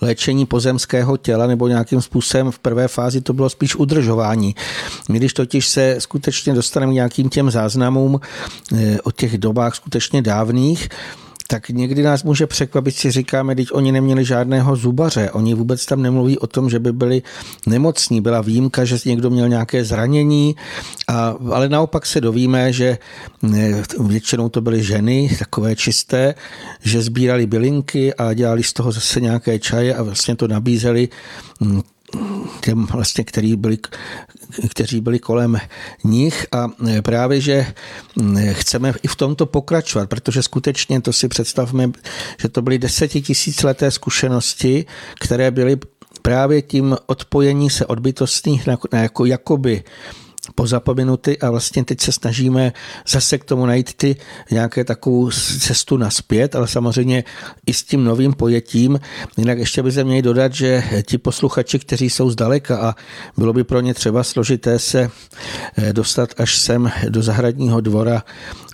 léčení 0.00 0.46
pozemského 0.46 1.16
těla 1.16 1.46
nebo 1.46 1.68
nějakým 1.68 2.02
způsobem 2.02 2.50
v 2.50 2.58
prvé 2.58 2.88
fázi 2.88 3.20
to 3.20 3.32
bylo 3.32 3.50
spíš 3.50 3.76
udržování. 3.76 4.54
My 5.08 5.18
když 5.18 5.32
totiž 5.32 5.68
se 5.68 5.96
skutečně 5.98 6.54
dostaneme 6.54 6.92
nějakým 6.92 7.28
těm 7.28 7.50
záznamům 7.50 8.20
eh, 8.74 9.00
o 9.02 9.10
těch 9.10 9.38
dobách 9.38 9.74
skutečně 9.74 10.22
dávných, 10.22 10.88
tak 11.46 11.68
někdy 11.68 12.02
nás 12.02 12.22
může 12.22 12.46
překvapit, 12.46 12.96
si 12.96 13.10
říkáme, 13.10 13.54
teď 13.54 13.68
oni 13.72 13.92
neměli 13.92 14.24
žádného 14.24 14.76
zubaře, 14.76 15.30
oni 15.30 15.54
vůbec 15.54 15.86
tam 15.86 16.02
nemluví 16.02 16.38
o 16.38 16.46
tom, 16.46 16.70
že 16.70 16.78
by 16.78 16.92
byli 16.92 17.22
nemocní, 17.66 18.20
byla 18.20 18.40
výjimka, 18.40 18.84
že 18.84 18.96
někdo 19.06 19.30
měl 19.30 19.48
nějaké 19.48 19.84
zranění, 19.84 20.56
a, 21.08 21.34
ale 21.52 21.68
naopak 21.68 22.06
se 22.06 22.20
dovíme, 22.20 22.72
že 22.72 22.98
většinou 24.00 24.48
to 24.48 24.60
byly 24.60 24.82
ženy, 24.82 25.36
takové 25.38 25.76
čisté, 25.76 26.34
že 26.82 27.02
sbírali 27.02 27.46
bylinky 27.46 28.14
a 28.14 28.32
dělali 28.32 28.62
z 28.62 28.72
toho 28.72 28.92
zase 28.92 29.20
nějaké 29.20 29.58
čaje 29.58 29.94
a 29.94 30.02
vlastně 30.02 30.36
to 30.36 30.48
nabízeli 30.48 31.08
hm, 31.60 31.82
těm 32.60 32.86
vlastně, 32.86 33.24
který 33.24 33.56
byli, 33.56 33.78
kteří 34.70 35.00
byli 35.00 35.18
kolem 35.18 35.58
nich. 36.04 36.46
A 36.52 36.68
právě, 37.02 37.40
že 37.40 37.66
chceme 38.52 38.94
i 39.02 39.08
v 39.08 39.16
tomto 39.16 39.46
pokračovat, 39.46 40.08
protože 40.08 40.42
skutečně 40.42 41.00
to 41.00 41.12
si 41.12 41.28
představme, 41.28 41.90
že 42.40 42.48
to 42.48 42.62
byly 42.62 42.78
desetitisícleté 42.78 43.90
zkušenosti, 43.90 44.84
které 45.20 45.50
byly 45.50 45.76
právě 46.22 46.62
tím 46.62 46.96
odpojení 47.06 47.70
se 47.70 47.86
od 47.86 47.98
bytostných 47.98 48.66
na 48.92 49.00
jako, 49.00 49.24
jakoby 49.24 49.84
pozapomenuty 50.56 51.38
a 51.38 51.50
vlastně 51.50 51.84
teď 51.84 52.00
se 52.00 52.12
snažíme 52.12 52.72
zase 53.08 53.38
k 53.38 53.44
tomu 53.44 53.66
najít 53.66 53.94
ty 53.94 54.16
nějaké 54.50 54.84
takovou 54.84 55.30
cestu 55.60 55.96
naspět, 55.96 56.56
ale 56.56 56.68
samozřejmě 56.68 57.24
i 57.66 57.74
s 57.74 57.82
tím 57.82 58.04
novým 58.04 58.32
pojetím. 58.32 59.00
Jinak 59.36 59.58
ještě 59.58 59.82
by 59.82 59.92
se 59.92 60.04
měli 60.04 60.22
dodat, 60.22 60.52
že 60.52 60.84
ti 61.06 61.18
posluchači, 61.18 61.78
kteří 61.78 62.10
jsou 62.10 62.30
zdaleka 62.30 62.78
a 62.78 62.94
bylo 63.36 63.52
by 63.52 63.64
pro 63.64 63.80
ně 63.80 63.94
třeba 63.94 64.24
složité 64.24 64.78
se 64.78 65.10
eh, 65.76 65.92
dostat 65.92 66.34
až 66.38 66.58
sem 66.58 66.90
do 67.08 67.22
zahradního 67.22 67.80
dvora 67.80 68.22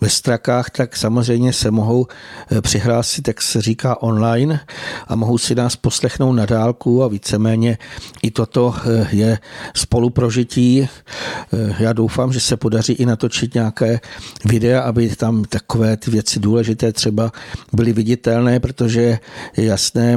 ve 0.01 0.09
Strakách, 0.09 0.71
tak 0.71 0.97
samozřejmě 0.97 1.53
se 1.53 1.71
mohou 1.71 2.07
eh, 2.07 2.61
přihlásit, 2.61 3.29
jak 3.29 3.43
se 3.43 3.63
říká, 3.63 4.03
online 4.03 4.61
a 5.09 5.17
mohou 5.17 5.39
si 5.39 5.55
nás 5.55 5.77
poslechnout 5.77 6.33
na 6.33 6.47
dálku 6.47 7.05
a 7.05 7.09
víceméně 7.09 7.79
i 8.23 8.31
toto 8.31 8.75
eh, 8.77 9.09
je 9.13 9.39
spoluprožití. 9.75 10.89
Já 11.79 11.93
doufám, 11.93 12.33
že 12.33 12.41
se 12.41 12.57
podaří 12.57 12.93
i 12.93 13.07
natočit 13.07 13.55
nějaké 13.55 14.01
videa, 14.45 14.81
aby 14.81 15.09
tam 15.09 15.45
takové 15.45 15.97
ty 15.97 16.11
věci 16.11 16.41
důležité 16.41 16.93
třeba 16.93 17.33
byly 17.73 17.93
viditelné, 17.93 18.61
protože 18.61 19.19
je 19.57 19.65
jasné, 19.65 20.17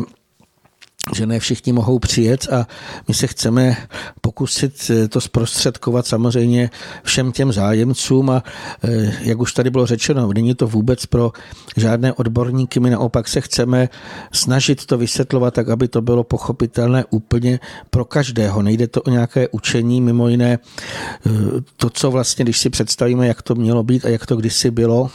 že 1.13 1.25
ne 1.25 1.39
všichni 1.39 1.73
mohou 1.73 1.99
přijet 1.99 2.47
a 2.53 2.67
my 3.07 3.13
se 3.13 3.27
chceme 3.27 3.77
pokusit 4.21 4.91
eh, 4.91 5.07
to 5.07 5.21
zprostředkovat 5.21 6.07
samozřejmě 6.07 6.69
všem 7.03 7.31
těm 7.31 7.51
zájemcům 7.51 8.29
a 8.29 8.43
eh, 8.83 9.13
jak 9.21 9.39
už 9.39 9.53
tady 9.53 9.69
bylo 9.69 9.85
řečeno, 9.85 10.33
není 10.33 10.55
to 10.55 10.67
vůbec 10.67 11.05
pro 11.05 11.31
žádné 11.77 12.13
odborníky, 12.13 12.79
my 12.79 12.89
naopak 12.89 13.27
se 13.27 13.41
chceme 13.41 13.89
snažit 14.31 14.85
to 14.85 14.97
vysvětlovat 14.97 15.53
tak, 15.53 15.69
aby 15.69 15.87
to 15.87 16.01
bylo 16.01 16.23
pochopitelné 16.23 17.05
úplně 17.09 17.59
pro 17.89 18.05
každého. 18.05 18.61
Nejde 18.61 18.87
to 18.87 19.01
o 19.01 19.09
nějaké 19.09 19.47
učení, 19.47 20.01
mimo 20.01 20.27
jiné 20.27 20.59
eh, 20.59 21.29
to, 21.77 21.89
co 21.89 22.11
vlastně, 22.11 22.45
když 22.45 22.57
si 22.57 22.69
představíme, 22.69 23.27
jak 23.27 23.41
to 23.41 23.55
mělo 23.55 23.83
být 23.83 24.05
a 24.05 24.09
jak 24.09 24.25
to 24.25 24.35
kdysi 24.35 24.71
bylo, 24.71 25.09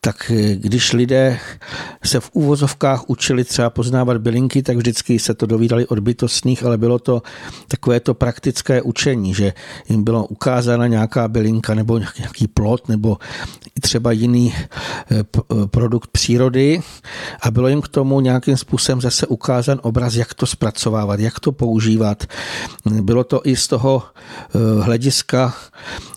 tak 0.00 0.30
eh, 0.30 0.56
když 0.56 0.92
lidé 0.92 1.38
se 2.04 2.20
v 2.20 2.30
úvozovkách 2.32 3.04
učili 3.10 3.44
třeba 3.44 3.70
poznávat 3.70 4.18
bylinky, 4.18 4.62
tak 4.62 4.76
vždycky 4.76 5.18
se 5.18 5.34
to 5.34 5.46
dovídali 5.46 5.86
od 5.86 5.98
bytostných, 5.98 6.64
ale 6.64 6.78
bylo 6.78 6.98
to 6.98 7.22
takové 7.68 8.00
to 8.00 8.14
praktické 8.14 8.82
učení, 8.82 9.34
že 9.34 9.52
jim 9.88 10.04
bylo 10.04 10.26
ukázána 10.26 10.86
nějaká 10.86 11.28
bylinka 11.28 11.74
nebo 11.74 11.98
nějaký 12.18 12.46
plot 12.46 12.88
nebo 12.88 13.18
třeba 13.80 14.12
jiný 14.12 14.54
eh, 14.56 14.64
eh, 15.10 15.66
produkt 15.66 16.10
přírody 16.10 16.80
a 17.42 17.50
bylo 17.50 17.68
jim 17.68 17.82
k 17.82 17.88
tomu 17.88 18.20
nějakým 18.20 18.56
způsobem 18.56 19.00
zase 19.00 19.26
ukázán 19.26 19.80
obraz, 19.82 20.14
jak 20.14 20.34
to 20.34 20.46
zpracovávat, 20.46 21.20
jak 21.20 21.40
to 21.40 21.52
používat. 21.52 22.24
Bylo 23.02 23.24
to 23.24 23.40
i 23.44 23.56
z 23.56 23.68
toho 23.68 24.02
hlediska, 24.80 25.54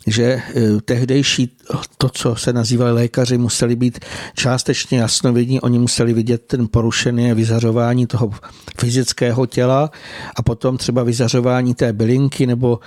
že 0.08 0.42
tehdejší 0.86 1.58
to, 1.98 2.10
co 2.10 2.36
se 2.36 2.54
nazývali 2.54 2.92
lékaři, 2.92 3.38
museli 3.38 3.73
být 3.76 4.00
částečně 4.36 5.00
jasnovidní, 5.00 5.62
oni 5.62 5.80
museli 5.80 6.14
vidět 6.14 6.42
ten 6.48 6.68
porušené 6.68 7.34
vyzařování 7.34 8.08
toho 8.08 8.32
fyzického 8.78 9.46
těla 9.46 9.92
a 10.36 10.42
potom 10.42 10.78
třeba 10.78 11.04
vyzařování 11.04 11.74
té 11.74 11.94
bylinky 11.94 12.48
nebo 12.48 12.80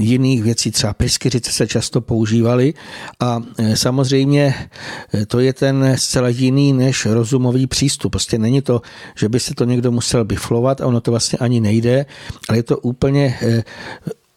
jiných 0.00 0.42
věcí, 0.42 0.70
třeba 0.70 0.94
pryskyřice 0.94 1.52
se 1.52 1.66
často 1.66 2.00
používaly 2.00 2.74
a 3.20 3.40
e, 3.58 3.76
samozřejmě 3.76 4.54
e, 5.14 5.26
to 5.26 5.40
je 5.40 5.52
ten 5.52 5.94
zcela 5.98 6.28
jiný 6.28 6.72
než 6.72 7.06
rozumový 7.06 7.66
přístup. 7.66 8.12
Prostě 8.12 8.38
není 8.38 8.62
to, 8.62 8.82
že 9.16 9.28
by 9.28 9.40
se 9.40 9.54
to 9.54 9.64
někdo 9.64 9.92
musel 9.92 10.24
biflovat 10.24 10.80
a 10.80 10.86
ono 10.86 11.00
to 11.00 11.10
vlastně 11.10 11.38
ani 11.38 11.60
nejde, 11.60 12.06
ale 12.48 12.58
je 12.58 12.62
to 12.62 12.78
úplně 12.78 13.38
e, 13.42 13.62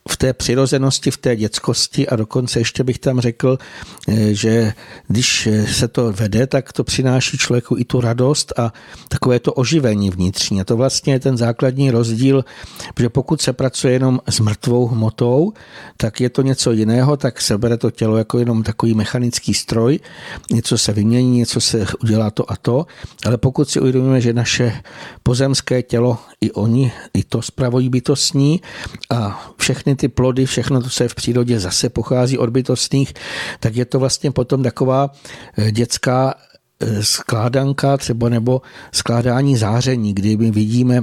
v 0.09 0.17
té 0.17 0.33
přirozenosti, 0.33 1.11
v 1.11 1.17
té 1.17 1.35
dětskosti 1.35 2.07
a 2.07 2.15
dokonce 2.15 2.59
ještě 2.59 2.83
bych 2.83 2.99
tam 2.99 3.19
řekl, 3.19 3.57
eh, 4.07 4.33
že 4.33 4.73
když 5.07 5.49
se 5.71 5.87
to 5.87 6.11
vede, 6.11 6.47
tak 6.47 6.73
to 6.73 6.83
přináší 6.83 7.37
člověku 7.37 7.77
i 7.77 7.85
tu 7.85 8.01
radost 8.01 8.59
a 8.59 8.73
takové 9.07 9.39
to 9.39 9.53
oživení 9.53 10.09
vnitřní. 10.09 10.61
A 10.61 10.63
to 10.63 10.77
vlastně 10.77 11.13
je 11.13 11.19
ten 11.19 11.37
základní 11.37 11.91
rozdíl, 11.91 12.45
že 12.99 13.09
pokud 13.09 13.41
se 13.41 13.53
pracuje 13.53 13.93
jenom 13.93 14.19
s 14.29 14.39
mrtvou 14.39 14.87
hmotou, 14.87 15.53
tak 15.97 16.21
je 16.21 16.29
to 16.29 16.41
něco 16.41 16.71
jiného, 16.71 17.17
tak 17.17 17.41
se 17.41 17.57
bere 17.57 17.77
to 17.77 17.91
tělo 17.91 18.17
jako 18.17 18.39
jenom 18.39 18.63
takový 18.63 18.93
mechanický 18.93 19.53
stroj, 19.53 19.99
něco 20.51 20.77
se 20.77 20.93
vymění, 20.93 21.37
něco 21.37 21.61
se 21.61 21.85
udělá 22.03 22.31
to 22.31 22.51
a 22.51 22.55
to, 22.55 22.85
ale 23.25 23.37
pokud 23.37 23.69
si 23.69 23.79
uvědomíme, 23.79 24.21
že 24.21 24.33
naše 24.33 24.81
pozemské 25.23 25.83
tělo, 25.83 26.17
i 26.41 26.51
oni, 26.51 26.91
i 27.13 27.23
to 27.23 27.41
spravují 27.41 27.89
bytostní 27.89 28.61
a 29.09 29.51
všechny 29.57 29.94
ty 29.95 30.07
plody, 30.07 30.45
všechno 30.45 30.81
to, 30.81 30.89
co 30.89 31.03
je 31.03 31.09
v 31.09 31.15
přírodě, 31.15 31.59
zase 31.59 31.89
pochází 31.89 32.37
od 32.37 32.49
bytostných, 32.49 33.13
tak 33.59 33.75
je 33.75 33.85
to 33.85 33.99
vlastně 33.99 34.31
potom 34.31 34.63
taková 34.63 35.11
eh, 35.57 35.71
dětská 35.71 36.33
eh, 36.79 37.03
skládanka 37.03 37.97
třeba 37.97 38.29
nebo 38.29 38.61
skládání 38.91 39.57
záření, 39.57 40.13
kdy 40.13 40.37
my 40.37 40.51
vidíme 40.51 41.01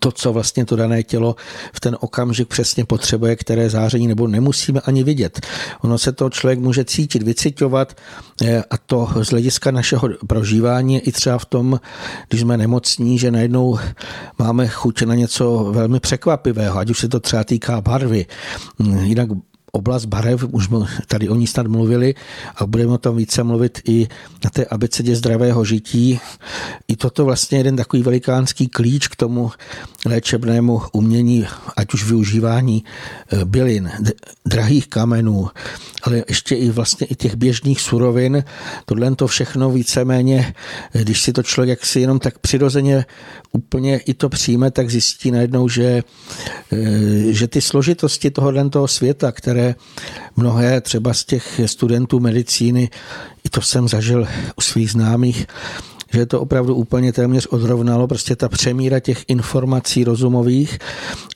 to, 0.00 0.12
co 0.12 0.32
vlastně 0.32 0.64
to 0.64 0.76
dané 0.76 1.02
tělo 1.02 1.36
v 1.72 1.80
ten 1.80 1.96
okamžik 2.00 2.48
přesně 2.48 2.84
potřebuje, 2.84 3.36
které 3.36 3.70
záření 3.70 4.06
nebo 4.06 4.26
nemusíme 4.26 4.80
ani 4.80 5.04
vidět. 5.04 5.46
Ono 5.80 5.98
se 5.98 6.12
to 6.12 6.30
člověk 6.30 6.58
může 6.58 6.84
cítit, 6.84 7.22
vycitovat 7.22 7.96
eh, 8.44 8.62
a 8.70 8.78
to 8.78 9.08
z 9.22 9.28
hlediska 9.28 9.70
našeho 9.70 10.08
prožívání 10.26 11.00
i 11.00 11.12
třeba 11.12 11.38
v 11.38 11.44
tom, 11.44 11.80
když 12.28 12.40
jsme 12.40 12.56
nemocní, 12.56 13.18
že 13.18 13.30
najednou 13.30 13.78
máme 14.38 14.68
chuť 14.68 15.02
na 15.02 15.14
něco 15.14 15.68
velmi 15.72 16.00
překvapivého, 16.00 16.78
ať 16.78 16.90
už 16.90 16.98
se 16.98 17.08
to 17.08 17.20
třeba 17.20 17.44
týká 17.44 17.80
barvy. 17.80 18.26
Jinak 19.02 19.28
oblast 19.76 20.04
barev, 20.04 20.44
už 20.50 20.68
tady 21.06 21.28
o 21.28 21.34
ní 21.34 21.46
snad 21.46 21.66
mluvili 21.66 22.14
a 22.56 22.66
budeme 22.66 22.92
o 22.92 22.98
tom 22.98 23.16
více 23.16 23.42
mluvit 23.42 23.80
i 23.84 24.08
na 24.44 24.50
té 24.50 24.64
abecedě 24.64 25.16
zdravého 25.16 25.64
žití. 25.64 26.20
I 26.88 26.96
toto 26.96 27.24
vlastně 27.24 27.58
jeden 27.58 27.76
takový 27.76 28.02
velikánský 28.02 28.68
klíč 28.68 29.08
k 29.08 29.16
tomu 29.16 29.50
léčebnému 30.06 30.82
umění, 30.92 31.46
ať 31.76 31.94
už 31.94 32.04
využívání 32.04 32.84
eh, 33.32 33.44
bylin, 33.44 33.90
drahých 34.46 34.88
kamenů, 34.88 35.48
ale 36.02 36.24
ještě 36.28 36.54
i 36.54 36.70
vlastně 36.70 37.06
i 37.06 37.14
těch 37.14 37.34
běžných 37.34 37.80
surovin. 37.80 38.44
Tohle 38.84 39.16
to 39.16 39.26
všechno 39.26 39.70
víceméně, 39.70 40.54
eh, 40.94 41.02
když 41.02 41.22
si 41.22 41.32
to 41.32 41.42
člověk 41.42 41.68
jaksi 41.68 42.00
jenom 42.00 42.18
tak 42.18 42.38
přirozeně 42.38 43.04
úplně 43.52 43.98
i 43.98 44.14
to 44.14 44.28
přijme, 44.28 44.70
tak 44.70 44.90
zjistí 44.90 45.30
najednou, 45.30 45.68
že, 45.68 46.02
eh, 46.72 47.32
že 47.32 47.48
ty 47.48 47.60
složitosti 47.60 48.30
tohohle 48.30 48.70
toho 48.70 48.88
světa, 48.88 49.32
které 49.32 49.65
mnohé 50.36 50.80
třeba 50.80 51.14
z 51.14 51.24
těch 51.24 51.60
studentů 51.66 52.20
medicíny, 52.20 52.90
i 53.44 53.48
to 53.48 53.62
jsem 53.62 53.88
zažil 53.88 54.28
u 54.56 54.60
svých 54.60 54.90
známých, 54.90 55.46
že 56.12 56.26
to 56.26 56.40
opravdu 56.40 56.74
úplně 56.74 57.12
téměř 57.12 57.46
odrovnalo, 57.46 58.08
prostě 58.08 58.36
ta 58.36 58.48
přemíra 58.48 59.00
těch 59.00 59.24
informací 59.28 60.04
rozumových 60.04 60.78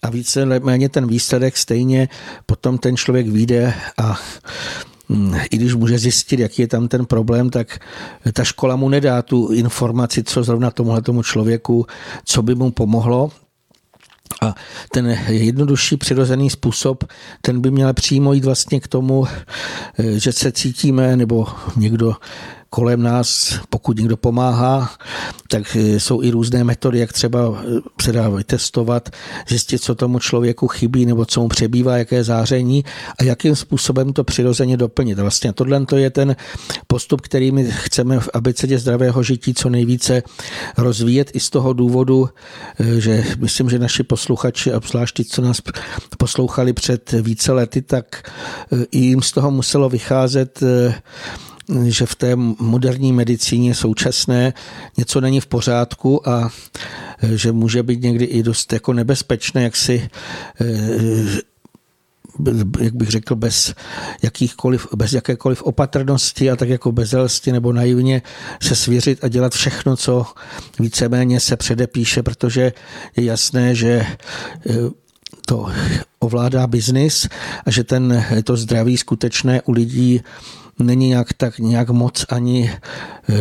a 0.02 0.10
více 0.10 0.46
méně 0.46 0.88
ten 0.88 1.06
výsledek 1.06 1.56
stejně 1.56 2.08
potom 2.46 2.78
ten 2.78 2.96
člověk 2.96 3.28
vyjde 3.28 3.74
a 3.98 4.18
hm, 5.08 5.34
i 5.50 5.56
když 5.56 5.74
může 5.74 5.98
zjistit, 5.98 6.40
jaký 6.40 6.62
je 6.62 6.68
tam 6.68 6.88
ten 6.88 7.06
problém, 7.06 7.50
tak 7.50 7.78
ta 8.32 8.44
škola 8.44 8.76
mu 8.76 8.88
nedá 8.88 9.22
tu 9.22 9.48
informaci, 9.52 10.22
co 10.22 10.44
zrovna 10.44 10.70
tomuhle 10.70 11.02
tomu 11.02 11.22
člověku, 11.22 11.86
co 12.24 12.42
by 12.42 12.54
mu 12.54 12.70
pomohlo, 12.70 13.30
a 14.42 14.54
ten 14.92 15.18
jednodušší 15.28 15.96
přirozený 15.96 16.50
způsob, 16.50 17.04
ten 17.40 17.60
by 17.60 17.70
měl 17.70 17.94
přímo 17.94 18.32
jít 18.32 18.44
vlastně 18.44 18.80
k 18.80 18.88
tomu, 18.88 19.26
že 20.16 20.32
se 20.32 20.52
cítíme, 20.52 21.16
nebo 21.16 21.46
někdo 21.76 22.14
kolem 22.70 23.02
nás, 23.02 23.60
pokud 23.68 23.98
někdo 23.98 24.16
pomáhá, 24.16 24.90
tak 25.48 25.76
eh, 25.76 26.00
jsou 26.00 26.22
i 26.22 26.30
různé 26.30 26.64
metody, 26.64 26.98
jak 26.98 27.12
třeba 27.12 27.38
eh, 27.40 27.80
se 28.02 28.12
dá 28.12 28.28
vytestovat, 28.28 29.08
zjistit, 29.48 29.78
co 29.78 29.94
tomu 29.94 30.18
člověku 30.18 30.68
chybí 30.68 31.06
nebo 31.06 31.26
co 31.26 31.40
mu 31.40 31.48
přebývá, 31.48 31.96
jaké 31.96 32.24
záření 32.24 32.84
a 33.18 33.24
jakým 33.24 33.56
způsobem 33.56 34.12
to 34.12 34.24
přirozeně 34.24 34.76
doplnit. 34.76 35.18
Vlastně 35.18 35.52
tohle 35.52 35.86
to 35.86 35.96
je 35.96 36.10
ten 36.10 36.36
postup, 36.86 37.20
který 37.20 37.52
my 37.52 37.70
chceme 37.70 38.20
v 38.20 38.28
abecedě 38.34 38.78
zdravého 38.78 39.22
žití 39.22 39.54
co 39.54 39.68
nejvíce 39.68 40.22
rozvíjet 40.78 41.30
i 41.34 41.40
z 41.40 41.50
toho 41.50 41.72
důvodu, 41.72 42.28
eh, 42.80 43.00
že 43.00 43.24
myslím, 43.38 43.70
že 43.70 43.78
naši 43.78 44.02
posluchači, 44.02 44.72
obzvlášť 44.72 45.16
ti, 45.16 45.24
co 45.24 45.42
nás 45.42 45.60
poslouchali 46.18 46.72
před 46.72 47.12
více 47.12 47.52
lety, 47.52 47.82
tak 47.82 48.30
i 48.90 48.98
jim 48.98 49.22
z 49.22 49.32
toho 49.32 49.50
muselo 49.50 49.88
vycházet 49.88 50.62
že 51.84 52.06
v 52.06 52.14
té 52.14 52.36
moderní 52.36 53.12
medicíně 53.12 53.74
současné 53.74 54.52
něco 54.96 55.20
není 55.20 55.40
v 55.40 55.46
pořádku 55.46 56.28
a 56.28 56.50
e, 57.22 57.36
že 57.36 57.52
může 57.52 57.82
být 57.82 58.02
někdy 58.02 58.24
i 58.24 58.42
dost 58.42 58.72
jako 58.72 58.92
nebezpečné, 58.92 59.62
jak 59.62 59.76
si 59.76 60.10
e, 60.60 61.50
jak 62.80 62.94
bych 62.94 63.08
řekl, 63.08 63.34
bez, 63.34 63.74
jakýchkoliv, 64.22 64.86
bez 64.96 65.12
jakékoliv 65.12 65.62
opatrnosti 65.62 66.50
a 66.50 66.56
tak 66.56 66.68
jako 66.68 66.92
bezelsti 66.92 67.52
nebo 67.52 67.72
naivně 67.72 68.22
se 68.62 68.76
svěřit 68.76 69.24
a 69.24 69.28
dělat 69.28 69.54
všechno, 69.54 69.96
co 69.96 70.26
víceméně 70.78 71.40
se 71.40 71.56
předepíše, 71.56 72.22
protože 72.22 72.72
je 73.16 73.24
jasné, 73.24 73.74
že 73.74 73.90
e, 73.90 74.16
to 75.46 75.66
ovládá 76.18 76.66
biznis 76.66 77.28
a 77.66 77.70
že 77.70 77.84
ten, 77.84 78.24
to 78.44 78.56
zdraví 78.56 78.96
skutečné 78.96 79.62
u 79.62 79.72
lidí 79.72 80.22
není 80.82 81.08
nějak, 81.08 81.32
tak 81.32 81.58
nějak 81.58 81.90
moc 81.90 82.26
ani 82.28 82.70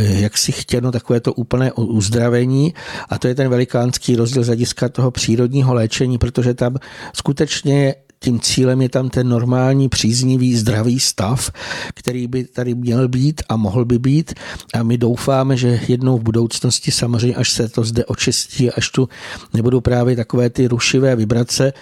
jak 0.10 0.38
si 0.38 0.52
chtěno 0.52 0.91
takové 0.91 1.20
to 1.20 1.34
úplné 1.34 1.72
uzdravení 1.72 2.74
a 3.10 3.18
to 3.18 3.28
je 3.28 3.36
ten 3.36 3.49
velikánský 3.49 4.16
rozdíl 4.16 4.44
z 4.44 4.48
hlediska 4.48 4.90
toho 4.90 5.11
přírodního 5.11 5.74
léčení, 5.74 6.18
protože 6.18 6.53
tam 6.53 6.76
skutečně 7.14 7.95
tím 8.20 8.40
cílem 8.40 8.82
je 8.82 8.90
tam 8.90 9.10
ten 9.10 9.30
normální, 9.30 9.90
příznivý, 9.90 10.56
zdravý 10.56 10.99
stav, 10.99 11.52
který 11.94 12.28
by 12.28 12.44
tady 12.44 12.76
měl 12.76 13.07
být 13.07 13.41
a 13.49 13.56
mohl 13.56 13.86
by 13.86 13.99
být. 13.99 14.34
A 14.74 14.84
my 14.84 14.98
doufáme, 14.98 15.57
že 15.57 15.80
jednou 15.88 16.18
v 16.18 16.24
budoucnosti, 16.24 16.91
samozřejmě 16.91 17.36
až 17.36 17.49
se 17.49 17.70
to 17.70 17.84
zde 17.84 18.06
očistí, 18.06 18.72
až 18.72 18.90
tu 18.90 19.10
nebudou 19.53 19.82
právě 19.82 20.16
takové 20.16 20.49
ty 20.49 20.68
rušivé 20.68 21.16
vibrace, 21.16 21.74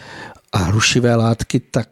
a 0.51 0.71
rušivé 0.71 1.15
látky, 1.15 1.59
tak 1.59 1.89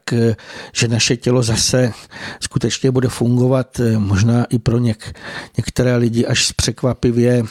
že 0.74 0.88
naše 0.88 1.18
tělo 1.18 1.44
zase 1.44 1.92
skutečně 2.40 2.92
bude 2.92 3.10
fungovat 3.10 3.82
možná 3.98 4.46
i 4.46 4.60
pro 4.60 4.80
něk, 4.80 5.20
některé 5.58 5.96
lidi 5.96 6.26
až 6.26 6.52
překvapivě 6.52 7.44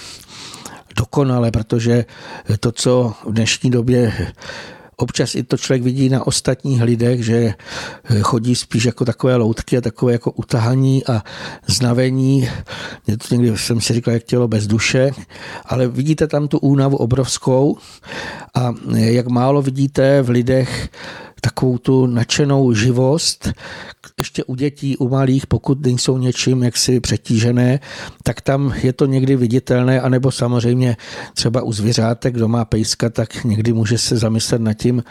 dokonale, 0.97 1.51
protože 1.51 2.05
to, 2.61 2.73
co 2.73 3.15
v 3.25 3.33
dnešní 3.33 3.71
době 3.71 4.13
občas 4.97 5.35
i 5.35 5.43
to 5.43 5.57
člověk 5.57 5.83
vidí 5.83 6.09
na 6.09 6.27
ostatních 6.27 6.83
lidech, 6.83 7.25
že 7.25 7.55
chodí 8.21 8.55
spíš 8.55 8.85
jako 8.85 9.05
takové 9.05 9.37
loutky 9.37 9.79
a 9.79 9.81
takové 9.81 10.12
jako 10.12 10.31
utahaní 10.31 11.07
a 11.07 11.23
znavení. 11.66 12.49
Mě 13.07 13.16
to 13.16 13.35
někdy 13.35 13.59
jsem 13.59 13.81
si 13.81 13.93
říkal, 13.95 14.15
jak 14.15 14.23
tělo 14.23 14.49
bez 14.49 14.66
duše, 14.66 15.11
ale 15.66 15.89
vidíte 15.89 16.27
tam 16.27 16.49
tu 16.49 16.59
únavu 16.59 16.97
obrovskou 16.97 17.79
a 18.55 18.75
jak 18.95 19.27
málo 19.27 19.62
vidíte 19.62 20.23
v 20.23 20.29
lidech 20.29 20.89
takovou 21.45 21.79
tu 21.79 22.07
nadšenou 22.07 22.73
živost, 22.73 23.53
ještě 24.19 24.45
u 24.45 24.55
dětí, 24.55 24.97
u 24.97 25.09
malých, 25.09 25.47
pokud 25.47 25.87
nejsou 25.87 26.19
něčím 26.19 26.62
jaksi 26.62 27.01
přetížené, 27.01 27.81
tak 28.23 28.41
tam 28.41 28.75
je 28.83 28.93
to 28.93 29.07
někdy 29.07 29.37
viditelné, 29.37 30.01
anebo 30.01 30.31
samozřejmě 30.31 30.97
třeba 31.35 31.62
u 31.62 31.73
zvířátek, 31.73 32.35
kdo 32.35 32.49
má 32.49 32.65
pejska, 32.65 33.11
tak 33.11 33.45
někdy 33.45 33.73
může 33.73 33.99
se 33.99 34.16
zamyslet 34.16 34.61
nad 34.61 34.75
tím, 34.75 35.05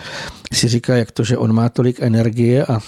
si 0.54 0.68
říká, 0.68 0.96
jak 0.96 1.12
to, 1.12 1.24
že 1.24 1.38
on 1.38 1.54
má 1.54 1.70
tolik 1.70 2.02
energie 2.02 2.66
a 2.66 2.80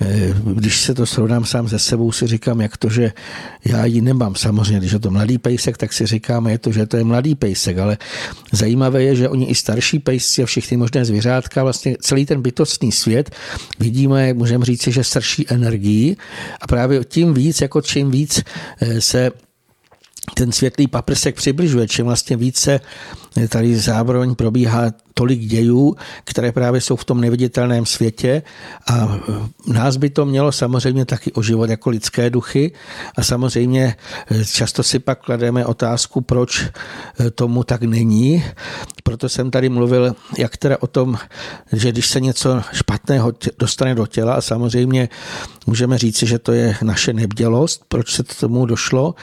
e, 0.00 0.34
když 0.54 0.80
se 0.80 0.94
to 0.94 1.06
srovnám 1.06 1.44
sám 1.44 1.68
se 1.68 1.78
sebou, 1.78 2.12
si 2.12 2.26
říkám, 2.26 2.60
jak 2.60 2.76
to, 2.76 2.88
že 2.88 3.12
já 3.64 3.84
ji 3.84 4.00
nemám. 4.00 4.34
Samozřejmě, 4.34 4.78
když 4.78 4.92
je 4.92 4.98
to 4.98 5.10
mladý 5.10 5.38
pejsek, 5.38 5.76
tak 5.78 5.92
si 5.92 6.06
říkáme, 6.06 6.52
je 6.52 6.58
to, 6.58 6.72
že 6.72 6.86
to 6.86 6.96
je 6.96 7.04
mladý 7.04 7.34
pejsek, 7.34 7.78
ale 7.78 7.98
zajímavé 8.52 9.02
je, 9.02 9.16
že 9.16 9.28
oni 9.28 9.46
i 9.46 9.54
starší 9.54 9.98
pejsci 9.98 10.42
a 10.42 10.46
všechny 10.46 10.76
možné 10.76 11.04
zvířátka, 11.04 11.62
vlastně 11.62 11.96
celý 12.00 12.26
ten 12.26 12.42
bytostný 12.72 12.92
svět, 12.92 13.30
vidíme, 13.78 14.34
můžeme 14.34 14.64
říct, 14.64 14.88
že 14.88 15.04
srší 15.04 15.46
energií 15.48 16.16
a 16.60 16.66
právě 16.66 17.04
tím 17.04 17.34
víc, 17.34 17.60
jako 17.60 17.80
čím 17.80 18.10
víc 18.10 18.42
eh, 18.80 19.00
se 19.00 19.30
ten 20.34 20.52
světlý 20.52 20.86
paprsek 20.86 21.36
přibližuje, 21.36 21.88
čím 21.88 22.04
vlastně 22.06 22.36
více 22.36 22.80
tady 23.48 23.76
zároveň 23.76 24.34
probíhá 24.34 24.90
tolik 25.14 25.40
dějů, 25.40 25.96
které 26.24 26.52
právě 26.52 26.80
jsou 26.80 26.96
v 26.96 27.04
tom 27.04 27.20
neviditelném 27.20 27.86
světě. 27.86 28.42
A 28.90 29.18
nás 29.66 29.96
by 29.96 30.10
to 30.10 30.26
mělo 30.26 30.52
samozřejmě 30.52 31.04
taky 31.04 31.32
oživovat 31.32 31.70
jako 31.70 31.90
lidské 31.90 32.30
duchy. 32.30 32.72
A 33.16 33.22
samozřejmě 33.22 33.96
eh, 34.30 34.44
často 34.44 34.82
si 34.82 34.98
pak 34.98 35.24
klademe 35.24 35.66
otázku, 35.66 36.20
proč 36.20 36.62
eh, 36.62 37.30
tomu 37.30 37.64
tak 37.64 37.82
není. 37.82 38.44
Proto 39.02 39.28
jsem 39.28 39.50
tady 39.50 39.68
mluvil, 39.68 40.14
jak 40.38 40.56
teda 40.56 40.76
o 40.80 40.86
tom, 40.86 41.18
že 41.72 41.92
když 41.92 42.08
se 42.08 42.20
něco 42.20 42.62
špatného 42.72 43.32
dostane 43.58 43.94
do 43.94 44.06
těla 44.06 44.34
a 44.34 44.40
samozřejmě 44.40 45.08
můžeme 45.66 45.98
říci, 45.98 46.26
že 46.26 46.38
to 46.38 46.52
je 46.52 46.76
naše 46.82 47.12
nebdělost, 47.12 47.84
proč 47.88 48.12
se 48.12 48.22
tomu 48.22 48.66
došlo, 48.66 49.14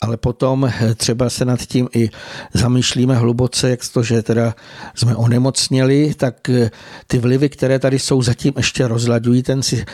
ale 0.00 0.16
potom 0.16 0.64
eh, 0.64 0.94
třeba 0.94 1.30
se 1.30 1.44
nad 1.44 1.60
tím 1.60 1.88
i 1.94 2.10
zamýšlíme 2.54 3.14
hluboce, 3.14 3.70
jak 3.70 3.80
to, 3.92 4.02
že 4.02 4.22
teda 4.22 4.54
jsme 4.94 5.16
onemocněli, 5.16 6.14
tak 6.14 6.48
eh, 6.48 6.70
ty 7.06 7.18
vlivy, 7.18 7.48
které 7.48 7.78
tady 7.78 7.98
jsou, 7.98 8.22
zatím 8.22 8.52
ještě 8.56 8.88
rozlaďují 8.88 9.42
ten 9.42 9.62
si, 9.62 9.84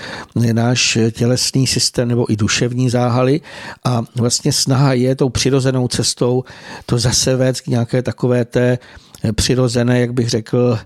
eh, 0.44 0.52
náš 0.52 0.98
tělesný 1.12 1.66
systém 1.66 2.08
nebo 2.08 2.32
i 2.32 2.36
duševní 2.36 2.90
záhaly 2.90 3.40
a 3.84 4.02
vlastně 4.16 4.52
snaha 4.52 4.92
je 4.92 5.16
tou 5.16 5.28
přirozenou 5.28 5.88
cestou 5.88 6.44
to 6.86 6.98
zase 6.98 7.36
vést 7.36 7.60
k 7.60 7.66
nějaké 7.66 8.02
takové 8.02 8.44
té 8.44 8.78
přirozené, 9.34 10.00
jak 10.00 10.12
bych 10.12 10.30
řekl, 10.30 10.78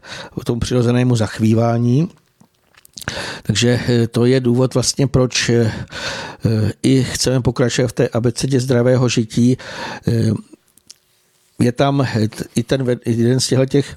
tomu 0.44 0.60
přirozenému 0.60 1.16
zachvívání. 1.16 2.09
Takže 3.42 3.80
eh, 3.88 4.06
to 4.06 4.24
je 4.24 4.40
důvod 4.40 4.74
vlastně, 4.74 5.06
proč 5.06 5.48
eh, 5.48 5.72
eh, 6.44 6.72
i 6.82 7.04
chceme 7.04 7.40
pokračovat 7.40 7.88
v 7.88 7.92
té 7.92 8.08
abecedě 8.08 8.60
zdravého 8.60 9.08
žití. 9.08 9.56
Je 11.58 11.72
tam 11.72 12.06
i 12.54 12.62
ten 12.62 12.98
jeden 13.06 13.40
z 13.40 13.54
těch 13.68 13.96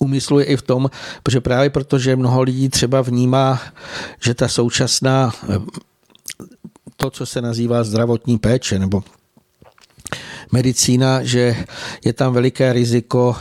úmyslu 0.00 0.38
je 0.38 0.44
i 0.44 0.56
v 0.56 0.62
tom, 0.62 0.90
protože 1.22 1.40
právě 1.40 1.70
protože 1.70 2.16
mnoho 2.16 2.42
lidí 2.42 2.68
třeba 2.68 3.02
vnímá, 3.02 3.60
že 4.22 4.34
ta 4.34 4.48
současná 4.48 5.32
to, 6.96 7.10
co 7.10 7.26
se 7.26 7.40
nazývá 7.40 7.84
zdravotní 7.84 8.38
péče 8.38 8.78
nebo 8.78 9.02
medicína, 10.52 11.24
že 11.24 11.56
je 12.04 12.12
tam 12.12 12.32
veliké 12.32 12.72
riziko 12.72 13.36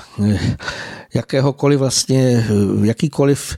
jakéhokoliv 1.14 1.80
vlastně, 1.80 2.48
jakýkoliv 2.84 3.58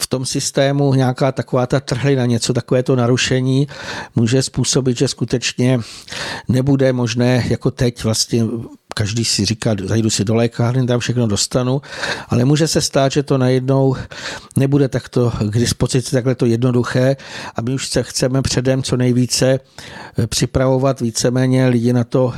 v 0.00 0.06
tom 0.06 0.26
systému 0.26 0.94
nějaká 0.94 1.32
taková 1.32 1.66
ta 1.66 1.80
trhlina, 1.80 2.26
něco 2.26 2.52
takové 2.52 2.82
to 2.82 2.96
narušení 2.96 3.68
může 4.16 4.42
způsobit, 4.42 4.98
že 4.98 5.08
skutečně 5.08 5.80
nebude 6.48 6.92
možné 6.92 7.44
jako 7.48 7.70
teď 7.70 8.04
vlastně 8.04 8.44
každý 8.94 9.24
si 9.24 9.44
říká, 9.44 9.74
zajdu 9.84 10.10
si 10.10 10.24
do 10.24 10.34
lékárny, 10.34 10.86
tam 10.86 11.00
všechno 11.00 11.26
dostanu, 11.26 11.82
ale 12.28 12.44
může 12.44 12.68
se 12.68 12.80
stát, 12.80 13.12
že 13.12 13.22
to 13.22 13.38
najednou 13.38 13.96
nebude 14.56 14.88
takto 14.88 15.32
k 15.50 15.58
dispozici 15.58 16.10
takhle 16.10 16.34
to 16.34 16.46
jednoduché 16.46 17.16
a 17.54 17.62
my 17.62 17.74
už 17.74 17.88
se 17.88 18.02
chceme 18.02 18.42
předem 18.42 18.82
co 18.82 18.96
nejvíce 18.96 19.60
připravovat 20.26 21.00
víceméně 21.00 21.68
lidi 21.68 21.92
na 21.92 22.04
to, 22.04 22.34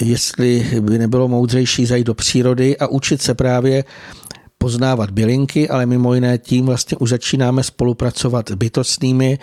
jestli 0.00 0.80
by 0.80 0.98
nebylo 0.98 1.28
moudřejší 1.28 1.86
zajít 1.86 2.06
do 2.06 2.14
přírody 2.14 2.78
a 2.78 2.86
učit 2.86 3.22
se 3.22 3.34
právě 3.34 3.84
poznávat 4.62 5.10
bylinky, 5.10 5.68
ale 5.68 5.86
mimo 5.86 6.14
jiné 6.14 6.38
tím 6.38 6.66
vlastně 6.66 6.96
už 6.96 7.10
začínáme 7.10 7.62
spolupracovat 7.62 8.50
bytostnými 8.50 9.38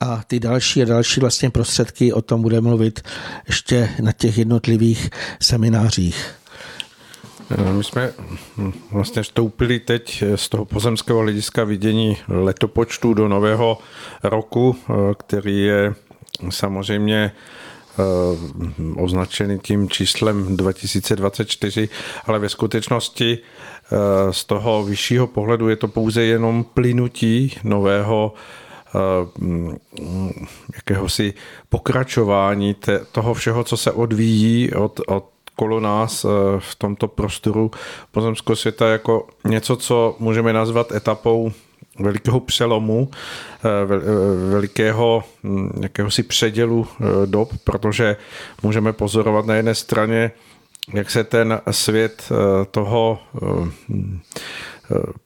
a 0.00 0.22
ty 0.26 0.40
další 0.40 0.82
a 0.82 0.84
další 0.84 1.20
vlastně 1.20 1.50
prostředky, 1.50 2.12
o 2.12 2.22
tom 2.22 2.42
budeme 2.42 2.68
mluvit 2.68 3.00
ještě 3.46 3.88
na 4.02 4.12
těch 4.12 4.38
jednotlivých 4.38 5.10
seminářích. 5.42 6.34
My 7.72 7.84
jsme 7.84 8.12
vlastně 8.90 9.22
vstoupili 9.22 9.80
teď 9.80 10.24
z 10.34 10.48
toho 10.48 10.64
pozemského 10.64 11.18
hlediska 11.18 11.64
vidění 11.64 12.16
letopočtu 12.28 13.14
do 13.14 13.28
nového 13.28 13.78
roku, 14.22 14.76
který 15.18 15.62
je 15.62 15.94
samozřejmě 16.50 17.32
eh, 17.32 18.02
označený 18.96 19.58
tím 19.58 19.88
číslem 19.88 20.56
2024, 20.56 21.88
ale 22.26 22.38
ve 22.38 22.48
skutečnosti 22.48 23.38
Eh, 23.38 23.75
z 24.30 24.44
toho 24.44 24.84
vyššího 24.84 25.26
pohledu 25.26 25.68
je 25.68 25.76
to 25.76 25.88
pouze 25.88 26.22
jenom 26.22 26.64
plynutí 26.64 27.54
nového 27.64 28.34
eh, 28.94 28.98
mm, 29.38 29.76
jakéhosi 30.74 31.34
pokračování 31.68 32.76
toho 33.12 33.34
všeho, 33.34 33.64
co 33.64 33.76
se 33.76 33.92
odvíjí 33.92 34.72
od, 34.72 35.00
od 35.06 35.30
kolo 35.56 35.80
nás 35.80 36.24
eh, 36.24 36.28
v 36.58 36.74
tomto 36.74 37.08
prostoru 37.08 37.70
pozemského 38.10 38.56
světa 38.56 38.88
jako 38.88 39.26
něco, 39.44 39.76
co 39.76 40.16
můžeme 40.18 40.52
nazvat 40.52 40.92
etapou 40.92 41.52
velikého 41.98 42.40
přelomu, 42.40 43.10
velikého 44.50 45.24
mm, 45.42 45.70
jakéhosi 45.80 46.22
předělu 46.22 46.86
dob, 47.26 47.52
protože 47.64 48.16
můžeme 48.62 48.92
pozorovat 48.92 49.46
na 49.46 49.54
jedné 49.54 49.74
straně 49.74 50.30
jak 50.94 51.10
se 51.10 51.24
ten 51.24 51.60
svět 51.70 52.28
eh, 52.30 52.64
toho 52.70 53.18
eh, 53.34 53.68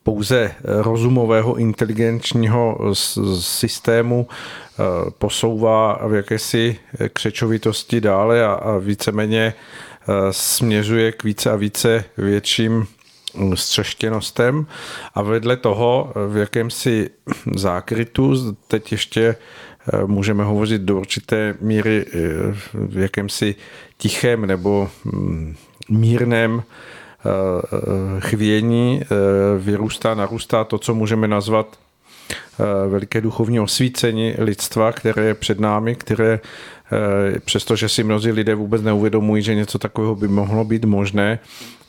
pouze 0.03 0.55
rozumového 0.65 1.57
inteligenčního 1.57 2.79
systému 3.41 4.29
eh, 4.29 4.83
posouvá 5.19 6.01
v 6.09 6.15
jakési 6.15 6.77
křečovitosti 7.13 8.01
dále 8.01 8.47
a 8.47 8.79
víceméně 8.79 9.55
směřuje 10.31 11.13
k 11.13 11.25
více 11.25 11.51
a 11.51 11.57
více 11.57 12.05
větším 12.17 12.87
střeštěnostem. 13.55 14.67
A 15.15 15.23
vedle 15.23 15.57
toho 15.57 16.13
v 16.29 16.37
jakémsi 16.37 17.11
zákrytu 17.55 18.57
teď 18.67 18.93
ještě 18.93 19.37
můžeme 20.07 20.45
hovořit 20.45 20.83
do 20.83 20.99
určité 20.99 21.55
míry 21.61 22.07
v 22.75 22.99
jakémsi 22.99 23.55
tichém 23.99 24.47
nebo 24.47 24.91
mm, 25.05 25.57
mírném 25.89 26.63
chvění 28.19 29.03
vyrůstá, 29.59 30.15
narůstá 30.15 30.65
to, 30.65 30.79
co 30.79 30.95
můžeme 30.95 31.29
nazvat 31.29 31.79
veliké 32.89 33.21
duchovní 33.21 33.61
osvícení 33.61 34.35
lidstva, 34.39 34.93
které 34.93 35.25
je 35.25 35.35
před 35.35 35.61
námi, 35.61 35.95
které 35.95 36.41
přestože 37.45 37.89
si 37.89 38.05
mnozí 38.05 38.33
lidé 38.33 38.55
vůbec 38.55 38.83
neuvědomují, 38.83 39.43
že 39.43 39.55
něco 39.55 39.79
takového 39.79 40.15
by 40.15 40.29
mohlo 40.29 40.65
být 40.65 40.85
možné, 40.85 41.39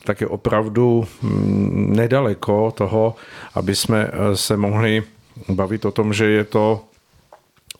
tak 0.04 0.20
je 0.20 0.26
opravdu 0.26 1.06
mm, 1.22 1.92
nedaleko 1.96 2.70
toho, 2.70 3.14
aby 3.54 3.76
jsme 3.76 4.10
se 4.34 4.56
mohli 4.56 5.02
bavit 5.48 5.84
o 5.84 5.90
tom, 5.90 6.12
že 6.12 6.24
je 6.24 6.44
to 6.44 6.84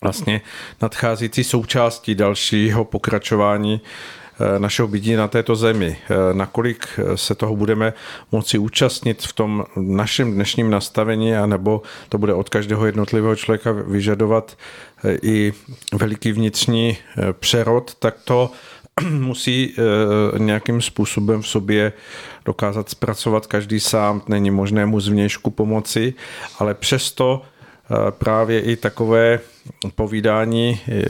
vlastně 0.03 0.41
nadcházející 0.83 1.45
součástí 1.45 2.15
dalšího 2.15 2.85
pokračování 2.85 3.81
eh, 3.81 4.59
našeho 4.59 4.89
bytí 4.89 5.15
na 5.15 5.29
této 5.29 5.57
zemi. 5.57 5.97
Eh, 6.11 6.35
nakolik 6.35 7.01
se 7.15 7.35
toho 7.35 7.57
budeme 7.57 7.93
moci 8.33 8.59
účastnit 8.59 9.23
v 9.23 9.33
tom 9.33 9.65
našem 9.77 10.33
dnešním 10.33 10.71
nastavení, 10.71 11.35
anebo 11.35 11.83
to 12.09 12.19
bude 12.19 12.35
od 12.35 12.49
každého 12.49 12.87
jednotlivého 12.87 13.37
člověka 13.37 13.73
vyžadovat 13.73 14.59
eh, 15.05 15.19
i 15.23 15.53
veliký 15.93 16.33
vnitřní 16.33 16.97
přerod, 17.33 17.95
tak 17.95 18.15
to 18.25 18.51
musí 19.11 19.75
nějakým 20.39 20.81
způsobem 20.81 21.43
v 21.43 21.49
sobě 21.49 21.93
dokázat 22.45 22.89
zpracovat 22.89 23.47
každý 23.47 23.81
sám. 23.81 24.23
Není 24.29 24.51
možné 24.51 24.87
mu 24.87 25.01
zvnějšku 25.01 25.51
pomoci, 25.51 26.15
ale 26.59 26.75
přesto 26.75 27.43
právě 28.11 28.61
i 28.61 28.77
takové 28.77 29.41
povídání 29.95 30.81
eh, 30.89 31.03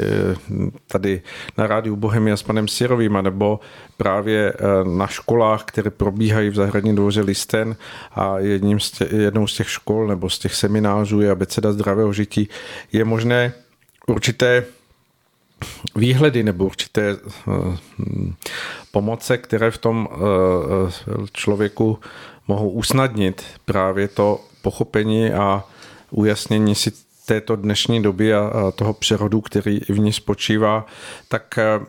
tady 0.86 1.22
na 1.58 1.66
rádiu 1.66 1.96
Bohemia 1.96 2.36
s 2.36 2.42
panem 2.42 2.68
Sirovým, 2.68 3.18
nebo 3.22 3.60
právě 3.96 4.52
eh, 4.52 4.58
na 4.84 5.06
školách, 5.06 5.64
které 5.64 5.90
probíhají 5.90 6.50
v 6.50 6.54
zahradní 6.54 6.96
dvoře 6.96 7.20
Listen 7.20 7.76
a 8.12 8.38
jedním 8.38 8.80
z 8.80 8.90
tě, 8.90 9.08
jednou 9.16 9.46
z 9.46 9.54
těch 9.54 9.70
škol 9.70 10.06
nebo 10.06 10.30
z 10.30 10.38
těch 10.38 10.54
seminářů 10.54 11.20
je 11.20 11.30
abeceda 11.30 11.72
zdravého 11.72 12.12
žití, 12.12 12.48
je 12.92 13.04
možné 13.04 13.52
určité 14.06 14.64
výhledy 15.96 16.42
nebo 16.42 16.64
určité 16.64 17.16
eh, 17.16 17.52
pomoce, 18.92 19.38
které 19.38 19.70
v 19.70 19.78
tom 19.78 20.08
člověku 21.32 21.98
mohou 22.48 22.70
usnadnit 22.70 23.44
právě 23.64 24.08
to 24.08 24.40
pochopení 24.62 25.30
a 25.30 25.64
ujasnění 26.12 26.74
si 26.74 26.92
této 27.26 27.56
dnešní 27.56 28.02
doby 28.02 28.34
a 28.34 28.72
toho 28.74 28.92
přerodu, 28.92 29.40
který 29.40 29.80
v 29.88 29.98
ní 29.98 30.12
spočívá, 30.12 30.86
tak 31.28 31.58
eh, 31.58 31.80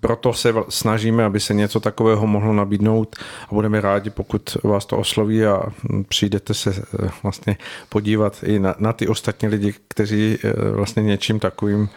proto 0.00 0.32
se 0.32 0.54
snažíme, 0.68 1.24
aby 1.24 1.40
se 1.40 1.54
něco 1.54 1.80
takového 1.80 2.26
mohlo 2.26 2.52
nabídnout 2.52 3.16
a 3.48 3.54
budeme 3.54 3.80
rádi, 3.80 4.10
pokud 4.10 4.56
vás 4.64 4.86
to 4.86 4.96
osloví 4.98 5.44
a 5.44 5.62
přijdete 6.08 6.54
se 6.54 6.70
eh, 6.70 7.10
vlastně 7.22 7.56
podívat 7.88 8.42
i 8.42 8.58
na, 8.58 8.74
na 8.78 8.92
ty 8.92 9.08
ostatní 9.08 9.48
lidi, 9.48 9.74
kteří 9.88 10.38
eh, 10.44 10.70
vlastně 10.70 11.02
něčím 11.02 11.40
takovým 11.40 11.88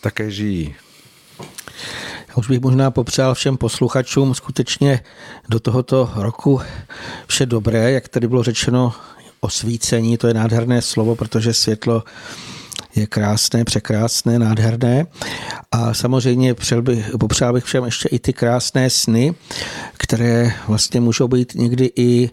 také 0.00 0.30
žijí. 0.30 0.74
Já 2.28 2.34
už 2.36 2.48
bych 2.48 2.60
možná 2.60 2.90
popřál 2.90 3.34
všem 3.34 3.56
posluchačům 3.56 4.34
skutečně 4.34 5.00
do 5.48 5.60
tohoto 5.60 6.10
roku 6.16 6.60
vše 7.26 7.46
dobré, 7.46 7.92
jak 7.92 8.08
tady 8.08 8.28
bylo 8.28 8.42
řečeno, 8.42 8.92
osvícení, 9.44 10.16
to 10.16 10.26
je 10.26 10.34
nádherné 10.34 10.82
slovo, 10.82 11.16
protože 11.16 11.54
světlo 11.54 12.04
je 12.96 13.06
krásné, 13.06 13.64
překrásné, 13.64 14.38
nádherné. 14.38 15.06
A 15.72 15.94
samozřejmě 15.94 16.54
bych, 16.80 17.10
popřál 17.20 17.52
bych 17.52 17.64
všem 17.64 17.84
ještě 17.84 18.08
i 18.08 18.18
ty 18.18 18.32
krásné 18.32 18.90
sny, 18.90 19.34
které 19.96 20.52
vlastně 20.68 21.00
můžou 21.00 21.28
být 21.28 21.54
někdy 21.54 21.90
i 21.96 22.30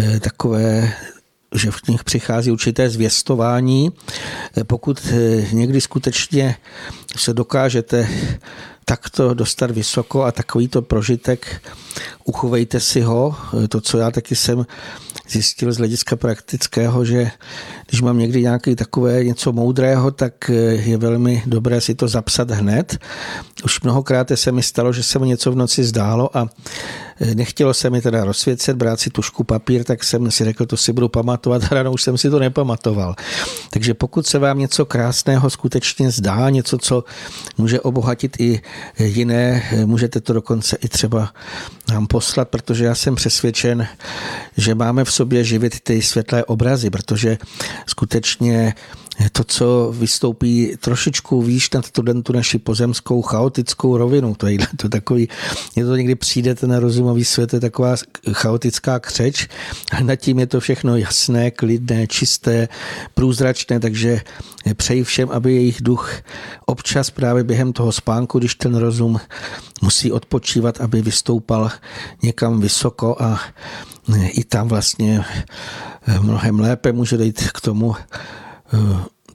e, 0.00 0.20
takové 0.20 0.92
že 1.54 1.70
v 1.70 1.88
nich 1.88 2.04
přichází 2.04 2.50
určité 2.50 2.90
zvěstování. 2.90 3.92
E, 4.58 4.64
pokud 4.64 5.06
e, 5.06 5.46
někdy 5.52 5.80
skutečně 5.80 6.56
se 7.16 7.34
dokážete 7.34 8.08
takto 8.84 9.34
dostat 9.34 9.70
vysoko 9.70 10.24
a 10.24 10.32
takovýto 10.32 10.82
prožitek, 10.82 11.62
uchovejte 12.24 12.80
si 12.80 13.00
ho. 13.00 13.36
To, 13.68 13.80
co 13.80 13.98
já 13.98 14.10
taky 14.10 14.36
jsem 14.36 14.66
zjistil 15.28 15.72
z 15.72 15.76
hlediska 15.76 16.16
praktického, 16.16 17.04
že 17.04 17.30
když 17.88 18.00
mám 18.02 18.18
někdy 18.18 18.42
nějaký 18.42 18.76
takové 18.76 19.24
něco 19.24 19.52
moudrého, 19.52 20.10
tak 20.10 20.50
je 20.70 20.96
velmi 20.96 21.42
dobré 21.46 21.80
si 21.80 21.94
to 21.94 22.08
zapsat 22.08 22.50
hned. 22.50 22.98
Už 23.64 23.80
mnohokrát 23.80 24.32
se 24.34 24.52
mi 24.52 24.62
stalo, 24.62 24.92
že 24.92 25.02
se 25.02 25.18
mi 25.18 25.26
něco 25.26 25.52
v 25.52 25.56
noci 25.56 25.84
zdálo 25.84 26.36
a 26.36 26.48
nechtělo 27.34 27.74
se 27.74 27.90
mi 27.90 28.00
teda 28.00 28.24
rozsvěcet, 28.24 28.76
brát 28.76 29.00
si 29.00 29.10
tušku 29.10 29.44
papír, 29.44 29.84
tak 29.84 30.04
jsem 30.04 30.30
si 30.30 30.44
řekl, 30.44 30.66
to 30.66 30.76
si 30.76 30.92
budu 30.92 31.08
pamatovat 31.08 31.62
a 31.64 31.68
ráno 31.74 31.92
už 31.92 32.02
jsem 32.02 32.18
si 32.18 32.30
to 32.30 32.38
nepamatoval. 32.38 33.14
Takže 33.70 33.94
pokud 33.94 34.26
se 34.26 34.38
vám 34.38 34.58
něco 34.58 34.86
krásného 34.86 35.50
skutečně 35.50 36.10
zdá, 36.10 36.50
něco, 36.50 36.78
co 36.78 37.04
může 37.58 37.80
obohatit 37.80 38.36
i 38.40 38.62
jiné, 38.98 39.62
můžete 39.84 40.20
to 40.20 40.32
dokonce 40.32 40.76
i 40.84 40.88
třeba 40.88 41.32
nám 41.88 42.06
poslat, 42.06 42.48
protože 42.48 42.84
já 42.84 42.94
jsem 42.94 43.14
přesvědčen, 43.14 43.86
že 44.56 44.74
máme 44.74 45.04
v 45.04 45.12
sobě 45.12 45.44
živit 45.44 45.80
ty 45.80 46.02
světlé 46.02 46.44
obrazy, 46.44 46.90
protože 46.90 47.38
skutečně 47.86 48.74
to, 49.32 49.44
co 49.44 49.92
vystoupí 49.98 50.76
trošičku 50.80 51.42
výš 51.42 51.70
nad 51.70 51.90
tu, 51.90 52.02
tu 52.22 52.32
naši 52.32 52.58
pozemskou 52.58 53.22
chaotickou 53.22 53.96
rovinu. 53.96 54.34
To 54.34 54.46
je 54.46 54.58
to 54.76 54.88
takový, 54.88 55.28
je 55.76 55.84
to 55.84 55.96
někdy 55.96 56.14
přijdete 56.14 56.66
na 56.66 56.80
rozumový 56.80 57.24
svět, 57.24 57.52
je 57.52 57.60
taková 57.60 57.94
chaotická 58.32 58.98
křeč 58.98 59.48
a 59.92 60.00
nad 60.00 60.16
tím 60.16 60.38
je 60.38 60.46
to 60.46 60.60
všechno 60.60 60.96
jasné, 60.96 61.50
klidné, 61.50 62.06
čisté, 62.06 62.68
průzračné, 63.14 63.80
takže 63.80 64.20
přeji 64.74 65.04
všem, 65.04 65.28
aby 65.30 65.54
jejich 65.54 65.82
duch 65.82 66.12
občas 66.66 67.10
právě 67.10 67.44
během 67.44 67.72
toho 67.72 67.92
spánku, 67.92 68.38
když 68.38 68.54
ten 68.54 68.74
rozum 68.74 69.20
musí 69.82 70.12
odpočívat, 70.12 70.80
aby 70.80 71.02
vystoupal 71.02 71.70
někam 72.22 72.60
vysoko 72.60 73.16
a 73.20 73.40
i 74.28 74.44
tam 74.44 74.68
vlastně 74.68 75.24
mnohem 76.20 76.60
lépe 76.60 76.92
může 76.92 77.16
dojít 77.16 77.50
k 77.50 77.60
tomu, 77.60 77.94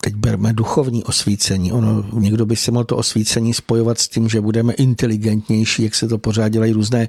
teď 0.01 0.15
berme 0.15 0.53
duchovní 0.53 1.03
osvícení. 1.03 1.71
Ono, 1.71 2.03
někdo 2.13 2.45
by 2.45 2.55
si 2.55 2.71
mohl 2.71 2.85
to 2.85 2.97
osvícení 2.97 3.53
spojovat 3.53 3.99
s 3.99 4.07
tím, 4.07 4.29
že 4.29 4.41
budeme 4.41 4.73
inteligentnější, 4.73 5.83
jak 5.83 5.95
se 5.95 6.07
to 6.07 6.17
pořád 6.17 6.49
dělají 6.49 6.73
různé 6.73 7.07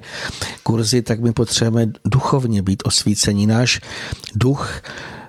kurzy, 0.63 1.01
tak 1.01 1.19
my 1.19 1.33
potřebujeme 1.33 1.91
duchovně 2.05 2.61
být 2.61 2.83
osvícení. 2.85 3.47
Náš 3.47 3.81
duch 4.35 4.81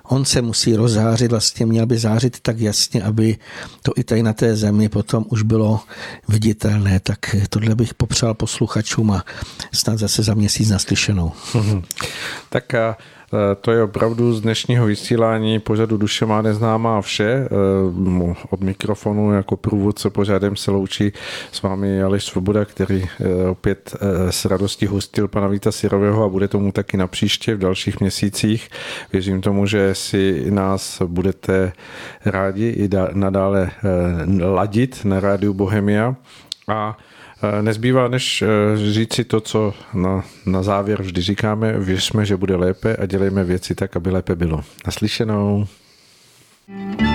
on 0.07 0.25
se 0.25 0.41
musí 0.41 0.75
rozzářit, 0.75 1.31
vlastně 1.31 1.65
měl 1.65 1.85
by 1.85 1.97
zářit 1.97 2.39
tak 2.39 2.59
jasně, 2.59 3.03
aby 3.03 3.37
to 3.81 3.91
i 3.95 4.03
tady 4.03 4.23
na 4.23 4.33
té 4.33 4.55
zemi 4.55 4.89
potom 4.89 5.25
už 5.29 5.41
bylo 5.41 5.79
viditelné. 6.27 6.99
Tak 6.99 7.35
tohle 7.49 7.75
bych 7.75 7.93
popřál 7.93 8.33
posluchačům 8.33 9.11
a 9.11 9.23
snad 9.73 9.99
zase 9.99 10.23
za 10.23 10.33
měsíc 10.33 10.69
naslyšenou. 10.69 11.31
tak 12.49 12.73
a 12.73 12.97
Eh, 13.24 13.24
to 13.61 13.71
je 13.71 13.83
opravdu 13.83 14.33
z 14.33 14.41
dnešního 14.41 14.85
vysílání 14.85 15.59
pořadu 15.59 15.97
Duše 15.97 16.25
má 16.25 16.41
neznámá 16.41 17.01
vše. 17.01 17.23
Eh, 17.23 18.35
od 18.49 18.61
mikrofonu 18.61 19.33
jako 19.33 19.57
průvodce 19.57 20.09
pořadem 20.09 20.55
se 20.55 20.71
loučí 20.71 21.11
s 21.51 21.61
vámi 21.61 22.03
Aleš 22.03 22.23
Svoboda, 22.23 22.65
který 22.65 23.03
eh, 23.03 23.49
opět 23.49 23.95
s 24.29 24.45
radostí 24.45 24.85
hostil 24.85 25.27
pana 25.27 25.47
Víta 25.47 25.71
Sirového 25.71 26.23
a 26.23 26.29
bude 26.29 26.47
tomu 26.47 26.71
taky 26.71 26.97
na 26.97 27.07
příště 27.07 27.55
v 27.55 27.59
dalších 27.59 27.99
měsících. 27.99 28.69
Věřím 29.13 29.41
tomu, 29.41 29.65
že 29.65 29.95
si 29.95 30.45
nás 30.51 31.01
budete 31.05 31.73
rádi 32.25 32.69
i 32.69 32.89
nadále 33.13 33.71
ladit 34.53 35.05
na 35.05 35.19
rádiu 35.19 35.53
Bohemia 35.53 36.15
a 36.67 36.97
Eh, 36.97 37.14
nezbývá, 37.61 38.07
než 38.07 38.41
eh, 38.41 38.47
říct 38.91 39.13
si 39.13 39.23
to, 39.23 39.41
co 39.41 39.73
na, 39.93 40.23
na 40.45 40.63
závěr 40.63 41.01
vždy 41.01 41.21
říkáme, 41.21 41.79
věřme, 41.79 42.25
že 42.25 42.37
bude 42.37 42.55
lépe 42.55 42.95
a 42.95 43.05
dělejme 43.05 43.43
věci 43.43 43.75
tak, 43.75 43.95
aby 43.95 44.09
lépe 44.09 44.35
bylo. 44.35 44.63
Naslyšenou. 44.85 45.67
thank 46.67 47.01
you 47.01 47.14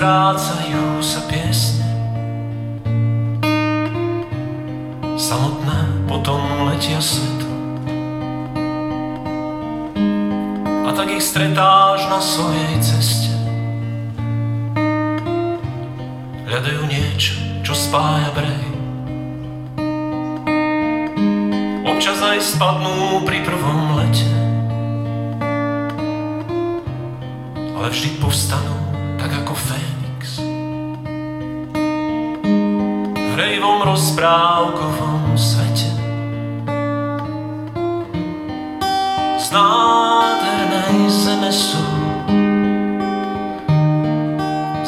strácajú 0.00 1.04
sa 1.04 1.20
piesne. 1.28 1.84
Samotné 5.12 6.08
potom 6.08 6.40
letia 6.72 6.96
svetlo. 6.96 7.52
A 10.88 10.96
tak 10.96 11.04
ich 11.12 11.20
stretáš 11.20 12.08
na 12.08 12.16
svojej 12.16 12.80
ceste. 12.80 13.28
Hľadajú 16.48 16.82
niečo, 16.88 17.36
čo 17.60 17.76
spája 17.76 18.32
brej. 18.32 18.64
Občas 21.84 22.24
aj 22.24 22.40
spadnú 22.40 23.20
pri 23.28 23.44
prvom 23.44 24.00
lete. 24.00 24.24
Ale 27.76 27.92
vždy 27.92 28.16
povstanú 28.16 28.89
tak 29.20 29.44
ako 29.44 29.52
Fénix. 29.52 30.40
V 33.12 33.28
hrejvom 33.36 33.84
rozprávkovom 33.84 35.36
svete. 35.36 35.92
Z 39.36 39.46
nádhernej 39.52 41.04
zeme 41.12 41.52
sú. 41.52 41.84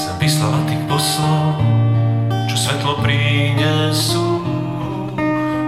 Sem 0.00 0.16
vyslala 0.16 0.64
tých 0.64 0.80
poslov, 0.88 1.60
čo 2.48 2.56
svetlo 2.56 3.04
prinesú. 3.04 4.40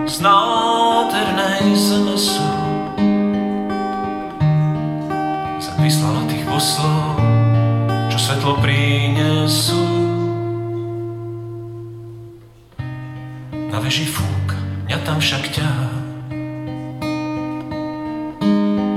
Z 0.09 0.25
nádhernej 0.25 1.69
zeme 1.77 2.17
sú. 2.17 2.49
Sem 5.61 5.77
vyslala 5.85 6.25
tých 6.33 6.49
poslov, 6.49 7.14
svetlo 8.35 8.59
prinesú. 8.59 9.79
Na 13.71 13.79
veži 13.79 14.11
fúka, 14.11 14.59
mňa 14.91 14.99
tam 15.07 15.23
však 15.23 15.55
ťahá. 15.55 15.91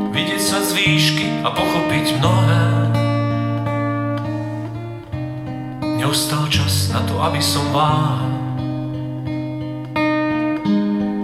Vidieť 0.09 0.41
svet 0.41 0.65
z 0.65 0.71
výšky 0.73 1.27
a 1.45 1.53
pochopiť 1.53 2.17
mnohé. 2.17 2.65
Neustal 6.01 6.49
čas 6.49 6.89
na 6.89 7.05
to, 7.05 7.21
aby 7.21 7.37
som 7.37 7.69
váhal. 7.69 8.33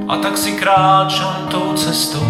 A 0.05 0.13
tak 0.21 0.37
si 0.37 0.53
kráčam 0.53 1.49
tou 1.49 1.73
cestou 1.73 2.21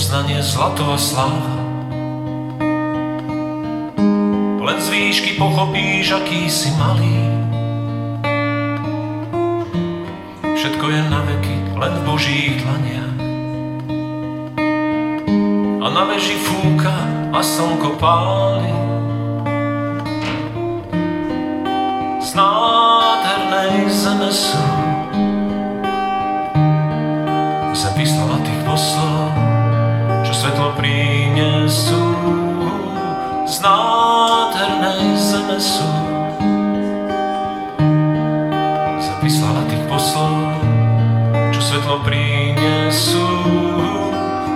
uznanie, 0.00 0.40
zlato 0.40 0.88
a 0.88 0.96
sláva. 0.96 1.60
Len 4.64 4.78
z 4.80 4.88
výšky 4.88 5.36
pochopíš, 5.36 6.16
aký 6.16 6.48
si 6.48 6.72
malý. 6.80 7.20
Všetko 10.56 10.86
je 10.88 11.02
na 11.04 11.20
veky, 11.28 11.56
len 11.76 11.92
v 12.00 12.02
Božích 12.08 12.56
dlaniach. 12.64 13.16
A 15.84 15.86
na 15.92 16.02
veži 16.08 16.40
fúka 16.48 16.96
a 17.36 17.40
slnko 17.44 18.00
páli. 18.00 18.72
Z 22.24 22.40
nádhernej 22.40 23.84
zeme 23.92 24.32
sú 24.32 24.69
Z 33.60 33.68
nádhernej 33.68 35.20
zeme 35.20 35.60
sú 35.60 35.84
Zem 38.96 39.18
vyslala 39.20 39.68
tých 39.68 39.84
poslov, 39.84 40.64
čo 41.52 41.60
svetlo 41.60 42.00
prinesú. 42.00 43.28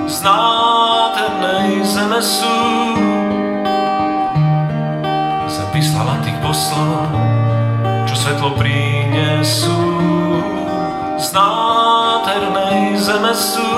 Z 0.08 0.24
nádhernej 0.24 1.84
zeme 1.84 2.16
sú 2.16 2.56
Zem 5.52 5.68
vyslala 5.76 6.24
tých 6.24 6.40
poslov, 6.40 7.04
čo 8.08 8.14
svetlo 8.16 8.56
prinesú. 8.56 9.76
Z 11.20 11.28
nádhernej 11.28 12.96
zeme 12.96 13.36
sú 13.36 13.68